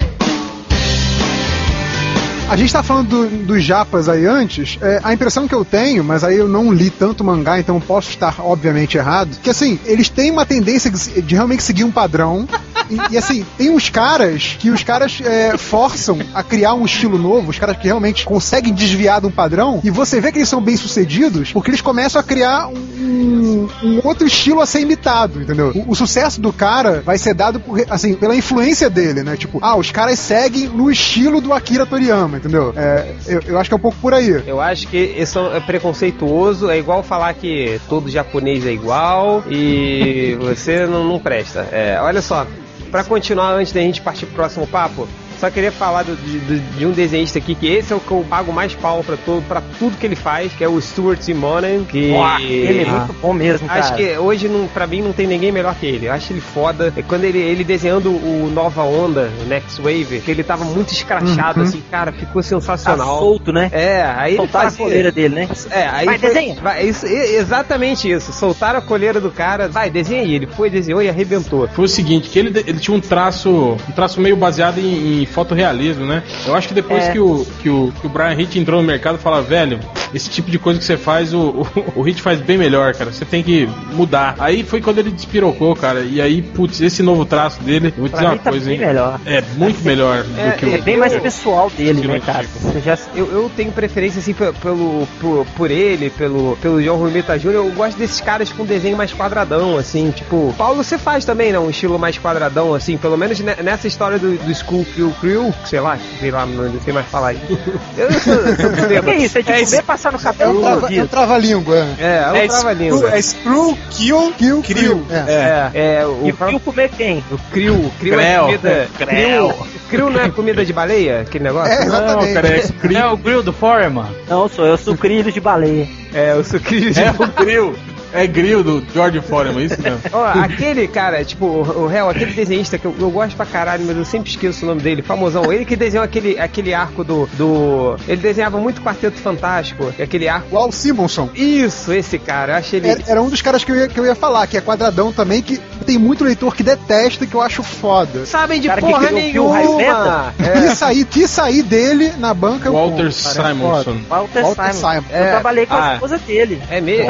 A 2.50 2.56
gente 2.56 2.72
tá 2.72 2.84
falando 2.84 3.08
do- 3.08 3.46
dos 3.46 3.64
japas 3.64 4.08
aí 4.08 4.28
antes, 4.28 4.78
é, 4.82 5.00
a 5.04 5.12
impressão 5.12 5.48
que 5.48 5.56
eu 5.56 5.66
tenho, 5.66 6.04
mas 6.04 6.24
aí 6.24 6.38
eu 6.38 6.48
não 6.48 6.72
li 6.72 6.92
tanto 6.92 7.24
mangá, 7.24 7.60
então 7.60 7.80
posso 7.80 8.10
estar 8.12 8.36
obviamente 8.40 8.96
errado, 8.98 9.38
que 9.42 9.50
assim, 9.50 9.80
eles 9.86 10.08
têm 10.08 10.30
uma 10.30 10.46
tendência 10.46 10.92
de, 10.92 11.34
realmente 11.34 11.64
seguir 11.64 11.84
um 11.84 11.92
padrão. 11.92 12.48
E, 12.90 13.14
e, 13.14 13.18
assim, 13.18 13.46
tem 13.58 13.70
uns 13.72 13.90
caras 13.90 14.58
que 14.60 14.70
os 14.70 14.84
caras 14.84 15.20
é, 15.24 15.58
forçam 15.58 16.20
a 16.36 16.44
criar 16.44 16.74
um 16.74 16.84
estilo 16.86 17.18
novo, 17.18 17.50
os 17.50 17.58
caras 17.58 17.78
que 17.78 17.86
realmente 17.86 18.26
conseguem 18.26 18.74
desviar 18.74 19.22
de 19.22 19.28
um 19.28 19.32
padrão, 19.32 19.80
e 19.84 19.90
você 19.90 20.20
vê 20.20 20.32
que 20.34 20.38
eles 20.40 20.50
são 20.50 20.62
bem 20.62 20.76
sucedidos 20.76 21.52
porque 21.54 21.72
eles 21.72 21.80
começam 21.82 22.20
a 22.20 22.24
criar 22.24 22.68
um, 22.68 23.70
um 23.82 24.02
outro 24.04 24.28
estilo 24.28 24.60
a 24.60 24.66
ser 24.66 24.82
imitado, 24.82 25.42
entendeu? 25.42 25.72
O, 25.74 25.92
o 25.92 25.96
sucesso 25.96 26.42
do 26.42 26.52
cara 26.52 27.02
vai 27.06 27.18
ser 27.18 27.34
dado 27.34 27.58
por, 27.60 27.82
assim, 27.90 28.16
pela 28.16 28.36
influência 28.36 28.90
dele, 28.90 29.24
né? 29.24 29.38
Tipo, 29.38 29.60
ah, 29.62 29.78
os 29.78 29.90
caras 29.90 30.20
seguem 30.20 30.68
no 30.68 30.92
estilo 30.92 31.40
do 31.40 31.54
Akira 31.54 31.86
Toriyama, 31.86 32.33
entendeu? 32.38 32.74
É, 32.76 33.14
eu, 33.28 33.42
eu 33.48 33.60
acho 33.60 33.70
que 33.70 33.74
é 33.74 33.78
um 33.78 33.82
pouco 33.82 33.98
por 34.00 34.14
aí. 34.14 34.44
Eu 34.46 34.60
acho 34.62 34.88
que 34.88 34.98
isso 34.98 35.40
é 35.40 35.60
preconceituoso, 35.60 36.70
é 36.70 36.78
igual 36.78 37.04
falar 37.04 37.34
que 37.34 37.80
todo 37.88 38.10
japonês 38.10 38.66
é 38.66 38.72
igual 38.72 39.44
e 39.50 40.38
você 40.42 40.86
não, 40.86 41.04
não 41.04 41.20
presta. 41.20 41.68
É, 41.72 41.98
olha 42.02 42.22
só, 42.22 42.46
pra 42.92 43.04
continuar 43.04 43.54
antes 43.54 43.74
da 43.74 43.82
gente 43.82 44.02
partir 44.02 44.26
pro 44.28 44.36
próximo 44.36 44.68
papo, 44.68 45.08
só 45.44 45.52
queria 45.52 45.72
falar 45.74 46.04
do- 46.04 46.16
de, 46.16 46.60
de- 46.60 46.86
um 46.86 46.92
desenhista 46.92 47.38
aqui, 47.38 47.54
que 47.54 47.68
esse 47.68 47.92
é 47.92 47.96
o 47.96 48.00
que 48.00 48.12
eu 48.12 48.26
pago 48.30 48.54
mais 48.54 48.74
pau 48.76 49.04
pra, 49.04 49.18
todo, 49.18 49.42
pra 49.46 49.62
tudo 49.78 49.98
que 49.98 50.06
ele 50.06 50.16
faz, 50.16 50.54
que 50.54 50.64
é 50.64 50.68
o 50.70 50.80
Stuart 50.80 51.20
Simonen, 51.22 51.84
que... 51.84 52.12
Uau, 52.12 52.40
ele 52.40 52.82
é 52.84 52.86
muito 52.86 53.14
bom 53.22 53.34
mesmo, 53.34 53.68
cara. 53.68 53.80
Acho 53.82 53.96
que 53.96 54.18
hoje, 54.18 54.48
não, 54.48 54.68
pra 54.68 54.88
mim, 54.88 55.02
não 55.02 55.12
tem 55.12 55.28
ninguém 55.28 55.52
melhor 55.52 55.76
que 55.76 55.86
ele. 55.86 56.08
Eu 56.08 56.14
acho 56.14 56.32
ele 56.32 56.40
foda. 56.40 56.94
É 56.96 57.02
quando 57.02 57.26
ele, 57.26 57.40
ele 57.40 57.64
desenhando 57.64 58.10
o 58.10 58.50
Nova 58.54 58.84
Onda, 58.84 59.30
o 59.42 59.46
Next 59.48 59.82
Wave, 59.82 60.22
que 60.24 60.32
ele 60.32 60.44
tava 60.44 60.64
muito 60.64 60.94
escrachado, 60.94 61.60
Uhum. 61.60 61.66
assim, 61.66 61.84
cara, 61.92 62.12
ficou 62.14 62.42
tá 62.42 62.48
sensacional. 62.48 63.20
solto, 63.20 63.52
né? 63.52 63.70
É, 63.74 64.04
aí 64.16 64.32
ele 64.34 64.38
Soltaram 64.38 64.68
a 64.68 64.72
fazia... 64.72 64.86
coleira 64.86 65.12
dele, 65.12 65.36
né? 65.36 65.50
É, 65.72 65.88
aí 65.88 66.06
Vai, 66.06 66.20
foi- 66.20 66.28
desenha. 66.30 66.56
vai, 66.62 66.86
isso, 66.88 67.06
exatamente 67.06 68.10
isso. 68.10 68.32
Soltaram 68.32 68.80
a 68.80 68.82
colheira 68.82 69.20
do 69.20 69.30
cara. 69.32 69.68
Vai, 69.68 69.90
desenha 69.90 70.22
aí. 70.22 70.36
Ele 70.36 70.48
foi, 70.48 70.70
desenhou 70.70 71.02
e 71.02 71.10
arrebentou. 71.10 71.68
Foi 71.68 71.86
o 71.86 71.88
seguinte, 71.88 72.30
que 72.30 72.40
ele, 72.40 72.58
ele 72.66 72.80
tinha 72.80 72.96
um 72.96 73.02
traço, 73.02 73.50
um 73.90 73.92
traço 73.94 74.20
meio 74.22 74.36
baseado 74.36 74.78
em, 74.80 75.24
em 75.24 75.26
fotorrealismo, 75.34 76.06
né? 76.06 76.24
Eu 76.46 76.56
acho 76.56 76.68
que 76.68 76.74
depois 76.74 77.04
É. 77.06 77.12
que, 77.12 77.20
o, 77.20 77.46
que, 77.62 77.70
o, 77.70 77.92
que 78.00 78.08
o 78.08 78.10
Brian 78.10 78.34
Hitch 78.40 78.56
entrou 78.56 78.82
no 78.82 78.88
mercado, 78.88 79.18
fala, 79.18 79.42
velho, 79.42 79.80
esse 80.14 80.30
tipo 80.30 80.50
de 80.50 80.60
coisa 80.60 80.80
que 80.80 80.86
você 80.86 80.96
faz, 80.98 81.34
o, 81.34 81.66
o, 81.96 82.02
o 82.02 82.08
Hitch 82.08 82.20
faz 82.20 82.40
bem 82.40 82.58
melhor, 82.58 82.94
cara. 82.94 83.12
Você 83.12 83.26
tem 83.26 83.42
que 83.44 83.68
mudar. 83.92 84.36
Aí 84.40 84.64
foi 84.64 84.80
quando 84.82 85.00
ele 85.00 85.12
despirocou, 85.12 85.76
cara. 85.76 86.02
E 86.02 86.22
aí, 86.22 86.42
putz, 86.42 86.80
esse 86.82 87.02
novo 87.04 87.26
traço 87.26 87.62
dele, 87.64 87.88
eu 87.88 87.94
vou 88.02 88.08
dizer 88.08 88.22
Pra 88.22 88.30
uma 88.34 88.38
tá 88.38 88.50
coisa, 88.52 88.66
bem 88.70 88.80
hein? 88.80 88.86
melhor. 88.86 89.20
É 89.26 89.42
muito 89.58 89.84
melhor 89.84 90.26
É, 90.38 90.52
do 90.52 90.58
que 90.58 90.66
o. 90.66 90.74
É 90.76 90.78
bem 90.80 90.98
mais 90.98 91.14
pessoal 91.16 91.70
dele, 91.70 92.08
né, 92.08 92.20
cara? 92.24 92.46
já 92.84 92.98
Eu, 93.16 93.26
eu 93.32 93.52
tenho 93.56 93.72
preferência, 93.72 94.20
assim, 94.20 94.34
pe- 94.34 94.54
pelo, 94.62 95.08
por, 95.20 95.46
por 95.56 95.72
ele, 95.72 96.10
pelo, 96.12 96.58
pelo 96.62 96.82
John 96.82 96.96
Romita 96.98 97.38
Jr. 97.38 97.52
Eu 97.52 97.72
gosto 97.72 97.98
desses 97.98 98.22
caras 98.22 98.52
com 98.52 98.64
desenho 98.66 98.96
mais 98.98 99.12
quadradão, 99.14 99.78
assim. 99.78 100.12
Tipo, 100.12 100.54
Paulo, 100.58 100.84
você 100.84 100.98
faz 100.98 101.26
também, 101.26 101.52
né? 101.52 101.60
Um 101.60 101.70
estilo 101.70 101.98
mais 101.98 102.18
quadradão, 102.18 102.74
assim. 102.76 102.98
Pelo 102.98 103.18
menos 103.18 103.40
ne- 103.40 103.56
nessa 103.64 103.88
história 103.88 104.20
do, 104.20 104.38
do 104.38 104.54
School 104.56 104.86
Crew 105.14 105.34
Crew, 105.34 105.54
sei 105.66 105.80
lá, 105.80 105.98
sei 106.20 106.32
lá, 106.32 106.46
não 106.46 106.80
sei 106.82 106.94
mais 106.94 107.06
falar. 107.08 107.34
Eu 107.98 108.12
sou, 108.20 108.34
eu 108.34 108.56
sou 108.56 108.70
O 108.70 108.74
que 109.04 109.10
é 109.10 109.18
isso? 109.18 109.38
É 109.38 109.42
tipo, 109.42 109.52
É 109.54 109.62
isso. 109.62 109.72
ver 109.72 109.84
passar 109.84 110.12
no 110.12 110.18
É 110.20 110.22
cabelo 110.22 110.62
um 110.62 110.68
é 110.68 110.72
um 110.72 110.82
ouvido. 110.82 111.08
trava-língua. 111.08 111.88
É, 112.00 112.24
é 112.28 112.32
um 112.32 112.36
É 112.36 112.48
trava-língua. 112.48 113.10
É 113.16 113.22
Screw, 113.22 113.78
Kill, 113.92 114.34
Kill, 114.38 114.62
Crew. 114.64 114.64
Crew, 114.64 115.06
é. 115.10 115.16
É. 115.16 115.72
É, 115.74 115.96
é, 116.02 116.06
o 116.06 116.22
E 116.28 116.32
o 116.32 116.36
Fio 116.36 116.60
comer 116.60 116.90
quem? 116.90 117.24
O 117.32 117.38
Krill, 117.52 117.92
Krill 118.00 118.20
é 118.20 118.38
comida. 118.40 118.88
Krill, 118.98 119.54
Krill 119.90 120.10
não 120.10 120.22
é 120.22 120.30
comida 120.30 120.66
de 120.66 120.74
baleia? 120.74 121.22
Aquele 121.22 121.44
negócio? 121.46 121.72
É, 121.74 121.84
exatamente. 121.86 122.26
Não, 122.28 122.34
cara, 122.34 122.48
é 122.58 122.62
Screw. 122.62 122.98
É 122.98 123.06
o 123.08 123.18
grill 123.18 123.44
do 123.44 123.54
Foreman. 123.54 124.08
Não, 124.28 124.48
sou 124.48 124.66
eu, 124.66 124.78
sucrilho 124.78 125.32
de 125.32 125.40
baleia. 125.40 125.88
É, 126.14 126.34
o 126.36 126.44
sucrilho 126.44 126.92
de 126.92 127.00
É 127.02 127.12
o 127.12 127.28
grill. 127.44 127.76
É 128.14 128.28
grill 128.28 128.64
do 128.64 128.84
George 128.94 129.20
Foreman, 129.22 129.64
isso 129.66 129.82
mesmo. 129.82 130.00
Ó, 130.14 130.26
aquele 130.26 130.88
cara, 130.88 131.24
tipo, 131.26 131.46
o 131.46 131.84
o 131.84 131.88
réu, 131.88 132.10
aquele 132.10 132.32
desenhista 132.34 132.78
que 132.78 132.86
eu, 132.86 132.96
eu 133.00 133.10
gosto 133.10 133.36
pra 133.36 133.46
caralho, 133.46 133.84
mas 133.86 133.98
eu 133.98 134.06
sempre 134.06 134.30
esqueço 134.30 134.64
o 134.64 134.68
nome 134.68 134.82
dele, 134.82 135.02
famosão. 135.02 135.52
Ele 135.52 135.66
que 135.66 135.76
desenhou 135.76 136.04
aquele, 136.04 136.40
aquele 136.40 136.74
arco 136.74 137.04
do, 137.04 137.28
do. 137.34 137.96
Ele 138.08 138.22
desenhava 138.22 138.58
muito 138.58 138.82
Quarteto 138.82 139.18
Fantástico, 139.18 139.92
aquele 140.02 140.28
arco. 140.28 140.48
O 140.52 140.58
Al 140.58 140.72
Simonson. 140.72 141.30
Isso, 141.34 141.92
esse 141.92 142.18
cara, 142.20 142.54
eu 142.54 142.58
achei 142.58 142.80
ele. 142.80 142.90
Era, 142.90 143.04
era 143.08 143.22
um 143.22 143.30
dos 143.30 143.42
caras 143.42 143.64
que 143.64 143.72
eu, 143.72 143.76
ia, 143.76 143.88
que 143.88 144.00
eu 144.00 144.06
ia 144.06 144.16
falar, 144.16 144.46
que 144.48 144.58
é 144.58 144.62
quadradão 144.62 145.12
também, 145.12 145.42
que 145.42 145.58
tem 145.86 145.98
muito 145.98 146.24
leitor 146.24 146.56
que 146.56 146.64
detesta, 146.64 147.26
que 147.26 147.36
eu 147.36 147.42
acho 147.42 147.64
foda. 147.64 148.26
Sabem 148.26 148.62
de 148.62 148.68
Cara 148.68 148.82
que 148.82 148.88
porra 148.88 149.04
Raio 149.04 149.16
nenhuma! 149.16 150.34
Que 150.38 150.76
sair, 150.76 151.06
que 151.06 151.28
sair 151.28 151.64
dele 151.64 152.14
na 152.18 152.34
banca 152.34 152.68
eu 152.70 152.74
Walter 152.74 152.98
cara, 152.98 153.08
é 153.08 153.12
Simonson. 153.54 153.98
Walter, 154.10 154.42
Walter 154.44 154.74
Simon. 154.74 154.94
Simon. 154.94 155.04
Eu 155.12 155.24
É. 155.24 155.32
trabalhei 155.32 155.66
com 155.66 155.74
Ah. 155.74 155.90
a 155.90 155.94
esposa 155.96 156.18
dele. 156.20 156.62
É 156.70 156.80
mesmo? 156.82 157.06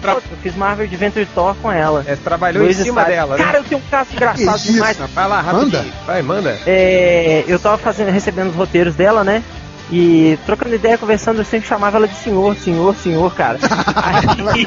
Pra 0.00 0.05
tra- 0.14 0.22
Eu 0.30 0.36
fiz 0.42 0.56
Marvel 0.56 0.86
Adventure 0.86 1.26
Thor 1.34 1.54
com 1.62 1.70
ela. 1.70 2.04
é, 2.06 2.16
trabalhou 2.16 2.64
Luiz 2.64 2.78
em 2.80 2.84
cima 2.84 3.04
dela, 3.04 3.36
né? 3.36 3.44
Cara, 3.44 3.58
eu 3.58 3.64
tenho 3.64 3.80
um 3.80 3.90
caso 3.90 4.10
engraçado 4.12 4.60
Que 4.62 4.72
demais. 4.72 4.98
isso? 4.98 5.08
Vai 5.14 5.28
lá, 5.28 5.42
Manda. 5.42 5.58
rapidinho. 5.78 5.94
Vai, 6.06 6.22
manda. 6.22 6.58
É, 6.66 7.44
eu 7.46 7.58
tava 7.58 7.78
fazendo, 7.78 8.10
recebendo 8.10 8.50
os 8.50 8.56
roteiros 8.56 8.94
dela, 8.94 9.22
né? 9.24 9.42
E 9.88 10.36
trocando 10.44 10.74
ideia, 10.74 10.98
conversando, 10.98 11.38
eu 11.38 11.44
sempre 11.44 11.68
chamava 11.68 11.96
ela 11.96 12.08
de 12.08 12.14
senhor, 12.16 12.56
senhor, 12.56 12.92
senhor, 12.96 13.32
cara. 13.32 13.56
Aí- 13.94 14.66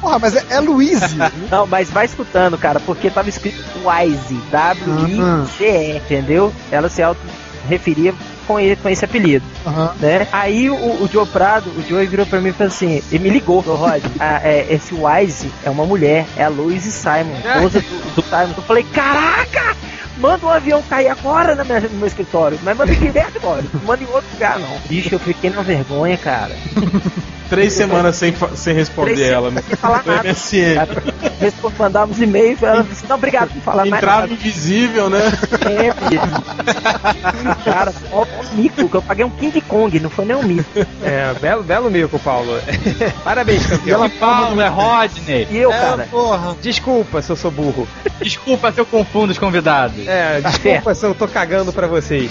Porra, 0.00 0.18
mas 0.18 0.36
é, 0.36 0.44
é 0.50 0.60
Luizy. 0.60 1.16
Não, 1.50 1.66
mas 1.66 1.90
vai 1.90 2.04
escutando, 2.04 2.58
cara, 2.58 2.78
porque 2.80 3.08
tava 3.10 3.28
escrito 3.30 3.62
Wise, 3.82 4.34
W-I-C-E, 4.50 5.96
entendeu? 5.96 6.52
Ela 6.70 6.88
se 6.90 7.02
auto-referia 7.68 8.14
com, 8.46 8.60
ele, 8.60 8.76
com 8.76 8.88
esse 8.88 9.04
apelido, 9.04 9.44
Aham. 9.66 9.94
né? 9.98 10.28
Aí 10.30 10.68
o, 10.70 10.74
o 11.02 11.08
Joe 11.10 11.26
Prado, 11.26 11.70
o 11.70 11.82
Joe 11.88 12.06
virou 12.06 12.26
pra 12.26 12.40
mim 12.40 12.50
e 12.50 12.52
falou 12.52 12.68
assim, 12.68 13.02
ele 13.10 13.24
me 13.24 13.30
ligou, 13.30 13.62
falou, 13.62 13.78
Rod, 13.80 14.02
a- 14.20 14.40
é, 14.46 14.66
esse 14.70 14.94
Wise 14.94 15.50
é 15.64 15.70
uma 15.70 15.84
mulher, 15.86 16.26
é 16.36 16.44
a 16.44 16.48
Louise 16.48 16.92
Simon, 16.92 17.34
esposa 17.44 17.80
do, 17.80 18.14
do 18.14 18.22
Simon. 18.22 18.54
Eu 18.56 18.62
falei, 18.62 18.84
caraca! 18.84 19.74
Manda 20.16 20.46
um 20.46 20.50
avião 20.50 20.80
cair 20.82 21.08
agora 21.08 21.56
na 21.56 21.64
minha- 21.64 21.80
no 21.80 21.96
meu 21.96 22.06
escritório, 22.06 22.58
mas 22.62 22.76
manda 22.76 22.92
aqui 22.92 23.08
dentro 23.10 23.36
agora, 23.38 23.64
manda 23.84 24.02
em 24.02 24.06
outro 24.06 24.30
lugar 24.32 24.58
não. 24.60 24.78
Bicho, 24.86 25.14
eu 25.14 25.18
fiquei 25.18 25.50
na 25.50 25.62
vergonha, 25.62 26.16
cara. 26.16 26.54
Três 27.48 27.72
semanas 27.72 28.16
sem, 28.16 28.34
sem 28.54 28.74
responder 28.74 29.14
Três 29.14 29.30
ela, 29.30 29.50
né? 29.50 29.62
Sem 29.66 29.76
falar 29.76 30.02
No 30.04 30.12
nada. 30.14 30.28
MSN. 30.28 30.74
Cara, 30.74 31.02
Responde, 31.40 31.74
mandava 31.78 32.12
os 32.12 32.20
e-mails, 32.20 32.62
ela 32.62 32.82
disse, 32.82 33.04
não, 33.06 33.16
obrigado 33.16 33.50
por 33.52 33.60
falar 33.62 33.84
mais 33.84 33.92
Entrava 34.02 34.20
nada. 34.22 34.32
invisível, 34.32 35.10
né? 35.10 35.20
É, 35.62 35.92
filho. 36.08 37.64
Cara, 37.64 37.92
ó, 38.12 38.22
ó, 38.22 38.26
mico, 38.54 38.88
que 38.88 38.94
eu 38.94 39.02
paguei 39.02 39.24
um 39.24 39.30
King 39.30 39.60
Kong, 39.62 40.00
não 40.00 40.08
foi 40.10 40.24
nem 40.24 40.36
um 40.36 40.42
mico. 40.42 40.64
É, 41.02 41.34
belo, 41.40 41.62
belo 41.62 41.90
mico, 41.90 42.18
Paulo. 42.18 42.58
Parabéns, 43.24 43.66
campeão. 43.66 44.08
Paulo, 44.10 44.60
é 44.60 44.68
Rodney. 44.68 45.46
E 45.50 45.56
eu, 45.58 45.72
É, 45.72 45.78
cara, 45.80 46.08
porra. 46.10 46.56
Desculpa 46.62 47.20
se 47.20 47.30
eu 47.30 47.36
sou 47.36 47.50
burro. 47.50 47.86
Desculpa 48.22 48.72
se 48.72 48.80
eu 48.80 48.86
confundo 48.86 49.32
os 49.32 49.38
convidados. 49.38 50.06
É, 50.06 50.40
desculpa 50.40 50.94
se 50.94 51.04
eu 51.04 51.14
tô 51.14 51.26
cagando 51.28 51.72
pra 51.72 51.86
vocês. 51.86 52.30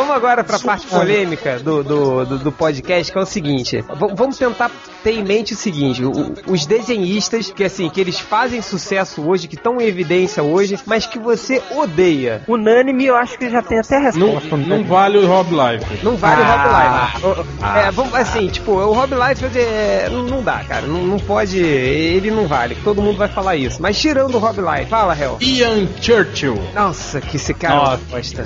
Vamos 0.11 0.25
agora 0.25 0.43
pra 0.43 0.59
parte 0.59 0.87
polêmica 0.87 1.57
do, 1.59 1.81
do, 1.83 2.25
do, 2.25 2.37
do 2.39 2.51
podcast, 2.51 3.09
que 3.11 3.17
é 3.17 3.21
o 3.21 3.25
seguinte. 3.25 3.77
V- 3.81 4.13
vamos 4.13 4.37
tentar 4.37 4.69
ter 5.03 5.11
em 5.13 5.23
mente 5.23 5.53
o 5.53 5.55
seguinte: 5.55 6.03
o- 6.03 6.33
os 6.47 6.65
desenhistas 6.65 7.49
que 7.49 7.63
assim, 7.63 7.89
que 7.89 8.01
eles 8.01 8.19
fazem 8.19 8.61
sucesso 8.61 9.21
hoje, 9.25 9.47
que 9.47 9.55
estão 9.55 9.79
em 9.79 9.85
evidência 9.85 10.43
hoje, 10.43 10.77
mas 10.85 11.05
que 11.05 11.17
você 11.17 11.61
odeia. 11.77 12.41
unânime, 12.47 13.05
eu 13.05 13.15
acho 13.15 13.37
que 13.37 13.49
já 13.49 13.61
tem 13.61 13.79
até 13.79 13.95
Não, 13.99 14.03
resposta. 14.33 14.57
não 14.57 14.83
vale 14.83 15.17
o 15.17 15.25
Rob 15.27 15.49
Life. 15.51 16.03
Não 16.03 16.17
vale 16.17 16.41
Ah. 16.43 17.13
o 17.15 17.27
Rob 17.27 17.37
Life. 17.39 17.55
O- 17.61 17.65
É, 17.65 17.91
vamos, 17.91 18.13
assim, 18.15 18.47
tipo, 18.47 18.71
o 18.73 18.91
Rob 18.93 19.13
Life 19.15 19.57
é, 19.57 20.09
não, 20.11 20.23
não 20.23 20.43
dá, 20.43 20.61
cara. 20.65 20.85
Não, 20.87 21.01
não 21.03 21.19
pode. 21.19 21.57
Ele 21.57 22.29
não 22.31 22.47
vale. 22.47 22.75
Todo 22.83 23.01
mundo 23.01 23.17
vai 23.17 23.29
falar 23.29 23.55
isso. 23.55 23.81
Mas 23.81 23.97
tirando 23.99 24.35
o 24.35 24.39
Rob 24.39 24.59
Life, 24.59 24.89
fala, 24.89 25.17
Hel. 25.17 25.37
Ian 25.39 25.87
Churchill. 26.01 26.59
Nossa, 26.75 27.21
que 27.21 27.37
esse 27.37 27.53
cara 27.53 27.75
Nossa. 27.75 27.99
gosta. 28.09 28.43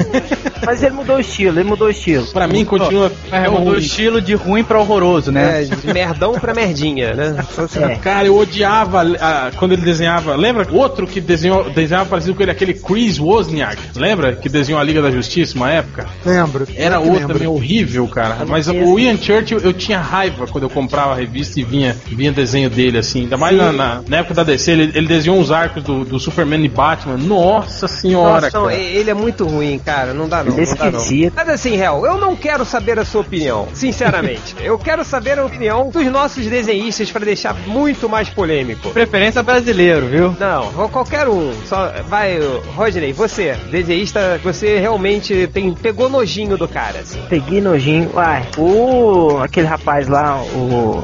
Mas 0.65 0.84
ele 0.84 0.94
mudou 0.94 1.15
o 1.15 1.19
estilo, 1.19 1.55
ele 1.60 1.69
mudou 1.69 1.88
o 1.88 1.91
estilo. 1.91 2.26
Pra 2.27 2.48
mim, 2.48 2.65
continua. 2.65 3.11
Tão 3.30 3.52
mudou 3.53 3.73
o 3.73 3.77
estilo 3.77 4.22
de 4.22 4.34
ruim 4.36 4.64
pra 4.64 4.80
horroroso, 4.80 5.32
né? 5.32 5.64
É, 5.64 5.65
de 5.65 5.94
merdão 5.94 6.34
pra 6.34 6.53
merdinha, 6.53 7.14
né? 7.14 7.45
É. 7.91 7.95
Cara, 7.95 8.27
eu 8.27 8.38
odiava 8.38 9.03
ah, 9.19 9.52
quando 9.57 9.73
ele 9.73 9.82
desenhava. 9.82 10.36
Lembra 10.36 10.68
outro 10.72 11.06
que 11.07 11.19
desenhou, 11.22 11.69
desenhava 11.69 12.10
parecido 12.10 12.36
com 12.36 12.41
ele, 12.41 12.52
aquele 12.52 12.73
Chris 12.73 13.19
Wozniak? 13.19 13.77
Lembra? 13.95 14.36
Que 14.36 14.49
desenhou 14.49 14.80
a 14.80 14.84
Liga 14.84 15.02
da 15.02 15.11
Justiça 15.11 15.56
uma 15.56 15.72
época? 15.72 16.07
Lembro. 16.26 16.68
Era 16.76 16.99
outro 16.99 17.14
lembro. 17.14 17.34
também 17.34 17.48
horrível, 17.48 18.07
cara. 18.07 18.38
Eu 18.41 18.48
Mas 18.48 18.68
o 18.68 18.99
Ian 18.99 19.18
Churchill, 19.18 19.60
eu 19.60 19.73
tinha 19.73 19.99
raiva 19.99 20.48
quando 20.48 20.64
eu 20.65 20.69
comprava 20.69 21.14
a 21.14 21.15
revista 21.15 21.60
e 21.60 21.64
vinha, 21.64 21.95
vinha 22.06 22.32
desenho 22.32 22.69
dele, 22.69 22.98
assim. 22.98 23.22
Ainda 23.22 23.38
mais 23.38 23.57
na, 23.57 23.72
na- 23.72 24.02
na 24.07 24.18
época 24.18 24.34
da 24.34 24.44
DC, 24.44 24.72
ele, 24.72 24.91
ele 24.95 25.07
desenhou 25.07 25.38
uns 25.40 25.52
arcos 25.52 25.84
do, 25.84 26.03
do 26.06 26.19
Superman 26.19 26.64
e 26.64 26.69
Batman. 26.69 27.18
Nossa 27.18 27.88
senhora, 27.88 28.41
Nossa, 28.41 28.57
não, 28.60 28.65
cara. 28.68 28.76
ele 28.77 29.10
é 29.10 29.14
muito 29.14 29.45
ruim, 29.45 29.80
cara. 29.80 30.14
Não 30.14 30.27
dá 30.27 30.44
não. 30.44 30.53
Ele 30.57 30.61
é 30.64 30.65
não 30.69 30.76
dá, 30.76 30.91
não. 30.91 30.99
Mas 31.45 31.61
assim, 31.61 31.80
Hel, 31.80 32.03
eu 32.03 32.17
não 32.17 32.35
quero 32.35 32.65
saber 32.65 32.97
a 32.97 33.05
sua 33.05 33.22
opinião, 33.22 33.67
sinceramente. 33.72 34.55
eu 34.65 34.80
quero 34.80 35.05
saber 35.05 35.38
a 35.38 35.45
opinião 35.45 35.91
dos 35.91 36.03
nossos 36.07 36.47
desenhistas 36.47 37.11
pra 37.11 37.23
deixar 37.23 37.53
muito 37.67 38.09
mais 38.09 38.27
polêmico. 38.27 38.89
Preferência 38.89 39.43
brasileiro, 39.43 40.07
viu? 40.07 40.35
Não, 40.39 40.89
qualquer 40.89 41.27
um. 41.27 41.53
Só 41.67 41.91
vai, 42.07 42.39
Rodney, 42.76 43.13
você, 43.13 43.55
desenhista, 43.69 44.39
você 44.43 44.80
realmente 44.80 45.45
tem 45.53 45.72
pegou 45.72 46.09
nojinho 46.09 46.57
do 46.57 46.67
cara, 46.67 47.01
assim. 47.01 47.22
Peguei 47.30 47.61
nojinho. 47.61 48.09
Uai, 48.15 48.47
o. 48.57 49.38
aquele 49.38 49.67
rapaz 49.67 50.07
lá, 50.07 50.41
o. 50.41 51.03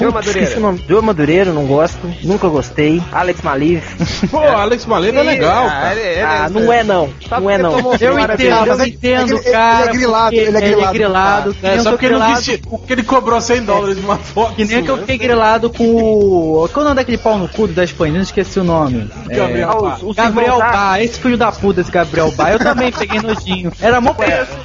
Joe 0.00 0.12
Madureira. 0.12 0.74
Joe 0.88 1.02
Madureira, 1.02 1.52
não 1.52 1.64
gosto. 1.66 1.98
Nunca 2.22 2.48
gostei. 2.48 3.02
Alex 3.12 3.40
Maliv. 3.42 3.82
Pô, 4.30 4.38
Alex 4.38 4.86
Maleta 4.86 5.18
é 5.18 5.22
legal, 5.22 5.66
Ah, 5.66 5.70
cara. 5.70 5.94
ele- 6.00 6.08
ele- 6.08 6.20
ah, 6.22 6.48
não 6.50 6.72
é 6.72 6.82
não. 6.82 7.10
Não 7.30 7.50
é 7.50 7.58
não. 7.58 7.72
tomou 7.72 7.92
Eu 8.00 8.18
entendo, 8.18 8.66
eu 8.66 8.84
entendo, 8.86 9.32
ele- 9.32 9.38
ele 9.42 9.52
cara. 9.52 9.84
é 9.86 9.92
grilado, 9.92 10.34
ele 10.34 10.56
é 10.56 10.60
grilado. 10.60 10.92
grilado. 10.92 11.54
que 11.54 11.66
É, 11.66 11.68
nem 11.70 11.78
eu 11.78 11.82
só 11.84 11.90
porque 11.90 12.06
ele, 12.06 12.14
não 12.14 12.20
grilado- 12.20 12.42
quis, 12.44 12.56
porque 12.58 12.92
ele 12.92 13.02
cobrou 13.02 13.40
100 13.40 13.62
dólares 13.64 13.96
de 13.96 14.02
uma 14.02 14.16
foto. 14.16 14.54
Que 14.54 14.64
nem 14.64 14.82
que 14.82 14.90
eu 14.90 14.98
fiquei 14.98 15.18
grilado 15.18 15.70
com 15.70 15.84
o. 15.84 16.68
Qual 16.72 16.78
é 16.78 16.80
o 16.80 16.84
nome 16.84 16.96
daquele 16.96 17.18
pau 17.18 17.38
no 17.38 17.48
cu 17.48 17.68
da 17.68 17.84
Espanha? 17.84 18.14
Não 18.14 18.20
esqueci 18.22 18.58
o 18.58 18.64
nome. 18.64 19.10
É, 19.28 19.36
Gabriel 19.36 19.86
Ah, 19.86 19.98
Gabriel 20.14 20.58
Bá, 20.58 21.00
esse 21.02 21.18
filho 21.20 21.36
da 21.36 21.52
puta, 21.52 21.80
esse 21.80 21.90
Gabriel 21.90 22.30
Bá, 22.32 22.50
eu 22.52 22.58
também 22.58 22.90
peguei 22.90 23.20
nojinho. 23.20 23.72
Era 23.80 24.00
mó, 24.00 24.14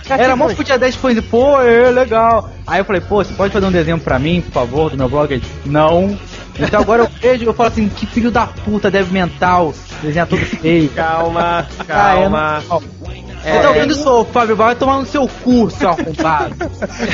era 0.10 0.36
mó 0.36 0.48
podia 0.54 0.78
10 0.78 0.96
pões, 0.96 1.20
pô, 1.22 1.62
é 1.62 1.90
legal. 1.92 2.50
Aí 2.66 2.80
eu 2.82 2.86
falei, 2.86 3.02
pô, 3.02 3.24
você 3.24 3.34
pode 3.34 3.54
fazer 3.54 3.66
um 3.66 3.72
desenho 3.72 3.98
pra 3.98 4.20
mim, 4.20 4.42
por 4.42 4.52
favor, 4.52 4.90
do 4.90 4.98
meu 4.98 5.08
blog? 5.08 5.27
Não. 5.66 6.18
Então 6.60 6.80
agora 6.82 7.04
eu 7.04 7.10
vejo, 7.22 7.44
eu 7.46 7.54
falo 7.54 7.70
assim, 7.70 7.88
que 7.90 8.06
filho 8.08 8.32
da 8.32 8.48
puta, 8.48 8.90
deve 8.90 9.12
mental, 9.14 9.74
desenhar 10.02 10.28
todo 10.28 10.40
feio. 10.46 10.90
Calma, 10.90 11.68
Ah, 11.80 11.84
calma. 11.86 12.64
eu 12.70 12.80
não- 12.82 13.27
Você 13.48 13.60
tá 13.62 13.70
ouvindo 13.70 13.92
isso, 13.94 14.26
Fábio 14.32 14.56
Bá, 14.56 14.66
vai 14.66 14.76
tomar 14.76 15.00
no 15.00 15.06
seu 15.06 15.28
cu, 15.44 15.70
seu 15.70 15.90
arrombado. 15.90 16.56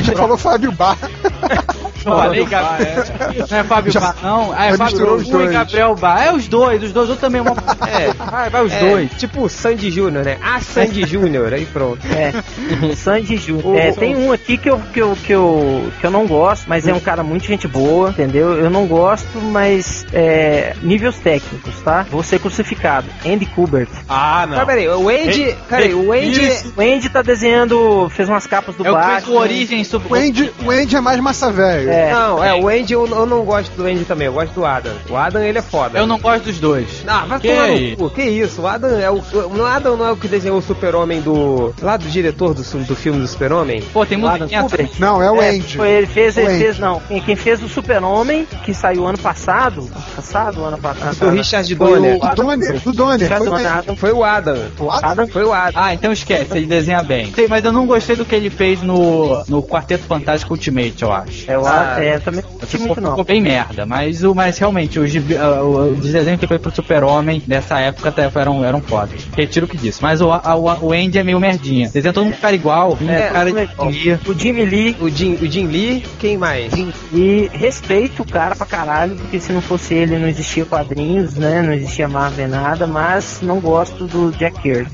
Já 0.03 0.13
falou 0.13 0.37
Fábio 0.37 0.71
Bar. 0.71 0.97
Não 2.05 2.17
falei, 2.17 2.45
Gabriel. 2.45 3.03
Não 3.49 3.57
é 3.57 3.63
Fábio 3.63 3.91
Já- 3.91 3.99
Bá, 3.99 4.15
não. 4.21 4.53
Ah, 4.55 4.65
é 4.65 4.71
já 4.71 4.77
Fábio 4.77 4.97
Bá 5.17 5.21
e 5.23 5.31
dois. 5.31 5.51
Gabriel 5.51 5.95
Bá. 5.95 6.23
É 6.25 6.33
os 6.33 6.47
dois, 6.47 6.83
os 6.83 6.91
dois, 6.91 7.09
eu 7.09 7.15
também. 7.15 7.41
Uma... 7.41 7.51
É. 7.87 8.13
Vai, 8.29 8.49
vai 8.49 8.63
os 8.65 8.73
É, 8.73 8.79
dois. 8.79 9.11
Tipo 9.17 9.43
o 9.43 9.49
Sandy 9.49 9.89
Júnior, 9.91 10.25
né? 10.25 10.37
A 10.43 10.59
Sandy 10.59 11.05
Júnior, 11.05 11.53
aí 11.53 11.65
pronto. 11.65 11.99
É, 12.07 12.95
Sandy 12.95 13.37
Júnior. 13.37 13.77
É, 13.77 13.91
tem 13.91 14.15
um 14.15 14.31
aqui 14.33 14.57
que 14.57 14.69
eu, 14.69 14.79
que, 14.91 15.01
eu, 15.01 15.15
que, 15.23 15.33
eu, 15.33 15.91
que 15.99 16.05
eu 16.05 16.11
não 16.11 16.25
gosto, 16.27 16.65
mas 16.67 16.87
é 16.87 16.93
um 16.93 16.99
cara 16.99 17.23
muito 17.23 17.45
gente 17.45 17.67
boa, 17.67 18.09
entendeu? 18.09 18.53
Eu 18.57 18.69
não 18.69 18.85
gosto, 18.85 19.39
mas 19.41 20.05
é, 20.13 20.73
níveis 20.81 21.15
técnicos, 21.19 21.73
tá? 21.81 22.05
Vou 22.09 22.23
ser 22.23 22.39
crucificado. 22.39 23.07
Andy 23.25 23.45
Kubert. 23.45 23.89
Ah, 24.09 24.45
não. 24.47 24.65
Peraí, 24.65 24.87
o 24.89 25.07
Andy. 25.09 25.55
Peraí, 25.69 25.93
o 25.93 26.11
Andy. 26.11 26.22
O 26.77 26.81
Andy 26.81 27.09
tá 27.09 27.21
desenhando, 27.21 28.09
fez 28.09 28.29
umas 28.29 28.45
capas 28.47 28.75
do 28.75 28.85
É 28.85 28.91
o 28.91 28.95
fez 28.95 29.05
Batman. 29.07 29.33
o 29.33 29.37
Origem 29.39 29.83
sobre 29.83 30.07
O 30.11 30.15
Andy, 30.15 30.51
o 30.65 30.71
Andy 30.71 30.95
é 30.95 31.01
mais 31.01 31.19
massa 31.19 31.51
velho. 31.51 31.89
É, 31.89 32.11
Não, 32.11 32.43
é, 32.43 32.53
o 32.55 32.67
Andy 32.67 32.93
eu, 32.93 33.07
eu 33.07 33.25
não 33.25 33.43
gosto 33.43 33.71
do 33.75 33.85
Andy 33.85 34.05
também, 34.05 34.27
eu 34.27 34.33
gosto 34.33 34.53
do 34.53 34.65
Adam. 34.65 34.93
O 35.09 35.15
Adam 35.17 35.41
ele 35.43 35.57
é 35.57 35.61
foda. 35.61 35.97
Eu 35.99 36.07
não 36.07 36.19
gosto 36.19 36.45
dos 36.45 36.59
dois. 36.59 37.03
Ah, 37.07 37.25
vai 37.27 37.39
Que 37.39 37.49
tomar 37.49 37.63
aí? 37.63 37.91
no 37.91 37.97
cu. 37.97 38.09
Que 38.09 38.23
isso? 38.23 38.61
O 38.61 38.67
Adam 38.67 38.99
é 38.99 39.09
o. 39.09 39.21
O 39.55 39.65
Adam 39.65 39.97
não 39.97 40.05
é 40.07 40.11
o 40.11 40.17
que 40.17 40.27
desenhou 40.27 40.57
o 40.57 40.61
Super-Homem 40.61 41.21
do. 41.21 41.73
Lá 41.81 41.97
do 41.97 42.07
diretor 42.09 42.53
do, 42.53 42.61
do 42.61 42.95
filme 42.95 43.19
do 43.19 43.27
Super-Homem? 43.27 43.81
Pô, 43.93 44.05
tem 44.05 44.19
Kubert. 44.19 44.89
Não, 44.99 45.21
é 45.21 45.31
o 45.31 45.41
É, 45.41 45.49
Andy. 45.49 45.77
Foi, 45.77 45.89
ele 45.89 46.07
fez, 46.07 46.35
O 46.35 46.39
ele 46.39 46.49
Andy. 46.49 46.57
fez, 46.59 46.79
não. 46.79 46.99
Quem, 47.07 47.21
quem 47.21 47.35
fez 47.35 47.61
o 47.63 47.69
Super-Homem, 47.69 48.45
que 48.63 48.73
saiu 48.73 49.05
ano 49.05 49.17
passado. 49.17 49.89
Passado, 50.15 50.63
ano 50.63 50.77
passado. 50.77 51.15
Do 51.17 51.29
Richard 51.29 51.75
Foi 51.75 51.87
Donner. 51.93 52.15
o 52.15 52.19
Do 52.29 52.35
Donner, 52.35 52.79
do 52.81 52.91
Donner. 52.93 53.19
Richard 53.19 53.85
Foi. 53.87 53.95
Foi 53.97 54.11
o 54.11 54.23
Adam. 54.23 54.57
O 54.79 54.91
Adam? 54.91 55.09
Adam. 55.09 55.27
Foi 55.27 55.43
o 55.43 55.53
Adam. 55.53 55.81
Ah, 55.83 55.93
então 55.93 56.12
esquece, 56.13 56.57
ele 56.57 56.65
desenha 56.65 57.01
bem. 57.03 57.31
Sei, 57.33 57.47
mas 57.47 57.63
eu 57.65 57.71
não 57.71 57.85
gostei 57.85 58.15
do 58.15 58.25
que 58.25 58.33
ele 58.35 58.49
fez 58.49 58.81
no, 58.81 59.43
no 59.47 59.61
Quarteto 59.63 60.03
Fantástico 60.05 60.53
Ultimate, 60.53 61.01
eu 61.03 61.11
acho. 61.11 61.49
É, 61.51 61.57
o 61.57 61.65
Ah, 61.65 61.93
Adam, 61.93 62.03
é, 62.03 62.19
também 62.19 62.43
Ficou, 62.63 62.87
muito 62.87 63.01
não. 63.01 63.09
ficou 63.11 63.23
bem 63.25 63.41
merda, 63.41 63.85
mas, 63.85 64.23
o, 64.23 64.33
mas 64.33 64.57
realmente 64.57 64.99
os, 64.99 65.09
gibi- 65.11 65.35
ah, 65.37 65.61
o- 65.61 65.91
os 65.93 66.11
desenhos 66.11 66.39
que 66.39 66.45
ele 66.45 66.47
fez 66.49 66.61
pro 66.61 66.73
Super-Homem 66.75 67.41
dessa 67.45 67.79
época 67.79 68.09
até 68.09 68.29
eram, 68.35 68.63
eram 68.63 68.81
fodas. 68.81 69.21
Retiro 69.35 69.65
o 69.65 69.69
que 69.69 69.77
disse. 69.77 70.01
Mas 70.01 70.21
o, 70.21 70.31
a- 70.31 70.55
o, 70.55 70.87
o 70.87 70.91
Andy 70.93 71.17
é 71.17 71.23
meio 71.23 71.39
merdinha. 71.39 71.89
Desenha 71.89 72.13
todo 72.13 72.25
mundo 72.25 72.35
ficar 72.35 72.53
igual, 72.53 72.97
É, 73.07 73.29
cara 73.29 73.51
de. 73.51 74.19
O 74.29 74.33
Jimmy 74.37 74.65
Lee 74.65 74.95
O 74.99 75.09
Jim, 75.09 75.33
o 75.41 75.45
Jim 75.49 75.67
Lee, 75.67 76.03
quem 76.19 76.37
mais? 76.37 76.71
E 77.13 77.49
respeito 77.53 78.23
o 78.23 78.25
cara 78.27 78.55
pra 78.55 78.65
caralho, 78.65 79.15
porque 79.15 79.39
se 79.39 79.51
não 79.51 79.61
fosse 79.61 79.93
ele 79.93 80.17
não 80.17 80.27
existia 80.27 80.65
quadrinhos, 80.65 81.35
né? 81.35 81.61
Não 81.61 81.73
existia 81.73 82.07
Marvel 82.07 82.47
nada, 82.47 82.85
mas 82.87 83.39
não 83.41 83.59
gosto 83.59 84.05
do 84.05 84.31
Jack 84.31 84.61
Kirby. 84.61 84.89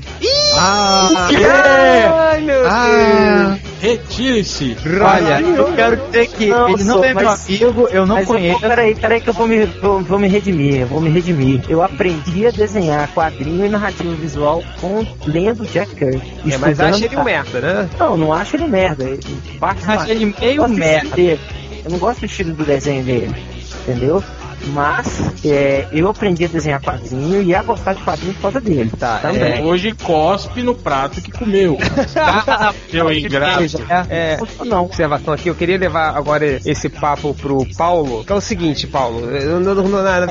Ah, 0.56 0.99
Ai, 1.00 2.40
meu 2.42 2.66
ah, 2.66 3.56
Retire-se. 3.80 4.76
Olha, 5.00 5.40
eu 5.40 5.72
quero 5.72 5.96
dizer 5.96 6.26
que 6.28 6.46
Não, 6.46 6.68
ele 6.68 6.84
não 6.84 7.02
é 7.02 7.14
meu 7.14 7.24
mas- 7.24 7.46
amigo, 7.46 7.88
eu 7.90 8.06
não 8.06 8.18
eu 8.18 8.26
conheço. 8.26 8.60
vou, 8.60 8.68
peraí, 8.68 8.94
peraí 8.94 9.20
que 9.20 9.30
eu 9.30 9.34
vou 9.34 9.48
me, 9.48 9.64
vou, 9.64 10.00
vou 10.02 10.18
me 10.18 10.28
redimir, 10.28 10.82
eu 10.82 10.86
vou 10.86 11.00
me 11.00 11.08
redimir. 11.08 11.62
Eu 11.68 11.82
aprendi 11.82 12.46
a 12.46 12.50
desenhar 12.50 13.08
quadrinho 13.14 13.64
e 13.64 13.68
narrativa 13.68 14.14
visual 14.14 14.62
com 14.80 15.04
lendo 15.26 15.64
Jack 15.66 15.94
Kirby. 15.94 16.22
É, 16.52 16.58
mas 16.58 16.78
acha 16.78 17.04
ele 17.06 17.16
um 17.16 17.24
merda, 17.24 17.60
né? 17.60 17.90
Não, 17.98 18.16
não 18.16 18.32
acho 18.32 18.56
ele 18.56 18.66
merda. 18.66 19.04
Ele 19.04 19.20
Acho 19.60 20.10
ele 20.10 20.34
eu 20.42 20.68
meio 20.68 20.68
merda. 20.68 21.20
Eu 21.20 21.90
não 21.90 21.98
gosto 21.98 22.20
do 22.20 22.26
estilo 22.26 22.52
do 22.52 22.64
desenho 22.64 23.02
dele, 23.02 23.34
entendeu? 23.82 24.22
Mas 24.68 25.44
é, 25.44 25.86
eu 25.92 26.08
aprendi 26.08 26.44
a 26.44 26.48
desenhar 26.48 26.80
quadrinho 26.80 27.42
e 27.42 27.54
a 27.54 27.62
gostar 27.62 27.94
de 27.94 28.02
quadrinho 28.02 28.34
por 28.34 28.42
causa 28.42 28.60
dele. 28.60 28.90
Tá, 28.98 29.18
também. 29.18 29.64
Hoje 29.64 29.92
cospe 29.92 30.62
no 30.62 30.74
prato 30.74 31.20
que 31.20 31.30
comeu. 31.32 31.78
Seu 32.90 33.12
ingrato. 33.12 33.64
É, 34.08 34.38
Não. 34.64 34.84
observação 34.84 35.34
aqui, 35.34 35.48
eu 35.48 35.54
queria 35.54 35.78
levar 35.78 36.16
agora 36.16 36.44
esse 36.64 36.88
papo 36.88 37.34
pro 37.34 37.66
Paulo, 37.76 38.24
que 38.24 38.32
é 38.32 38.34
o 38.34 38.40
seguinte, 38.40 38.86
Paulo, 38.86 39.20
eu 39.30 39.60
não 39.60 39.72
arrumo 39.72 40.02
nada. 40.02 40.26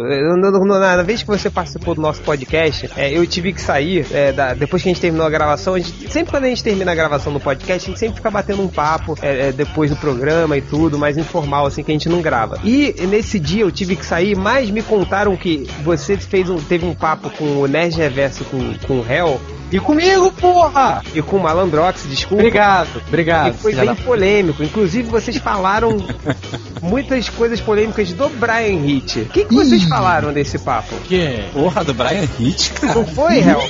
Eu 0.00 0.36
não 0.36 0.48
arrumo 0.48 0.66
nada. 0.78 0.96
Na 0.98 1.02
vez 1.02 1.22
que 1.22 1.28
você 1.28 1.48
participou 1.50 1.94
do 1.94 2.00
nosso 2.00 2.20
podcast, 2.22 2.90
é, 2.96 3.10
eu 3.16 3.26
tive 3.26 3.52
que 3.52 3.60
sair, 3.60 4.06
é, 4.12 4.32
da- 4.32 4.54
depois 4.54 4.82
que 4.82 4.88
a 4.88 4.92
gente 4.92 5.00
terminou 5.00 5.26
a 5.26 5.30
gravação, 5.30 5.74
a 5.74 5.78
gente, 5.78 6.10
sempre 6.10 6.30
quando 6.30 6.44
a 6.44 6.48
gente 6.48 6.62
termina 6.62 6.92
a 6.92 6.94
gravação 6.94 7.32
do 7.32 7.40
podcast, 7.40 7.88
a 7.88 7.90
gente 7.90 7.98
sempre 7.98 8.16
fica 8.16 8.30
batendo 8.30 8.62
um 8.62 8.68
papo, 8.68 9.16
é, 9.22 9.48
é, 9.48 9.52
depois 9.52 9.90
do 9.90 9.96
programa 9.96 10.56
e 10.56 10.60
tudo, 10.62 10.98
mais 10.98 11.16
informal 11.16 11.66
assim 11.70 11.82
que 11.82 11.90
a 11.90 11.94
gente 11.94 12.08
não 12.08 12.20
grava. 12.20 12.58
E 12.62 12.94
nesse 13.06 13.38
dia 13.38 13.62
eu 13.62 13.70
tive 13.70 13.96
que 13.96 14.04
sair, 14.04 14.36
mas 14.36 14.70
me 14.70 14.82
contaram 14.82 15.36
que 15.36 15.66
você 15.82 16.16
fez 16.16 16.50
um, 16.50 16.56
teve 16.56 16.84
um 16.84 16.94
papo 16.94 17.30
com 17.30 17.44
o 17.62 17.66
Nerd 17.66 17.96
Reverso 17.96 18.44
com, 18.44 18.74
com 18.86 19.00
o 19.00 19.06
Hell 19.06 19.40
E 19.72 19.78
comigo, 19.78 20.32
porra! 20.32 21.02
e 21.14 21.22
com 21.22 21.36
o 21.36 21.42
Malandrox, 21.42 22.06
desculpa. 22.08 22.42
Obrigado, 22.42 23.02
obrigado. 23.06 23.54
E 23.54 23.58
foi 23.58 23.74
bem 23.74 23.86
da- 23.86 23.94
polêmico. 23.94 24.62
Inclusive, 24.62 25.08
vocês 25.08 25.36
falaram 25.36 25.96
muitas 26.82 27.28
coisas 27.28 27.60
polêmicas 27.60 28.12
do 28.12 28.28
Brian 28.30 28.84
Hitch. 28.84 29.16
O 29.16 29.24
que, 29.26 29.44
que 29.44 29.54
vocês 29.54 29.84
falaram 29.84 30.32
desse 30.32 30.58
papo? 30.58 30.94
Que? 31.04 31.44
Porra, 31.52 31.84
do 31.84 31.94
Brian 31.94 32.28
Hitch, 32.38 32.70
cara. 32.72 32.94
Não 32.94 33.06
foi, 33.06 33.38
Hel? 33.38 33.62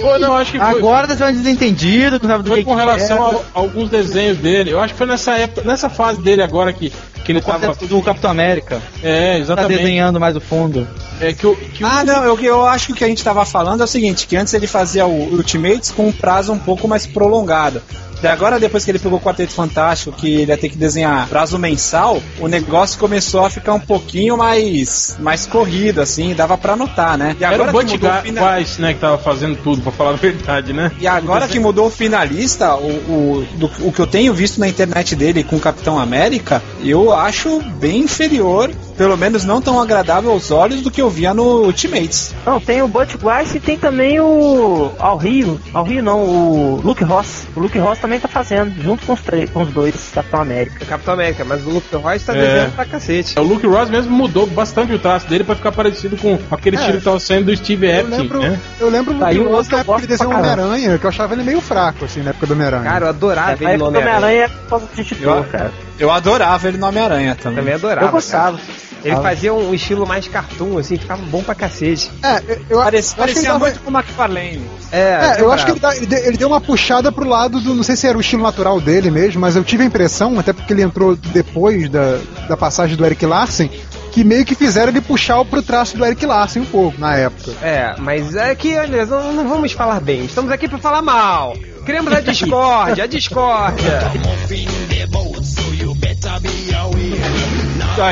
Pô, 0.00 0.18
não, 0.18 0.36
acho 0.36 0.52
que 0.52 0.58
foi, 0.58 0.66
Agora 0.66 1.06
tá 1.06 1.16
sendo 1.16 1.32
desentendido, 1.36 2.18
não 2.22 2.28
sabe 2.28 2.44
do 2.44 2.50
foi 2.50 2.58
que 2.60 2.64
com 2.64 2.72
que 2.74 2.80
relação 2.80 3.16
é. 3.16 3.20
a, 3.20 3.36
a 3.36 3.40
alguns 3.54 3.90
desenhos 3.90 4.38
dele. 4.38 4.70
Eu 4.70 4.80
acho 4.80 4.94
que 4.94 4.98
foi 4.98 5.06
nessa 5.06 5.32
época, 5.38 5.62
nessa 5.66 5.88
fase 5.88 6.20
dele 6.20 6.42
agora 6.42 6.72
que, 6.72 6.92
que 7.28 7.32
ele 7.32 7.40
tava. 7.42 7.74
do 7.74 8.02
Capitão 8.02 8.30
América. 8.30 8.80
É, 9.02 9.32
Tá 9.34 9.38
exatamente. 9.38 9.78
desenhando 9.82 10.18
mais 10.18 10.34
o 10.34 10.40
fundo. 10.40 10.88
É 11.20 11.32
que 11.32 11.46
o. 11.46 11.54
Que 11.54 11.84
o- 11.84 11.86
Ah, 11.86 12.02
não, 12.04 12.24
eu, 12.24 12.40
eu 12.40 12.66
acho 12.66 12.86
que 12.86 12.92
o 12.92 12.96
que 12.96 13.04
a 13.04 13.08
gente 13.08 13.22
tava 13.22 13.44
falando 13.44 13.80
é 13.82 13.84
o 13.84 13.86
seguinte, 13.86 14.26
que 14.26 14.36
antes 14.36 14.54
ele 14.54 14.66
fazia 14.66 15.06
o 15.06 15.34
Ultimates 15.34 15.90
com 15.90 16.08
um 16.08 16.12
prazo 16.12 16.52
um 16.52 16.58
pouco 16.58 16.88
mais 16.88 17.06
prolongado. 17.06 17.82
Agora, 18.26 18.58
depois 18.58 18.84
que 18.84 18.90
ele 18.90 18.98
pegou 18.98 19.18
o 19.18 19.20
Quarteto 19.22 19.52
Fantástico, 19.52 20.16
que 20.16 20.28
ele 20.42 20.50
ia 20.50 20.56
ter 20.58 20.68
que 20.68 20.76
desenhar 20.76 21.26
prazo 21.28 21.58
mensal, 21.58 22.20
o 22.40 22.48
negócio 22.48 22.98
começou 22.98 23.44
a 23.44 23.50
ficar 23.50 23.74
um 23.74 23.80
pouquinho 23.80 24.36
mais, 24.36 25.16
mais 25.20 25.46
corrido, 25.46 26.00
assim, 26.00 26.34
dava 26.34 26.56
pra 26.58 26.74
notar, 26.76 27.16
né? 27.18 27.36
E 27.38 27.44
Era 27.44 27.54
agora 27.54 27.70
o 27.70 27.72
que 27.72 27.78
Butch 27.84 27.92
mudou 27.92 28.10
o 28.10 28.22
final- 28.22 28.54
Weiss, 28.54 28.78
né, 28.78 28.94
que 28.94 29.00
tava 29.00 29.18
fazendo 29.18 29.56
tudo, 29.62 29.82
pra 29.82 29.92
falar 29.92 30.10
a 30.10 30.14
verdade, 30.14 30.72
né? 30.72 30.90
E 31.00 31.06
agora 31.06 31.46
que 31.48 31.58
mudou 31.58 31.86
o 31.86 31.90
finalista, 31.90 32.74
o, 32.74 32.86
o, 32.88 33.46
do- 33.56 33.70
o 33.88 33.92
que 33.92 34.00
eu 34.00 34.06
tenho 34.06 34.32
visto 34.34 34.58
na 34.58 34.68
internet 34.68 35.14
dele 35.14 35.44
com 35.44 35.56
o 35.56 35.60
Capitão 35.60 35.98
América, 35.98 36.62
eu 36.82 37.12
acho 37.12 37.60
bem 37.78 38.00
inferior, 38.00 38.70
pelo 38.98 39.16
menos 39.16 39.44
não 39.44 39.62
tão 39.62 39.80
agradável 39.80 40.30
aos 40.32 40.50
olhos 40.50 40.82
do 40.82 40.90
que 40.90 41.00
eu 41.00 41.08
via 41.08 41.32
no 41.32 41.62
Ultimates. 41.64 42.34
Não, 42.44 42.60
tem 42.60 42.82
o 42.82 42.88
Butch 42.88 43.14
Weiss 43.22 43.54
e 43.54 43.60
tem 43.60 43.78
também 43.78 44.20
o. 44.20 44.90
Ao 44.98 45.16
Rio. 45.16 45.58
Ao 45.72 45.84
Rio 45.84 46.02
não, 46.02 46.20
o 46.24 46.80
Luke 46.84 47.04
Ross. 47.04 47.46
O 47.56 47.60
Luke 47.60 47.78
Ross 47.78 47.98
também 48.00 48.18
tá 48.20 48.28
fazendo, 48.28 48.74
junto 48.82 49.06
com 49.06 49.12
os, 49.14 49.20
três, 49.22 49.48
com 49.50 49.62
os 49.62 49.70
dois, 49.70 50.10
Capitão 50.12 50.40
América. 50.42 50.84
Capitão 50.84 51.14
América, 51.14 51.44
mas 51.44 51.64
o 51.66 51.70
Luke 51.70 51.94
Royce 51.96 52.24
tá 52.26 52.34
É. 52.36 52.40
desenhando 52.40 52.74
pra 52.74 52.84
cacete. 52.84 53.38
O 53.38 53.42
Luke 53.42 53.66
Ross 53.66 53.88
mesmo 53.88 54.10
mudou 54.10 54.46
bastante 54.46 54.92
o 54.92 54.98
traço 54.98 55.26
dele 55.28 55.44
pra 55.44 55.54
ficar 55.54 55.70
parecido 55.72 56.16
com 56.16 56.36
aquele 56.50 56.76
É. 56.76 56.80
estilo 56.80 56.98
que 56.98 57.04
tava 57.04 57.20
saindo 57.20 57.44
do 57.46 57.56
Steve 57.56 57.86
Eu 57.86 57.92
Epstein, 58.00 58.20
lembro, 58.22 58.40
né? 58.40 58.60
eu 58.80 58.90
lembro 58.90 59.14
Tá 59.14 59.30
do 59.32 59.40
um 59.40 59.44
Ross 59.44 59.52
outro 59.54 59.68
que 59.68 59.74
na 59.74 59.80
época 59.80 60.00
que 60.00 60.06
desenhou. 60.08 60.34
Homem-Aranha, 60.34 60.98
que 60.98 61.04
eu 61.04 61.08
achava 61.08 61.34
ele 61.34 61.44
meio 61.44 61.60
fraco, 61.60 62.04
assim, 62.04 62.20
na 62.22 62.30
época 62.30 62.46
do 62.46 62.52
Homem-Aranha. 62.54 62.82
Cara, 62.84 63.04
eu 63.04 63.08
adorava 63.10 63.50
É, 63.64 63.68
ele 63.68 63.76
no 63.76 63.86
Homem-Aranha. 63.86 64.16
Homem-Aranha 64.16 64.44
é 64.44 64.48
por 64.48 64.68
causa 64.68 64.86
do 64.92 65.00
editor, 65.00 65.36
Eu- 65.38 65.44
cara. 65.44 65.72
Eu 65.98 66.10
adorava 66.10 66.68
ele 66.68 66.78
no 66.78 66.86
Homem-Aranha 66.86 67.36
também. 67.40 67.58
Também 67.58 67.74
adorava. 67.74 68.06
Eu 68.06 68.10
gostava. 68.12 68.56
cara. 68.58 68.87
Ele 69.04 69.14
fazia 69.16 69.54
um 69.54 69.72
estilo 69.72 70.06
mais 70.06 70.26
cartoon, 70.26 70.78
assim, 70.78 70.96
ficava 70.96 71.22
bom 71.22 71.42
pra 71.42 71.54
cacete. 71.54 72.10
É, 72.22 72.42
eu, 72.68 72.78
Parecia, 72.78 72.78
eu 72.78 72.80
acho 72.82 72.92
que 72.92 73.08
ele 73.08 73.16
parecia 73.16 73.42
dava- 73.52 73.58
muito 73.60 73.80
com 73.80 73.90
o 73.90 73.94
McFarlane. 73.94 74.60
É, 74.90 74.98
É, 74.98 75.40
eu 75.40 75.52
acho 75.52 75.64
que 75.64 75.70
ele, 75.72 75.80
dá- 75.80 75.96
ele 75.96 76.06
de- 76.06 76.14
ele 76.16 76.36
deu 76.36 76.48
uma 76.48 76.60
puxada 76.60 77.12
pro 77.12 77.28
lado 77.28 77.60
do. 77.60 77.74
Não 77.74 77.82
sei 77.82 77.94
se 77.96 78.06
era 78.06 78.18
o 78.18 78.20
estilo 78.20 78.42
natural 78.42 78.80
dele 78.80 79.10
mesmo, 79.10 79.40
mas 79.40 79.54
eu 79.56 79.62
tive 79.64 79.82
a 79.82 79.86
impressão, 79.86 80.38
até 80.38 80.52
porque 80.52 80.72
ele 80.72 80.82
entrou 80.82 81.14
depois 81.16 81.88
da, 81.88 82.18
da 82.48 82.56
passagem 82.56 82.96
do 82.96 83.04
Eric 83.06 83.24
Larsen, 83.24 83.70
que 84.10 84.24
meio 84.24 84.44
que 84.44 84.54
fizeram 84.54 84.88
ele 84.90 85.00
puxar 85.00 85.44
pro 85.44 85.62
traço 85.62 85.96
do 85.96 86.04
Eric 86.04 86.24
Larsen 86.26 86.62
um 86.62 86.66
pouco 86.66 86.98
na 87.00 87.14
época. 87.14 87.52
É, 87.62 87.94
mas 87.98 88.34
é 88.34 88.54
que, 88.54 88.76
olha, 88.76 89.06
não, 89.06 89.32
não 89.32 89.48
vamos 89.48 89.72
falar 89.72 90.00
bem. 90.00 90.24
Estamos 90.24 90.50
aqui 90.50 90.68
pra 90.68 90.78
falar 90.78 91.02
mal. 91.02 91.56
Queremos 91.86 92.12
a 92.12 92.20
discórdia, 92.20 93.04
a 93.04 93.06
discórdia. 93.06 94.00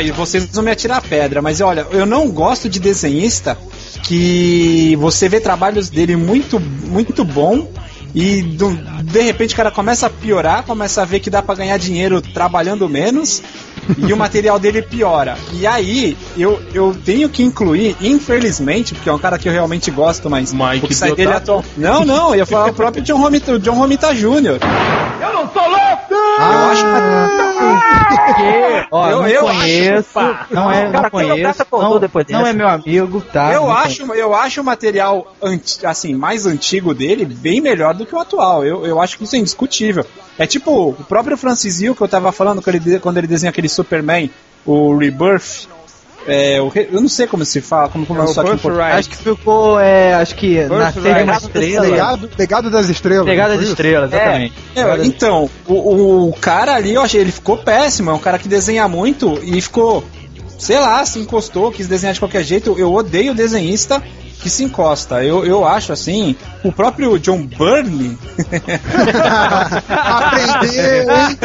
E 0.03 0.11
vocês 0.11 0.47
vão 0.53 0.63
me 0.65 0.71
atirar 0.71 1.01
pedra, 1.03 1.41
mas 1.41 1.61
olha, 1.61 1.87
eu 1.91 2.05
não 2.07 2.29
gosto 2.31 2.69
de 2.69 2.79
desenhista 2.81 3.57
que 4.03 4.97
você 4.99 5.29
vê 5.29 5.41
trabalhos 5.41 5.89
dele 5.89 6.17
muito, 6.17 6.59
muito 6.61 7.25
bom 7.25 7.69
e 8.15 8.41
do- 8.43 8.77
de 9.03 9.21
repente 9.21 9.53
o 9.55 9.57
cara 9.57 9.71
começa 9.71 10.07
a 10.07 10.11
piorar, 10.11 10.63
começa 10.65 11.03
a 11.03 11.05
ver 11.05 11.21
que 11.21 11.29
dá 11.29 11.43
pra 11.43 11.55
ganhar 11.55 11.77
dinheiro 11.79 12.21
trabalhando 12.21 12.89
menos 12.89 13.43
e 13.99 14.13
o 14.13 14.17
material 14.17 14.59
dele 14.59 14.81
piora. 14.83 15.37
E 15.53 15.67
aí 15.67 16.17
eu, 16.37 16.61
eu 16.73 16.97
tenho 17.05 17.29
que 17.29 17.43
incluir, 17.43 17.97
infelizmente, 18.01 18.95
porque 18.95 19.09
é 19.09 19.13
um 19.13 19.19
cara 19.19 19.39
que 19.39 19.49
eu 19.49 19.53
realmente 19.53 19.91
gosto, 19.91 20.31
mas 20.31 20.53
Mike 20.53 20.85
o 20.85 20.89
que 20.89 20.95
sai 20.95 21.11
dele 21.11 21.31
Deodato. 21.31 21.53
atual. 21.53 21.65
Não, 21.77 22.05
não, 22.05 22.31
eu 22.31 22.37
ia 22.37 22.47
falar 22.47 22.71
o 22.71 22.75
próprio 22.75 23.03
John 23.03 23.19
Romita, 23.19 23.59
John 23.59 23.75
Romita 23.75 24.15
Jr. 24.15 24.59
Ah, 26.39 26.73
Ó, 28.91 29.09
Eu- 29.11 29.17
não 29.23 29.29
eu 29.29 29.41
conheço, 29.43 30.09
não 30.51 30.71
é, 30.71 30.85
não 30.85 30.93
cara 30.93 31.01
que 31.03 31.07
o 31.07 31.11
conheço, 31.11 31.65
não, 31.73 31.99
depois 31.99 32.27
não 32.29 32.47
é 32.47 32.53
meu 32.53 32.69
amigo, 32.69 33.21
tá? 33.33 33.53
Eu 33.53 33.63
Não 33.63 33.73
acho, 33.73 34.03
eu 34.15 34.35
acho 34.35 34.61
o 34.61 34.65
material 34.65 35.35
anti- 35.43 35.85
assim, 35.87 36.15
mais 36.15 36.47
antigo 36.47 36.95
dele 36.95 37.25
bem 37.25 37.61
melhor 37.61 37.95
do 37.95 38.05
que 38.05 38.15
o 38.15 38.19
atual. 38.21 38.65
Eu, 38.65 38.85
eu 38.87 39.01
acho 39.01 39.17
que 39.19 39.25
isso 39.25 39.35
é 39.37 39.39
indiscutível. 39.39 40.05
É 40.39 40.47
tipo 40.47 40.91
o 40.91 40.93
próprio 41.09 41.37
Francis 41.37 41.81
Hill 41.81 41.95
que 41.95 42.03
eu 42.03 42.09
tava 42.09 42.31
falando 42.33 42.61
quando 42.63 42.77
ele, 42.77 42.99
quando 43.01 43.17
ele 43.19 43.27
desenha 43.27 43.51
aquele 43.51 43.69
Superman, 43.69 44.31
o 44.65 44.97
Rebirth. 44.97 45.69
É, 46.27 46.61
o 46.61 46.69
re- 46.69 46.89
eu 46.93 47.01
não 47.01 47.09
sei 47.09 47.27
como 47.27 47.45
se 47.45 47.61
fala, 47.61 47.89
como, 47.89 48.05
É 48.21 48.25
o 48.25 48.29
só 48.29 48.43
aqui. 48.55 48.61
Acho 48.99 49.11
que 49.11 49.17
ficou, 49.17 49.79
é, 49.79 50.15
acho 50.15 50.35
que 50.35 50.59
na 50.65 50.87
Birthright. 50.91 51.03
série 51.03 51.23
uma 51.25 51.37
estrela. 51.37 51.87
legado, 51.87 52.31
legado 52.39 52.71
das 52.71 52.89
estrelas. 52.89 53.27
Foi 53.55 53.63
isso? 53.65 53.73
estrelas, 53.73 54.13
exatamente. 54.13 54.55
É, 54.75 55.07
então, 55.07 55.49
o, 55.67 56.29
o 56.29 56.33
cara 56.41 56.75
ali, 56.75 56.95
eu 56.95 57.03
achei, 57.03 57.21
ele 57.21 57.31
ficou 57.33 57.57
péssimo. 57.59 58.11
É 58.11 58.15
um 58.15 58.19
cara 58.19 58.39
que 58.39 58.49
desenha 58.49 58.89
muito 58.89 59.39
e 59.43 59.61
ficou, 59.61 60.03
sei 60.59 60.79
lá, 60.81 61.05
se 61.05 61.19
encostou, 61.21 61.71
quis 61.71 61.87
desenhar 61.87 62.13
de 62.15 62.19
qualquer 62.21 62.43
jeito. 62.43 62.75
Eu 62.79 62.93
odeio 62.93 63.33
desenhista 63.35 64.03
que 64.41 64.51
se 64.51 64.65
encosta. 64.65 65.25
Eu, 65.25 65.45
eu 65.45 65.67
acho 65.67 65.93
assim, 65.93 66.37
o 66.63 66.71
próprio 66.71 67.19
John 67.19 67.43
Burney 67.47 68.17
Aprendeu, 69.89 71.11
hein? 71.11 71.39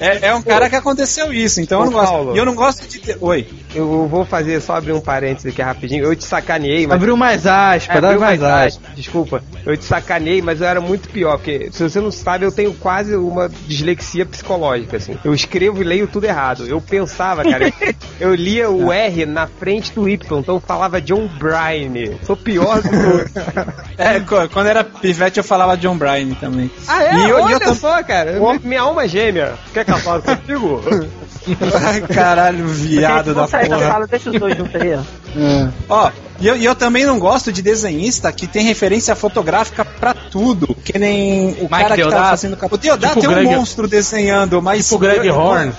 é, 0.00 0.28
é 0.28 0.34
um 0.34 0.42
cara 0.42 0.68
que 0.68 0.76
aconteceu 0.76 1.32
isso, 1.32 1.60
então 1.60 1.80
eu 1.80 1.86
não 1.86 1.92
gosto. 1.92 2.10
Paulo. 2.10 2.34
E 2.34 2.38
eu 2.38 2.44
não 2.44 2.54
gosto 2.54 2.86
de 2.86 2.98
ter. 2.98 3.16
Oi. 3.20 3.46
Eu 3.74 4.08
vou 4.08 4.24
fazer 4.24 4.60
só 4.60 4.74
abrir 4.76 4.92
um 4.92 5.00
parênteses 5.00 5.52
aqui 5.52 5.62
rapidinho. 5.62 6.04
Eu 6.04 6.16
te 6.16 6.24
sacaneei, 6.24 6.86
mas. 6.86 6.96
Abriu 6.96 7.16
mais 7.16 7.46
aspas, 7.46 7.94
É, 7.94 7.98
abriu 7.98 8.20
mais 8.20 8.40
mais 8.40 8.42
aspas. 8.42 8.82
aspas. 8.84 8.96
Desculpa, 8.96 9.42
eu 9.64 9.76
te 9.76 9.84
sacanei, 9.84 10.42
mas 10.42 10.60
eu 10.60 10.66
era 10.66 10.80
muito 10.80 11.08
pior, 11.08 11.36
porque 11.36 11.70
se 11.72 11.82
você 11.82 12.00
não 12.00 12.10
sabe, 12.10 12.44
eu 12.44 12.52
tenho 12.52 12.74
quase 12.74 13.14
uma 13.14 13.48
dislexia 13.66 14.26
psicológica, 14.26 14.96
assim. 14.96 15.16
Eu 15.24 15.32
escrevo 15.32 15.80
e 15.80 15.84
leio 15.84 16.08
tudo 16.08 16.24
errado. 16.24 16.66
Eu 16.66 16.80
pensava, 16.80 17.44
cara, 17.44 17.68
eu, 17.68 18.30
eu 18.30 18.34
lia 18.34 18.70
o 18.70 18.92
R 18.92 19.26
na 19.26 19.46
frente 19.46 19.92
do 19.92 20.08
Y, 20.08 20.38
então 20.40 20.56
eu 20.56 20.60
falava 20.60 21.00
John 21.00 21.28
Bryan. 21.38 21.89
Sou 22.26 22.36
pior 22.36 22.80
do 22.82 22.88
que. 22.88 22.96
É, 24.00 24.18
quando 24.50 24.66
era 24.66 24.82
pivete 24.82 25.36
eu 25.38 25.44
falava 25.44 25.76
John 25.76 25.96
Bryan 25.96 26.32
também. 26.40 26.70
Ah, 26.88 27.04
é? 27.04 27.14
E 27.14 27.20
eu- 27.22 27.26
e 27.26 27.30
eu 27.30 27.42
Olha 27.44 27.60
tam- 27.60 27.74
só, 27.74 28.02
cara, 28.02 28.32
mi- 28.40 28.60
minha 28.64 28.80
alma 28.80 29.06
gêmea. 29.06 29.52
Quer 29.74 29.84
que 29.84 29.90
eu 29.92 29.98
fale 29.98 30.22
contigo? 30.22 30.82
Ai, 31.84 32.00
caralho, 32.02 32.66
viado 32.68 33.34
da 33.34 33.46
sair 33.46 33.68
da 33.68 33.76
porra. 33.76 33.90
sala, 33.90 34.06
deixa 34.06 34.30
os 34.30 34.38
dois 34.38 34.56
juntos 34.56 34.74
aí, 34.80 34.94
ó. 34.94 35.68
Ó, 35.88 36.10
e 36.40 36.46
eu, 36.46 36.56
eu 36.56 36.74
também 36.74 37.04
não 37.04 37.18
gosto 37.18 37.52
de 37.52 37.60
desenhista 37.60 38.32
que 38.32 38.46
tem 38.46 38.64
referência 38.64 39.14
fotográfica 39.14 39.84
pra 39.84 40.14
tudo. 40.14 40.74
Que 40.82 40.98
nem 40.98 41.56
o 41.60 41.68
cara 41.68 41.90
que 41.90 41.96
Deodato. 41.96 42.16
tava 42.22 42.30
fazendo. 42.30 42.58
O 42.70 42.76
Deodato 42.78 43.14
Tipo 43.20 43.26
é 43.26 43.28
um 43.28 43.34
Greg- 43.34 43.54
monstro 43.56 43.86
desenhando, 43.88 44.62
mas. 44.62 44.84
Tipo 44.84 44.96
o 44.96 44.98
Greg 44.98 45.18
eu- 45.26 45.34
eu- 45.34 45.38
Horn. 45.40 45.72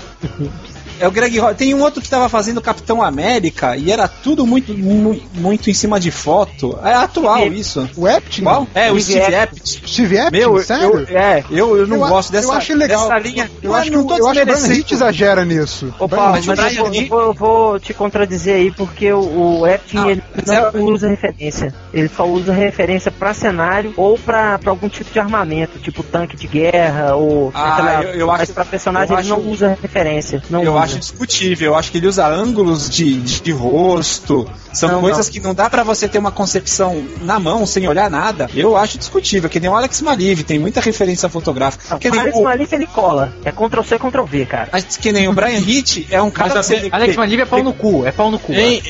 É 1.02 1.07
o 1.07 1.11
Greg. 1.11 1.40
Tem 1.57 1.73
um 1.73 1.82
outro 1.82 2.02
que 2.02 2.10
tava 2.10 2.30
fazendo 2.30 2.61
Capitão 2.61 3.02
América 3.02 3.76
e 3.76 3.91
era 3.91 4.07
tudo 4.07 4.45
muito, 4.45 4.73
mu- 4.78 5.19
muito 5.34 5.69
em 5.69 5.73
cima 5.73 5.99
de 5.99 6.11
foto. 6.11 6.78
É 6.84 6.94
atual 6.94 7.48
isso. 7.48 7.90
O 7.98 8.07
Epting? 8.07 8.44
Qual? 8.44 8.68
É, 8.76 8.91
o 8.91 8.99
Steve 9.02 9.19
Epstein. 9.34 9.88
Steve 9.88 10.18
Epting? 10.18 10.32
Meu, 10.38 10.57
eu, 10.57 10.64
sério? 10.64 11.06
eu, 11.10 11.18
é, 11.18 11.44
eu, 11.49 11.78
eu 11.78 11.88
não 11.88 11.98
Eu 11.98 12.07
gosto 12.07 12.32
dessa, 12.32 12.48
eu 12.48 12.52
acho 12.53 12.73
legal. 12.76 13.02
dessa 13.10 13.19
linha. 13.19 13.49
Eu 13.61 13.72
Mas 13.72 13.82
acho 13.82 13.90
que, 13.91 13.98
não 13.98 14.06
o- 14.06 14.10
eu 14.18 14.28
acho 14.28 14.40
que 14.45 14.52
o 14.52 14.53
Brian. 14.56 14.73
Hitch 14.76 14.91
exagera 14.91 15.45
nisso. 15.45 15.94
Ô, 15.99 16.07
Paulo, 16.07 16.38
Hitch 16.38 16.45
mas 16.48 16.60
eu 16.60 16.65
Brian 16.65 16.84
vou, 16.84 16.94
eu 16.94 17.07
vou- 17.10 17.22
eu 17.22 17.34
vou 17.34 17.80
te 17.80 17.94
contradizer 17.94 18.56
aí, 18.56 18.72
porque 18.72 19.11
o, 19.11 19.19
o 19.19 19.60
Não, 19.94 20.10
ele 20.10 20.23
mas 20.36 20.45
não 20.45 20.53
é- 20.56 20.72
usa 20.94 21.07
referência. 21.10 21.73
Ele 21.94 22.10
só 22.10 22.26
usa 22.28 22.53
referência 22.53 23.11
pra 23.11 23.34
cenário 23.34 23.94
ou 23.98 24.18
pra, 24.18 24.60
pra 24.60 24.69
algum 24.72 24.88
tipo 24.88 25.11
de 25.11 25.19
armamento, 25.19 25.80
tipo 25.80 26.03
tanque 26.03 26.36
de 26.38 26.48
guerra 26.48 27.15
ou. 27.15 27.52
Ah, 27.53 27.76
sei 27.76 27.86
lá, 27.86 28.03
eu- 28.03 28.10
eu 28.22 28.28
mas 28.28 28.41
acho- 28.41 28.53
pra 28.53 28.65
personagem 28.65 29.14
eu 29.15 29.19
ele 29.19 29.30
não 29.30 29.38
acho- 29.38 29.49
usa 29.49 29.78
referência. 29.82 30.44
Não 30.49 30.64
eu 30.64 30.73
usa. 30.73 30.84
acho 30.84 30.90
discutível. 30.99 31.72
Eu 31.72 31.76
acho 31.77 31.91
que 31.91 31.97
ele 31.97 32.07
usa 32.07 32.27
ângulos 32.27 32.89
de, 32.89 33.15
de, 33.22 33.41
de 33.41 33.51
rosto. 33.51 34.49
São 34.73 34.89
Não, 34.89 35.01
coisas 35.01 35.26
não. 35.27 35.34
que 35.34 35.39
não 35.39 35.53
dá 35.53 35.69
pra 35.69 35.84
você 35.84 36.07
ter 36.07 36.18
uma 36.18 36.31
concepção 36.31 37.03
na 37.22 37.39
mão, 37.39 37.65
sem 37.65 37.88
olhar 37.88 38.09
nada. 38.09 38.49
Eu 38.55 38.77
acho 38.77 38.97
discutível. 38.97 39.49
Que 39.49 39.59
nem 39.59 39.69
o 39.69 39.76
Alex 39.76 40.01
Maliv, 40.01 40.43
tem 40.43 40.57
muita 40.59 40.80
referência 40.80 41.27
fotográfica. 41.27 41.84
Não, 41.89 41.99
que 41.99 42.09
nem 42.09 42.19
Alex 42.19 42.38
o, 42.38 42.43
Malif 42.43 42.73
ele 42.73 42.88
cola. 42.88 43.34
É 43.43 43.51
Ctrl 43.51 43.81
C, 43.84 43.99
Ctrl 43.99 44.23
V, 44.23 44.45
cara. 44.45 44.69
mas 44.72 44.97
que 44.97 45.11
nem 45.11 45.27
o 45.27 45.34
Brian 45.34 45.59
Hitch 45.59 46.07
é 46.09 46.22
um 46.22 46.31
cara 46.31 46.51
até- 46.59 46.61
você- 46.63 46.89
Alex 46.91 47.15
Manilha 47.18 47.43
é 47.43 47.45
pau 47.45 47.63
no 47.63 47.73
cu, 47.73 48.05
é 48.05 48.11
pau 48.11 48.31
no 48.31 48.39
cu. 48.39 48.53
Em, 48.53 48.81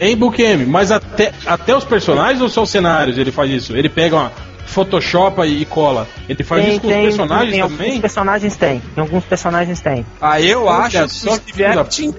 É. 0.00 0.08
em 0.10 0.16
Bukemi, 0.16 0.66
mas 0.66 0.90
até, 0.90 1.32
até 1.46 1.76
os 1.76 1.84
personagens 1.84 2.40
ou 2.40 2.48
só 2.48 2.62
os 2.62 2.70
cenários 2.70 3.16
ele 3.18 3.30
faz 3.30 3.50
isso? 3.50 3.76
Ele 3.76 3.88
pega 3.88 4.16
uma, 4.16 4.32
photoshopa 4.66 5.46
e 5.46 5.64
cola. 5.64 6.06
Ele 6.28 6.42
faz 6.42 6.66
isso 6.66 6.80
com 6.80 6.88
os 6.88 6.94
personagens 6.94 7.50
tem, 7.50 7.60
também? 7.60 7.86
Alguns 7.86 8.00
personagens 8.00 8.56
tem. 8.56 8.82
Em 8.96 9.00
alguns 9.00 9.24
personagens 9.24 9.80
tem. 9.80 10.06
Ah, 10.20 10.40
eu 10.40 10.64
Olha 10.64 10.84
acho 10.84 11.02
que 11.04 11.08
só 11.08 11.36
filho 11.36 11.74
da 11.74 11.80
Epting. 11.80 12.14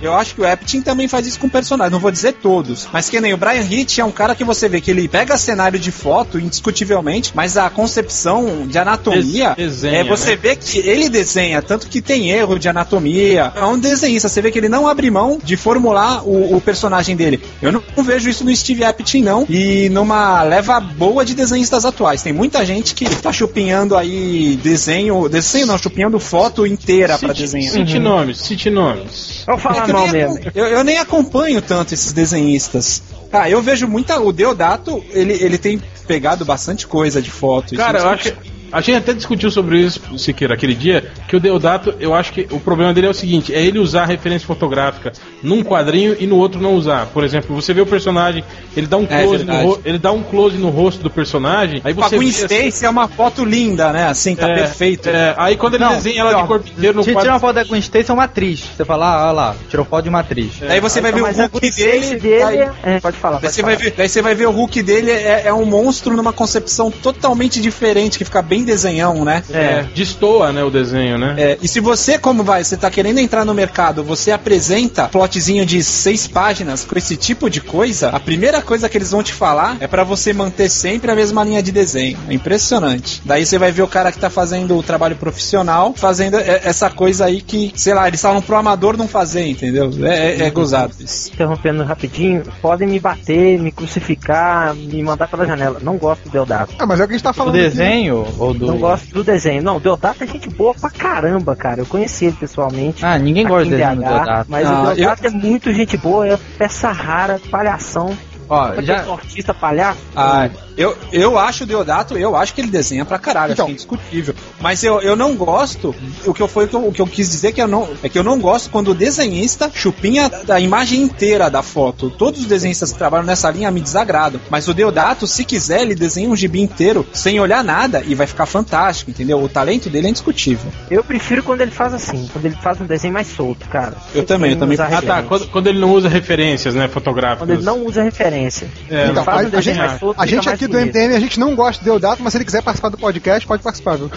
Eu 0.00 0.14
acho 0.14 0.34
que 0.34 0.40
o 0.40 0.46
Epting 0.46 0.82
também 0.82 1.08
faz 1.08 1.26
isso 1.26 1.38
com 1.38 1.48
personagens. 1.48 1.92
Não 1.92 1.98
vou 2.00 2.10
dizer 2.10 2.34
todos, 2.34 2.86
mas 2.92 3.08
que 3.08 3.20
nem 3.20 3.32
o 3.32 3.36
Brian 3.36 3.62
Hitch 3.62 3.98
é 3.98 4.04
um 4.04 4.10
cara 4.12 4.34
que 4.34 4.44
você 4.44 4.68
vê 4.68 4.80
que 4.80 4.90
ele 4.90 5.08
pega 5.08 5.36
cenário 5.36 5.78
de 5.78 5.90
foto, 5.90 6.38
indiscutivelmente, 6.38 7.32
mas 7.34 7.56
a 7.56 7.68
concepção 7.70 8.66
de 8.66 8.78
anatomia 8.78 9.54
Des- 9.56 9.66
desenha, 9.82 9.98
é 10.00 10.04
você 10.04 10.30
né? 10.32 10.36
vê 10.36 10.56
que 10.56 10.78
ele 10.78 11.08
desenha, 11.08 11.62
tanto 11.62 11.86
que 11.88 12.00
tem 12.02 12.30
erro 12.30 12.58
de 12.58 12.68
anatomia. 12.68 13.52
É 13.54 13.64
um 13.64 13.78
desenhista, 13.78 14.28
você 14.28 14.42
vê 14.42 14.50
que 14.50 14.58
ele 14.58 14.68
não 14.68 14.86
abre 14.86 15.10
mão 15.10 15.38
de 15.42 15.56
formular 15.56 16.22
o, 16.26 16.56
o 16.56 16.60
personagem 16.60 17.16
dele. 17.16 17.40
Eu 17.62 17.72
não, 17.72 17.82
não 17.96 18.04
vejo 18.04 18.28
isso 18.28 18.44
no 18.44 18.54
Steve 18.54 18.84
Epting, 18.84 19.22
não. 19.22 19.46
E 19.48 19.88
numa 19.90 20.42
leva 20.42 20.78
boa 20.80 21.24
de 21.24 21.34
desenhistas 21.34 21.84
atuais. 21.84 22.22
Tem 22.22 22.32
muita 22.32 22.64
gente 22.66 22.94
que 22.94 23.04
tá 23.16 23.32
chupinhando 23.32 23.96
aí 23.96 24.58
desenho, 24.62 25.28
desenho 25.28 25.66
não, 25.66 25.78
chupinhando 25.78 26.18
foto 26.20 26.66
inteira 26.66 27.18
pra 27.18 27.28
Cite, 27.30 27.40
desenhar. 27.40 27.72
cite 27.72 27.98
nomes, 27.98 28.38
cite 28.40 28.70
nomes. 28.70 29.42
Vamos 29.46 29.62
falar 29.62 29.85
eu, 29.90 29.94
mal 29.94 30.02
nem 30.04 30.12
mesmo. 30.12 30.38
eu, 30.54 30.66
eu 30.66 30.84
nem 30.84 30.98
acompanho 30.98 31.60
tanto 31.62 31.94
esses 31.94 32.12
desenhistas. 32.12 33.02
Ah, 33.32 33.50
eu 33.50 33.60
vejo 33.60 33.86
muita. 33.86 34.20
O 34.20 34.32
Deodato, 34.32 35.04
ele, 35.10 35.32
ele 35.34 35.58
tem 35.58 35.80
pegado 36.06 36.44
bastante 36.44 36.86
coisa 36.86 37.20
de 37.20 37.30
foto. 37.30 37.74
isso 37.74 37.76
Cara, 37.76 37.98
eu 38.00 38.08
acho. 38.08 38.36
A 38.76 38.80
gente 38.82 38.98
até 38.98 39.14
discutiu 39.14 39.50
sobre 39.50 39.78
isso, 39.80 40.00
Siqueira, 40.18 40.52
aquele 40.52 40.74
dia, 40.74 41.02
que 41.26 41.34
o 41.34 41.40
Deodato, 41.40 41.94
eu 41.98 42.12
acho 42.14 42.30
que 42.30 42.46
o 42.50 42.60
problema 42.60 42.92
dele 42.92 43.06
é 43.06 43.10
o 43.10 43.14
seguinte, 43.14 43.54
é 43.54 43.64
ele 43.64 43.78
usar 43.78 44.04
referência 44.04 44.46
fotográfica 44.46 45.12
num 45.42 45.62
quadrinho 45.64 46.14
e 46.20 46.26
no 46.26 46.36
outro 46.36 46.60
não 46.60 46.74
usar. 46.74 47.06
Por 47.06 47.24
exemplo, 47.24 47.56
você 47.56 47.72
vê 47.72 47.80
o 47.80 47.86
personagem, 47.86 48.44
ele 48.76 48.86
dá 48.86 48.98
um 48.98 49.04
É 49.08 49.22
close, 49.22 49.44
no, 49.44 49.52
verdade. 49.52 49.64
ro- 49.66 49.80
ele 49.82 49.98
dá 49.98 50.12
um 50.12 50.22
close 50.22 50.58
no 50.58 50.68
rosto 50.68 51.02
do 51.02 51.08
personagem, 51.08 51.80
aí 51.82 51.92
a 51.92 51.94
você 51.94 52.16
Gwen 52.16 52.28
vê- 52.30 52.34
Stacy 52.68 52.84
é 52.84 52.90
uma 52.90 53.08
foto 53.08 53.46
linda, 53.46 53.92
né? 53.94 54.08
Assim, 54.08 54.36
tá 54.36 54.46
é, 54.46 54.54
perfeito. 54.56 55.08
é, 55.08 55.34
aí 55.38 55.56
quando 55.56 55.76
ele 55.76 55.84
Não, 55.84 55.94
desenha 55.94 56.20
ela 56.20 56.36
ó, 56.36 56.42
de 56.42 56.46
corpo 56.48 56.68
inteiro 56.68 56.96
no 56.98 57.02
Se 57.02 57.12
quadro. 57.12 57.22
tirar 57.22 57.32
uma 57.34 57.40
foto 57.40 57.54
da 57.54 57.64
Gwen 57.64 57.80
Stacy 57.80 58.10
é 58.10 58.12
uma 58.14 58.24
atriz. 58.24 58.60
Você 58.76 58.84
fala, 58.84 59.06
ah, 59.06 59.22
olha 59.28 59.32
lá, 59.32 59.56
tirou 59.70 59.86
foto 59.86 60.02
de 60.02 60.10
uma 60.10 60.20
atriz. 60.20 60.52
Daí 60.60 60.80
você 60.80 61.00
vai 61.00 61.12
ver 61.12 61.22
o 61.22 61.26
a 61.26 61.30
Hulk 61.30 61.70
dele. 61.70 62.42
Aí- 62.44 62.68
é, 62.82 63.00
pode 63.00 63.16
falar. 63.16 63.38
Daí 63.38 63.42
Pode 63.42 63.54
você, 63.54 63.62
falar. 63.62 63.74
vai 63.74 63.82
ver, 63.82 63.94
daí 63.96 64.08
você 64.10 64.20
vai 64.20 64.34
ver 64.34 64.46
o 64.46 64.50
Hulk 64.50 64.82
dele 64.82 65.10
é, 65.10 65.44
é 65.46 65.54
um 65.54 65.64
monstro 65.64 66.14
numa 66.14 66.32
concepção 66.32 66.90
totalmente 66.90 67.58
diferente, 67.58 68.18
que 68.18 68.24
fica 68.24 68.42
bem 68.42 68.65
desenhão, 68.66 69.24
né? 69.24 69.42
É, 69.50 69.84
destoa, 69.94 70.52
né, 70.52 70.62
o 70.62 70.70
desenho, 70.70 71.16
né? 71.16 71.34
É, 71.38 71.58
e 71.62 71.66
se 71.68 71.80
você, 71.80 72.18
como 72.18 72.42
vai, 72.44 72.62
você 72.62 72.76
tá 72.76 72.90
querendo 72.90 73.18
entrar 73.18 73.44
no 73.44 73.54
mercado, 73.54 74.04
você 74.04 74.30
apresenta 74.30 75.08
plotzinho 75.08 75.64
de 75.64 75.82
seis 75.82 76.26
páginas 76.26 76.84
com 76.84 76.98
esse 76.98 77.16
tipo 77.16 77.48
de 77.48 77.60
coisa, 77.60 78.10
a 78.10 78.20
primeira 78.20 78.60
coisa 78.60 78.88
que 78.88 78.98
eles 78.98 79.10
vão 79.10 79.22
te 79.22 79.32
falar 79.32 79.76
é 79.80 79.86
pra 79.86 80.04
você 80.04 80.32
manter 80.32 80.68
sempre 80.68 81.10
a 81.10 81.14
mesma 81.14 81.42
linha 81.44 81.62
de 81.62 81.72
desenho. 81.72 82.18
É 82.28 82.34
impressionante. 82.34 83.22
Daí 83.24 83.46
você 83.46 83.58
vai 83.58 83.70
ver 83.72 83.82
o 83.82 83.88
cara 83.88 84.12
que 84.12 84.18
tá 84.18 84.28
fazendo 84.28 84.76
o 84.76 84.82
trabalho 84.82 85.16
profissional 85.16 85.94
fazendo 85.96 86.36
é, 86.36 86.60
essa 86.64 86.90
coisa 86.90 87.26
aí 87.26 87.40
que, 87.40 87.72
sei 87.76 87.94
lá, 87.94 88.08
eles 88.08 88.20
falam 88.20 88.42
pro 88.42 88.56
amador 88.56 88.96
não 88.96 89.06
fazer, 89.08 89.46
entendeu? 89.46 89.90
É, 90.02 90.42
é, 90.42 90.46
é 90.46 90.50
gozado 90.50 90.92
isso. 90.98 91.30
Interrompendo 91.32 91.84
rapidinho, 91.84 92.42
podem 92.60 92.88
me 92.88 92.98
bater, 92.98 93.58
me 93.58 93.70
crucificar, 93.70 94.74
me 94.74 95.02
mandar 95.02 95.28
pela 95.28 95.46
janela. 95.46 95.78
Não 95.82 95.96
gosto 95.96 96.24
do 96.24 96.30
Deodato. 96.30 96.74
Ah, 96.78 96.86
mas 96.86 97.00
é 97.00 97.04
o 97.04 97.06
que 97.06 97.14
a 97.14 97.16
gente 97.16 97.24
tá 97.24 97.30
Do 97.30 97.36
falando. 97.36 97.54
aqui. 97.54 97.64
desenho 97.64 98.26
ou 98.46 98.54
do. 98.54 98.66
Não 98.66 98.78
gosto 98.78 99.12
do 99.12 99.24
desenho. 99.24 99.62
Não, 99.62 99.76
o 99.76 99.80
Deodato 99.80 100.24
é 100.24 100.26
gente 100.26 100.48
boa 100.50 100.74
pra 100.74 100.90
caramba, 100.90 101.54
cara. 101.56 101.80
Eu 101.80 101.86
conheci 101.86 102.26
ele 102.26 102.36
pessoalmente. 102.38 103.04
Ah, 103.04 103.18
ninguém 103.18 103.46
gosta 103.46 103.64
do 103.64 103.70
desenho 103.70 103.96
do 103.96 104.02
BH, 104.02 104.08
Deodato. 104.08 104.50
Mas 104.50 104.66
Ah, 104.66 104.82
o 104.82 104.94
Deodato 104.94 105.26
é 105.26 105.30
muito 105.30 105.72
gente 105.72 105.96
boa, 105.96 106.26
é 106.26 106.38
peça 106.58 106.90
rara, 106.90 107.40
palhação. 107.50 108.16
Ó, 108.48 108.74
Já... 108.80 109.04
já. 109.04 109.12
artista 109.12 109.54
palhaço. 109.54 109.98
Ah, 110.14 110.48
eu, 110.76 110.96
eu 111.10 111.38
acho 111.38 111.64
o 111.64 111.66
Deodato, 111.66 112.16
eu 112.18 112.36
acho 112.36 112.54
que 112.54 112.60
ele 112.60 112.70
desenha 112.70 113.04
pra 113.04 113.18
caralho, 113.18 113.52
Então. 113.52 113.64
acho 113.66 113.74
que 113.74 113.94
é 113.94 113.94
indiscutível. 113.94 114.34
Mas 114.60 114.84
eu, 114.84 115.00
eu 115.00 115.16
não 115.16 115.34
gosto, 115.34 115.94
o 116.24 116.34
que 116.34 116.42
eu 116.42 116.48
foi 116.48 116.64
o 116.66 116.68
que 116.68 116.76
eu, 116.76 116.86
o 116.88 116.92
que 116.92 117.00
eu 117.02 117.06
quis 117.06 117.30
dizer 117.30 117.52
que 117.52 117.62
eu 117.62 117.68
não, 117.68 117.88
é 118.02 118.08
que 118.08 118.18
eu 118.18 118.22
não 118.24 118.38
gosto 118.38 118.70
quando 118.70 118.90
o 118.90 118.94
desenhista 118.94 119.70
chupinha 119.72 120.30
a 120.48 120.60
imagem 120.60 121.02
inteira 121.02 121.48
da 121.50 121.62
foto. 121.62 122.10
Todos 122.10 122.40
os 122.40 122.46
desenhistas 122.46 122.92
que 122.92 122.98
trabalham 122.98 123.24
nessa 123.24 123.50
linha 123.50 123.70
me 123.70 123.80
desagradam. 123.80 124.40
Mas 124.50 124.68
o 124.68 124.74
Deodato, 124.74 125.26
se 125.26 125.44
quiser, 125.44 125.82
ele 125.82 125.94
desenha 125.94 126.28
um 126.28 126.36
gibi 126.36 126.60
inteiro 126.60 127.06
sem 127.12 127.40
olhar 127.40 127.64
nada 127.64 128.02
e 128.06 128.14
vai 128.14 128.26
ficar 128.26 128.46
fantástico, 128.46 129.10
entendeu? 129.10 129.42
O 129.42 129.48
talento 129.48 129.88
dele 129.88 130.06
é 130.08 130.10
indiscutível. 130.10 130.70
Eu 130.90 131.02
prefiro 131.02 131.42
quando 131.42 131.62
ele 131.62 131.70
faz 131.70 131.94
assim, 131.94 132.28
quando 132.32 132.44
ele 132.44 132.56
faz 132.56 132.80
um 132.80 132.86
desenho 132.86 133.14
mais 133.14 133.26
solto, 133.28 133.66
cara. 133.68 133.94
Eu 134.14 134.24
também, 134.24 134.52
eu 134.52 134.58
também. 134.58 134.78
Ah, 134.78 135.02
tá. 135.02 135.22
Quando, 135.22 135.46
quando 135.48 135.66
ele 135.68 135.78
não 135.78 135.92
usa 135.92 136.08
referências, 136.08 136.74
né, 136.74 136.88
fotográficas. 136.88 137.40
Quando 137.40 137.50
ele 137.50 137.62
não 137.62 137.84
usa 137.84 138.02
referência. 138.36 138.68
É, 138.90 139.06
Então, 139.08 139.24
a- 139.26 139.36
a 139.36 139.60
gente- 139.60 139.78
A 140.16 140.26
gente 140.26 140.48
aqui 140.48 140.66
do. 140.66 140.78
MDM, 140.78 141.14
a 141.14 141.20
gente 141.20 141.40
não 141.40 141.54
gosta 141.54 141.82
do 141.82 141.84
Deodato, 141.84 142.22
mas 142.22 142.32
se 142.32 142.38
ele 142.38 142.44
quiser 142.44 142.62
participar 142.62 142.88
do 142.90 142.98
podcast, 142.98 143.46
pode 143.46 143.62
participar, 143.62 143.96
viu? 143.96 144.10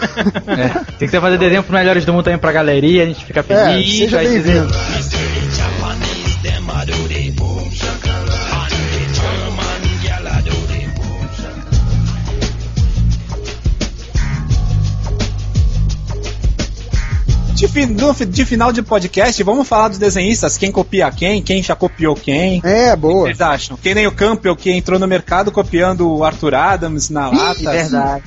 É, 0.46 0.68
tem 0.98 1.06
que 1.06 1.08
ser 1.08 1.20
fazer 1.20 1.38
desenho 1.38 1.62
pro 1.62 1.72
Melhores 1.74 2.04
do 2.04 2.12
Mundo 2.12 2.24
também 2.24 2.38
pra 2.38 2.52
galeria, 2.52 3.02
a 3.02 3.06
gente 3.06 3.24
fica 3.24 3.40
É, 3.40 3.42
feliz. 3.42 3.98
seja 3.98 4.16
vai 4.16 4.26
dizer- 4.26 4.42
bem-vindo. 4.62 4.74
De, 17.60 18.26
de 18.26 18.44
final 18.46 18.72
de 18.72 18.82
podcast, 18.82 19.42
vamos 19.42 19.68
falar 19.68 19.88
dos 19.88 19.98
desenhistas, 19.98 20.56
quem 20.56 20.72
copia 20.72 21.10
quem, 21.10 21.42
quem 21.42 21.62
já 21.62 21.76
copiou 21.76 22.14
quem. 22.14 22.60
É, 22.64 22.96
boa. 22.96 23.28
que 23.28 23.36
vocês 23.36 23.40
acham? 23.40 23.76
Que 23.76 23.94
nem 23.94 24.06
o 24.06 24.12
Campbell 24.12 24.56
que 24.56 24.70
entrou 24.70 24.98
no 24.98 25.06
mercado 25.06 25.50
copiando 25.52 26.10
o 26.10 26.24
Arthur 26.24 26.54
Adams 26.54 27.10
na 27.10 27.28
lata. 27.28 27.70
É 27.70 27.82
verdade. 27.82 28.24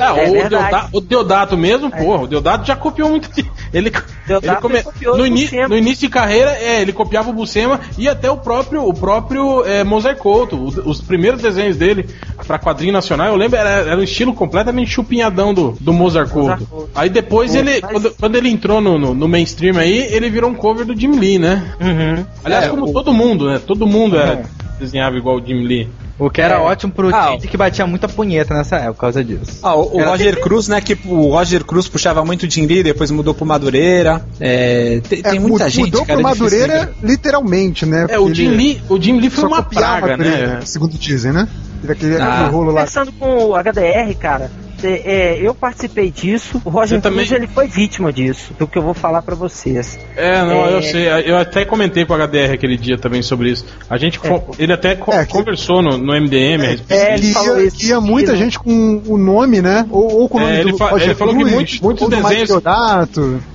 Ah, 0.00 0.14
É 0.18 0.28
o. 0.30 0.48
Deodato, 0.48 0.88
o 0.92 1.00
Deodato 1.00 1.56
mesmo, 1.56 1.90
porra, 1.90 2.22
o 2.22 2.26
Deodato 2.26 2.66
já 2.66 2.76
copiou 2.76 3.10
muito. 3.10 3.28
Ele, 3.74 3.90
ele 4.28 4.56
come- 4.60 4.82
copiou 4.84 5.18
no, 5.18 5.26
ini- 5.26 5.50
no 5.68 5.76
início 5.76 6.02
de 6.06 6.08
carreira, 6.08 6.52
é, 6.52 6.80
ele 6.80 6.92
copiava 6.92 7.30
o 7.30 7.32
Buscema 7.32 7.80
e 7.98 8.08
até 8.08 8.30
o 8.30 8.36
próprio, 8.36 8.88
o 8.88 8.94
próprio 8.94 9.64
é, 9.64 9.82
Mozart 9.82 10.16
Couto. 10.18 10.56
Os 10.56 11.00
primeiros 11.00 11.42
desenhos 11.42 11.76
dele 11.76 12.06
pra 12.46 12.56
quadrinho 12.56 12.92
nacional, 12.92 13.26
eu 13.26 13.36
lembro, 13.36 13.58
era, 13.58 13.68
era 13.90 13.98
um 13.98 14.04
estilo 14.04 14.32
completamente 14.32 14.92
chupinhadão 14.92 15.52
do, 15.52 15.72
do 15.80 15.92
Mozart 15.92 16.30
Couto. 16.30 16.64
Couto. 16.66 16.90
Aí 16.94 17.10
depois 17.10 17.50
Pô, 17.50 17.58
ele, 17.58 17.80
mas- 17.82 17.90
quando, 17.90 18.14
quando 18.14 18.36
ele 18.36 18.48
entrou 18.48 18.80
no, 18.80 18.96
no, 18.96 19.12
no 19.12 19.26
mainstream 19.26 19.76
aí, 19.76 20.06
ele 20.14 20.30
virou 20.30 20.48
um 20.50 20.54
cover 20.54 20.86
do 20.86 20.96
Jim 20.98 21.18
Lee, 21.18 21.40
né? 21.40 21.74
Uhum. 21.80 22.24
Aliás, 22.44 22.66
É, 22.66 22.68
como 22.68 22.84
o- 22.88 22.92
todo 22.92 23.12
mundo, 23.12 23.48
né? 23.50 23.60
Todo 23.66 23.88
mundo 23.88 24.16
era, 24.16 24.44
desenhava 24.78 25.16
igual 25.16 25.38
o 25.38 25.44
Jim 25.44 25.64
Lee. 25.64 25.88
O 26.18 26.30
que 26.30 26.40
era 26.40 26.54
É. 26.54 26.58
ótimo 26.58 26.92
pro 26.92 27.14
Ah, 27.14 27.32
Tite 27.32 27.48
que 27.48 27.56
batia 27.56 27.86
muita 27.86 28.08
punheta 28.08 28.54
nessa 28.54 28.76
época, 28.76 28.92
por 28.94 29.00
causa 29.00 29.24
disso. 29.24 29.58
Ah, 29.62 29.74
o, 29.74 29.96
o 29.96 30.04
Roger 30.04 30.40
Cruz, 30.40 30.68
né? 30.68 30.80
Que 30.80 30.96
o 31.06 31.30
Roger 31.30 31.64
Cruz 31.64 31.88
puxava 31.88 32.24
muito 32.24 32.48
Jim 32.48 32.66
Lee, 32.66 32.82
depois 32.84 33.10
mudou 33.10 33.34
pro 33.34 33.44
Madureira. 33.44 34.24
É, 34.38 35.00
tem, 35.08 35.22
tem 35.22 35.36
É, 35.36 35.40
muita 35.40 35.64
mu- 35.64 35.70
gente. 35.70 35.84
Mudou 35.86 36.06
cara, 36.06 36.20
pro 36.20 36.28
é 36.28 36.32
difícil 36.32 36.44
Madureira, 36.58 36.78
lembrar. 36.92 36.94
literalmente, 37.02 37.86
né? 37.86 38.06
É, 38.08 38.18
o 38.18 38.32
Jim 38.32 38.48
Lee, 38.50 38.82
o 38.88 39.00
Jim 39.00 39.18
Lee 39.18 39.30
foi 39.30 39.44
uma 39.44 39.62
praga, 39.62 40.08
Madureira, 40.16 40.46
né? 40.58 40.60
Segundo 40.64 40.96
dizem, 40.96 41.32
né? 41.32 41.48
Teve 41.80 41.92
aquele, 41.92 42.16
Ah. 42.16 42.34
aquele 42.34 42.50
rolo 42.50 42.66
lá. 42.66 42.72
Conversando 42.86 43.12
com 43.12 43.46
o 43.46 43.54
HDR, 43.56 44.14
cara, 44.14 44.50
é, 44.84 45.02
é, 45.04 45.38
eu 45.40 45.54
participei 45.54 46.10
disso. 46.10 46.60
O 46.64 46.70
Roger 46.70 46.98
Você 46.98 47.02
também? 47.02 47.26
Cruz, 47.26 47.32
ele 47.32 47.46
foi 47.46 47.66
vítima 47.66 48.12
disso, 48.12 48.52
do 48.58 48.66
que 48.66 48.78
eu 48.78 48.82
vou 48.82 48.94
falar 48.94 49.22
pra 49.22 49.34
vocês. 49.34 49.98
É, 50.16 50.42
não, 50.42 50.66
É. 50.66 50.74
eu 50.74 50.82
sei. 50.82 51.06
Eu 51.26 51.36
até 51.38 51.64
comentei 51.64 52.04
com 52.04 52.12
o 52.12 52.16
HDR 52.16 52.52
aquele 52.52 52.76
dia 52.76 52.96
também 52.98 53.22
sobre 53.22 53.50
isso. 53.50 53.64
A 53.88 53.96
gente, 53.96 54.18
fo- 54.18 54.42
ele 54.58 54.72
até 54.72 54.94
co- 54.94 55.12
É, 55.12 55.24
que- 55.24 55.32
conversou 55.32 55.82
no, 55.82 55.96
no 55.98 56.12
MDM 56.14 56.62
a 56.62 56.70
É, 56.70 56.74
disso. 56.76 56.84
ele 57.24 57.32
falou 57.32 57.60
ia, 57.60 57.66
isso. 57.66 57.76
que 57.76 57.86
ia 57.86 58.00
muita 58.00 58.32
Ele- 58.32 58.38
gente 58.38 58.58
com 58.58 59.02
o 59.06 59.16
nome, 59.18 59.60
né? 59.60 59.86
Ou, 59.90 60.20
ou 60.22 60.28
com 60.28 60.38
o 60.38 60.40
É, 60.40 60.44
nome 60.44 60.56
ele 60.60 60.72
do 60.72 60.78
fa- 60.78 60.90
Roger 60.90 61.08
ele 61.08 61.14
falou 61.14 61.34
que 61.34 61.40
Cruz, 61.40 61.54
muitos- 61.54 61.80
muitos 61.80 62.08
Mike 62.08 62.22
desenhos-. 62.22 62.50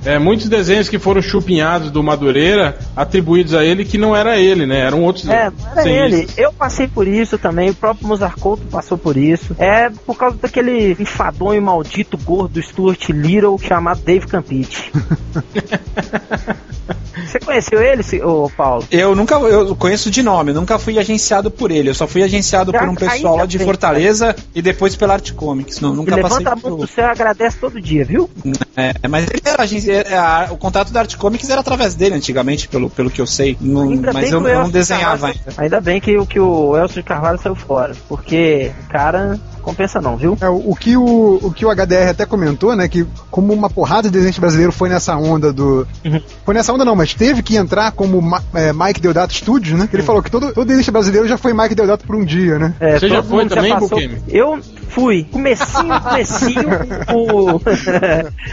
É, 0.06 0.20
muitos 0.20 0.48
desenhos 0.50 0.90
que 0.90 1.00
foram 1.00 1.22
chupinhados 1.22 1.92
do 1.92 2.02
Madureira, 2.04 2.78
atribuídos 2.96 3.54
a 3.54 3.64
ele, 3.64 3.86
que 3.86 3.98
não 3.98 4.16
era 4.16 4.38
ele, 4.38 4.66
né? 4.66 4.80
Eram 4.80 5.04
outros 5.04 5.28
É, 5.28 5.50
não 5.50 5.82
era 5.82 5.90
ele. 5.90 6.28
Eu 6.38 6.52
passei 6.54 6.88
por 6.88 7.08
isso 7.08 7.38
também, 7.38 7.70
o 7.70 7.76
próprio 7.76 8.08
Mozart 8.08 8.38
Couto 8.40 8.64
passou 8.72 8.98
por 8.98 9.18
isso. 9.18 9.56
É 9.60 9.90
por 10.06 10.16
causa 10.18 10.38
daquele 10.42 10.94
enfadonho 11.20 11.62
maldito 11.62 12.18
gordo 12.18 12.54
do 12.54 12.62
Stuart 12.62 13.10
Little 13.10 13.58
chamado 13.58 14.02
Dave 14.02 14.26
Campite. 14.26 14.90
Você 17.26 17.40
conheceu 17.40 17.82
ele, 17.82 18.02
ô 18.24 18.49
Paulo? 18.56 18.86
Eu 18.91 19.16
nunca, 19.16 19.36
eu 19.36 19.76
conheço 19.76 20.10
de 20.10 20.24
nome, 20.24 20.53
nunca 20.53 20.80
fui 20.80 20.98
agenciado 20.98 21.52
por 21.52 21.70
ele. 21.72 21.90
Eu 21.90 21.94
só 21.95 22.07
fui 22.07 22.24
agenciado 22.24 22.72
por 22.72 22.82
um 22.84 22.90
Ainda 22.90 22.99
pessoal 23.10 23.38
lá 23.38 23.45
de 23.45 23.57
bem. 23.57 23.68
Fortaleza 23.68 24.36
e 24.56 24.61
depois 24.61 24.95
pela 24.95 25.14
Art 25.14 25.32
Comics. 25.34 25.80
Não, 25.80 25.94
nunca 25.94 26.11
passei 26.18 26.40
levanta 26.40 26.52
a 26.52 26.56
mão 26.70 26.78
pro 26.78 26.88
céu 26.88 27.06
e 27.07 27.10
agradece 27.11 27.57
todo 27.57 27.80
dia, 27.82 28.03
viu? 28.06 28.30
É, 28.76 29.07
mas 29.07 29.28
ele 29.30 29.41
era 29.44 29.64
agência, 29.64 29.91
é, 29.91 30.18
a- 30.18 30.48
o 30.52 30.57
contato 30.57 30.91
da 30.91 31.02
Art 31.02 31.16
Comics 31.18 31.49
era 31.49 31.61
através 31.61 31.94
dele 31.95 32.16
antigamente, 32.16 32.68
pelo, 32.68 32.90
pelo 32.90 33.10
que 33.10 33.22
eu 33.22 33.28
sei. 33.28 33.57
Não- 33.60 33.86
mas 34.14 34.32
eu, 34.32 34.41
o 34.41 34.48
eu 34.48 34.61
não 34.64 34.70
desenhava 34.70 35.10
Carvalho- 35.28 35.40
ainda. 35.48 35.61
Ainda 35.61 35.82
bem 35.82 35.99
que, 35.99 36.18
o- 36.18 36.26
que 36.26 36.40
o 36.40 36.78
Elcio 36.78 37.02
de 37.02 37.07
Carvalho 37.07 37.40
saiu 37.41 37.56
fora, 37.56 37.94
porque 38.07 38.72
o 38.88 38.90
cara 38.91 39.40
compensa 39.61 40.02
não, 40.02 40.16
viu? 40.18 40.38
É, 40.41 40.49
o, 40.49 40.72
o 40.72 40.76
que 40.76 40.95
o, 40.98 41.40
o 41.44 41.52
que 41.52 41.66
o 41.66 41.70
HDR 41.70 42.10
até 42.10 42.26
comentou, 42.26 42.76
né? 42.76 42.88
Que 42.88 43.06
como 43.30 43.53
uma 43.53 43.70
porrada 43.70 44.03
de 44.03 44.10
desenhos 44.11 44.40
brasileiro 44.40 44.72
foi 44.72 44.90
nessa 44.90 45.16
onda 45.18 45.52
do. 45.53 45.86
Uhum. 46.03 46.22
Foi 46.45 46.53
nessa 46.56 46.74
onda 46.74 46.79
não, 46.86 46.96
mas 46.96 47.14
teve 47.14 47.42
que 47.44 47.56
entrar 47.56 47.92
como 47.92 48.22
Ma- 48.22 48.42
é, 48.54 48.72
Mike 48.74 49.00
Deodato 49.02 49.34
Studios, 49.34 49.78
né? 49.80 49.88
Que 49.88 49.96
ele 49.96 50.04
falou 50.04 50.22
que 50.22 50.32
todo, 50.32 50.54
todo 50.54 50.68
desenho 50.68 50.92
brasileiro 50.92 51.28
já 51.28 51.38
foi 51.38 51.54
Mike 51.54 51.76
Deodato 51.76 52.06
por 52.06 52.16
um 52.16 52.24
dia, 52.26 52.58
né? 52.60 52.74
É, 52.80 53.00
Você 53.00 53.08
já 53.10 53.22
foi 53.24 53.46
também, 53.48 53.76
Bukemi? 53.78 54.22
Eu 54.28 54.60
fui. 54.90 55.26
Comecinho, 55.32 56.02
comecinho, 56.02 56.70
o... 57.14 57.62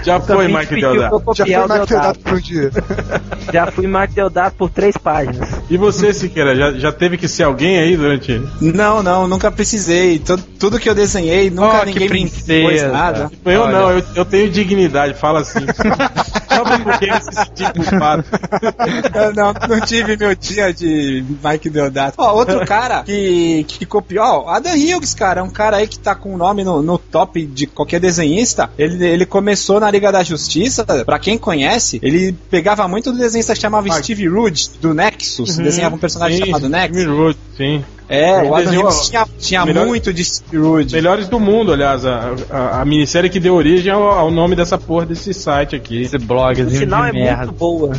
Já 0.05 0.19
o 0.19 0.21
foi, 0.23 0.49
Mike 0.49 0.75
Deodato. 0.81 1.35
Já 1.35 1.45
foi 1.47 1.55
Mike 1.55 1.67
Deodato. 1.67 1.87
Deodato 1.87 2.19
por 2.21 2.33
um 2.35 2.41
dia. 2.41 2.71
Já 3.53 3.67
fui 3.71 3.87
Mike 3.87 4.15
Deodato 4.15 4.57
por 4.57 4.71
três 4.71 4.97
páginas. 4.97 5.49
E 5.71 5.77
você, 5.77 6.13
Siqueira, 6.13 6.55
já, 6.57 6.73
já 6.73 6.93
teve 6.93 7.17
que 7.17 7.29
ser 7.29 7.45
alguém 7.45 7.79
aí 7.79 7.97
durante. 7.97 8.43
Não, 8.61 9.03
não, 9.03 9.29
nunca 9.29 9.51
precisei. 9.53 10.19
Tu- 10.19 10.37
tudo 10.59 10.79
que 10.81 10.89
eu 10.89 10.95
desenhei, 10.95 11.49
nunca 11.51 11.81
Oh, 11.83 11.85
ninguém 11.85 12.09
me 12.09 12.23
impôs 12.23 12.83
nada. 12.91 13.31
Eu 13.45 13.61
Olha. 13.63 13.73
não, 13.73 13.91
eu, 13.93 14.03
eu 14.17 14.25
tenho 14.25 14.51
dignidade, 14.51 15.15
fala 15.15 15.41
assim. 15.41 15.61
Só 16.57 16.65
pra 16.65 16.79
porque 16.79 17.07
se 17.21 17.33
sentir 17.45 17.73
culpado. 17.73 18.16
Eu 19.15 19.35
não, 19.35 19.53
não 19.69 19.81
tive 19.81 20.17
meu 20.17 20.35
dia 20.35 20.73
de 20.73 21.25
Mike 21.45 21.71
Deodato. 21.71 22.15
Ó, 22.19 22.35
outro 22.35 22.65
cara 22.67 23.03
que, 23.03 23.65
que 23.69 23.87
copiou, 23.87 24.25
ó, 24.25 24.49
Adam 24.51 24.75
Hughes, 24.75 25.15
cara, 25.15 25.41
é 25.41 25.43
um 25.43 25.51
cara 25.51 25.79
aí 25.79 25.87
que 25.87 25.99
tá 25.99 26.15
com 26.15 26.35
o 26.35 26.37
nome 26.37 26.65
no, 26.65 26.83
no 26.83 26.99
top 26.99 27.45
de 27.45 27.67
qualquer 27.67 28.01
desenhista. 28.01 28.71
Ele, 28.79 29.05
ele 29.05 29.27
começou 29.27 29.81
na 29.81 29.91
Liga 29.91 30.11
da 30.11 30.23
Justiça, 30.23 30.85
pra 31.05 31.19
quem 31.19 31.39
conhece, 31.39 31.99
ele 32.03 32.33
pegava 32.51 32.87
muito 32.89 33.13
do 33.13 33.19
desenhista 33.19 33.55
que 33.55 33.61
chamava 33.61 33.91
Steve 33.93 34.29
Rude, 34.29 34.71
do 34.81 34.95
Nexus, 34.95 35.57
desenhava 35.57 35.95
um 35.95 35.99
personagem 35.99 36.39
Sim, 36.39 36.47
chamado 36.47 36.69
Nexus. 36.69 37.03
Jimmy 37.03 37.17
Root, 37.17 37.39
sim. 37.57 37.85
É, 38.09 38.43
o 38.43 38.55
Adam 38.55 38.83
Hughes 38.85 39.09
tinha, 39.09 39.27
tinha 39.39 39.67
melhor- 39.67 39.87
muito 39.87 40.13
de 40.13 40.25
Steve 40.25 40.59
Rude. 40.59 40.95
Melhores 40.95 41.29
do 41.29 41.41
mundo, 41.41 41.73
aliás, 41.73 42.05
a, 42.07 42.35
a, 42.51 42.81
a 42.83 42.85
minissérie 42.85 43.29
que 43.29 43.41
deu 43.41 43.55
origem 43.55 43.93
ao, 43.93 44.03
ao 44.05 44.31
nome 44.31 44.55
dessa 44.55 44.79
porra 44.79 45.07
desse 45.07 45.35
site 45.35 45.75
aqui. 45.75 46.03
Esse 46.03 46.17
O 46.17 46.21
blogzinho 46.21 46.71
sinal 46.71 47.03
de 47.05 47.09
é 47.09 47.13
merda. 47.13 47.47
muito 47.47 47.59
boa. 47.59 47.93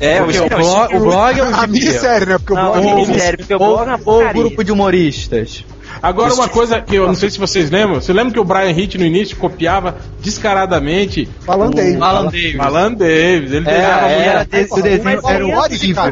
É, 0.00 0.20
Porque 0.22 0.38
o, 0.38 0.46
Steve- 0.46 0.54
blog, 0.54 0.96
o 0.96 1.00
blog 1.00 1.38
é 1.38 1.44
um 1.44 1.54
A 1.54 1.66
minissérie, 1.66 2.26
né? 2.26 2.38
Porque 2.38 2.52
o 2.52 2.56
Não, 2.56 2.72
blog. 2.72 2.88
a 2.90 2.94
minissérie, 2.94 3.36
porque 3.36 3.54
o 3.54 3.58
blog 3.58 3.88
é 3.90 3.94
uma 3.96 4.32
grupo 4.32 4.64
de 4.64 4.72
humoristas. 4.72 5.64
Agora, 6.02 6.32
uma 6.34 6.48
coisa 6.48 6.80
que 6.80 6.94
eu 6.96 7.06
não 7.06 7.14
sei 7.14 7.30
se 7.30 7.38
vocês 7.38 7.70
lembram. 7.70 8.00
Você 8.00 8.12
lembra 8.12 8.32
que 8.32 8.40
o 8.40 8.44
Brian 8.44 8.70
Hitch 8.70 8.94
no 8.96 9.04
início 9.04 9.36
copiava 9.36 9.96
descaradamente 10.20 11.28
Alan 11.46 11.70
Davis. 11.70 11.96
o 11.98 12.04
Alan 12.04 12.24
Davis. 12.24 12.60
Alan 12.60 12.92
Davis. 12.92 13.52
Ele 13.52 13.68
É, 13.68 13.72
desenhava 13.72 14.06
é, 14.06 14.14
muito. 14.16 14.28
Era 14.28 14.44
desse, 14.44 14.72
o 14.72 14.82
desenho 14.82 15.08
era 15.08 15.28
aí, 15.28 15.42
horrível, 15.42 16.02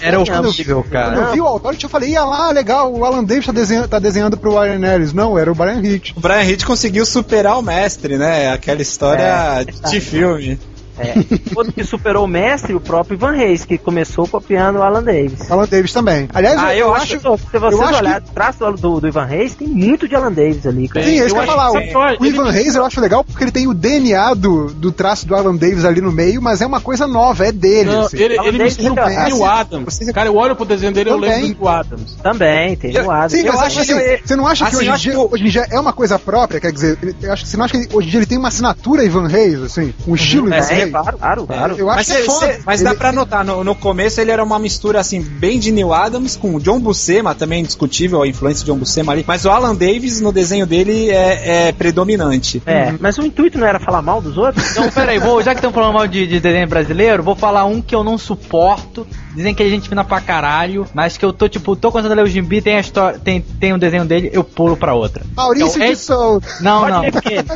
Era 0.00 0.20
horrível, 0.20 0.82
Quando 0.82 0.92
cara. 0.92 1.16
eu 1.16 1.32
vi 1.32 1.40
o 1.40 1.46
Authority, 1.46 1.84
eu 1.84 1.90
falei, 1.90 2.10
ia 2.10 2.24
lá, 2.24 2.50
legal, 2.50 2.92
o 2.92 3.04
Alan 3.04 3.24
Davis 3.24 3.46
tá 3.46 3.52
desenhando, 3.52 3.88
tá 3.88 3.98
desenhando 3.98 4.36
pro 4.36 4.52
Warren 4.52 4.84
Ellis. 4.84 5.12
Não, 5.12 5.38
era 5.38 5.50
o 5.50 5.54
Brian 5.54 5.80
Hitch. 5.82 6.12
O 6.16 6.20
Brian 6.20 6.42
Hitch 6.44 6.64
conseguiu 6.64 7.04
superar 7.06 7.58
o 7.58 7.62
mestre, 7.62 8.16
né? 8.16 8.52
Aquela 8.52 8.82
história 8.82 9.22
É, 9.22 9.64
de 9.90 10.00
filme. 10.00 10.58
É. 10.98 11.14
Outro 11.54 11.72
que 11.72 11.84
superou 11.84 12.24
o 12.24 12.28
mestre, 12.28 12.74
o 12.74 12.80
próprio 12.80 13.14
Ivan 13.16 13.32
Reis, 13.32 13.64
que 13.64 13.76
começou 13.78 14.26
copiando 14.26 14.76
o 14.76 14.82
Alan 14.82 15.02
Davis. 15.02 15.50
Alan 15.50 15.66
Davis 15.68 15.92
também. 15.92 16.28
Aliás, 16.34 16.58
Ah, 16.58 16.74
eu, 16.74 16.86
eu, 16.88 16.94
acho. 16.94 17.16
acho, 17.16 17.38
se 17.50 17.58
vocês 17.58 17.80
acho 17.82 17.96
olharem 17.98 18.18
o 18.28 18.32
traço 18.32 18.72
do, 18.72 19.00
do, 19.00 19.08
Ivan 19.08 19.24
Reis, 19.24 19.54
tem 19.54 19.68
muito 19.68 20.08
de 20.08 20.14
Alan 20.14 20.32
Davis 20.32 20.66
ali, 20.66 20.88
cara. 20.88 21.04
Sim, 21.04 21.12
é 21.20 21.26
isso 21.26 21.34
que 21.34 21.40
eu 21.40 21.44
ia 21.44 21.46
falar. 21.46 21.70
que 21.80 21.96
O, 21.96 22.22
o 22.22 22.26
Ivan 22.26 22.50
Reis 22.50 22.74
eu 22.74 22.84
acho 22.84 23.00
legal 23.00 23.22
porque 23.24 23.44
ele 23.44 23.50
tem 23.52 23.66
o 23.66 23.74
DNA 23.74 24.34
do, 24.34 24.66
do 24.72 24.90
traço 24.92 25.26
do 25.26 25.34
Alan 25.34 25.54
Davis 25.54 25.84
ali 25.84 26.00
no 26.00 26.12
meio, 26.12 26.40
mas 26.40 26.60
é 26.60 26.66
uma 26.66 26.80
coisa 26.80 27.06
nova, 27.06 27.46
é 27.46 27.52
dele. 27.52 27.90
Não, 27.90 28.02
assim. 28.02 28.16
ele, 28.18 28.38
ele 28.40 28.62
mistura 28.62 28.94
reconhece. 29.06 29.32
o 29.32 29.36
Neil 29.36 29.44
Adams. 29.44 29.98
Cara, 30.14 30.28
eu 30.28 30.36
olho 30.36 30.56
pro 30.56 30.64
desenho 30.64 30.92
dele 30.92 31.10
e 31.10 31.12
eu 31.12 31.18
lembro 31.18 31.54
do 31.54 31.68
Adams. 31.68 32.14
Também, 32.22 32.76
tem 32.76 32.94
Eu- 32.94 33.06
o 33.06 33.10
Adam. 33.10 33.28
Sim, 33.28 33.40
eu 33.46 33.52
mas 33.52 33.62
acho 33.62 33.80
assim, 33.80 33.94
que 33.94 34.22
você 34.28 34.36
não 34.36 34.46
acha 34.46 34.64
que 34.64 34.68
assim, 34.68 34.76
hoje 34.78 34.86
eu 34.86 34.90
em, 34.90 34.94
acho 34.94 35.02
dia, 35.02 35.12
que 35.12 35.18
o- 35.18 35.28
hoje 35.32 35.44
em 35.46 35.48
dia 35.50 35.66
é 35.70 35.78
uma 35.80 35.92
coisa 35.92 36.18
própria? 36.18 36.60
Quer 36.60 36.72
dizer, 36.72 36.98
ele- 37.02 37.16
eu 37.22 37.32
acho 37.32 37.44
que 37.44 37.50
você 37.50 37.56
não 37.56 37.64
acha 37.64 37.78
que 37.78 37.94
hoje 37.96 38.08
em 38.08 38.10
dia 38.10 38.18
ele 38.20 38.26
tem 38.26 38.38
uma 38.38 38.48
assinatura 38.48 39.04
Ivan 39.04 39.26
Reis, 39.26 39.60
assim? 39.62 39.92
Um 40.06 40.14
estilo 40.14 40.46
Ivan 40.48 40.56
é, 40.86 40.90
claro, 40.90 41.18
claro, 41.18 41.46
claro. 41.46 41.74
Eu 41.78 41.88
acho 41.90 41.96
Mas, 41.98 42.06
que 42.06 42.12
é 42.12 42.16
cê- 42.16 42.22
foda. 42.24 42.46
cê- 42.52 42.60
mas 42.64 42.82
dá 42.82 42.90
Ele- 42.90 42.98
pra 42.98 43.12
notar, 43.12 43.44
no, 43.44 43.62
no 43.64 43.74
começo 43.74 44.20
ele 44.20 44.30
era 44.30 44.42
uma 44.42 44.58
mistura 44.58 45.00
assim, 45.00 45.20
bem 45.20 45.58
de 45.58 45.70
Neil 45.72 45.92
Adams 45.92 46.36
com 46.36 46.54
o 46.54 46.60
John 46.60 46.78
Buscema, 46.80 47.34
também 47.34 47.62
discutível 47.64 48.22
a 48.22 48.28
influência 48.28 48.64
de 48.64 48.70
John 48.70 48.78
Buscema 48.78 49.12
ali, 49.12 49.24
mas 49.26 49.44
o 49.44 49.50
Alan 49.50 49.74
Davis 49.74 50.20
no 50.20 50.32
desenho 50.32 50.66
dele 50.66 51.10
é, 51.10 51.68
é 51.68 51.72
predominante. 51.72 52.62
É, 52.66 52.92
mas 53.00 53.16
o 53.18 53.22
intuito 53.22 53.58
não 53.58 53.66
era 53.66 53.78
falar 53.80 54.02
mal 54.02 54.20
dos 54.20 54.36
outros? 54.38 54.70
Então, 54.70 54.90
peraí, 54.90 55.18
vou, 55.18 55.42
já 55.42 55.52
que 55.54 55.58
estão 55.58 55.72
falando 55.72 55.94
mal 55.94 56.06
de, 56.06 56.26
de 56.26 56.40
desenho 56.40 56.68
brasileiro, 56.68 57.22
vou 57.22 57.34
falar 57.36 57.64
um 57.64 57.80
que 57.82 57.94
eu 57.94 58.02
não 58.04 58.16
suporto. 58.18 59.06
Dizem 59.36 59.54
que 59.54 59.62
a 59.62 59.68
gente 59.68 59.88
fina 59.88 60.02
pra 60.02 60.20
caralho, 60.20 60.86
mas 60.94 61.16
que 61.18 61.24
eu 61.24 61.32
tô, 61.32 61.46
tipo, 61.48 61.76
tô 61.76 61.92
começando 61.92 62.12
a 62.12 62.14
ler 62.14 62.22
o 62.24 62.26
Jimbi, 62.26 62.62
tem 62.62 62.76
a 62.76 62.80
história, 62.80 63.18
tem, 63.18 63.40
tem 63.40 63.72
um 63.74 63.78
desenho 63.78 64.04
dele, 64.06 64.30
eu 64.32 64.42
pulo 64.42 64.76
pra 64.76 64.94
outra. 64.94 65.22
Maurício 65.36 65.76
Então, 65.76 65.88
de 65.90 65.96
Souza. 65.96 66.46
Não, 66.60 66.88
não. 66.88 67.02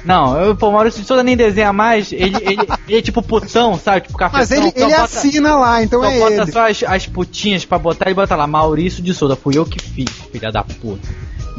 Não, 0.05 0.40
eu, 0.43 0.55
pô, 0.55 0.70
Maurício 0.70 1.01
de 1.01 1.07
Souza 1.07 1.23
nem 1.23 1.36
desenha 1.36 1.73
mais, 1.73 2.12
ele, 2.12 2.36
ele, 2.43 2.69
ele 2.86 2.98
é 2.98 3.02
tipo 3.02 3.23
putão, 3.23 3.78
sabe? 3.78 4.02
Tipo 4.02 4.19
cafetão. 4.19 4.40
Mas 4.40 4.51
ele, 4.51 4.66
só 4.70 4.73
ele 4.77 4.90
bota- 4.90 5.02
assina 5.05 5.55
lá, 5.57 5.82
então 5.82 6.01
só 6.02 6.09
é 6.11 6.19
bota 6.19 6.32
ele. 6.43 6.52
só 6.52 6.69
as, 6.69 6.82
as 6.82 7.07
putinhas 7.07 7.65
pra 7.65 7.78
botar 7.78 8.11
e 8.11 8.15
bota 8.15 8.36
lá, 8.36 8.47
Maurício 8.47 9.02
de 9.02 9.15
Souza, 9.15 9.35
fui 9.35 9.57
eu 9.57 9.65
que 9.65 9.81
fiz, 9.82 10.11
filha 10.31 10.52
da 10.52 10.62
puta. 10.62 11.09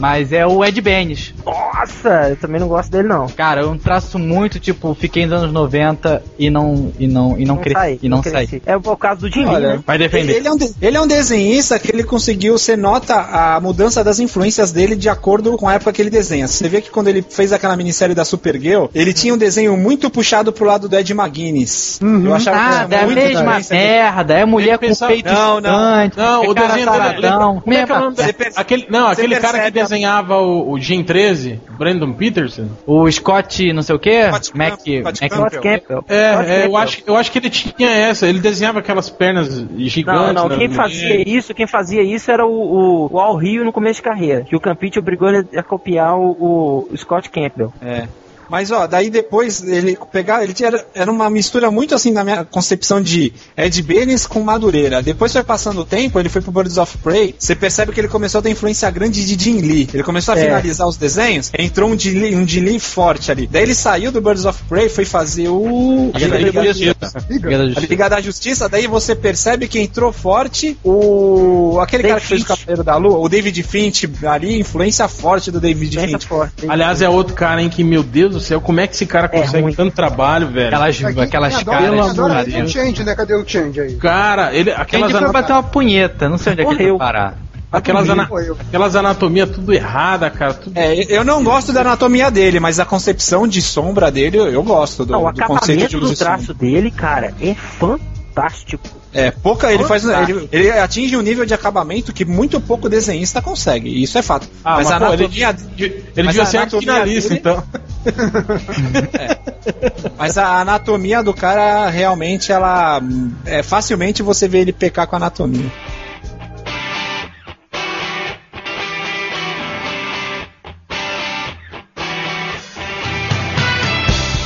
Mas 0.02 0.34
é 0.34 0.46
o 0.48 0.66
Ed 0.66 0.82
Benes. 0.82 1.32
Nossa, 1.46 2.30
eu 2.30 2.36
também 2.36 2.60
não 2.60 2.68
gosto 2.68 2.90
dele, 2.92 3.08
não. 3.08 3.28
Cara, 3.28 3.62
é 3.62 3.66
um 3.66 3.78
traço 3.78 4.18
muito, 4.18 4.60
tipo, 4.60 4.96
fiquei 5.00 5.28
nos 5.28 5.44
anos 5.44 5.54
90 5.54 6.24
e 6.40 6.50
não, 6.50 6.92
e 6.98 7.08
não, 7.08 7.38
e 7.38 7.46
não, 7.46 7.58
cresci. 7.58 7.80
saí, 7.80 8.00
e 8.02 8.10
não 8.10 8.22
cresci. 8.22 8.48
saí. 8.50 8.62
É 8.66 8.76
o 8.76 8.82
caso 8.98 9.22
do 9.22 9.30
Jim 9.32 9.46
Lee, 9.46 9.54
Olha, 9.56 9.74
né? 9.76 9.80
Vai 9.86 9.98
defender. 10.00 10.38
Ele 10.38 10.48
é, 10.48 10.52
um 10.52 10.58
de- 10.58 10.74
ele 10.82 10.98
é 10.98 11.02
um 11.02 11.06
desenhista 11.08 11.78
que 11.78 11.92
ele 11.92 12.04
conseguiu, 12.04 12.58
você 12.58 12.76
nota 12.76 13.14
a 13.16 13.60
mudança 13.62 14.04
das 14.04 14.20
influências 14.20 14.72
dele 14.72 14.96
de 14.96 15.08
acordo 15.08 15.56
com 15.56 15.68
a 15.68 15.76
época 15.76 15.94
que 15.94 16.02
ele 16.02 16.10
desenha. 16.10 16.48
Você 16.48 16.68
vê 16.68 16.82
que 16.82 16.90
quando 16.90 17.08
ele 17.08 17.22
fez 17.22 17.54
aquela 17.54 17.76
minissérie 17.78 18.16
da 18.16 18.26
Supergirl, 18.26 18.86
ele 18.96 19.14
tinha 19.14 19.34
um 19.34 19.38
desenho 19.38 19.78
muito 19.78 20.10
puxado 20.10 20.52
pro 20.52 20.66
lado 20.66 20.90
do 20.90 20.96
Ed 20.98 21.12
McGuinness. 21.14 22.00
Eu 22.02 22.34
achava 22.34 22.58
que 22.58 22.64
Ah, 22.64 22.70
tinha 22.70 22.88
da 22.88 23.02
muito 23.06 23.16
mesma 23.16 23.42
influência 23.42 23.76
dele. 23.78 23.88
merda, 23.88 24.34
é 24.34 24.46
mulher 24.46 24.78
com 24.80 24.88
pensava- 24.88 25.12
peito 25.12 25.32
Não, 25.32 25.62
não. 25.62 25.72
Não, 26.16 26.44
é 26.44 26.50
o 26.50 26.54
desenho 26.54 26.92
dele. 26.92 27.28
Como 27.62 27.74
é 27.74 27.86
que 27.86 27.92
é 27.92 28.00
mesma- 28.36 28.52
Aquele, 28.56 28.88
não, 28.90 29.08
aquele 29.08 29.36
cara 29.40 29.60
que 29.72 29.80
a- 29.80 29.91
desenhava 29.92 30.38
o, 30.38 30.72
o 30.72 30.80
Jim 30.80 31.04
13, 31.04 31.60
Brandon 31.78 32.14
Peterson. 32.14 32.70
O 32.88 33.12
Scott, 33.12 33.74
não 33.74 33.82
sei 33.82 33.96
o 33.96 34.00
que, 34.00 34.28
Scott 34.28 34.58
Mac, 34.58 34.80
Mac, 35.04 35.16
Scott 35.16 35.60
Campbell. 35.60 36.06
É, 36.08 36.34
Scott 36.34 36.50
é, 36.50 36.66
eu, 36.66 36.78
acho, 36.78 37.04
eu 37.06 37.16
acho 37.16 37.32
que 37.32 37.40
ele 37.40 37.50
tinha 37.50 37.90
essa. 37.90 38.26
Ele 38.26 38.40
desenhava 38.40 38.80
aquelas 38.80 39.10
pernas 39.10 39.66
gigantes. 39.78 40.34
Não, 40.34 40.44
não, 40.44 40.50
né, 40.50 40.58
quem 40.58 40.70
fazia 40.70 41.30
isso, 41.30 41.54
quem 41.54 41.68
fazia 41.68 42.02
isso 42.02 42.32
era 42.32 42.46
o, 42.46 42.52
o, 42.52 43.14
o 43.14 43.20
Al 43.20 43.36
Rio 43.36 43.66
no 43.66 43.74
começo 43.74 43.98
de 43.98 44.04
carreira. 44.04 44.44
Que 44.44 44.56
o 44.56 44.60
Campite 44.60 44.98
obrigou 44.98 45.30
ele 45.30 45.48
a 45.58 45.64
copiar 45.64 46.18
o, 46.18 46.88
o 46.90 46.98
Scott 46.98 47.30
Campbell. 47.30 47.74
É. 47.82 48.08
Mas 48.52 48.70
ó, 48.70 48.86
daí 48.86 49.10
depois 49.10 49.64
ele 49.64 49.98
pegar, 50.12 50.44
ele 50.44 50.52
tinha, 50.54 50.84
era 50.94 51.10
uma 51.10 51.30
mistura 51.30 51.72
muito 51.72 51.96
assim 51.96 52.12
na 52.12 52.22
minha 52.22 52.44
concepção 52.44 53.02
de 53.02 53.32
Ed 53.56 53.82
Benes 53.82 54.28
com 54.28 54.42
Madureira. 54.42 55.02
Depois 55.02 55.32
foi 55.32 55.42
passando 55.42 55.80
o 55.80 55.86
tempo, 55.86 56.20
ele 56.20 56.28
foi 56.28 56.42
pro 56.42 56.52
Birds 56.52 56.78
of 56.78 56.98
Prey, 56.98 57.34
você 57.40 57.56
percebe 57.56 57.94
que 57.94 58.02
ele 58.02 58.10
começou 58.10 58.40
a 58.40 58.42
ter 58.42 58.50
influência 58.50 58.92
grande 58.92 59.26
de 59.26 59.42
Jim 59.42 59.62
Lee. 59.62 59.88
Ele 59.94 60.04
começou 60.04 60.34
a 60.34 60.38
É. 60.38 60.44
finalizar 60.44 60.86
os 60.86 60.98
desenhos, 60.98 61.50
entrou 61.58 61.90
um 61.90 61.98
Jim 61.98 62.20
Lee, 62.20 62.36
um 62.36 62.46
Jim 62.46 62.60
Lee 62.60 62.78
forte 62.78 63.32
ali. 63.32 63.48
Daí 63.48 63.64
ele 63.64 63.74
saiu 63.74 64.12
do 64.12 64.20
Birds 64.20 64.44
of 64.44 64.62
Prey, 64.68 64.90
foi 64.90 65.06
fazer 65.06 65.48
o 65.48 66.12
Liga 66.14 66.28
da 66.28 66.38
Liga 66.38 66.52
da 66.52 66.64
Justiça. 66.66 67.26
Liga 67.30 67.50
da 67.58 67.64
a 67.64 67.68
Justiça. 67.68 67.88
Liga 67.90 68.10
da 68.10 68.22
Justiça, 68.22 68.68
daí 68.70 68.86
você 68.86 69.16
percebe 69.16 69.70
que 69.70 69.80
entrou 69.80 70.12
forte 70.12 70.78
o. 70.84 71.80
aquele 71.80 72.04
cara 72.04 72.20
que 72.20 72.28
fez 72.28 72.42
o. 72.42 72.46
Cavaleiro 72.46 72.84
da 72.84 72.98
Lua, 72.98 73.18
o 73.20 73.30
David 73.30 73.64
Finch 73.64 74.10
ali, 74.28 74.60
influência 74.60 75.08
forte 75.08 75.50
do 75.52 75.62
David 75.62 75.98
Finch. 75.98 76.28
Aliás, 76.68 77.02
é 77.02 77.08
outro 77.08 77.34
cara, 77.34 77.62
hein, 77.62 77.70
que, 77.70 77.82
meu 77.82 78.04
Deus 78.04 78.34
do 78.34 78.41
céu, 78.42 78.60
como 78.62 78.80
é 78.80 78.88
que 78.88 78.96
esse 78.96 79.06
cara 79.06 79.28
consegue 79.30 79.64
ruim. 79.64 79.74
tanto 79.74 79.96
trabalho, 79.96 80.48
velho? 80.48 80.68
Aquelas, 80.68 80.98
Quem- 80.98 81.08
aquelas 81.22 81.56
adora- 81.56 81.78
caras. 81.78 81.90
quem 81.90 82.00
adora 82.10 82.46
de 82.46 82.52
Deus. 82.52 82.72
Change, 82.72 83.04
né? 83.04 83.16
Cadê 83.16 83.34
o 83.36 83.48
Change 83.48 83.80
aí? 83.80 83.96
Cara, 83.96 84.54
ele, 84.54 84.72
aquelas, 84.72 85.12
foi 85.12 85.20
ana- 85.20 85.32
bater 85.32 85.54
uma 85.54 85.64
punheta, 85.64 86.28
não 86.30 86.38
sei 86.38 86.54
onde 86.54 86.62
é 86.62 86.66
que 86.66 86.72
ele 86.74 86.90
foi 86.90 86.98
parar. 86.98 87.38
aquelas, 87.72 88.10
ana- 88.10 88.28
aquelas 88.68 88.96
anatomias 88.96 89.50
tudo 89.50 89.74
errada, 89.74 90.30
cara. 90.30 90.54
Tudo... 90.54 90.78
É, 90.78 90.94
eu 91.16 91.24
não 91.24 91.44
gosto 91.44 91.72
da 91.72 91.82
anatomia 91.82 92.30
dele, 92.30 92.60
mas 92.60 92.80
a 92.80 92.86
concepção 92.86 93.48
de 93.48 93.62
sombra 93.62 94.12
dele 94.12 94.38
eu, 94.38 94.48
eu 94.48 94.64
gosto 94.64 95.06
do, 95.06 95.14
Não, 95.14 95.26
o 95.26 95.32
do 95.32 95.42
conceito 95.44 95.80
de 95.80 95.86
acabamento 95.86 95.98
luz 95.98 96.10
do 96.10 96.14
e 96.14 96.18
sombra. 96.18 96.34
traço 96.38 96.54
dele, 96.54 96.92
cara, 96.92 97.34
é 97.42 97.54
fantástico. 97.56 99.01
É, 99.14 99.30
pouca, 99.30 99.74
ele 99.74 99.84
faz, 99.84 100.06
ele, 100.06 100.48
ele 100.52 100.72
atinge 100.72 101.18
um 101.18 101.22
nível 101.22 101.46
de 101.46 101.54
acabamento 101.54 102.14
que 102.14 102.24
muito 102.24 102.62
pouco 102.62 102.88
desenhista 102.88 103.42
consegue, 103.42 103.90
e 103.90 104.04
isso 104.04 104.18
é 104.18 104.22
fato. 104.22 104.48
Ah, 104.64 104.78
mas, 104.78 104.88
mas, 104.88 104.96
a 104.96 105.00
pô, 105.00 105.14
ele, 105.14 105.44
anatomia, 105.44 106.04
ele 106.16 106.28
devia 106.28 106.46
ser 106.46 106.70
finalista, 106.70 107.34
então. 107.34 107.62
mas 110.18 110.38
a 110.38 110.62
anatomia 110.62 111.22
do 111.22 111.34
cara 111.34 111.90
realmente 111.90 112.52
ela 112.52 113.02
é 113.46 113.62
facilmente 113.62 114.24
você 114.24 114.48
vê 114.48 114.60
ele 114.60 114.72
pecar 114.72 115.08
com 115.08 115.16
a 115.16 115.18
anatomia. 115.18 115.70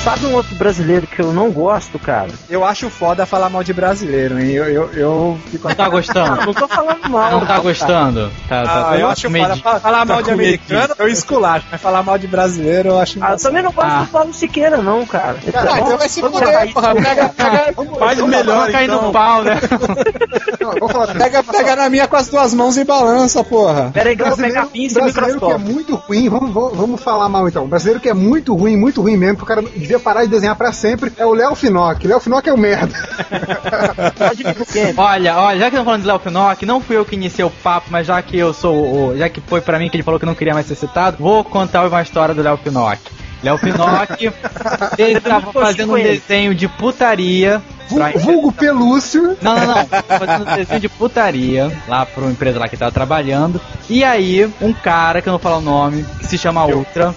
Sabe 0.06 0.28
um 0.28 0.36
outro 0.36 0.56
brasileiro 0.56 1.08
que 1.08 1.20
eu 1.20 1.34
não 1.34 1.50
gosto, 1.52 1.98
cara? 1.98 2.30
Eu 2.48 2.64
acho 2.64 2.92
foda 2.92 3.26
falar 3.26 3.50
mal 3.50 3.64
de 3.64 3.74
brasileiro, 3.74 4.40
hein? 4.40 4.52
Eu, 4.52 4.66
eu, 4.66 4.94
eu 4.94 5.38
fico. 5.50 5.68
Não 5.68 5.76
tá 5.76 5.90
gostando? 5.90 6.46
Não 6.46 6.54
tô 6.54 6.68
falando 6.68 7.10
mal. 7.10 7.32
Não 7.32 7.46
tá 7.46 7.58
gostando? 7.60 8.32
Tá, 8.48 8.64
tá, 8.64 8.72
Ah, 8.82 8.84
tá 8.92 8.98
eu 9.00 9.08
acho 9.10 9.30
foda. 9.32 9.54
de- 9.56 9.62
Fa- 9.64 9.80
Falar 9.80 10.06
mal 10.06 10.22
de 10.22 10.30
americano, 10.30 10.94
eu 11.00 11.08
esculacho. 11.08 11.66
Mas 11.72 11.82
falar 11.82 12.04
mal 12.04 12.20
de 12.20 12.28
brasileiro, 12.28 12.90
eu 12.90 13.00
acho. 13.00 13.18
Ah, 13.20 13.32
eu 13.32 13.38
também 13.38 13.64
não 13.64 13.72
gosto 13.72 13.90
Ah. 13.92 14.00
do 14.02 14.08
Paulo 14.08 14.34
Siqueira, 14.34 14.78
não, 14.78 15.04
cara. 15.08 15.38
Ah, 15.56 15.80
então 15.82 15.98
vai 15.98 16.08
se 16.08 16.22
Vamos 16.22 16.40
fuder, 16.40 16.72
porra. 16.74 16.96
Pega, 16.96 17.30
pega, 17.30 17.74
Faz 17.98 18.20
o 18.20 18.28
melhor, 18.28 18.72
cair 18.72 18.86
então. 18.86 19.02
no 19.02 19.12
pau, 19.12 19.44
né? 19.44 19.60
Não, 20.82 20.90
falar 20.90 21.14
pega, 21.16 21.44
pega 21.44 21.76
na 21.76 21.90
minha 21.90 22.08
com 22.08 22.16
as 22.16 22.28
duas 22.28 22.54
mãos 22.54 22.78
e 22.78 22.84
balança, 22.84 23.44
porra. 23.44 23.92
Pera 23.94 24.10
aí 24.10 24.16
que 24.16 24.22
eu 24.22 24.28
vou 24.28 24.36
brasileiro, 24.38 24.68
pegar 24.68 24.72
pinça 24.72 25.00
e 25.00 25.02
brasileiro 25.04 25.40
que 25.40 25.46
é 25.46 25.48
microscópio. 25.58 25.74
muito 25.74 25.96
ruim, 25.96 26.30
vamos, 26.30 26.52
vamos, 26.54 26.78
vamos 26.78 27.02
falar 27.04 27.30
mal 27.30 27.48
então. 27.48 27.68
Brasileiro 27.68 28.00
que 28.00 28.10
é 28.10 28.14
muito 28.14 28.56
ruim, 28.56 28.76
muito 28.76 29.02
ruim 29.02 29.16
mesmo, 29.16 29.38
que 29.38 29.44
o 29.44 29.46
cara 29.46 29.62
devia 29.62 29.95
parar 30.00 30.24
de 30.24 30.30
desenhar 30.30 30.56
pra 30.56 30.72
sempre, 30.72 31.12
é 31.18 31.26
o 31.26 31.34
Léo 31.34 31.56
Finock. 31.56 32.08
Léo 32.08 32.20
Finock 32.20 32.48
é 32.48 32.54
o 32.54 32.58
merda. 32.58 32.94
Pro 34.54 34.66
quê? 34.72 34.94
Olha, 34.96 35.38
olha, 35.38 35.60
já 35.60 35.66
que 35.66 35.76
estamos 35.76 35.86
falando 35.86 36.02
de 36.02 36.08
Léo 36.08 36.20
Finock, 36.20 36.66
não 36.66 36.82
fui 36.82 36.98
eu 36.98 37.06
que 37.06 37.16
iniciei 37.16 37.46
o 37.46 37.50
papo, 37.50 37.88
mas 37.90 38.08
já 38.08 38.22
que 38.22 38.38
eu 38.38 38.54
sou 38.54 39.10
o. 39.12 39.18
Já 39.18 39.30
que 39.30 39.42
foi 39.42 39.62
pra 39.62 39.80
mim 39.80 39.90
que 39.90 39.96
ele 39.96 40.04
falou 40.04 40.20
que 40.20 40.26
não 40.26 40.36
queria 40.36 40.54
mais 40.54 40.66
ser 40.66 40.76
citado, 40.76 41.18
vou 41.20 41.44
contar 41.44 41.86
uma 41.88 42.02
história 42.02 42.34
do 42.34 42.42
Léo 42.42 42.58
Finock. 42.58 43.02
Léo 43.44 43.58
Finock, 43.58 44.32
ele 44.98 45.20
tava 45.20 45.52
fazendo 45.52 45.94
um 45.94 46.02
desenho 46.02 46.56
de 46.56 46.68
putaria. 46.68 47.62
Vulgo, 47.88 48.20
vulgo 48.20 48.52
Pelúcio. 48.52 49.38
Não, 49.42 49.56
não, 49.56 49.68
não. 49.68 49.86
Fazendo 49.86 50.50
um 50.50 50.56
desenho 50.56 50.80
de 50.80 50.90
putaria 50.90 51.72
lá 51.88 52.06
pra 52.06 52.24
uma 52.24 52.32
empresa 52.32 52.60
lá 52.60 52.68
que 52.68 52.78
tava 52.78 52.92
trabalhando. 52.92 53.60
E 53.90 54.04
aí, 54.04 54.50
um 54.62 54.74
cara, 54.74 55.22
que 55.22 55.30
eu 55.30 55.32
não 55.32 55.38
vou 55.38 55.44
falar 55.44 55.58
o 55.58 55.62
nome, 55.62 56.06
que 56.20 56.26
se 56.26 56.38
chama 56.38 56.66
Ultra, 56.66 57.14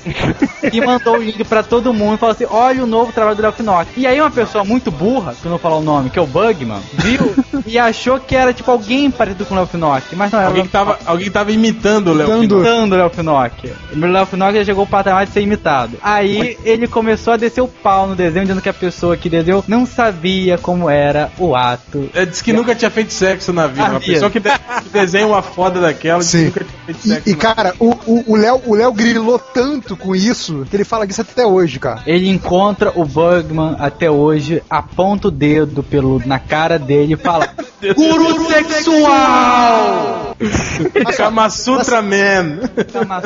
e 0.72 0.80
mandou 0.80 1.14
o 1.14 1.22
link 1.22 1.42
pra 1.44 1.62
todo 1.62 1.92
mundo 1.94 2.14
e 2.14 2.18
falou 2.18 2.34
assim: 2.34 2.46
olha 2.48 2.84
o 2.84 2.86
novo 2.86 3.12
trabalho 3.12 3.36
do 3.36 3.42
Léo 3.42 3.52
Finock. 3.52 3.90
E 3.96 4.06
aí, 4.06 4.20
uma 4.20 4.30
pessoa 4.30 4.64
muito 4.64 4.90
burra, 4.90 5.34
que 5.34 5.46
eu 5.46 5.50
não 5.50 5.58
vou 5.58 5.58
falar 5.58 5.76
o 5.76 5.82
nome, 5.82 6.10
que 6.10 6.18
é 6.18 6.22
o 6.22 6.26
Bugman, 6.26 6.80
viu 6.94 7.34
e 7.66 7.78
achou 7.78 8.20
que 8.20 8.36
era 8.36 8.52
tipo 8.52 8.70
alguém 8.70 9.10
parecido 9.10 9.46
com 9.46 9.54
o 9.54 9.56
Léo 9.56 9.66
Finock. 9.66 10.14
Mas 10.14 10.30
não 10.30 10.40
era 10.40 10.48
o 10.48 10.50
Alguém 10.50 10.64
que 10.64 10.70
tava, 10.70 10.98
alguém 11.06 11.30
tava 11.30 11.52
imitando 11.52 12.08
o 12.08 12.14
Léo 12.14 12.38
Imitando. 12.38 12.94
O 12.94 12.98
Léo 12.98 13.10
Finock. 13.10 13.72
O 13.92 14.06
Léo 14.06 14.26
Finock 14.26 14.54
já 14.58 14.64
chegou 14.64 14.82
ao 14.82 14.86
patamar 14.86 15.26
de 15.26 15.32
ser 15.32 15.40
imitado. 15.40 15.96
Aí 16.02 16.58
ele 16.64 16.86
começou 16.86 17.32
a 17.32 17.36
descer 17.36 17.60
o 17.60 17.68
pau 17.68 18.06
no 18.06 18.14
desenho, 18.14 18.44
dizendo 18.44 18.62
que 18.62 18.68
a 18.68 18.74
pessoa 18.74 19.16
que 19.16 19.28
desenhou 19.28 19.64
não 19.66 19.86
sabia 19.86 20.57
como 20.58 20.88
era 20.90 21.30
o 21.38 21.54
ato. 21.56 22.10
É, 22.14 22.26
diz 22.26 22.42
que 22.42 22.52
nunca 22.52 22.74
tinha 22.74 22.90
feito 22.90 23.12
sexo 23.12 23.52
na 23.52 23.66
vida. 23.66 23.90
Uma 23.90 24.00
pessoa 24.00 24.30
que, 24.30 24.40
de- 24.40 24.50
que 24.82 24.88
desenha 24.92 25.26
uma 25.26 25.42
foda 25.42 25.80
daquela 25.80 26.18
diz 26.20 26.30
que 26.30 26.38
Sim. 26.38 26.44
nunca 26.46 26.64
tinha 26.64 26.80
feito 26.86 26.98
E, 27.04 27.08
sexo 27.08 27.28
e, 27.28 27.32
na 27.32 27.38
cara, 27.38 27.74
o, 27.78 28.36
Léo 28.36 28.62
o 28.66 28.74
Léo 28.74 28.92
grilou 28.92 29.38
tanto 29.38 29.96
com 29.96 30.14
isso 30.14 30.66
que 30.70 30.76
ele 30.76 30.84
fala 30.84 31.06
disso 31.06 31.20
até 31.22 31.46
hoje, 31.46 31.78
cara. 31.78 32.02
Ele 32.06 32.28
encontra 32.28 32.92
o 32.94 33.04
Bugman 33.04 33.76
até 33.78 34.10
hoje, 34.10 34.62
aponta 34.68 35.28
o 35.28 35.30
dedo 35.30 35.82
pelo, 35.82 36.20
na 36.26 36.38
cara 36.38 36.78
dele 36.78 37.14
e 37.14 37.16
fala: 37.16 37.48
Guru 37.96 38.46
sexual! 38.48 40.36
Kama 41.16 41.50
Sutra 41.50 42.00
Man. 42.02 42.60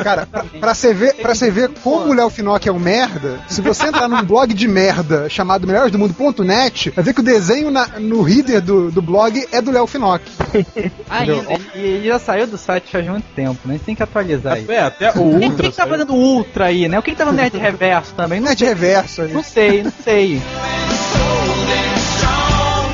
Cara, 0.03 0.25
pra, 0.25 0.43
pra 0.59 0.73
você 0.73 0.93
ver, 0.93 1.13
pra 1.15 1.35
você 1.35 1.51
ver 1.51 1.69
como 1.83 2.09
o 2.11 2.13
Léo 2.13 2.29
Finock 2.29 2.67
é 2.67 2.71
um 2.71 2.79
merda, 2.79 3.39
se 3.47 3.61
você 3.61 3.87
entrar 3.87 4.07
num 4.07 4.23
blog 4.23 4.53
de 4.53 4.67
merda 4.67 5.29
chamado 5.29 5.67
melhoresdomundo.net, 5.67 6.89
vai 6.91 7.03
ver 7.03 7.13
que 7.13 7.21
o 7.23 7.25
desenho 7.25 7.71
na- 7.71 7.87
no 7.99 8.21
reader 8.21 8.61
do, 8.61 8.91
do 8.91 9.01
blog 9.01 9.47
é 9.51 9.61
do 9.61 9.71
Léo 9.71 9.87
Finock. 9.87 10.23
Ainda, 11.09 11.33
ele, 11.73 11.87
ele 11.87 12.07
já 12.07 12.19
saiu 12.19 12.45
do 12.45 12.57
site 12.57 12.91
faz 12.91 13.07
muito 13.07 13.25
tempo, 13.35 13.59
né? 13.65 13.73
A 13.75 13.77
gente 13.77 13.85
tem 13.85 13.95
que 13.95 14.03
atualizar 14.03 14.59
isso. 14.59 14.71
É, 14.71 14.79
até 14.81 15.11
o 15.13 15.21
Ultra. 15.21 15.39
quem 15.39 15.51
que 15.71 15.71
tá 15.77 15.87
fazendo 15.87 16.13
Ultra 16.13 16.65
aí, 16.65 16.87
né? 16.87 16.99
O 16.99 17.01
que 17.01 17.11
que 17.11 17.17
tá 17.17 17.25
no 17.25 17.31
Nerd 17.31 17.57
Reverso 17.57 18.13
também? 18.13 18.39
Não, 18.39 18.51
é 18.51 18.55
de 18.55 18.65
reverso 18.65 19.21
aí. 19.23 19.31
não 19.33 19.43
sei, 19.43 19.83
não 19.83 19.93
sei. 20.03 20.41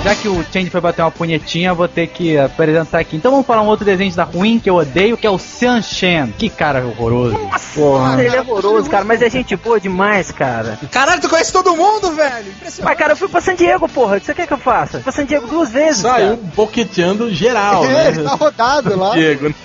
Já 0.04 0.16
que 0.16 0.30
o 0.30 0.44
Change 0.52 0.70
foi 0.70 0.80
bater 0.80 1.02
uma 1.02 1.12
punhetinha, 1.12 1.70
eu 1.72 1.76
vou 1.76 1.88
ter 1.88 2.08
que 2.08 2.38
apresentar 2.38 3.00
aqui. 3.00 3.18
Então 3.18 3.32
vamos 3.32 3.46
falar 3.46 3.62
um 3.62 3.68
outro 3.68 3.84
desenho 3.86 4.12
da 4.14 4.24
ruim 4.24 4.58
que 4.58 4.70
eu 4.70 4.76
odeio, 4.76 5.18
que 5.18 5.28
é 5.28 5.30
o 5.30 5.38
Sean 5.38 5.82
Shen. 5.82 6.34
Que 6.38 6.50
cara 6.50 6.86
horroroso. 6.86 7.38
Porra, 7.76 8.24
ele 8.24 8.34
é 8.36 8.40
horroroso, 8.42 8.90
cara, 8.90 9.04
mas 9.04 9.22
é 9.22 9.30
gente 9.30 9.56
boa 9.58 9.78
demais, 9.78 10.32
cara. 10.32 10.80
Caralho, 10.90 11.20
tu 11.22 11.28
conhece 11.28 11.52
todo 11.52 11.76
mundo, 11.76 12.12
velho. 12.14 12.48
Impressionante. 12.48 12.82
Mas, 12.84 12.98
cara, 12.98 13.12
eu 13.12 13.18
fui 13.18 13.28
pra 13.28 13.42
San 13.42 13.56
Diego, 13.56 13.90
porra. 13.90 14.16
O 14.16 14.20
que 14.22 14.26
você 14.26 14.34
quer 14.34 14.48
que 14.48 14.54
eu 14.54 14.58
faça? 14.58 14.92
Fui 14.94 15.02
pra 15.02 15.12
San 15.12 15.26
Diego 15.26 15.48
duas 15.48 15.70
vezes, 15.70 16.02
Saiu 16.02 16.38
cara. 16.38 16.40
boqueteando 16.56 17.30
geral, 17.34 17.84
É, 17.86 17.88
né? 17.90 18.08
ele 18.08 18.24
tá 18.24 18.36
rodado 18.36 18.98
lá. 18.98 19.12
Diego, 19.14 19.50
né? 19.50 19.56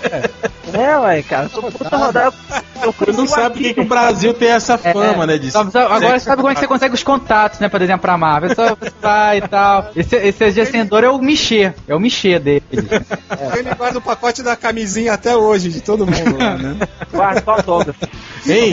É, 0.73 0.97
ué, 0.97 1.21
cara. 1.23 1.47
Tô 1.47 1.61
puta 1.61 1.95
rodada. 1.95 2.35
Eu 2.83 2.91
Você 2.99 3.11
não 3.13 3.25
sabe 3.25 3.63
por 3.63 3.73
que 3.73 3.81
o 3.81 3.85
Brasil 3.85 4.33
tem 4.33 4.49
essa 4.49 4.77
fama, 4.77 5.25
né? 5.25 5.37
De 5.37 5.49
Sabe- 5.49 5.71
sabe- 5.71 5.93
agora 5.93 6.19
sabe 6.19 6.41
como 6.41 6.51
é 6.51 6.53
que 6.53 6.59
você 6.59 6.67
consegue 6.67 6.93
os 6.93 7.03
contatos, 7.03 7.59
né, 7.59 7.69
pra 7.69 7.79
desenhar 7.79 7.97
pra 7.99 8.17
Marvel. 8.17 8.51
É 8.51 8.55
só 8.55 8.77
vai 9.01 9.37
e 9.37 9.41
tal. 9.47 9.89
Esse, 9.95 10.15
esse 10.25 10.43
agenciador 10.43 11.03
é 11.03 11.09
o 11.09 11.17
Michê. 11.17 11.73
É 11.87 11.95
o 11.95 11.99
Michê 11.99 12.39
dele. 12.39 12.63
Ele 13.57 13.73
guarda 13.75 13.99
o 13.99 14.01
pacote 14.01 14.43
da 14.43 14.55
camisinha 14.55 15.13
até 15.13 15.35
hoje, 15.35 15.69
de 15.69 15.81
todo 15.81 16.05
mundo 16.05 16.37
lá, 16.37 16.57
né? 16.57 16.77
Guarda 17.11 17.43
o 17.45 17.51
autógrafo. 17.51 18.07
Ei, 18.45 18.71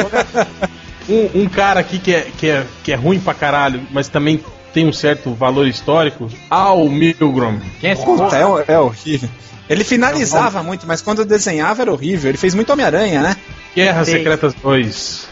um, 1.08 1.42
um 1.42 1.48
cara 1.48 1.80
aqui 1.80 1.98
que 1.98 2.14
é, 2.14 2.26
que, 2.36 2.48
é, 2.48 2.66
que 2.82 2.92
é 2.92 2.96
ruim 2.96 3.20
pra 3.20 3.34
caralho, 3.34 3.82
mas 3.90 4.08
também 4.08 4.42
tem 4.72 4.86
um 4.86 4.92
certo 4.92 5.34
valor 5.34 5.66
histórico, 5.66 6.28
Al 6.48 6.88
Milgrom. 6.88 7.58
Quem 7.80 7.90
é 7.90 7.92
esse 7.92 8.04
Puta, 8.04 8.36
é, 8.36 8.72
é 8.74 8.78
horrível. 8.78 9.28
Ele 9.68 9.84
finalizava 9.84 10.62
muito, 10.62 10.86
mas 10.86 11.00
quando 11.00 11.24
desenhava 11.24 11.82
era 11.82 11.92
horrível. 11.92 12.30
Ele 12.30 12.38
fez 12.38 12.54
muito 12.54 12.72
Homem-Aranha, 12.72 13.22
né? 13.22 13.36
Guerras 13.74 14.07
Sei. 14.07 14.19
Secretas 14.19 14.55
2. 14.55 15.28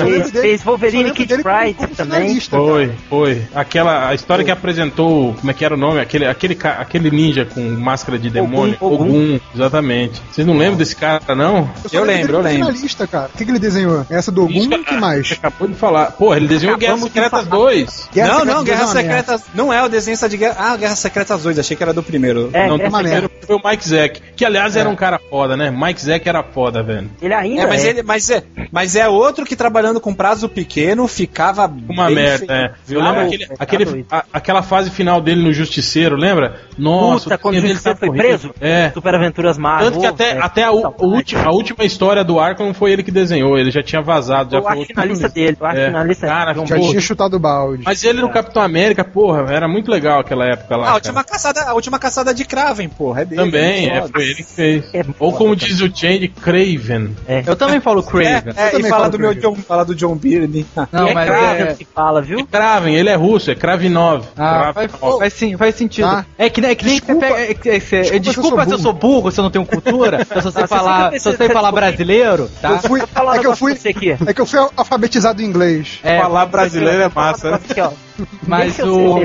Fez, 0.00 0.30
fez 0.30 0.62
Wolverine 0.62 1.10
Kid 1.12 1.42
Pride 1.42 1.94
também. 1.96 2.40
Foi, 2.40 2.86
cara. 2.86 2.98
foi. 3.08 3.42
Aquela 3.54 4.08
a 4.08 4.14
história 4.14 4.44
que 4.44 4.50
apresentou, 4.50 5.34
como 5.34 5.50
é 5.50 5.54
que 5.54 5.64
era 5.64 5.74
o 5.74 5.76
nome? 5.76 6.00
Aquele, 6.00 6.26
aquele, 6.26 6.56
aquele 6.78 7.10
ninja 7.10 7.44
com 7.44 7.60
máscara 7.60 8.18
de 8.18 8.30
demônio. 8.30 8.76
Ogum. 8.80 9.04
Ogum, 9.04 9.40
exatamente. 9.54 10.22
Vocês 10.30 10.46
não 10.46 10.56
lembram 10.56 10.76
desse 10.76 10.94
cara, 10.94 11.34
não? 11.34 11.68
só 11.86 11.98
Eu 11.98 12.04
lembro 12.04 12.36
eu 12.36 12.40
lembro. 12.40 12.66
finalista, 12.66 13.06
cara. 13.06 13.30
O 13.34 13.38
que, 13.38 13.44
que 13.44 13.50
ele 13.50 13.58
desenhou? 13.58 14.06
Essa 14.08 14.30
do 14.30 14.44
Ogum 14.44 14.52
e 14.52 14.74
o 14.74 14.84
que 14.84 14.96
mais? 14.96 15.32
Acabou 15.32 15.68
de 15.68 15.74
falar. 15.74 16.12
Pô, 16.12 16.34
ele 16.34 16.46
desenhou 16.46 16.76
Acabamos 16.76 17.06
de 17.06 17.12
Secretas 17.12 17.44
falar. 17.46 17.64
2. 17.64 18.08
Guerra 18.12 18.28
não, 18.28 18.38
Secreta 18.38 18.56
não, 18.56 18.64
Guerra 18.64 18.82
é. 18.82 18.86
Secretas. 18.86 19.42
Não 19.54 19.72
é 19.72 19.82
o 19.82 19.88
desenho 19.88 20.28
de 20.28 20.36
Guerra. 20.36 20.56
Ah, 20.58 20.76
Guerra 20.76 20.96
Secretas 20.96 21.42
2, 21.42 21.58
achei 21.58 21.76
que 21.76 21.82
era 21.82 21.92
do 21.92 22.02
primeiro. 22.02 22.50
É, 22.52 22.68
não, 22.68 22.76
é, 22.76 22.88
o 22.88 22.90
primeiro 22.90 23.30
foi 23.46 23.56
o 23.56 23.60
Mike 23.64 23.88
Zack. 23.88 24.22
Que 24.36 24.44
aliás 24.44 24.76
era 24.76 24.88
um 24.88 24.94
cara 24.94 25.18
foda, 25.18 25.56
né? 25.56 25.70
Mike 25.70 26.00
Zack 26.00 26.28
era 26.28 26.42
foda, 26.42 26.82
velho. 26.82 27.10
Ele 27.20 27.34
ainda 27.34 27.62
É, 27.62 27.66
mas, 27.66 27.79
é. 27.84 27.88
ele, 27.90 28.02
mas, 28.02 28.30
é, 28.30 28.42
mas 28.70 28.96
é 28.96 29.08
outro 29.08 29.44
que 29.44 29.56
trabalhando 29.56 30.00
com 30.00 30.14
prazo 30.14 30.48
pequeno 30.48 31.06
ficava 31.08 31.66
Uma 31.88 32.06
bem 32.06 32.14
merda, 32.14 32.46
feio. 32.46 32.52
é. 32.52 32.72
Eu 32.88 33.00
Ah, 33.00 33.04
lembro 33.10 33.20
tá 33.20 33.26
aquele, 33.26 33.46
aquele, 33.84 34.06
a- 34.10 34.24
aquela 34.32 34.62
fase 34.62 34.90
final 34.90 35.20
dele 35.20 35.42
no 35.42 35.52
Justiceiro, 35.52 36.16
lembra? 36.16 36.60
Nossa, 36.78 37.24
Puta, 37.24 37.36
o 37.36 37.38
quando 37.38 37.54
o 37.56 37.60
Justiceiro 37.60 37.98
tava 37.98 38.12
foi 38.12 38.16
preso? 38.18 38.54
É. 38.60 38.90
Super 38.92 39.14
Aventuras 39.14 39.58
Marvel. 39.58 39.90
Tanto 39.90 40.00
que 40.00 40.06
até, 40.06 40.30
é, 40.32 40.38
até 40.40 40.62
a, 40.64 40.70
última, 40.70 41.42
a 41.44 41.50
última 41.50 41.84
história 41.84 42.24
do 42.24 42.38
arco 42.40 42.62
não 42.64 42.72
foi 42.74 42.92
ele 42.92 43.02
que 43.02 43.10
desenhou, 43.10 43.58
ele 43.58 43.70
já 43.70 43.82
tinha 43.82 44.00
vazado. 44.02 44.50
Já 44.52 44.58
Eu 44.58 44.62
foi 44.62 44.84
finalista 44.84 44.92
finalista. 45.02 45.28
dele. 45.28 45.56
Eu 45.60 45.66
acho 45.66 45.78
É. 45.78 45.86
finalista 45.86 46.26
Cara, 46.26 46.52
John 46.52 46.66
Já 46.66 46.76
Porra. 46.76 46.88
tinha 46.90 47.00
chutado 47.00 47.36
o 47.36 47.38
balde. 47.38 47.82
Mas 47.84 48.04
ele 48.04 48.20
no 48.20 48.30
Capitão 48.30 48.62
América, 48.62 49.04
porra, 49.04 49.52
era 49.52 49.66
muito 49.68 49.90
legal 49.90 50.20
aquela 50.20 50.44
época 50.46 50.76
lá. 50.76 50.82
Ah, 50.82 50.82
a 50.82 50.86
cara. 50.86 50.94
última, 50.96 51.24
caçada, 51.24 51.62
a 51.62 51.74
última 51.74 51.98
caçada 51.98 52.34
de 52.34 52.44
Kraven, 52.44 52.88
porra. 52.88 53.22
É 53.22 53.24
dele. 53.24 53.42
Também, 53.42 53.90
muito 53.90 54.06
é, 54.06 54.08
foi 54.08 54.22
ele 54.24 54.34
que 54.34 54.42
fez. 54.44 54.84
É 54.94 55.04
Ou 55.18 55.32
como 55.32 55.56
cara. 55.56 55.68
diz 55.68 55.80
o 55.80 55.90
Change, 55.94 56.28
Craven. 56.28 57.14
Eu 57.46 57.56
também 57.56 57.69
falo 57.82 58.02
Craven. 58.02 58.52
É, 58.56 58.62
é, 58.64 58.68
e 58.68 58.70
também 58.72 58.90
fala 58.90 59.02
falo 59.04 59.12
do 59.12 59.18
meu 59.20 59.30
Kraven. 59.34 59.50
John, 59.54 59.62
fala 59.62 59.84
do 59.84 59.94
John 59.94 60.14
Beard. 60.16 60.66
Não, 60.90 61.06
é 61.08 61.14
mas 61.14 61.28
Kraven 61.28 61.62
é. 61.68 61.74
que 61.74 61.84
fala, 61.84 62.20
viu? 62.22 62.46
Kraven, 62.46 62.94
ele 62.96 63.08
é 63.10 63.14
russo, 63.14 63.50
é 63.50 63.54
Kravinov. 63.54 64.24
Ah, 64.36 64.72
faz, 64.74 64.90
Kravinov. 64.90 65.18
faz, 65.20 65.32
sim, 65.34 65.56
faz 65.56 65.74
sentido. 65.74 66.08
Tá. 66.08 66.26
É 66.38 66.48
que, 66.50 66.60
nem- 66.60 66.70
é 66.70 66.74
que 66.74 66.84
nem 66.86 66.94
você 66.94 67.00
Desculpa- 67.04 67.26
pega. 67.26 67.40
é 67.50 67.54
que- 67.54 67.68
é 67.68 67.78
você- 67.80 68.00
desculpa 68.18 68.20
desculpa, 68.40 68.64
se 68.64 68.72
eu 68.72 68.78
sou 68.78 68.92
burro, 68.92 69.30
se 69.30 69.38
eu 69.38 69.44
não 69.44 69.50
tenho 69.50 69.66
cultura, 69.66 70.24
se 70.24 70.34
eu 70.34 70.42
só 70.42 70.50
sei 70.50 70.62
Ah, 70.62 70.66
você 70.66 70.74
falar, 70.74 71.10
se 71.12 71.28
eu 71.28 71.36
sei 71.36 71.48
falar 71.48 71.70
desculpa. 71.70 71.72
brasileiro, 71.72 72.50
tá? 72.60 72.70
Eu 72.70 72.78
fui, 72.78 73.00
falar 73.06 73.36
é 73.36 73.38
que 73.38 73.46
eu 73.46 73.56
fui, 73.56 73.76
você 73.76 73.90
é 73.90 74.32
que 74.32 74.40
eu 74.40 74.46
fui 74.46 74.58
alfabetizado 74.76 75.42
em 75.42 75.44
inglês. 75.44 76.00
É, 76.02 76.18
Falar 76.20 76.46
brasileiro 76.46 77.02
é 77.02 77.10
massa, 77.14 77.50
né? 77.52 77.60
Mas 78.46 78.78
o, 78.78 79.18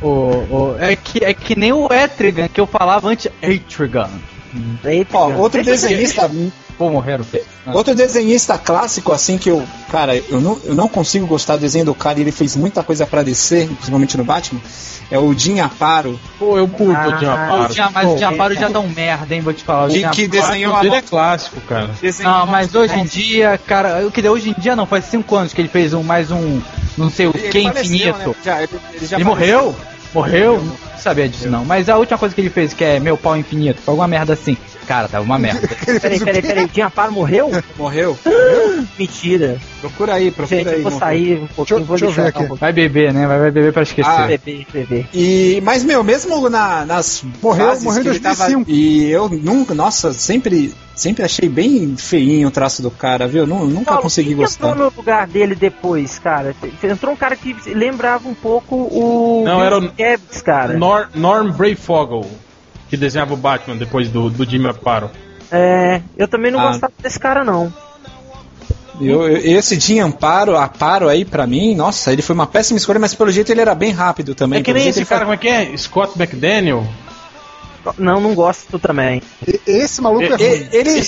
o, 0.00 0.06
o- 0.08 0.76
é, 0.78 0.96
que, 0.96 1.24
é 1.24 1.32
que 1.34 1.56
nem 1.58 1.72
o 1.72 1.88
Etrigan 1.92 2.48
que 2.48 2.60
eu 2.60 2.66
falava 2.66 3.08
antes 3.08 3.28
Etrigan. 3.40 4.08
Ó, 5.12 5.30
outro 5.32 5.62
desenhista, 5.64 6.28
Pô, 6.78 6.90
morreram. 6.90 7.24
Ah. 7.66 7.72
outro 7.74 7.94
desenhista 7.94 8.58
clássico, 8.58 9.12
assim, 9.12 9.38
que 9.38 9.48
eu, 9.48 9.62
cara, 9.90 10.16
eu 10.16 10.40
não, 10.40 10.58
eu 10.64 10.74
não 10.74 10.88
consigo 10.88 11.26
gostar 11.26 11.56
do 11.56 11.60
desenho 11.60 11.84
do 11.84 11.94
cara 11.94 12.18
e 12.18 12.22
ele 12.22 12.32
fez 12.32 12.56
muita 12.56 12.82
coisa 12.82 13.06
pra 13.06 13.22
descer, 13.22 13.68
principalmente 13.68 14.16
no 14.16 14.24
Batman, 14.24 14.60
é 15.10 15.18
o 15.18 15.32
Jim 15.36 15.60
Aparo, 15.60 16.18
Pô, 16.38 16.56
eu 16.58 16.66
curto 16.66 16.96
Ah, 16.96 17.06
o 17.16 17.18
Jim 17.20 17.26
Aparo. 17.26 17.92
Mas 17.92 18.06
o 18.06 18.10
Pô, 18.10 18.16
Diaparo 18.16 18.54
já 18.54 18.68
dá 18.68 18.80
um 18.80 18.88
merda, 18.88 19.34
hein? 19.34 19.40
Vou 19.42 19.52
te 19.52 19.62
falar. 19.62 19.84
O 19.84 19.88
que, 19.88 19.94
Jim 20.00 20.08
que 20.10 20.24
Aparo- 20.24 20.30
desenhou 20.48 20.74
a 20.74 20.80
dele 20.80 20.96
é 20.96 21.02
clássico, 21.02 21.60
cara. 21.62 21.90
desenhou 22.00 22.32
Não, 22.34 22.46
mas 22.46 22.74
hoje 22.74 22.98
em 22.98 23.04
dia, 23.04 23.60
cara, 23.66 24.04
o 24.06 24.10
que 24.10 24.20
deu 24.22 24.32
hoje 24.32 24.50
em 24.50 24.60
dia 24.60 24.74
não, 24.74 24.86
faz 24.86 25.04
cinco 25.04 25.36
anos 25.36 25.52
que 25.52 25.60
ele 25.60 25.68
fez 25.68 25.92
um 25.94 26.02
mais 26.02 26.30
um, 26.32 26.60
não 26.98 27.10
sei 27.10 27.26
o 27.26 27.32
Ele 27.36 27.48
que 27.48 27.60
infinito. 27.60 28.28
né? 28.30 28.34
Já, 28.44 28.62
ele, 28.62 28.70
ele 28.94 29.06
já 29.06 29.16
Ele 29.18 29.24
faleceu. 29.24 29.76
Morreu? 30.14 30.52
Morreu? 30.58 30.64
Não 30.92 30.98
sabia 30.98 31.28
disso 31.28 31.48
não. 31.48 31.64
Mas 31.64 31.88
a 31.88 31.96
última 31.98 32.18
coisa 32.18 32.34
que 32.34 32.40
ele 32.40 32.50
fez, 32.50 32.72
que 32.72 32.84
é 32.84 33.00
meu 33.00 33.16
pau 33.16 33.36
infinito, 33.36 33.80
foi 33.82 33.92
alguma 33.92 34.06
merda 34.08 34.32
assim. 34.34 34.56
Cara, 34.86 35.06
tava 35.08 35.24
uma 35.24 35.38
merda. 35.38 35.66
Peraí, 36.00 36.18
peraí, 36.20 36.42
peraí. 36.42 36.70
Jim 36.74 36.80
Amparo 36.82 37.12
morreu? 37.12 37.50
Morreu? 37.78 38.18
Mentira. 38.98 39.58
Procura 39.80 40.14
aí, 40.14 40.30
procura 40.30 40.58
Gente, 40.58 40.68
aí. 40.68 40.82
eu 40.82 40.90
vou 40.90 40.98
sair 40.98 41.38
um 41.40 41.46
pouquinho, 41.46 41.84
vou 41.84 41.96
deixa 41.96 42.04
eu 42.04 42.08
deixar 42.08 42.22
ver 42.22 42.26
um 42.26 42.28
aqui. 42.28 42.38
pouquinho. 42.38 42.58
Vai 42.60 42.72
beber, 42.72 43.12
né? 43.12 43.26
Vai, 43.26 43.38
vai 43.38 43.50
beber 43.50 43.72
pra 43.72 43.82
esquecer. 43.82 44.10
Ah, 44.10 44.26
Beber, 44.26 44.66
beber. 44.72 45.06
E, 45.14 45.60
mas, 45.64 45.84
meu, 45.84 46.02
mesmo 46.02 46.48
na- 46.48 46.84
nas 46.84 47.24
Morreu- 47.42 47.80
morreu 47.80 48.00
em 48.00 48.02
que 48.02 48.08
ele 48.10 48.20
tava- 48.20 48.44
2005. 48.48 48.70
e 48.70 49.10
eu 49.10 49.28
nunca, 49.28 49.74
nossa, 49.74 50.12
sempre, 50.12 50.74
sempre 51.02 51.24
achei 51.24 51.48
bem 51.48 51.96
feinho 51.96 52.48
o 52.48 52.50
traço 52.50 52.80
do 52.82 52.90
cara, 52.90 53.26
viu? 53.28 53.46
Nu- 53.46 53.66
nunca 53.66 53.86
Paulo, 53.86 54.02
consegui 54.02 54.28
quem 54.30 54.36
gostar. 54.38 54.68
entrou 54.70 54.90
no 54.90 54.96
lugar 54.96 55.26
dele 55.26 55.54
depois, 55.54 56.18
cara? 56.18 56.54
Entrou 56.82 57.12
um 57.12 57.16
cara 57.16 57.36
que 57.36 57.54
lembrava 57.66 58.28
um 58.28 58.34
pouco 58.34 58.76
o. 58.76 59.42
Não, 59.44 59.62
era 59.62 59.78
o- 59.78 59.90
Kevs, 59.92 60.40
cara. 60.42 60.74
Nor- 60.74 61.08
Norm 61.14 61.50
Brayfogle, 61.50 62.26
que 62.88 62.96
desenhava 62.96 63.34
o 63.34 63.36
Batman 63.36 63.76
depois 63.76 64.08
do, 64.08 64.30
do 64.30 64.48
Jimmy 64.48 64.68
Aparo. 64.68 65.10
É, 65.50 66.00
eu 66.16 66.26
também 66.28 66.50
não 66.50 66.60
Ah. 66.60 66.68
gostava 66.68 66.92
desse 67.02 67.18
cara, 67.18 67.44
não. 67.44 67.72
Eu, 69.00 69.26
eu- 69.28 69.58
esse 69.58 69.80
Jim 69.80 69.98
Amparo, 70.00 70.56
Aparo 70.56 71.08
aí 71.08 71.24
pra 71.24 71.46
mim, 71.46 71.74
nossa, 71.74 72.12
ele 72.12 72.22
foi 72.22 72.34
uma 72.34 72.46
péssima 72.46 72.76
escolha, 72.78 73.00
mas 73.00 73.14
pelo 73.14 73.32
jeito 73.32 73.50
ele 73.50 73.60
era 73.60 73.74
bem 73.74 73.90
rápido 73.90 74.34
também. 74.34 74.60
É 74.60 74.62
que 74.62 74.72
nem 74.72 74.86
esse 74.88 75.04
cara, 75.04 75.22
como 75.22 75.34
é 75.34 75.36
que 75.36 75.48
é? 75.48 75.76
Scott 75.76 76.12
McDaniel. 76.16 76.86
Não, 77.98 78.20
não 78.20 78.34
gosto 78.34 78.78
também. 78.78 79.22
Esse 79.66 80.00
maluco 80.00 80.22
é, 80.24 80.26
É, 80.26 80.30
ruim. 80.36 80.68
Ele, 80.72 81.06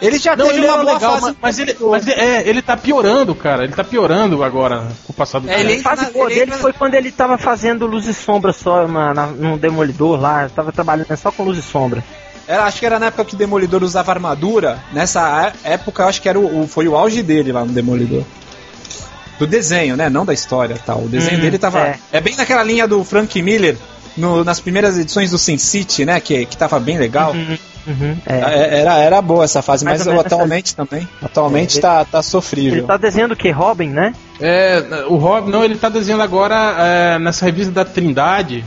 ele, 0.00 0.18
já 0.18 0.36
Não, 0.36 0.46
teve 0.46 0.58
ele 0.58 0.66
uma 0.66 0.74
era 0.74 0.82
boa 0.82 0.94
legal, 0.94 1.18
fase. 1.20 1.36
mas, 1.40 1.58
ele, 1.58 1.76
mas 1.80 2.06
é, 2.08 2.48
ele 2.48 2.60
tá 2.62 2.76
piorando, 2.76 3.34
cara. 3.34 3.64
Ele 3.64 3.72
tá 3.72 3.82
piorando 3.84 4.42
agora 4.44 4.86
com 5.06 5.12
o 5.12 5.16
passar 5.16 5.38
do 5.40 5.48
É, 5.50 5.56
tempo. 5.64 5.88
A 5.88 5.96
fase 5.96 6.10
boa 6.12 6.30
ele 6.30 6.40
dele 6.40 6.52
foi 6.52 6.72
quando 6.72 6.94
ele 6.94 7.10
tava 7.10 7.38
fazendo 7.38 7.86
luz 7.86 8.06
e 8.06 8.12
sombra 8.14 8.52
só 8.52 8.86
na, 8.86 9.14
na, 9.14 9.26
num 9.28 9.56
demolidor 9.56 10.20
lá, 10.20 10.48
tava 10.54 10.70
trabalhando 10.72 11.16
só 11.16 11.32
com 11.32 11.44
luz 11.44 11.58
e 11.58 11.62
sombra. 11.62 12.04
Era, 12.48 12.64
acho 12.64 12.78
que 12.78 12.86
era 12.86 12.98
na 13.00 13.06
época 13.06 13.24
que 13.24 13.34
o 13.34 13.38
Demolidor 13.38 13.82
usava 13.82 14.12
armadura. 14.12 14.78
Nessa 14.92 15.52
é- 15.64 15.72
época, 15.72 16.04
eu 16.04 16.08
acho 16.08 16.22
que 16.22 16.28
era 16.28 16.38
o, 16.38 16.62
o- 16.62 16.68
foi 16.68 16.86
o 16.86 16.96
auge 16.96 17.20
dele 17.20 17.50
lá 17.50 17.64
no 17.64 17.72
Demolidor. 17.72 18.22
Do 19.38 19.46
desenho, 19.48 19.96
né? 19.96 20.08
Não 20.08 20.24
da 20.24 20.32
história 20.32 20.76
tal. 20.86 21.02
O 21.02 21.08
desenho 21.08 21.38
Hum, 21.38 21.40
dele 21.40 21.58
tava. 21.58 21.80
é. 21.80 21.98
É. 22.12 22.20
bem 22.20 22.36
naquela 22.36 22.62
linha 22.62 22.86
do 22.86 23.02
Frank 23.02 23.42
Miller. 23.42 23.76
No- 24.16 24.44
nas 24.44 24.60
primeiras 24.60 24.96
edições 24.98 25.30
do 25.30 25.38
Sin 25.38 25.58
City, 25.58 26.04
né? 26.04 26.18
Que, 26.20 26.46
que 26.46 26.56
tava 26.56 26.78
bem 26.80 26.98
legal. 26.98 27.32
Uhum, 27.32 28.16
é. 28.26 28.34
É, 28.40 28.80
Era, 28.80 28.98
era 28.98 29.22
boa 29.22 29.44
essa 29.44 29.62
fase, 29.62 29.84
Mais 29.84 30.04
mas 30.04 30.18
atualmente 30.18 30.74
também. 30.74 31.08
Atualmente 31.22 31.78
É, 31.78 31.80
tá, 31.80 32.04
tá 32.04 32.18
Ele 32.18 32.24
sofrível. 32.24 32.86
tá 32.86 32.96
desenhando 32.96 33.32
o 33.32 33.36
que? 33.36 33.50
Robin, 33.50 33.88
né? 33.90 34.12
É, 34.40 34.82
o 35.08 35.16
Rob, 35.16 35.48
não, 35.50 35.62
ele 35.64 35.76
tá 35.76 35.88
desenhando 35.88 36.22
agora 36.22 36.74
é, 36.78 37.18
nessa 37.18 37.44
revista 37.44 37.72
da 37.72 37.84
Trindade. 37.84 38.64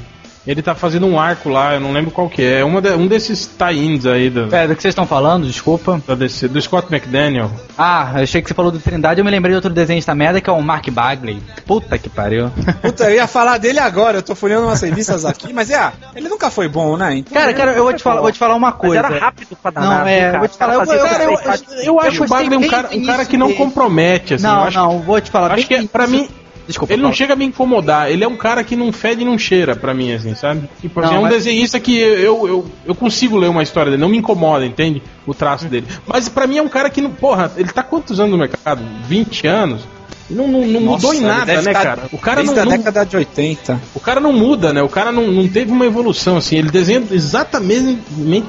Ele 0.49 0.63
tá 0.63 0.73
fazendo 0.73 1.05
um 1.05 1.19
arco 1.19 1.47
lá, 1.47 1.75
eu 1.75 1.79
não 1.79 1.91
lembro 1.93 2.09
qual 2.09 2.27
que 2.27 2.41
é. 2.43 2.63
Uma 2.63 2.81
de- 2.81 2.89
um 2.93 3.05
desses 3.05 3.45
tie-ins 3.45 4.03
aí 4.07 4.31
do, 4.31 4.47
Pera, 4.47 4.67
do 4.69 4.75
que 4.75 4.81
vocês 4.81 4.93
estão 4.93 5.05
falando, 5.05 5.45
desculpa. 5.45 6.01
da 6.07 6.15
DC, 6.15 6.47
do 6.47 6.59
Scott 6.59 6.87
McDaniel. 6.91 7.51
Ah, 7.77 8.13
eu 8.15 8.23
achei 8.23 8.41
que 8.41 8.47
você 8.47 8.55
falou 8.55 8.71
do 8.71 8.79
Trindade, 8.79 9.21
eu 9.21 9.25
me 9.25 9.29
lembrei 9.29 9.51
de 9.51 9.57
outro 9.57 9.69
desenho 9.69 10.03
da 10.03 10.15
merda 10.15 10.41
que 10.41 10.49
é 10.49 10.53
o 10.53 10.59
Mark 10.59 10.89
Bagley. 10.89 11.39
Puta 11.67 11.99
que 11.99 12.09
pariu. 12.09 12.49
Puta, 12.81 13.03
eu 13.03 13.15
ia 13.17 13.27
falar 13.27 13.59
dele 13.59 13.77
agora, 13.77 14.17
eu 14.17 14.23
tô 14.23 14.33
folhando 14.33 14.65
umas 14.65 14.81
revistas 14.81 15.23
aqui, 15.23 15.53
mas 15.53 15.69
é, 15.69 15.91
ele 16.15 16.27
nunca 16.27 16.49
foi 16.49 16.67
bom, 16.67 16.97
né? 16.97 17.17
Então, 17.17 17.31
Cara, 17.33 17.53
cara, 17.53 17.71
eu 17.73 17.83
vou 17.83 17.93
te 17.93 18.01
falar, 18.01 18.21
vou 18.21 18.31
te 18.31 18.39
falar 18.39 18.55
uma 18.55 18.71
Mas 18.71 18.79
coisa. 18.79 18.97
era 18.97 19.19
rápido 19.19 19.55
pra 19.61 19.69
danar. 19.69 19.99
Não, 19.99 20.07
é, 20.07 20.31
viu, 20.31 20.39
vou 20.39 20.47
te 20.47 20.57
falar, 20.57 20.73
eu- 20.73 20.79
eu- 20.81 20.85
Cara, 21.09 21.23
eu, 21.25 21.39
eu 21.83 21.99
acho 21.99 22.23
o 22.23 22.27
Bagley 22.27 22.57
um 22.57 22.61
bem 22.61 22.69
cara, 22.71 22.89
um 22.91 23.05
cara 23.05 23.23
que 23.23 23.37
não 23.37 23.47
dele. 23.49 23.59
compromete, 23.59 24.33
assim. 24.33 24.43
não, 24.43 24.63
acho, 24.63 24.77
não, 24.79 24.99
vou 25.01 25.21
te 25.21 25.29
falar. 25.29 25.51
acho 25.53 25.67
bem 25.67 25.81
que 25.83 25.87
pra 25.87 26.07
início- 26.07 26.23
mim. 26.25 26.38
Desculpa, 26.69 26.93
Ele 26.93 27.01
não 27.01 27.11
chega 27.11 27.33
a 27.33 27.35
me 27.35 27.45
incomodar, 27.45 28.11
ele 28.11 28.23
é 28.23 28.27
um 28.27 28.37
cara 28.37 28.63
que 28.63 28.75
não 28.75 28.93
fede 28.93 29.23
e 29.23 29.25
não 29.25 29.39
cheira 29.39 29.75
pra 29.75 29.91
mim, 29.91 30.13
assim, 30.13 30.35
sabe? 30.35 30.69
Tipo, 30.79 31.01
Não, 31.01 31.13
é 31.13 31.17
um 31.17 31.21
mas- 31.23 31.33
desenhista 31.33 31.79
que 31.79 31.97
eu, 31.97 32.47
eu, 32.47 32.65
eu 32.85 32.93
consigo 32.93 33.37
ler 33.37 33.47
uma 33.49 33.63
história 33.63 33.89
dele, 33.89 33.99
não 34.01 34.07
me 34.09 34.17
incomoda, 34.19 34.63
entende? 34.63 35.01
O 35.25 35.33
traço 35.33 35.65
dele. 35.65 35.87
Mas 36.05 36.29
pra 36.29 36.45
mim 36.45 36.57
é 36.59 36.61
um 36.61 36.69
cara 36.69 36.87
que 36.91 37.01
não. 37.01 37.09
Porra, 37.09 37.51
ele 37.57 37.69
tá 37.69 37.81
quantos 37.81 38.19
anos 38.19 38.31
no 38.33 38.37
mercado? 38.37 38.83
20 39.07 39.47
anos? 39.47 39.81
Não, 40.29 40.47
não, 40.47 40.61
não 40.65 40.79
Nossa, 40.81 41.07
mudou 41.07 41.13
em 41.15 41.21
nada, 41.21 41.61
né, 41.61 41.73
cara? 41.73 42.03
O 42.11 42.17
cara 42.17 42.43
não, 42.43 42.53
Desde 42.53 42.59
a 42.59 42.65
não- 42.65 42.77
década 42.77 43.03
de 43.05 43.17
80. 43.17 43.81
o 43.95 43.99
cara 43.99 44.19
não 44.19 44.31
muda, 44.31 44.71
né? 44.71 44.81
O 44.83 44.87
cara 44.89 45.11
não, 45.11 45.27
não 45.31 45.47
teve 45.47 45.71
uma 45.71 45.85
evolução, 45.85 46.37
assim. 46.37 46.57
Ele 46.57 46.69
desenha 46.69 47.01
exatamente 47.11 47.99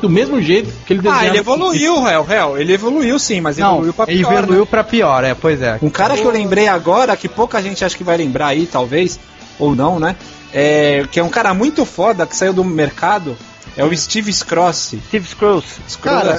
do 0.00 0.08
mesmo 0.10 0.40
jeito 0.42 0.70
que 0.84 0.92
ele 0.92 1.00
desenhava. 1.00 1.24
Ah, 1.24 1.28
ele 1.28 1.38
evoluiu, 1.38 2.02
réu, 2.02 2.22
réu. 2.22 2.58
Ele 2.58 2.72
evoluiu 2.74 3.18
sim, 3.18 3.40
mas 3.40 3.56
Não, 3.56 3.72
evoluiu 3.72 3.92
pra 3.94 4.04
ele 4.12 4.18
pior, 4.24 4.32
evoluiu 4.38 4.60
né? 4.60 4.66
pra 4.70 4.84
pior, 4.84 5.24
é, 5.24 5.34
pois 5.34 5.62
é. 5.62 5.78
Um 5.82 5.90
cara 5.90 6.16
que 6.16 6.24
eu 6.24 6.30
lembrei 6.30 6.68
agora, 6.68 7.16
que 7.16 7.28
pouca 7.28 7.62
gente 7.62 7.84
acha 7.84 7.96
que 7.96 8.04
vai 8.04 8.16
lembrar 8.16 8.48
aí, 8.48 8.66
talvez, 8.66 9.18
ou 9.58 9.74
não, 9.74 9.98
né? 9.98 10.16
É, 10.52 11.04
que 11.10 11.20
é 11.20 11.24
um 11.24 11.28
cara 11.28 11.54
muito 11.54 11.84
foda 11.84 12.26
que 12.26 12.36
saiu 12.36 12.52
do 12.52 12.64
mercado, 12.64 13.36
é 13.76 13.84
o 13.84 13.96
Steve 13.96 14.32
Scrossi. 14.32 15.00
Steve 15.08 15.26
Scrolls. 15.28 15.66
Cara. 16.02 16.36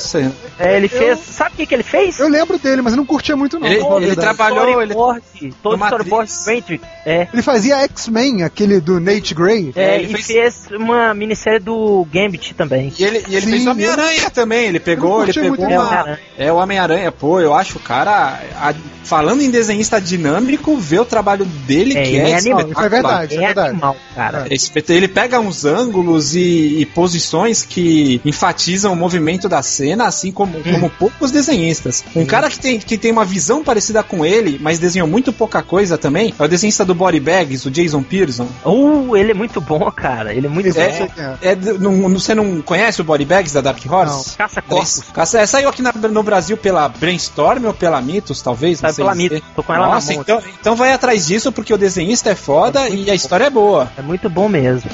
É, 0.59 0.77
ele 0.77 0.87
fez. 0.87 1.19
Sabe 1.19 1.51
o 1.53 1.57
que, 1.57 1.65
que 1.65 1.73
ele 1.73 1.83
fez? 1.83 2.19
Eu 2.19 2.27
lembro 2.29 2.57
dele, 2.59 2.81
mas 2.81 2.93
eu 2.93 2.97
não 2.97 3.05
curtia 3.05 3.35
muito 3.35 3.59
não. 3.59 3.67
Ele- 3.67 3.75
ele 3.83 4.05
verdade. 4.07 4.21
trabalhou- 4.21 4.81
ele- 4.81 4.93
todo 5.61 5.83
storyboard. 5.83 6.31
É. 7.05 7.27
Ele 7.33 7.41
fazia 7.41 7.77
X-Men, 7.83 8.43
aquele 8.43 8.79
do 8.79 8.99
Nate 8.99 9.33
Gray. 9.33 9.71
É, 9.75 9.95
ele 9.99 10.13
e 10.13 10.21
fez- 10.23 10.65
fez... 10.67 10.79
uma 10.79 11.13
minissérie 11.13 11.59
do 11.59 12.05
Gambit 12.11 12.53
também. 12.53 12.93
E 12.97 13.03
ele, 13.03 13.23
e 13.27 13.35
ele 13.35 13.45
Sim, 13.45 13.51
fez 13.51 13.67
o 13.67 13.71
Homem-Aranha 13.71 14.29
também. 14.29 14.65
Ele 14.67 14.79
pegou, 14.79 15.23
ele 15.23 15.33
pegou 15.33 15.65
É, 15.65 15.79
uma. 15.79 16.19
É 16.37 16.51
o 16.51 16.55
Homem-Aranha, 16.57 17.11
pô, 17.11 17.39
eu 17.39 17.53
acho 17.53 17.77
o 17.77 17.81
cara. 17.81 18.39
a- 18.55 18.73
falando 19.03 19.41
em 19.41 19.49
desenhista 19.49 19.99
dinâmico, 19.99 20.77
ver 20.77 20.99
o 20.99 21.05
trabalho 21.05 21.43
dele 21.43 21.97
É, 21.97 22.03
que 22.03 22.09
ele 22.15 22.17
é, 22.19 22.31
é 22.31 22.37
animal. 22.37 22.61
é 22.85 22.89
verdade, 22.89 23.33
é 23.35 23.37
É 23.37 23.45
verdade. 23.47 23.69
animal, 23.71 23.97
cara. 24.15 24.47
É 24.49 24.93
Ele 24.93 25.07
pega 25.07 25.39
uns 25.39 25.65
ângulos 25.65 26.35
e, 26.35 26.77
e 26.79 26.85
posições 26.85 27.20
que 27.63 28.21
enfatizam 28.25 28.93
o 28.93 28.95
movimento 28.95 29.47
da 29.49 29.61
cena, 29.61 30.05
assim 30.05 30.31
como, 30.31 30.61
como 30.63 30.89
poucos 30.89 31.31
desenhistas. 31.31 32.03
Um 32.15 32.25
cara 32.25 32.49
que 32.49 32.59
tem, 32.59 32.79
que 32.79 32.97
tem 32.97 33.11
uma 33.11 33.25
visão 33.25 33.63
parecida 33.63 34.01
com 34.03 34.25
ele, 34.25 34.57
mas 34.61 34.79
desenhou 34.79 35.07
muito 35.07 35.31
pouca 35.33 35.61
coisa 35.61 35.97
também, 35.97 36.33
é 36.37 36.43
o 36.43 36.47
desenhista 36.47 36.83
do 36.85 36.93
Body 36.95 37.19
Bags, 37.19 37.65
o 37.67 37.71
Jason 37.71 38.03
Pearson. 38.03 38.47
Uh, 38.65 39.15
ele 39.15 39.31
é 39.31 39.33
muito 39.33 39.59
bom, 39.61 39.89
cara. 39.91 40.33
Ele 40.33 40.47
é 40.47 40.49
muito 40.49 40.67
Ele 40.67 40.73
bom. 40.73 40.81
é. 41.17 41.51
É, 41.51 41.55
não- 41.55 41.91
não- 42.09 42.19
você 42.19 42.33
não 42.35 42.61
conhece 42.61 43.01
o 43.01 43.03
Body 43.03 43.25
Bags 43.25 43.53
da 43.53 43.61
Dark 43.61 43.79
Horse? 43.89 44.37
Caça 44.37 44.61
corpos. 44.61 45.03
Caça- 45.13 45.39
é, 45.39 45.45
saiu 45.45 45.69
aqui 45.69 45.81
na- 45.81 45.91
no 45.93 46.23
Brasil 46.23 46.57
pela 46.57 46.87
Brainstorm 46.89 47.65
ou 47.65 47.73
pela 47.73 48.01
Mitos, 48.01 48.41
talvez? 48.41 48.81
não 48.81 48.89
Saiu 48.89 48.95
sei 48.95 49.05
pela. 49.05 49.15
Mitos, 49.15 49.41
tô 49.55 49.63
com 49.63 49.73
ela 49.73 49.87
na 49.87 49.93
Nossa, 49.95 50.13
mão 50.13 50.21
então, 50.21 50.41
então 50.59 50.75
vai 50.75 50.91
atrás 50.93 51.27
disso 51.27 51.51
porque 51.51 51.73
o 51.73 51.77
desenhista 51.77 52.29
é 52.29 52.35
foda 52.35 52.87
e 52.89 53.09
a 53.09 53.15
história 53.15 53.45
é 53.45 53.49
boa. 53.49 53.91
É 53.97 54.01
muito 54.01 54.29
bom 54.29 54.47
mesmo. 54.47 54.89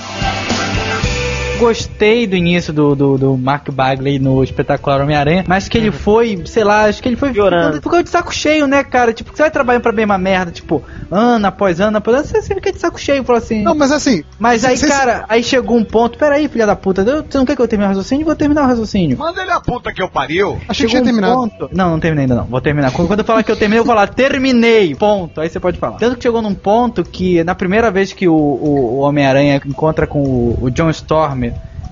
Gostei 1.57 2.27
do 2.27 2.35
início 2.35 2.71
do, 2.71 2.95
do, 2.95 3.17
do 3.17 3.37
Mark 3.37 3.69
Bagley 3.71 4.19
no 4.19 4.43
espetacular 4.43 5.01
Homem-Aranha, 5.01 5.43
mas 5.47 5.67
que 5.67 5.77
ele 5.77 5.91
foi, 5.91 6.41
sei 6.45 6.63
lá, 6.63 6.85
acho 6.85 7.01
que 7.01 7.09
ele 7.09 7.15
foi 7.15 7.31
Piorando. 7.31 7.65
ficando- 7.75 7.81
ficou 7.83 8.03
de 8.03 8.09
saco 8.09 8.33
cheio, 8.33 8.67
né, 8.67 8.83
cara? 8.83 9.13
Tipo, 9.13 9.35
você 9.35 9.43
vai 9.43 9.51
trabalhando 9.51 9.81
pra 9.83 9.91
mesma 9.91 10.17
merda, 10.17 10.51
tipo, 10.51 10.83
ano 11.11 11.47
após 11.47 11.79
ano 11.79 11.97
após 11.97 12.15
ano, 12.17 12.25
você, 12.25 12.41
você 12.41 12.55
fica 12.55 12.71
de 12.71 12.79
saco 12.79 12.99
cheio, 12.99 13.23
falou 13.23 13.39
assim. 13.41 13.63
Não, 13.63 13.75
mas 13.75 13.91
assim, 13.91 14.23
mas 14.39 14.63
aí, 14.63 14.77
cara, 14.79 15.25
aí 15.27 15.43
chegou 15.43 15.77
um 15.77 15.83
ponto, 15.83 16.17
peraí, 16.17 16.47
filha 16.47 16.65
da 16.65 16.75
puta, 16.75 17.01
eu- 17.01 17.23
você 17.27 17.37
não 17.37 17.45
quer 17.45 17.55
que 17.55 17.61
eu 17.61 17.67
termine 17.67 17.85
o 17.87 17.89
raciocínio? 17.89 18.25
Vou 18.25 18.35
terminar 18.35 18.63
o 18.63 18.67
raciocínio. 18.67 19.17
Manda 19.17 19.41
ele 19.41 19.51
a 19.51 19.59
puta 19.59 19.91
que 19.93 20.01
eu 20.01 20.09
pariu. 20.09 20.57
achei 20.69 20.85
que 20.85 20.91
tinha 20.91 21.01
um 21.01 21.05
terminado. 21.05 21.33
ponto. 21.35 21.69
Não, 21.73 21.89
não 21.91 21.99
terminei 21.99 22.23
ainda 22.23 22.35
não. 22.35 22.45
Vou 22.45 22.61
terminar. 22.61 22.91
Quando 22.91 23.07
quando 23.07 23.19
eu 23.19 23.25
falar 23.25 23.43
que 23.43 23.51
eu 23.51 23.55
terminei, 23.55 23.79
eu 23.79 23.85
vou 23.85 23.93
falar 23.95 24.07
terminei. 24.07 24.93
Ponto. 24.95 25.41
Aí 25.41 25.49
você 25.49 25.59
pode 25.59 25.77
falar. 25.79 25.97
Tanto 25.97 26.17
que 26.17 26.23
chegou 26.23 26.41
num 26.41 26.53
ponto 26.53 27.03
que 27.03 27.43
na 27.43 27.55
primeira 27.55 27.89
vez 27.89 28.13
que 28.13 28.27
o, 28.27 28.33
o- 28.35 28.95
o 28.95 28.99
Homem-Aranha 28.99 29.61
encontra 29.65 30.05
com 30.05 30.19
o, 30.21 30.57
o 30.63 30.69
John 30.71 30.89
Storm 30.89 31.46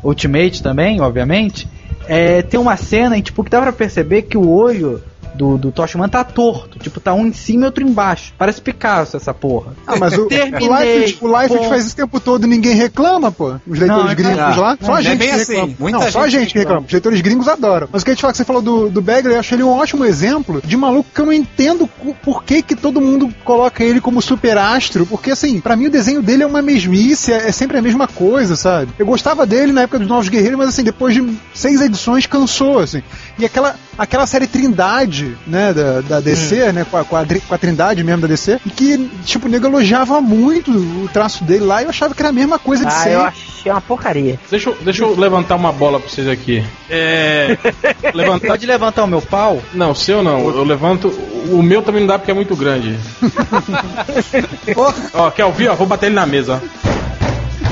Ultimate 0.08 0.62
também, 0.62 1.02
obviamente, 1.02 1.68
é, 2.08 2.42
tem 2.42 2.60
uma 2.60 2.78
cena 2.78 3.18
em 3.18 3.22
tipo 3.22 3.44
que 3.44 3.50
dá 3.50 3.62
pra 3.62 3.74
perceber 3.74 4.24
que 4.24 4.38
o 4.38 4.50
olho 4.50 5.02
do, 5.36 5.58
do 5.58 5.72
Toshman 5.72 6.10
tá 6.10 6.24
torto. 6.24 6.80
Tipo, 6.80 7.00
tá 7.00 7.14
um 7.14 7.28
em 7.28 7.34
cima 7.34 7.64
e 7.64 7.66
outro 7.66 7.84
embaixo. 7.84 8.34
Parece 8.38 8.62
Picasso 8.62 9.18
essa 9.18 9.34
porra. 9.34 9.74
Ah, 9.88 9.96
mas 9.98 10.18
o, 10.18 10.24
o 10.24 10.28
Terminei. 10.28 10.68
Liefeld, 10.68 11.18
o 11.22 11.42
Liefeld 11.42 11.70
faz 11.70 11.86
isso 11.86 11.94
o 11.94 11.98
tempo 11.98 12.20
todo 12.20 12.46
e 12.46 12.48
ninguém 12.48 12.76
reclama, 12.76 13.32
pô. 13.32 13.56
Os 13.68 13.80
leitores 13.80 14.04
Não, 14.06 14.12
é 14.12 14.16
gringos 14.16 14.58
lá. 14.58 14.78
Só 14.82 14.88
Não, 14.88 14.96
a 14.96 15.00
é 15.00 15.04
gente 15.04 15.18
bem 15.18 15.30
que 15.30 15.36
assim, 15.36 15.54
reclama. 15.54 15.74
muita 15.80 16.00
não, 16.00 16.12
só 16.12 16.22
a 16.24 16.28
gente 16.28 16.54
que 16.54 16.60
reclama. 16.60 16.86
Os 16.86 16.92
leitores 16.92 17.22
gringos 17.22 17.48
adoram. 17.48 17.88
Mas 17.92 18.02
o 18.02 18.06
que 18.06 18.12
a 18.12 18.14
gente 18.14 18.22
fala 18.22 18.34
que 18.34 18.38
você 18.38 18.46
falou 18.46 18.62
do, 18.62 18.90
do 18.90 19.02
Bagley, 19.02 19.36
eu 19.36 19.40
achei 19.40 19.56
ele 19.56 19.64
um 19.64 19.70
ótimo 19.70 20.04
exemplo 20.06 20.62
de 20.66 20.76
maluco 20.76 21.10
que 21.14 21.22
eu 21.22 21.26
não 21.26 21.34
entendo 21.34 21.88
por 22.24 22.44
que, 22.44 22.62
que 22.62 22.76
todo 22.76 23.00
mundo 23.00 23.34
coloca 23.44 23.84
ele 23.84 24.02
como 24.02 24.22
super 24.22 24.58
astro. 24.58 25.06
Porque, 25.06 25.32
assim, 25.32 25.60
pra 25.62 25.76
mim 25.76 25.88
o 25.88 25.92
desenho 25.92 26.22
dele 26.22 26.44
é 26.44 26.46
uma 26.46 26.62
mesmice, 26.62 27.32
é 27.32 27.46
é 27.46 27.52
sempre 27.52 27.78
a 27.78 27.82
mesma 27.82 28.08
coisa, 28.08 28.56
sabe? 28.56 28.92
Eu 28.98 29.06
gostava 29.06 29.46
dele 29.46 29.72
na 29.72 29.82
época 29.84 30.00
dos 30.00 30.08
Novos 30.08 30.28
Guerreiros, 30.30 30.58
mas, 30.58 30.70
assim, 30.70 30.84
depois 30.84 31.14
de 31.14 31.38
seis 31.54 31.80
edições 31.80 32.26
cansou, 32.26 32.80
assim. 32.80 33.04
E 33.38 33.46
aquela, 33.46 33.76
aquela 33.98 34.26
série 34.26 34.48
Trindade, 34.48 35.25
né, 35.48 35.74
da, 35.74 36.02
da 36.02 36.20
DC, 36.20 36.72
né, 36.72 36.86
com 36.90 36.98
a, 36.98 37.04
com, 37.04 37.16
a, 37.16 37.26
com 37.26 37.54
a 37.56 37.58
Trindade 37.58 38.04
mesmo 38.04 38.22
da 38.22 38.28
DC, 38.28 38.60
e 38.66 38.70
que, 38.70 39.10
tipo, 39.26 39.48
o 39.48 39.50
nego 39.50 39.66
elogiava 39.68 40.20
muito 40.22 40.72
o 40.72 41.10
traço 41.12 41.44
dele 41.44 41.66
lá 41.66 41.82
e 41.82 41.86
eu 41.86 41.90
achava 41.90 42.14
que 42.14 42.22
era 42.22 42.30
a 42.30 42.34
mesma 42.34 42.58
coisa 42.60 42.84
de 42.86 42.92
Ah, 42.92 42.98
sempre. 42.98 43.14
eu 43.14 43.22
achei 43.22 43.72
uma 43.72 43.82
porcaria. 43.82 44.40
Deixa, 44.50 44.70
eu- 44.70 44.78
deixa 44.82 45.04
eu 45.04 45.18
levantar 45.20 45.56
uma 45.56 45.72
bola 45.72 46.00
pra 46.00 46.10
vocês 46.10 46.28
aqui. 46.28 46.64
É. 46.90 47.58
levantar. 48.14 48.48
Pode 48.48 48.66
levantar 48.66 49.04
o 49.04 49.08
meu 49.08 49.22
pau? 49.22 49.62
Não, 49.74 49.92
o 49.92 49.96
seu 49.96 50.22
não. 50.24 50.40
Eu 50.50 50.64
levanto. 50.64 51.08
O 51.50 51.62
meu 51.62 51.82
também 51.82 52.02
não 52.02 52.08
dá 52.08 52.18
porque 52.20 52.32
é 52.32 52.34
muito 52.34 52.56
grande. 52.56 52.96
ó, 55.14 55.30
quer 55.32 55.46
ouvir? 55.46 55.70
Ó, 55.70 55.76
vou 55.76 55.88
bater 55.88 56.08
ele 56.08 56.16
na 56.16 56.26
mesa. 56.26 56.62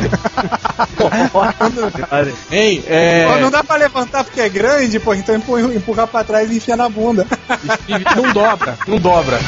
Hein, 2.51 2.83
é. 2.87 3.27
Pô, 3.31 3.39
não 3.39 3.51
dá 3.51 3.63
pra 3.63 3.75
levantar 3.75 4.23
porque 4.23 4.41
é 4.41 4.49
grande, 4.49 4.99
pô, 4.99 5.13
então 5.13 5.35
empurra- 5.35 5.73
empurrar 5.73 6.07
pra 6.07 6.23
trás 6.23 6.49
e 6.51 6.57
enfia 6.57 6.75
na 6.77 6.89
bunda. 6.89 7.25
Steve, 7.83 8.05
não 8.15 8.31
dobra, 8.33 8.77
não 8.87 8.97
dobra. 8.99 9.39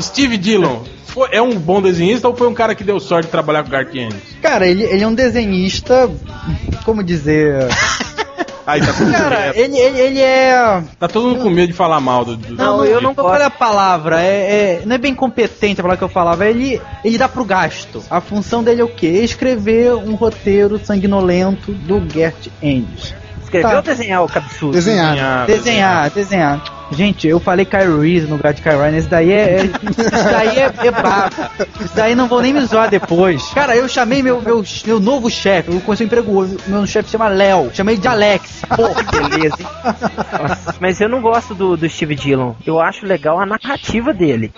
Steve 0.00 0.36
Dillon 0.36 0.82
foi- 1.06 1.28
é 1.32 1.40
um 1.40 1.58
bom 1.58 1.80
desenhista 1.80 2.28
ou 2.28 2.36
foi 2.36 2.48
um 2.48 2.54
cara 2.54 2.74
que 2.74 2.82
deu 2.84 2.98
sorte 2.98 3.26
de 3.26 3.30
trabalhar 3.30 3.62
com 3.62 3.70
Garth 3.70 3.94
Ennis? 3.94 4.14
Cara, 4.42 4.66
ele, 4.66 4.82
ele 4.82 5.02
é 5.02 5.06
um 5.06 5.14
desenhista. 5.14 6.10
Como 6.84 7.02
dizer. 7.02 7.68
Aí 8.66 8.80
tá 8.80 8.92
tudo 8.94 9.12
Cara, 9.12 9.52
ele, 9.54 9.76
ele, 9.76 10.00
ele 10.00 10.20
é. 10.20 10.82
Tá 10.98 11.06
todo 11.06 11.28
mundo 11.28 11.42
com 11.42 11.50
medo 11.50 11.68
de 11.68 11.72
falar 11.74 12.00
mal 12.00 12.24
do. 12.24 12.36
do- 12.36 12.54
Não, 12.54 12.84
eu 12.84 13.00
não 13.00 13.14
Qual 13.14 13.28
é 13.34 13.38
gosto. 13.38 13.46
a 13.46 13.50
palavra? 13.50 14.22
É, 14.22 14.80
é- 14.80 14.82
não 14.86 14.94
é 14.94 14.98
bem 14.98 15.14
competente 15.14 15.80
a 15.80 15.82
palavra 15.84 15.98
que 15.98 16.04
eu 16.04 16.08
falava. 16.08 16.46
Ele, 16.46 16.80
ele 17.04 17.18
dá 17.18 17.28
pro 17.28 17.44
gasto. 17.44 18.02
A 18.10 18.20
função 18.20 18.62
dele 18.64 18.80
é 18.80 18.84
o 18.84 18.88
quê? 18.88 19.06
Escrever 19.08 19.94
um 19.94 20.14
roteiro 20.14 20.78
sanguinolento 20.82 21.72
do 21.72 22.00
Gert 22.10 22.48
Ennis. 22.62 23.14
Escreveu 23.44 23.70
Tá. 23.70 23.76
ou 23.76 23.82
desenhar 23.82 24.24
o 24.24 24.28
cabeçudo? 24.28 24.72
Desenhar. 24.72 25.12
Desenhar, 25.14 25.46
Desenhar, 25.46 26.10
desenhar. 26.10 26.74
Gente, 26.92 27.26
eu 27.26 27.40
falei 27.40 27.64
Kyrie 27.64 27.98
Reese 27.98 28.26
no 28.26 28.36
lugar 28.36 28.52
de 28.52 28.60
Kyrie 28.60 28.76
Ryan. 28.78 28.98
Isso 28.98 29.08
daí 29.08 29.32
é. 29.32 29.36
é- 29.56 29.64
isso 29.64 30.24
daí 30.30 30.58
é, 30.58 30.62
é. 30.66 31.84
Isso 31.84 31.94
daí 31.96 32.14
não 32.14 32.28
vou 32.28 32.42
nem 32.42 32.52
me 32.52 32.60
zoar 32.66 32.90
depois. 32.90 33.48
Cara, 33.54 33.74
eu 33.74 33.88
chamei 33.88 34.22
meu, 34.22 34.40
meu, 34.42 34.62
meu 34.86 35.00
novo 35.00 35.30
chefe. 35.30 35.72
Eu 35.72 35.80
consegui 35.80 36.04
um 36.04 36.06
emprego. 36.20 36.36
hoje. 36.38 36.56
Meu 36.66 36.86
chefe 36.86 37.06
se 37.08 37.12
chama 37.12 37.28
Léo. 37.28 37.70
Chamei 37.72 37.96
de 37.96 38.06
Alex. 38.06 38.62
Pô, 38.76 38.88
que 38.94 39.04
beleza, 39.28 39.56
hein? 39.60 39.66
Nossa, 40.40 40.74
Mas 40.78 41.00
eu 41.00 41.08
não 41.08 41.20
gosto 41.22 41.54
do, 41.54 41.76
do 41.76 41.88
Steve 41.88 42.14
Dillon. 42.14 42.52
Eu 42.66 42.80
acho 42.80 43.06
legal 43.06 43.40
a 43.40 43.46
narrativa 43.46 44.12
dele. 44.12 44.52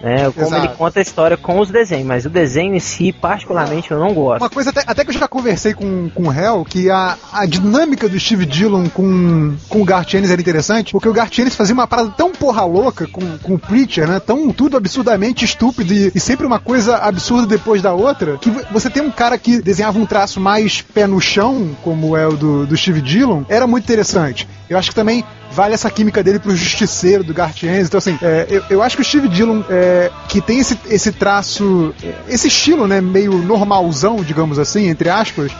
Né, 0.00 0.30
como 0.30 0.46
Exato. 0.46 0.64
ele 0.66 0.74
conta 0.74 0.98
a 1.00 1.02
história 1.02 1.36
com 1.36 1.58
os 1.58 1.70
desenhos, 1.70 2.06
mas 2.06 2.24
o 2.24 2.30
desenho 2.30 2.72
em 2.74 2.78
si, 2.80 3.12
particularmente, 3.12 3.90
eu 3.90 3.98
não 3.98 4.14
gosto. 4.14 4.42
Uma 4.42 4.48
coisa 4.50 4.70
até, 4.70 4.84
até 4.86 5.04
que 5.04 5.10
eu 5.10 5.14
já 5.14 5.26
conversei 5.26 5.74
com, 5.74 6.08
com 6.10 6.28
o 6.28 6.32
Hell, 6.32 6.64
que 6.64 6.88
a, 6.88 7.16
a 7.32 7.44
dinâmica 7.46 8.08
do 8.08 8.18
Steve 8.18 8.46
Dillon 8.46 8.88
com, 8.88 9.56
com 9.68 9.82
o 9.82 9.84
Garth 9.84 10.14
Ennis 10.14 10.30
era 10.30 10.40
interessante, 10.40 10.92
porque 10.92 11.08
o 11.08 11.12
Garth 11.12 11.36
Ennis 11.38 11.56
fazia 11.56 11.74
uma 11.74 11.86
parada 11.88 12.10
tão 12.16 12.30
porra 12.30 12.64
louca 12.64 13.08
com, 13.08 13.38
com 13.38 13.54
o 13.54 13.58
Preacher, 13.58 14.06
né? 14.06 14.20
Tão 14.20 14.52
tudo 14.52 14.76
absurdamente 14.76 15.44
estúpido 15.44 15.92
e, 15.92 16.12
e 16.14 16.20
sempre 16.20 16.46
uma 16.46 16.60
coisa 16.60 16.98
absurda 16.98 17.46
depois 17.48 17.82
da 17.82 17.92
outra, 17.92 18.38
que 18.38 18.50
vo- 18.50 18.62
você 18.70 18.88
tem 18.88 19.02
um 19.02 19.10
cara 19.10 19.36
que 19.36 19.60
desenhava 19.60 19.98
um 19.98 20.06
traço 20.06 20.38
mais 20.40 20.80
pé 20.80 21.08
no 21.08 21.20
chão, 21.20 21.70
como 21.82 22.16
é 22.16 22.24
o 22.26 22.36
do, 22.36 22.66
do 22.66 22.76
Steve 22.76 23.00
Dillon, 23.00 23.42
era 23.48 23.66
muito 23.66 23.82
interessante. 23.84 24.48
Eu 24.70 24.78
acho 24.78 24.90
que 24.90 24.94
também 24.94 25.24
vale 25.58 25.74
essa 25.74 25.90
química 25.90 26.22
dele 26.22 26.38
pro 26.38 26.54
justiceiro 26.54 27.24
do 27.24 27.34
Garth 27.34 27.64
Ennis. 27.64 27.88
Então, 27.88 27.98
assim, 27.98 28.16
é, 28.22 28.46
eu, 28.48 28.62
eu 28.70 28.80
acho 28.80 28.94
que 28.94 29.02
o 29.02 29.04
Steve 29.04 29.26
Dillon, 29.26 29.64
é, 29.68 30.08
que 30.28 30.40
tem 30.40 30.60
esse, 30.60 30.78
esse 30.88 31.10
traço, 31.10 31.92
é, 32.00 32.14
esse 32.32 32.46
estilo, 32.46 32.86
né, 32.86 33.00
meio 33.00 33.32
normalzão, 33.38 34.22
digamos 34.22 34.56
assim, 34.56 34.86
entre 34.86 35.10
aspas, 35.10 35.50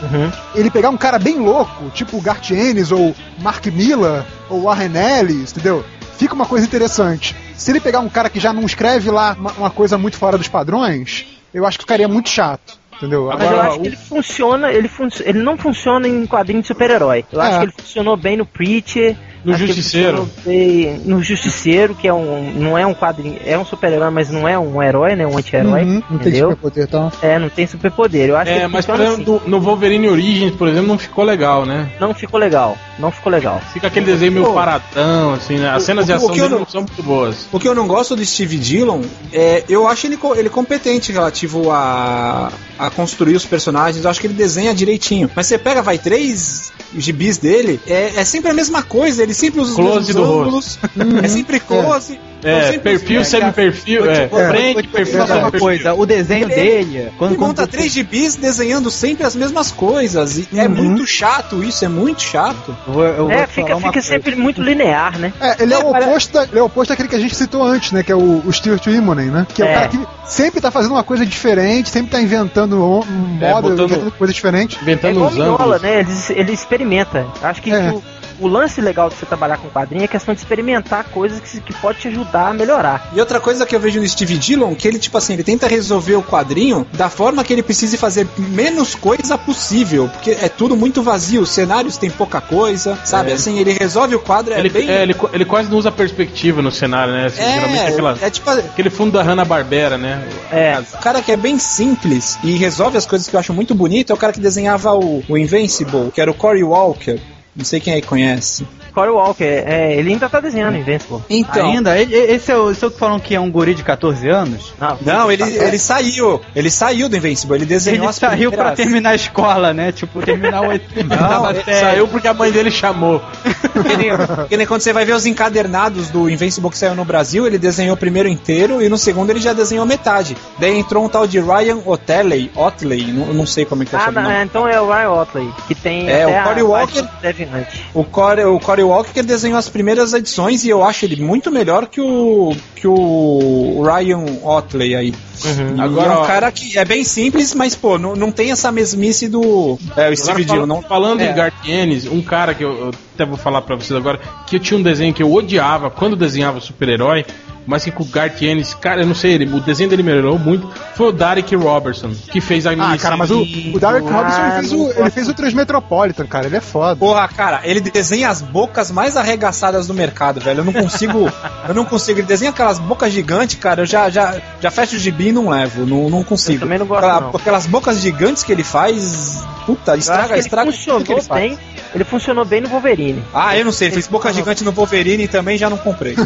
ele 0.55 0.71
pegar 0.71 0.89
um 0.89 0.95
cara 0.95 1.19
bem 1.19 1.39
louco, 1.39 1.89
tipo 1.89 2.15
o 2.15 2.21
Garth 2.21 2.49
Ennis, 2.51 2.93
ou 2.93 3.13
Mark 3.39 3.65
Miller, 3.65 4.23
ou 4.49 4.61
Warren 4.61 4.95
Ellis, 4.95 5.51
entendeu? 5.51 5.83
Fica 6.17 6.33
uma 6.33 6.45
coisa 6.45 6.65
interessante. 6.65 7.35
Se 7.57 7.69
ele 7.69 7.81
pegar 7.81 7.99
um 7.99 8.07
cara 8.07 8.29
que 8.29 8.39
já 8.39 8.53
não 8.53 8.63
escreve 8.63 9.11
lá 9.11 9.35
uma, 9.37 9.51
uma 9.51 9.69
coisa 9.69 9.97
muito 9.97 10.15
fora 10.15 10.37
dos 10.37 10.47
padrões, 10.47 11.27
eu 11.53 11.65
acho 11.65 11.77
que 11.77 11.83
ficaria 11.83 12.07
muito 12.07 12.29
chato. 12.29 12.78
Entendeu? 12.99 13.27
Mas 13.27 13.41
eu 13.41 13.47
Agora, 13.47 13.67
acho 13.69 13.79
que 13.79 13.87
ele 13.87 13.95
funciona, 13.95 14.71
ele, 14.73 14.87
fun 14.89 15.07
ele 15.21 15.39
não 15.39 15.57
funciona 15.57 16.07
em 16.07 16.25
quadrinho 16.27 16.61
de 16.61 16.67
super-herói. 16.67 17.23
Eu 17.31 17.41
É. 17.41 17.47
acho 17.47 17.57
que 17.59 17.65
ele 17.65 17.73
funcionou 17.77 18.17
bem 18.17 18.35
no 18.37 18.45
Preacher. 18.45 19.15
No 19.41 19.53
que 19.53 19.59
Justiceiro. 19.67 20.29
bem 20.43 21.01
No 21.05 21.23
Justiceiro, 21.23 21.95
que 21.95 22.05
é 22.09 22.13
um. 22.13 22.51
não 22.57 22.77
é 22.77 22.85
um 22.85 22.93
quadrinho. 22.93 23.39
É 23.45 23.57
um 23.57 23.63
super-herói, 23.63 24.09
mas 24.09 24.29
não 24.29 24.45
é 24.45 24.59
um 24.59 24.83
herói, 24.83 25.15
né? 25.15 25.25
Um 25.25 25.37
anti-herói. 25.37 25.83
Uhum, 25.83 25.93
não 25.93 26.01
tem 26.01 26.15
entendeu? 26.17 26.49
superpoder, 26.49 26.83
então. 26.83 27.11
É, 27.21 27.39
não 27.39 27.47
tem 27.47 27.65
superpoder. 27.65 28.27
Eu 28.29 28.35
acho 28.35 28.51
que 28.51 28.57
É, 28.57 28.63
ele 28.63 28.67
mas 28.67 28.85
por 28.85 28.95
exemplo, 28.99 29.13
assim. 29.13 29.23
do- 29.23 29.41
no 29.49 29.61
Wolverine 29.61 30.09
Origins, 30.09 30.51
por 30.55 30.67
exemplo, 30.67 30.89
não 30.89 30.97
ficou 30.97 31.23
legal, 31.23 31.65
né? 31.65 31.89
Não 32.01 32.13
ficou 32.13 32.37
legal. 32.37 32.77
Não 32.99 33.11
ficou 33.11 33.31
legal. 33.31 33.61
Fica 33.71 33.87
aquele 33.87 34.07
desenho 34.07 34.33
meio 34.33 34.45
Pô. 34.47 34.51
paradão, 34.53 35.33
assim, 35.35 35.55
né? 35.57 35.69
As 35.69 35.83
cenas 35.83 36.05
de 36.05 36.11
o- 36.11 36.15
o 36.15 36.17
ação 36.17 36.29
que 36.33 36.39
eu 36.39 36.43
dele 36.43 36.53
não- 36.55 36.59
não 36.59 36.67
são 36.67 36.81
muito 36.81 37.01
boas. 37.01 37.47
O 37.49 37.57
que 37.57 37.67
eu 37.69 37.73
não 37.73 37.87
gosto 37.87 38.13
do 38.17 38.25
Steve 38.25 38.57
Dillon 38.57 39.03
é. 39.31 39.63
Eu 39.69 39.87
acho 39.87 40.05
ele, 40.05 40.19
ele 40.35 40.49
competente 40.49 41.13
relativo 41.13 41.71
a, 41.71 42.51
a 42.77 42.88
construir 42.89 43.35
os 43.35 43.45
personagens. 43.45 44.03
Eu 44.03 44.09
acho 44.09 44.19
que 44.19 44.27
ele 44.27 44.33
desenha 44.33 44.73
direitinho. 44.73 45.29
Mas 45.35 45.47
você 45.47 45.57
pega, 45.57 45.81
vai, 45.81 45.97
três 45.97 46.71
gibis 46.95 47.37
dele, 47.37 47.79
é, 47.87 48.15
é 48.15 48.25
sempre 48.25 48.51
a 48.51 48.53
mesma 48.53 48.81
coisa. 48.81 49.23
Ele 49.23 49.33
sempre 49.33 49.61
usa 49.61 49.71
os 49.71 49.75
Close 49.75 50.07
mesmos 50.07 50.15
do 50.15 50.23
ângulos. 50.23 50.79
é 51.23 51.27
sempre 51.27 51.59
close. 51.59 52.19
É, 52.43 52.63
sempre 52.71 52.79
perfil, 52.91 53.21
os- 53.21 53.27
semi-perfil, 53.27 54.09
é, 54.09 54.27
frente, 54.27 54.87
perfil, 54.87 55.23
uma 55.25 55.51
coisa, 55.51 55.93
o 55.93 56.05
desenho 56.05 56.45
Ele- 56.45 56.55
dele, 56.55 57.11
quando, 57.17 57.31
Ele 57.31 57.39
monta 57.39 57.63
quando 57.63 57.69
três 57.71 57.91
gibis 57.91 58.35
desenhando 58.35 58.89
sempre 58.89 59.25
as 59.25 59.35
mesmas 59.35 59.71
coisas. 59.71 60.37
E 60.37 60.47
é 60.59 60.67
muito 60.67 61.05
chato 61.05 61.63
isso, 61.63 61.83
é 61.83 61.87
muito 61.87 62.21
chato. 62.21 62.75
eu 62.87 62.93
vou, 62.93 63.03
eu 63.05 63.23
vou 63.25 63.31
É, 63.31 63.45
fica, 63.45 63.75
fica 63.77 64.01
sempre 64.01 64.35
muito 64.35 64.61
linear, 64.61 65.17
né? 65.19 65.33
É, 65.41 65.63
ele 65.63 65.73
é, 65.73 65.77
É, 65.77 65.83
o 65.83 65.89
oposto 65.91 66.33
da- 66.33 66.43
ele 66.43 66.59
é 66.59 66.61
o 66.61 66.65
oposto 66.65 66.89
daquele 66.89 67.09
que 67.09 67.15
a 67.15 67.19
gente 67.19 67.35
citou 67.35 67.63
antes, 67.63 67.91
né? 67.91 68.03
Que 68.03 68.11
é 68.11 68.15
o, 68.15 68.41
o 68.45 68.53
Stuart 68.53 68.85
Immonen, 68.87 69.27
né? 69.31 69.45
Que 69.53 69.61
é, 69.61 69.65
o 69.65 69.67
É. 69.67 69.73
cara 69.73 69.87
que 69.89 69.99
sempre 70.25 70.61
tá 70.61 70.71
fazendo 70.71 70.91
uma 70.91 71.03
coisa 71.03 71.25
diferente, 71.25 71.89
sempre 71.89 72.11
tá 72.11 72.21
inventando 72.21 72.81
um 72.81 73.37
É, 73.41 73.49
moda, 73.51 73.69
botando- 73.69 73.85
inventando 73.91 74.11
coisa 74.11 74.33
diferente. 74.33 74.77
É 74.79 74.81
Inventando 74.83 75.11
igual 75.15 75.29
uns 75.29 75.33
Mignola, 75.35 75.75
ângulos. 75.75 75.81
né? 75.81 75.99
Ele, 75.99 76.39
ele 76.39 76.51
experimenta. 76.53 77.25
Acho 77.41 77.61
que 77.61 77.71
É. 77.71 77.91
o, 77.91 78.01
o 78.39 78.47
lance 78.47 78.81
legal 78.81 79.09
de 79.09 79.15
você 79.15 79.25
trabalhar 79.25 79.57
com 79.57 79.69
quadrinho 79.69 80.01
é 80.01 80.05
a 80.05 80.07
questão 80.07 80.33
de 80.33 80.39
experimentar 80.39 81.05
coisas 81.05 81.39
que, 81.39 81.59
que 81.61 81.73
pode 81.73 81.99
te 81.99 82.07
ajudar 82.07 82.49
a 82.49 82.53
melhorar. 82.53 83.09
E 83.13 83.19
outra 83.19 83.39
coisa 83.39 83.65
que 83.65 83.75
eu 83.75 83.79
vejo 83.79 83.99
no 83.99 84.07
Steve 84.07 84.37
Dillon, 84.37 84.75
que 84.75 84.87
ele, 84.87 84.99
tipo 84.99 85.17
assim, 85.17 85.33
ele 85.33 85.43
tenta 85.43 85.67
resolver 85.67 86.15
o 86.15 86.23
quadrinho 86.23 86.85
da 86.93 87.09
forma 87.09 87.43
que 87.43 87.53
ele 87.53 87.63
precise 87.63 87.97
fazer 87.97 88.27
menos 88.37 88.95
coisa 88.95 89.37
possível, 89.37 90.09
porque 90.09 90.31
é 90.31 90.49
tudo 90.49 90.75
muito 90.75 91.01
vazio, 91.01 91.41
os 91.41 91.49
cenários 91.49 91.97
tem 91.97 92.09
pouca 92.09 92.41
coisa, 92.41 92.97
sabe? 93.05 93.31
É. 93.31 93.33
Assim, 93.33 93.59
ele 93.59 93.71
resolve 93.71 94.15
o 94.15 94.19
quadro, 94.19 94.53
é 94.53 94.59
Ele, 94.59 94.69
bem... 94.69 94.89
é, 94.89 95.03
ele, 95.03 95.15
ele 95.33 95.45
quase 95.45 95.69
não 95.69 95.77
usa 95.77 95.91
perspectiva 95.91 96.61
no 96.61 96.71
cenário, 96.71 97.13
né? 97.13 97.25
Assim, 97.27 97.41
geralmente 97.41 97.79
é 97.79 97.87
aquela, 97.87 98.17
é, 98.21 98.25
é 98.25 98.29
tipo, 98.29 98.49
aquele 98.49 98.89
fundo 98.89 99.11
da 99.11 99.23
Hanna-Barbera, 99.23 99.97
né? 99.97 100.27
É. 100.51 100.79
o 100.93 100.97
cara 100.99 101.21
que 101.21 101.31
é 101.31 101.37
bem 101.37 101.57
simples 101.59 102.37
e 102.43 102.51
resolve 102.57 102.97
as 102.97 103.05
coisas 103.05 103.27
que 103.27 103.35
eu 103.35 103.39
acho 103.39 103.53
muito 103.53 103.73
bonito 103.75 104.11
é 104.11 104.13
o 104.13 104.17
cara 104.17 104.33
que 104.33 104.39
desenhava 104.39 104.93
o, 104.93 105.23
o 105.27 105.37
Invincible, 105.37 106.11
que 106.11 106.21
era 106.21 106.29
o 106.29 106.33
Corey 106.33 106.63
Walker. 106.63 107.19
Não 107.59 107.65
sei 107.65 107.81
quem 107.81 107.93
aí 107.93 108.01
conhece. 108.01 108.65
Corey 108.99 109.13
Walker, 109.13 109.43
é, 109.43 109.93
ele 109.95 110.11
ainda 110.13 110.27
tá 110.29 110.39
desenhando 110.39 110.75
Invincible. 110.77 111.19
Então, 111.29 111.69
Ainda? 111.69 111.97
Ele- 111.97 112.15
esse 112.15 112.51
é 112.51 112.57
o, 112.57 112.71
esse 112.71 112.83
é 112.83 112.87
o 112.87 112.91
que 112.91 112.97
falam 112.99 113.19
que 113.19 113.35
é 113.35 113.39
um 113.39 113.49
guri 113.51 113.73
de 113.73 113.83
14 113.83 114.27
anos? 114.29 114.73
Não, 114.79 114.97
não, 115.01 115.31
ele, 115.31 115.43
ele 115.43 115.77
saiu. 115.79 116.41
Ele 116.55 116.69
saiu 116.69 117.07
do 117.09 117.15
Invincible, 117.17 117.55
ele 117.55 117.65
desenhou 117.65 117.99
Ele 118.03 118.07
as 118.09 118.15
saiu 118.15 118.51
pra 118.51 118.71
terminar 118.71 119.11
a 119.11 119.15
escola, 119.15 119.73
né? 119.73 119.91
Tipo, 119.91 120.21
terminar 120.21 120.61
o 120.61 120.69
Não, 121.05 121.63
saiu 121.79 122.07
porque 122.07 122.27
a 122.27 122.33
mãe 122.33 122.51
dele 122.51 122.71
chamou. 122.71 123.21
Que 123.79 123.95
nem, 123.95 124.09
que 124.49 124.57
nem 124.57 124.67
quando 124.67 124.81
você 124.81 124.91
vai 124.91 125.05
ver 125.05 125.13
os 125.13 125.25
encadernados 125.25 126.09
do 126.09 126.29
Invincible 126.29 126.69
que 126.69 126.77
saiu 126.77 126.95
no 126.95 127.05
Brasil, 127.05 127.47
ele 127.47 127.57
desenhou 127.57 127.95
o 127.95 127.97
primeiro 127.97 128.27
inteiro 128.27 128.81
e 128.81 128.89
no 128.89 128.97
segundo 128.97 129.29
ele 129.29 129.39
já 129.39 129.53
desenhou 129.53 129.85
metade. 129.85 130.35
Daí 130.59 130.77
entrou 130.77 131.05
um 131.05 131.09
tal 131.09 131.25
de 131.25 131.39
Ryan 131.39 131.79
Otley, 131.85 132.51
Otley, 132.55 133.05
não, 133.13 133.27
não 133.33 133.45
sei 133.45 133.63
como 133.65 133.83
é 133.83 133.85
que 133.85 133.95
é 133.95 133.99
o 133.99 134.01
Ah, 134.01 134.33
é, 134.33 134.43
então 134.43 134.67
é 134.67 134.79
o 134.81 134.91
Ryan 134.91 135.11
Otley, 135.11 135.49
que 135.67 135.73
tem 135.75 136.09
É, 136.09 136.23
até 136.23 136.41
o 136.41 136.43
Corey 136.43 136.61
a 136.61 136.65
Walker- 136.65 136.93
parte 136.93 137.01
do 137.15 137.21
Deviante. 137.21 137.85
O 137.93 138.03
Corey, 138.03 138.45
o 138.45 138.59
Corey 138.59 138.83
Walker 138.89 139.21
desenhou 139.23 139.57
as 139.57 139.69
primeiras 139.69 140.13
edições 140.13 140.63
e 140.63 140.69
eu 140.69 140.83
acho 140.83 141.05
ele 141.05 141.21
muito 141.21 141.51
melhor 141.51 141.87
que 141.87 142.01
o 142.01 142.55
que 142.75 142.87
o 142.87 143.81
Ryan 143.83 144.23
Otley 144.43 144.95
aí. 144.95 145.13
Uhum. 145.45 145.81
Agora 145.81 146.13
é 146.13 146.17
um 146.17 146.25
cara 146.25 146.51
que 146.51 146.77
é 146.77 146.83
bem 146.85 147.03
simples, 147.03 147.53
mas 147.53 147.75
pô, 147.75 147.97
não, 147.97 148.15
não 148.15 148.31
tem 148.31 148.51
essa 148.51 148.71
mesmice 148.71 149.27
do 149.27 149.77
é, 149.95 150.09
o 150.09 150.15
Steve 150.17 150.43
fala- 150.45 150.65
Não, 150.65 150.81
falando 150.81 151.21
é. 151.21 151.31
em 151.31 151.35
Garth 151.35 151.65
Ennis, 151.67 152.05
um 152.07 152.21
cara 152.21 152.53
que 152.53 152.63
eu, 152.63 152.71
eu 152.77 152.91
até 153.15 153.25
vou 153.25 153.37
falar 153.37 153.61
pra 153.61 153.75
vocês 153.75 153.97
agora, 153.97 154.19
que 154.47 154.57
eu 154.57 154.59
tinha 154.59 154.77
um 154.79 154.83
desenho 154.83 155.13
que 155.13 155.23
eu 155.23 155.31
odiava 155.33 155.89
quando 155.89 156.15
desenhava 156.15 156.59
super-herói, 156.59 157.25
mas 157.69 157.83
que 157.83 157.91
com 157.91 158.03
o 158.03 158.05
Garth 158.07 158.41
Ennis, 158.41 158.73
cara, 158.73 159.01
eu 159.01 159.07
não 159.07 159.13
sei, 159.15 159.33
ele, 159.33 159.45
o 159.45 159.59
desenho 159.59 159.89
dele 159.89 160.01
melhorou 160.03 160.37
muito, 160.39 160.69
foi 160.95 161.07
o 161.07 161.11
Derek 161.11 161.55
Robertson, 161.55 162.11
que 162.31 162.41
fez 162.41 162.65
a 162.65 162.71
Ah, 162.71 162.97
cara, 162.97 163.15
mas 163.15 163.29
o, 163.31 163.41
o 163.41 163.79
Derek 163.79 164.07
Ah, 164.07 164.11
Robinson 164.11 164.41
ele 164.41 164.51
fez, 164.59 164.73
o, 164.73 164.99
ele 164.99 165.09
fez 165.11 165.27
o 165.29 165.33
Transmetropolitan, 165.33 166.25
cara. 166.25 166.47
Ele 166.47 166.57
é 166.57 166.61
foda. 166.61 166.95
Porra, 166.95 167.27
cara, 167.27 167.61
ele 167.63 167.79
desenha 167.81 168.29
as 168.29 168.41
bocas 168.41 168.89
mais 168.91 169.15
arregaçadas 169.15 169.87
do 169.87 169.93
mercado, 169.93 170.39
velho. 170.39 170.61
Eu 170.61 170.65
não 170.65 170.73
consigo. 170.73 171.31
eu 171.67 171.73
não 171.75 171.85
consigo. 171.85 172.19
Ele 172.19 172.27
desenha 172.27 172.51
aquelas 172.51 172.79
bocas 172.79 173.11
gigantes, 173.13 173.57
cara. 173.59 173.81
Eu 173.81 173.85
já, 173.85 174.09
já, 174.09 174.41
já 174.59 174.71
fecho 174.71 174.95
o 174.95 174.99
gibi 174.99 175.27
e 175.27 175.31
não 175.31 175.49
levo. 175.49 175.85
Não, 175.85 176.09
não 176.09 176.23
consigo. 176.23 176.57
Eu 176.57 176.61
também 176.61 176.79
não 176.79 176.85
gosto, 176.87 177.03
Aquela- 177.05 177.21
não. 177.21 177.29
Aquelas 177.35 177.65
bocas 177.67 177.99
gigantes 178.01 178.43
que 178.43 178.51
ele 178.51 178.63
faz. 178.63 179.43
Puta, 179.65 179.95
estraga, 179.95 180.33
que 180.33 180.39
estraga 180.39 180.69
ele 180.69 180.77
tudo 180.77 181.03
que 181.03 181.13
funcionou 181.13 181.17
ele 181.19 181.27
faz. 181.27 181.41
bem. 181.41 181.59
Ele 181.93 182.03
funcionou 182.03 182.45
bem 182.45 182.61
no 182.61 182.69
Wolverine. 182.69 183.23
Ah, 183.33 183.57
eu 183.57 183.65
não 183.65 183.71
sei. 183.71 183.87
Ele 183.87 183.93
fez 183.95 184.07
boca 184.07 184.31
gigante 184.31 184.63
no 184.63 184.71
Wolverine 184.71 185.23
e 185.23 185.27
também 185.27 185.57
já 185.57 185.69
não 185.69 185.77
comprei. 185.77 186.15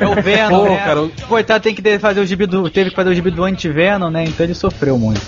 É 0.00 0.06
o 0.06 0.20
Venom, 0.22 0.51
Pô, 0.56 0.76
cara, 0.76 1.02
o- 1.02 1.10
Coitado, 1.28 1.62
tem 1.62 1.74
que 1.74 1.98
fazer 1.98 2.20
o 2.20 2.26
gibi 2.26 2.46
do, 2.46 2.68
teve 2.70 2.90
que 2.90 2.96
fazer 2.96 3.10
o 3.10 3.14
gibi 3.14 3.30
do 3.30 3.44
anti-Venom, 3.44 4.10
né? 4.10 4.24
Então 4.24 4.44
ele 4.44 4.54
sofreu 4.54 4.98
muito. 4.98 5.20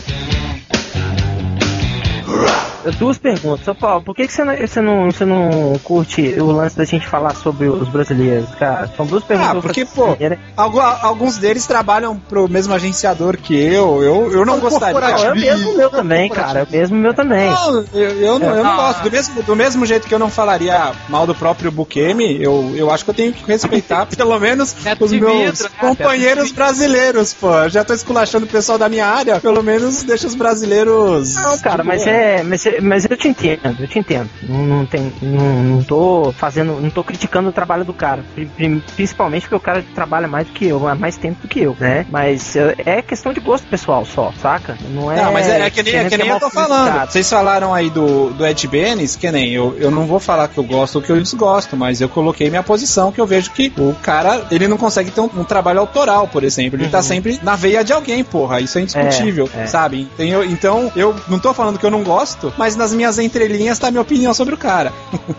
Duas 2.97 3.19
perguntas. 3.19 3.67
Ô, 3.69 3.75
Paulo, 3.75 4.03
por 4.03 4.15
que, 4.15 4.27
que 4.27 4.33
você, 4.33 4.45
não, 4.45 4.57
você, 4.57 4.81
não, 4.81 5.07
você 5.11 5.25
não 5.25 5.79
curte 5.83 6.23
o 6.41 6.47
lance 6.53 6.77
da 6.77 6.85
gente 6.85 7.07
falar 7.07 7.35
sobre 7.35 7.69
os 7.69 7.89
brasileiros, 7.89 8.49
cara? 8.59 8.91
São 8.97 9.07
duas 9.07 9.25
perguntas. 9.25 9.57
Ah, 9.57 9.61
porque, 9.61 9.85
pô, 9.85 10.17
algu- 10.57 10.81
alguns 10.81 11.39
deles 11.39 11.67
trabalham 11.67 12.17
pro 12.17 12.49
mesmo 12.49 12.75
agenciador 12.75 13.37
que 13.37 13.55
eu. 13.55 14.03
Eu, 14.03 14.33
eu 14.33 14.47
não 14.47 14.59
gostaria. 14.61 14.99
Não, 15.01 15.09
é 15.25 15.33
o 15.33 15.37
mesmo 15.37 15.77
meu 15.77 15.91
também, 15.91 16.31
cara. 16.31 16.61
É 16.61 16.63
o 16.65 16.69
mesmo 16.71 16.97
meu 16.97 17.15
também. 17.15 17.51
Não, 17.51 17.85
eu, 17.95 18.11
eu 18.21 18.39
não, 18.39 18.55
eu 18.57 18.63
não 18.65 18.71
Ah. 18.73 18.77
gosto. 18.77 19.03
Do 19.05 19.11
mesmo, 19.11 19.43
do 19.43 19.57
mesmo 19.57 19.87
jeito 19.87 20.07
que 20.07 20.15
eu 20.15 20.19
não 20.19 20.31
falaria 20.31 20.93
mal 21.09 21.27
do 21.27 21.35
próprio 21.35 21.71
Bukemi, 21.71 22.43
eu, 22.43 22.73
eu 22.77 22.91
acho 22.91 23.05
que 23.05 23.11
eu 23.11 23.15
tenho 23.15 23.33
que 23.33 23.45
respeitar 23.47 24.07
pelo 24.17 24.39
menos 24.39 24.75
os 24.75 24.85
meus 24.85 25.11
vidro, 25.11 25.65
né? 25.65 25.71
companheiros 25.81 26.53
brasileiros, 26.53 27.35
pô. 27.35 27.53
Eu 27.55 27.71
Já 27.71 27.85
tô 27.85 27.93
esculachando 27.95 28.47
o 28.47 28.49
pessoal 28.49 28.79
da 28.79 28.89
minha 28.89 29.07
área, 29.07 29.41
pelo 29.41 29.63
menos 29.63 30.03
deixa 30.03 30.27
os 30.27 30.35
brasileiros. 30.35 31.35
Não, 31.37 31.59
cara, 31.59 31.83
mas 31.85 32.07
é, 32.07 32.43
mas 32.43 32.65
é. 32.67 32.74
Mas 32.81 33.05
eu 33.09 33.17
te 33.17 33.29
entendo, 33.29 33.77
eu 33.81 33.87
te 33.89 33.99
entendo. 33.99 34.29
Não, 34.43 34.65
não 34.65 34.87
tem. 34.87 35.13
Não, 35.23 35.63
não 35.63 35.83
tô 35.83 36.33
fazendo. 36.37 36.81
Não 36.81 36.91
tô 36.91 37.03
criticando 37.05 37.49
o 37.49 37.53
trabalho 37.53 37.85
do 37.85 37.93
cara. 37.93 38.25
Pri- 38.35 38.47
pri- 38.47 38.83
Principalmente 38.95 39.43
porque 39.43 39.55
o 39.57 39.61
cara 39.61 39.85
trabalha 39.95 40.27
mais 40.29 40.47
do 40.47 40.53
que 40.53 40.67
eu, 40.67 40.87
há 40.89 40.95
mais 40.95 41.17
tempo 41.17 41.43
do 41.43 41.49
que 41.49 41.61
eu, 41.61 41.77
né? 41.79 42.07
Mas 42.11 42.57
é 42.57 42.75
é 42.87 43.03
questão 43.03 43.33
de 43.33 43.41
gosto 43.41 43.67
pessoal 43.67 44.05
só, 44.05 44.33
saca? 44.41 44.77
Não 44.91 45.11
é. 45.11 45.23
Não, 45.23 45.33
mas 45.33 45.47
é, 45.49 45.61
é 45.67 45.71
que 45.71 45.83
nem, 45.83 45.95
é 45.97 46.09
que 46.09 46.17
nem 46.17 46.29
eu 46.29 46.39
tô 46.41 46.51
falando. 46.51 47.11
Vocês 47.11 47.29
falaram 47.29 47.73
aí 47.75 47.91
do, 47.91 48.31
do 48.31 48.47
Ed 48.47 48.67
Benes, 48.69 49.17
que 49.17 49.31
nem 49.31 49.53
eu, 49.53 49.77
eu 49.79 49.91
não 49.91 50.07
vou 50.07 50.19
falar 50.21 50.49
que 50.49 50.59
eu 50.59 50.65
gosto 50.65 50.97
ou 50.97 51.03
que 51.03 51.11
eu 51.11 51.21
desgosto, 51.21 51.77
mas 51.77 52.01
eu 52.01 52.09
coloquei 52.09 52.49
minha 52.51 52.63
posição 52.63 53.11
que 53.13 53.21
eu 53.21 53.27
vejo 53.27 53.51
que 53.51 53.73
o 53.79 53.95
cara, 54.03 54.47
ele 54.51 54.67
não 54.69 54.77
consegue 54.77 55.11
ter 55.11 55.21
um, 55.21 55.31
um 55.37 55.45
trabalho 55.45 55.81
autoral, 55.81 56.27
por 56.29 56.43
exemplo. 56.45 56.79
Ele 56.81 56.89
tá 56.89 57.03
sempre 57.03 57.39
na 57.43 57.57
veia 57.57 57.83
de 57.85 57.93
alguém, 57.93 58.23
porra. 58.25 58.61
Isso 58.61 58.79
é 58.79 58.83
indiscutível, 58.83 59.49
É, 59.55 59.63
é. 59.63 59.67
sabe? 59.67 60.09
Então 60.15 60.27
eu, 60.27 60.45
então 60.45 60.93
eu 60.97 61.15
não 61.29 61.39
tô 61.39 61.53
falando 61.53 61.79
que 61.79 61.85
eu 61.85 61.91
não 61.91 62.03
gosto, 62.03 62.53
mas 62.57 62.64
nas 62.77 62.93
minhas 62.95 63.19
entrelinhas 63.19 63.79
tá 63.79 63.89
a 63.89 63.91
minha 63.91 64.01
opinião 64.03 64.33
sobre 64.33 64.55
o 64.55 64.59
cara. 64.59 64.93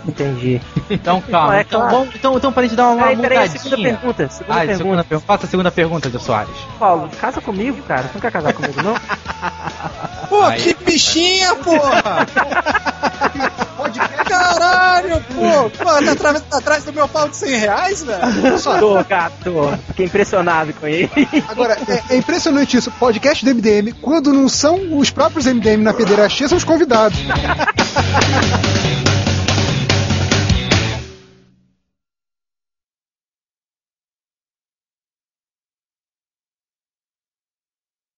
Entendi. 0.08 0.62
Então, 0.90 1.20
calma. 1.22 1.48
Não, 1.48 1.54
é 1.54 1.62
então, 1.62 1.80
claro. 1.82 1.96
vamos, 1.98 2.16
então, 2.16 2.38
então, 2.38 2.54
pra 2.54 2.64
gente 2.64 2.76
dar 2.76 2.90
uma 2.90 3.08
Peraí, 3.08 3.18
peraí, 3.18 3.50
segunda 3.50 3.78
pergunta. 3.78 4.30
Segunda 4.30 4.54
Ah, 4.54 4.66
pergunta. 4.66 4.78
segunda. 5.04 5.20
Faça 5.26 5.46
a 5.46 5.50
segunda 5.50 5.72
pergunta, 5.72 6.10
Jô 6.10 6.20
Soares. 6.20 6.56
Paulo, 6.78 7.10
casa 7.20 7.42
comigo, 7.42 7.82
cara. 7.88 8.04
Você 8.04 8.10
não 8.14 8.22
quer 8.22 8.32
casar 8.32 8.54
comigo, 8.54 8.82
não? 8.84 8.96
Pô, 10.30 10.44
Aí. 10.44 10.62
que 10.62 10.84
bichinha, 10.84 11.56
porra! 11.56 12.28
Caralho, 14.28 15.24
pô! 15.34 15.70
Pô, 15.70 16.04
tá 16.04 16.12
atrás, 16.12 16.42
tá 16.42 16.58
atrás 16.58 16.84
do 16.84 16.94
meu 16.94 17.08
pau 17.08 17.30
de 17.30 17.38
100 17.38 17.60
reais, 17.60 18.04
velho? 18.04 18.22
tô, 18.80 19.04
cara, 19.06 19.32
tô. 19.44 19.72
Fiquei 19.88 20.06
impressionado 20.06 20.74
com 20.74 20.88
ele. 20.88 21.10
Agora, 21.48 21.78
é, 21.88 22.16
é 22.16 22.18
impressionante 22.18 22.78
isso. 22.78 22.92
Podcast 22.92 23.44
do 23.44 23.54
MDM, 23.54 23.94
quando 24.02 24.34
não 24.34 24.50
são 24.50 24.98
os 24.98 25.10
próprios 25.10 25.46
MDM 25.46 25.84
na 25.84 25.94
pederastia, 25.94 26.48
são 26.48 26.58
os 26.58 26.64
convidados. 26.64 27.20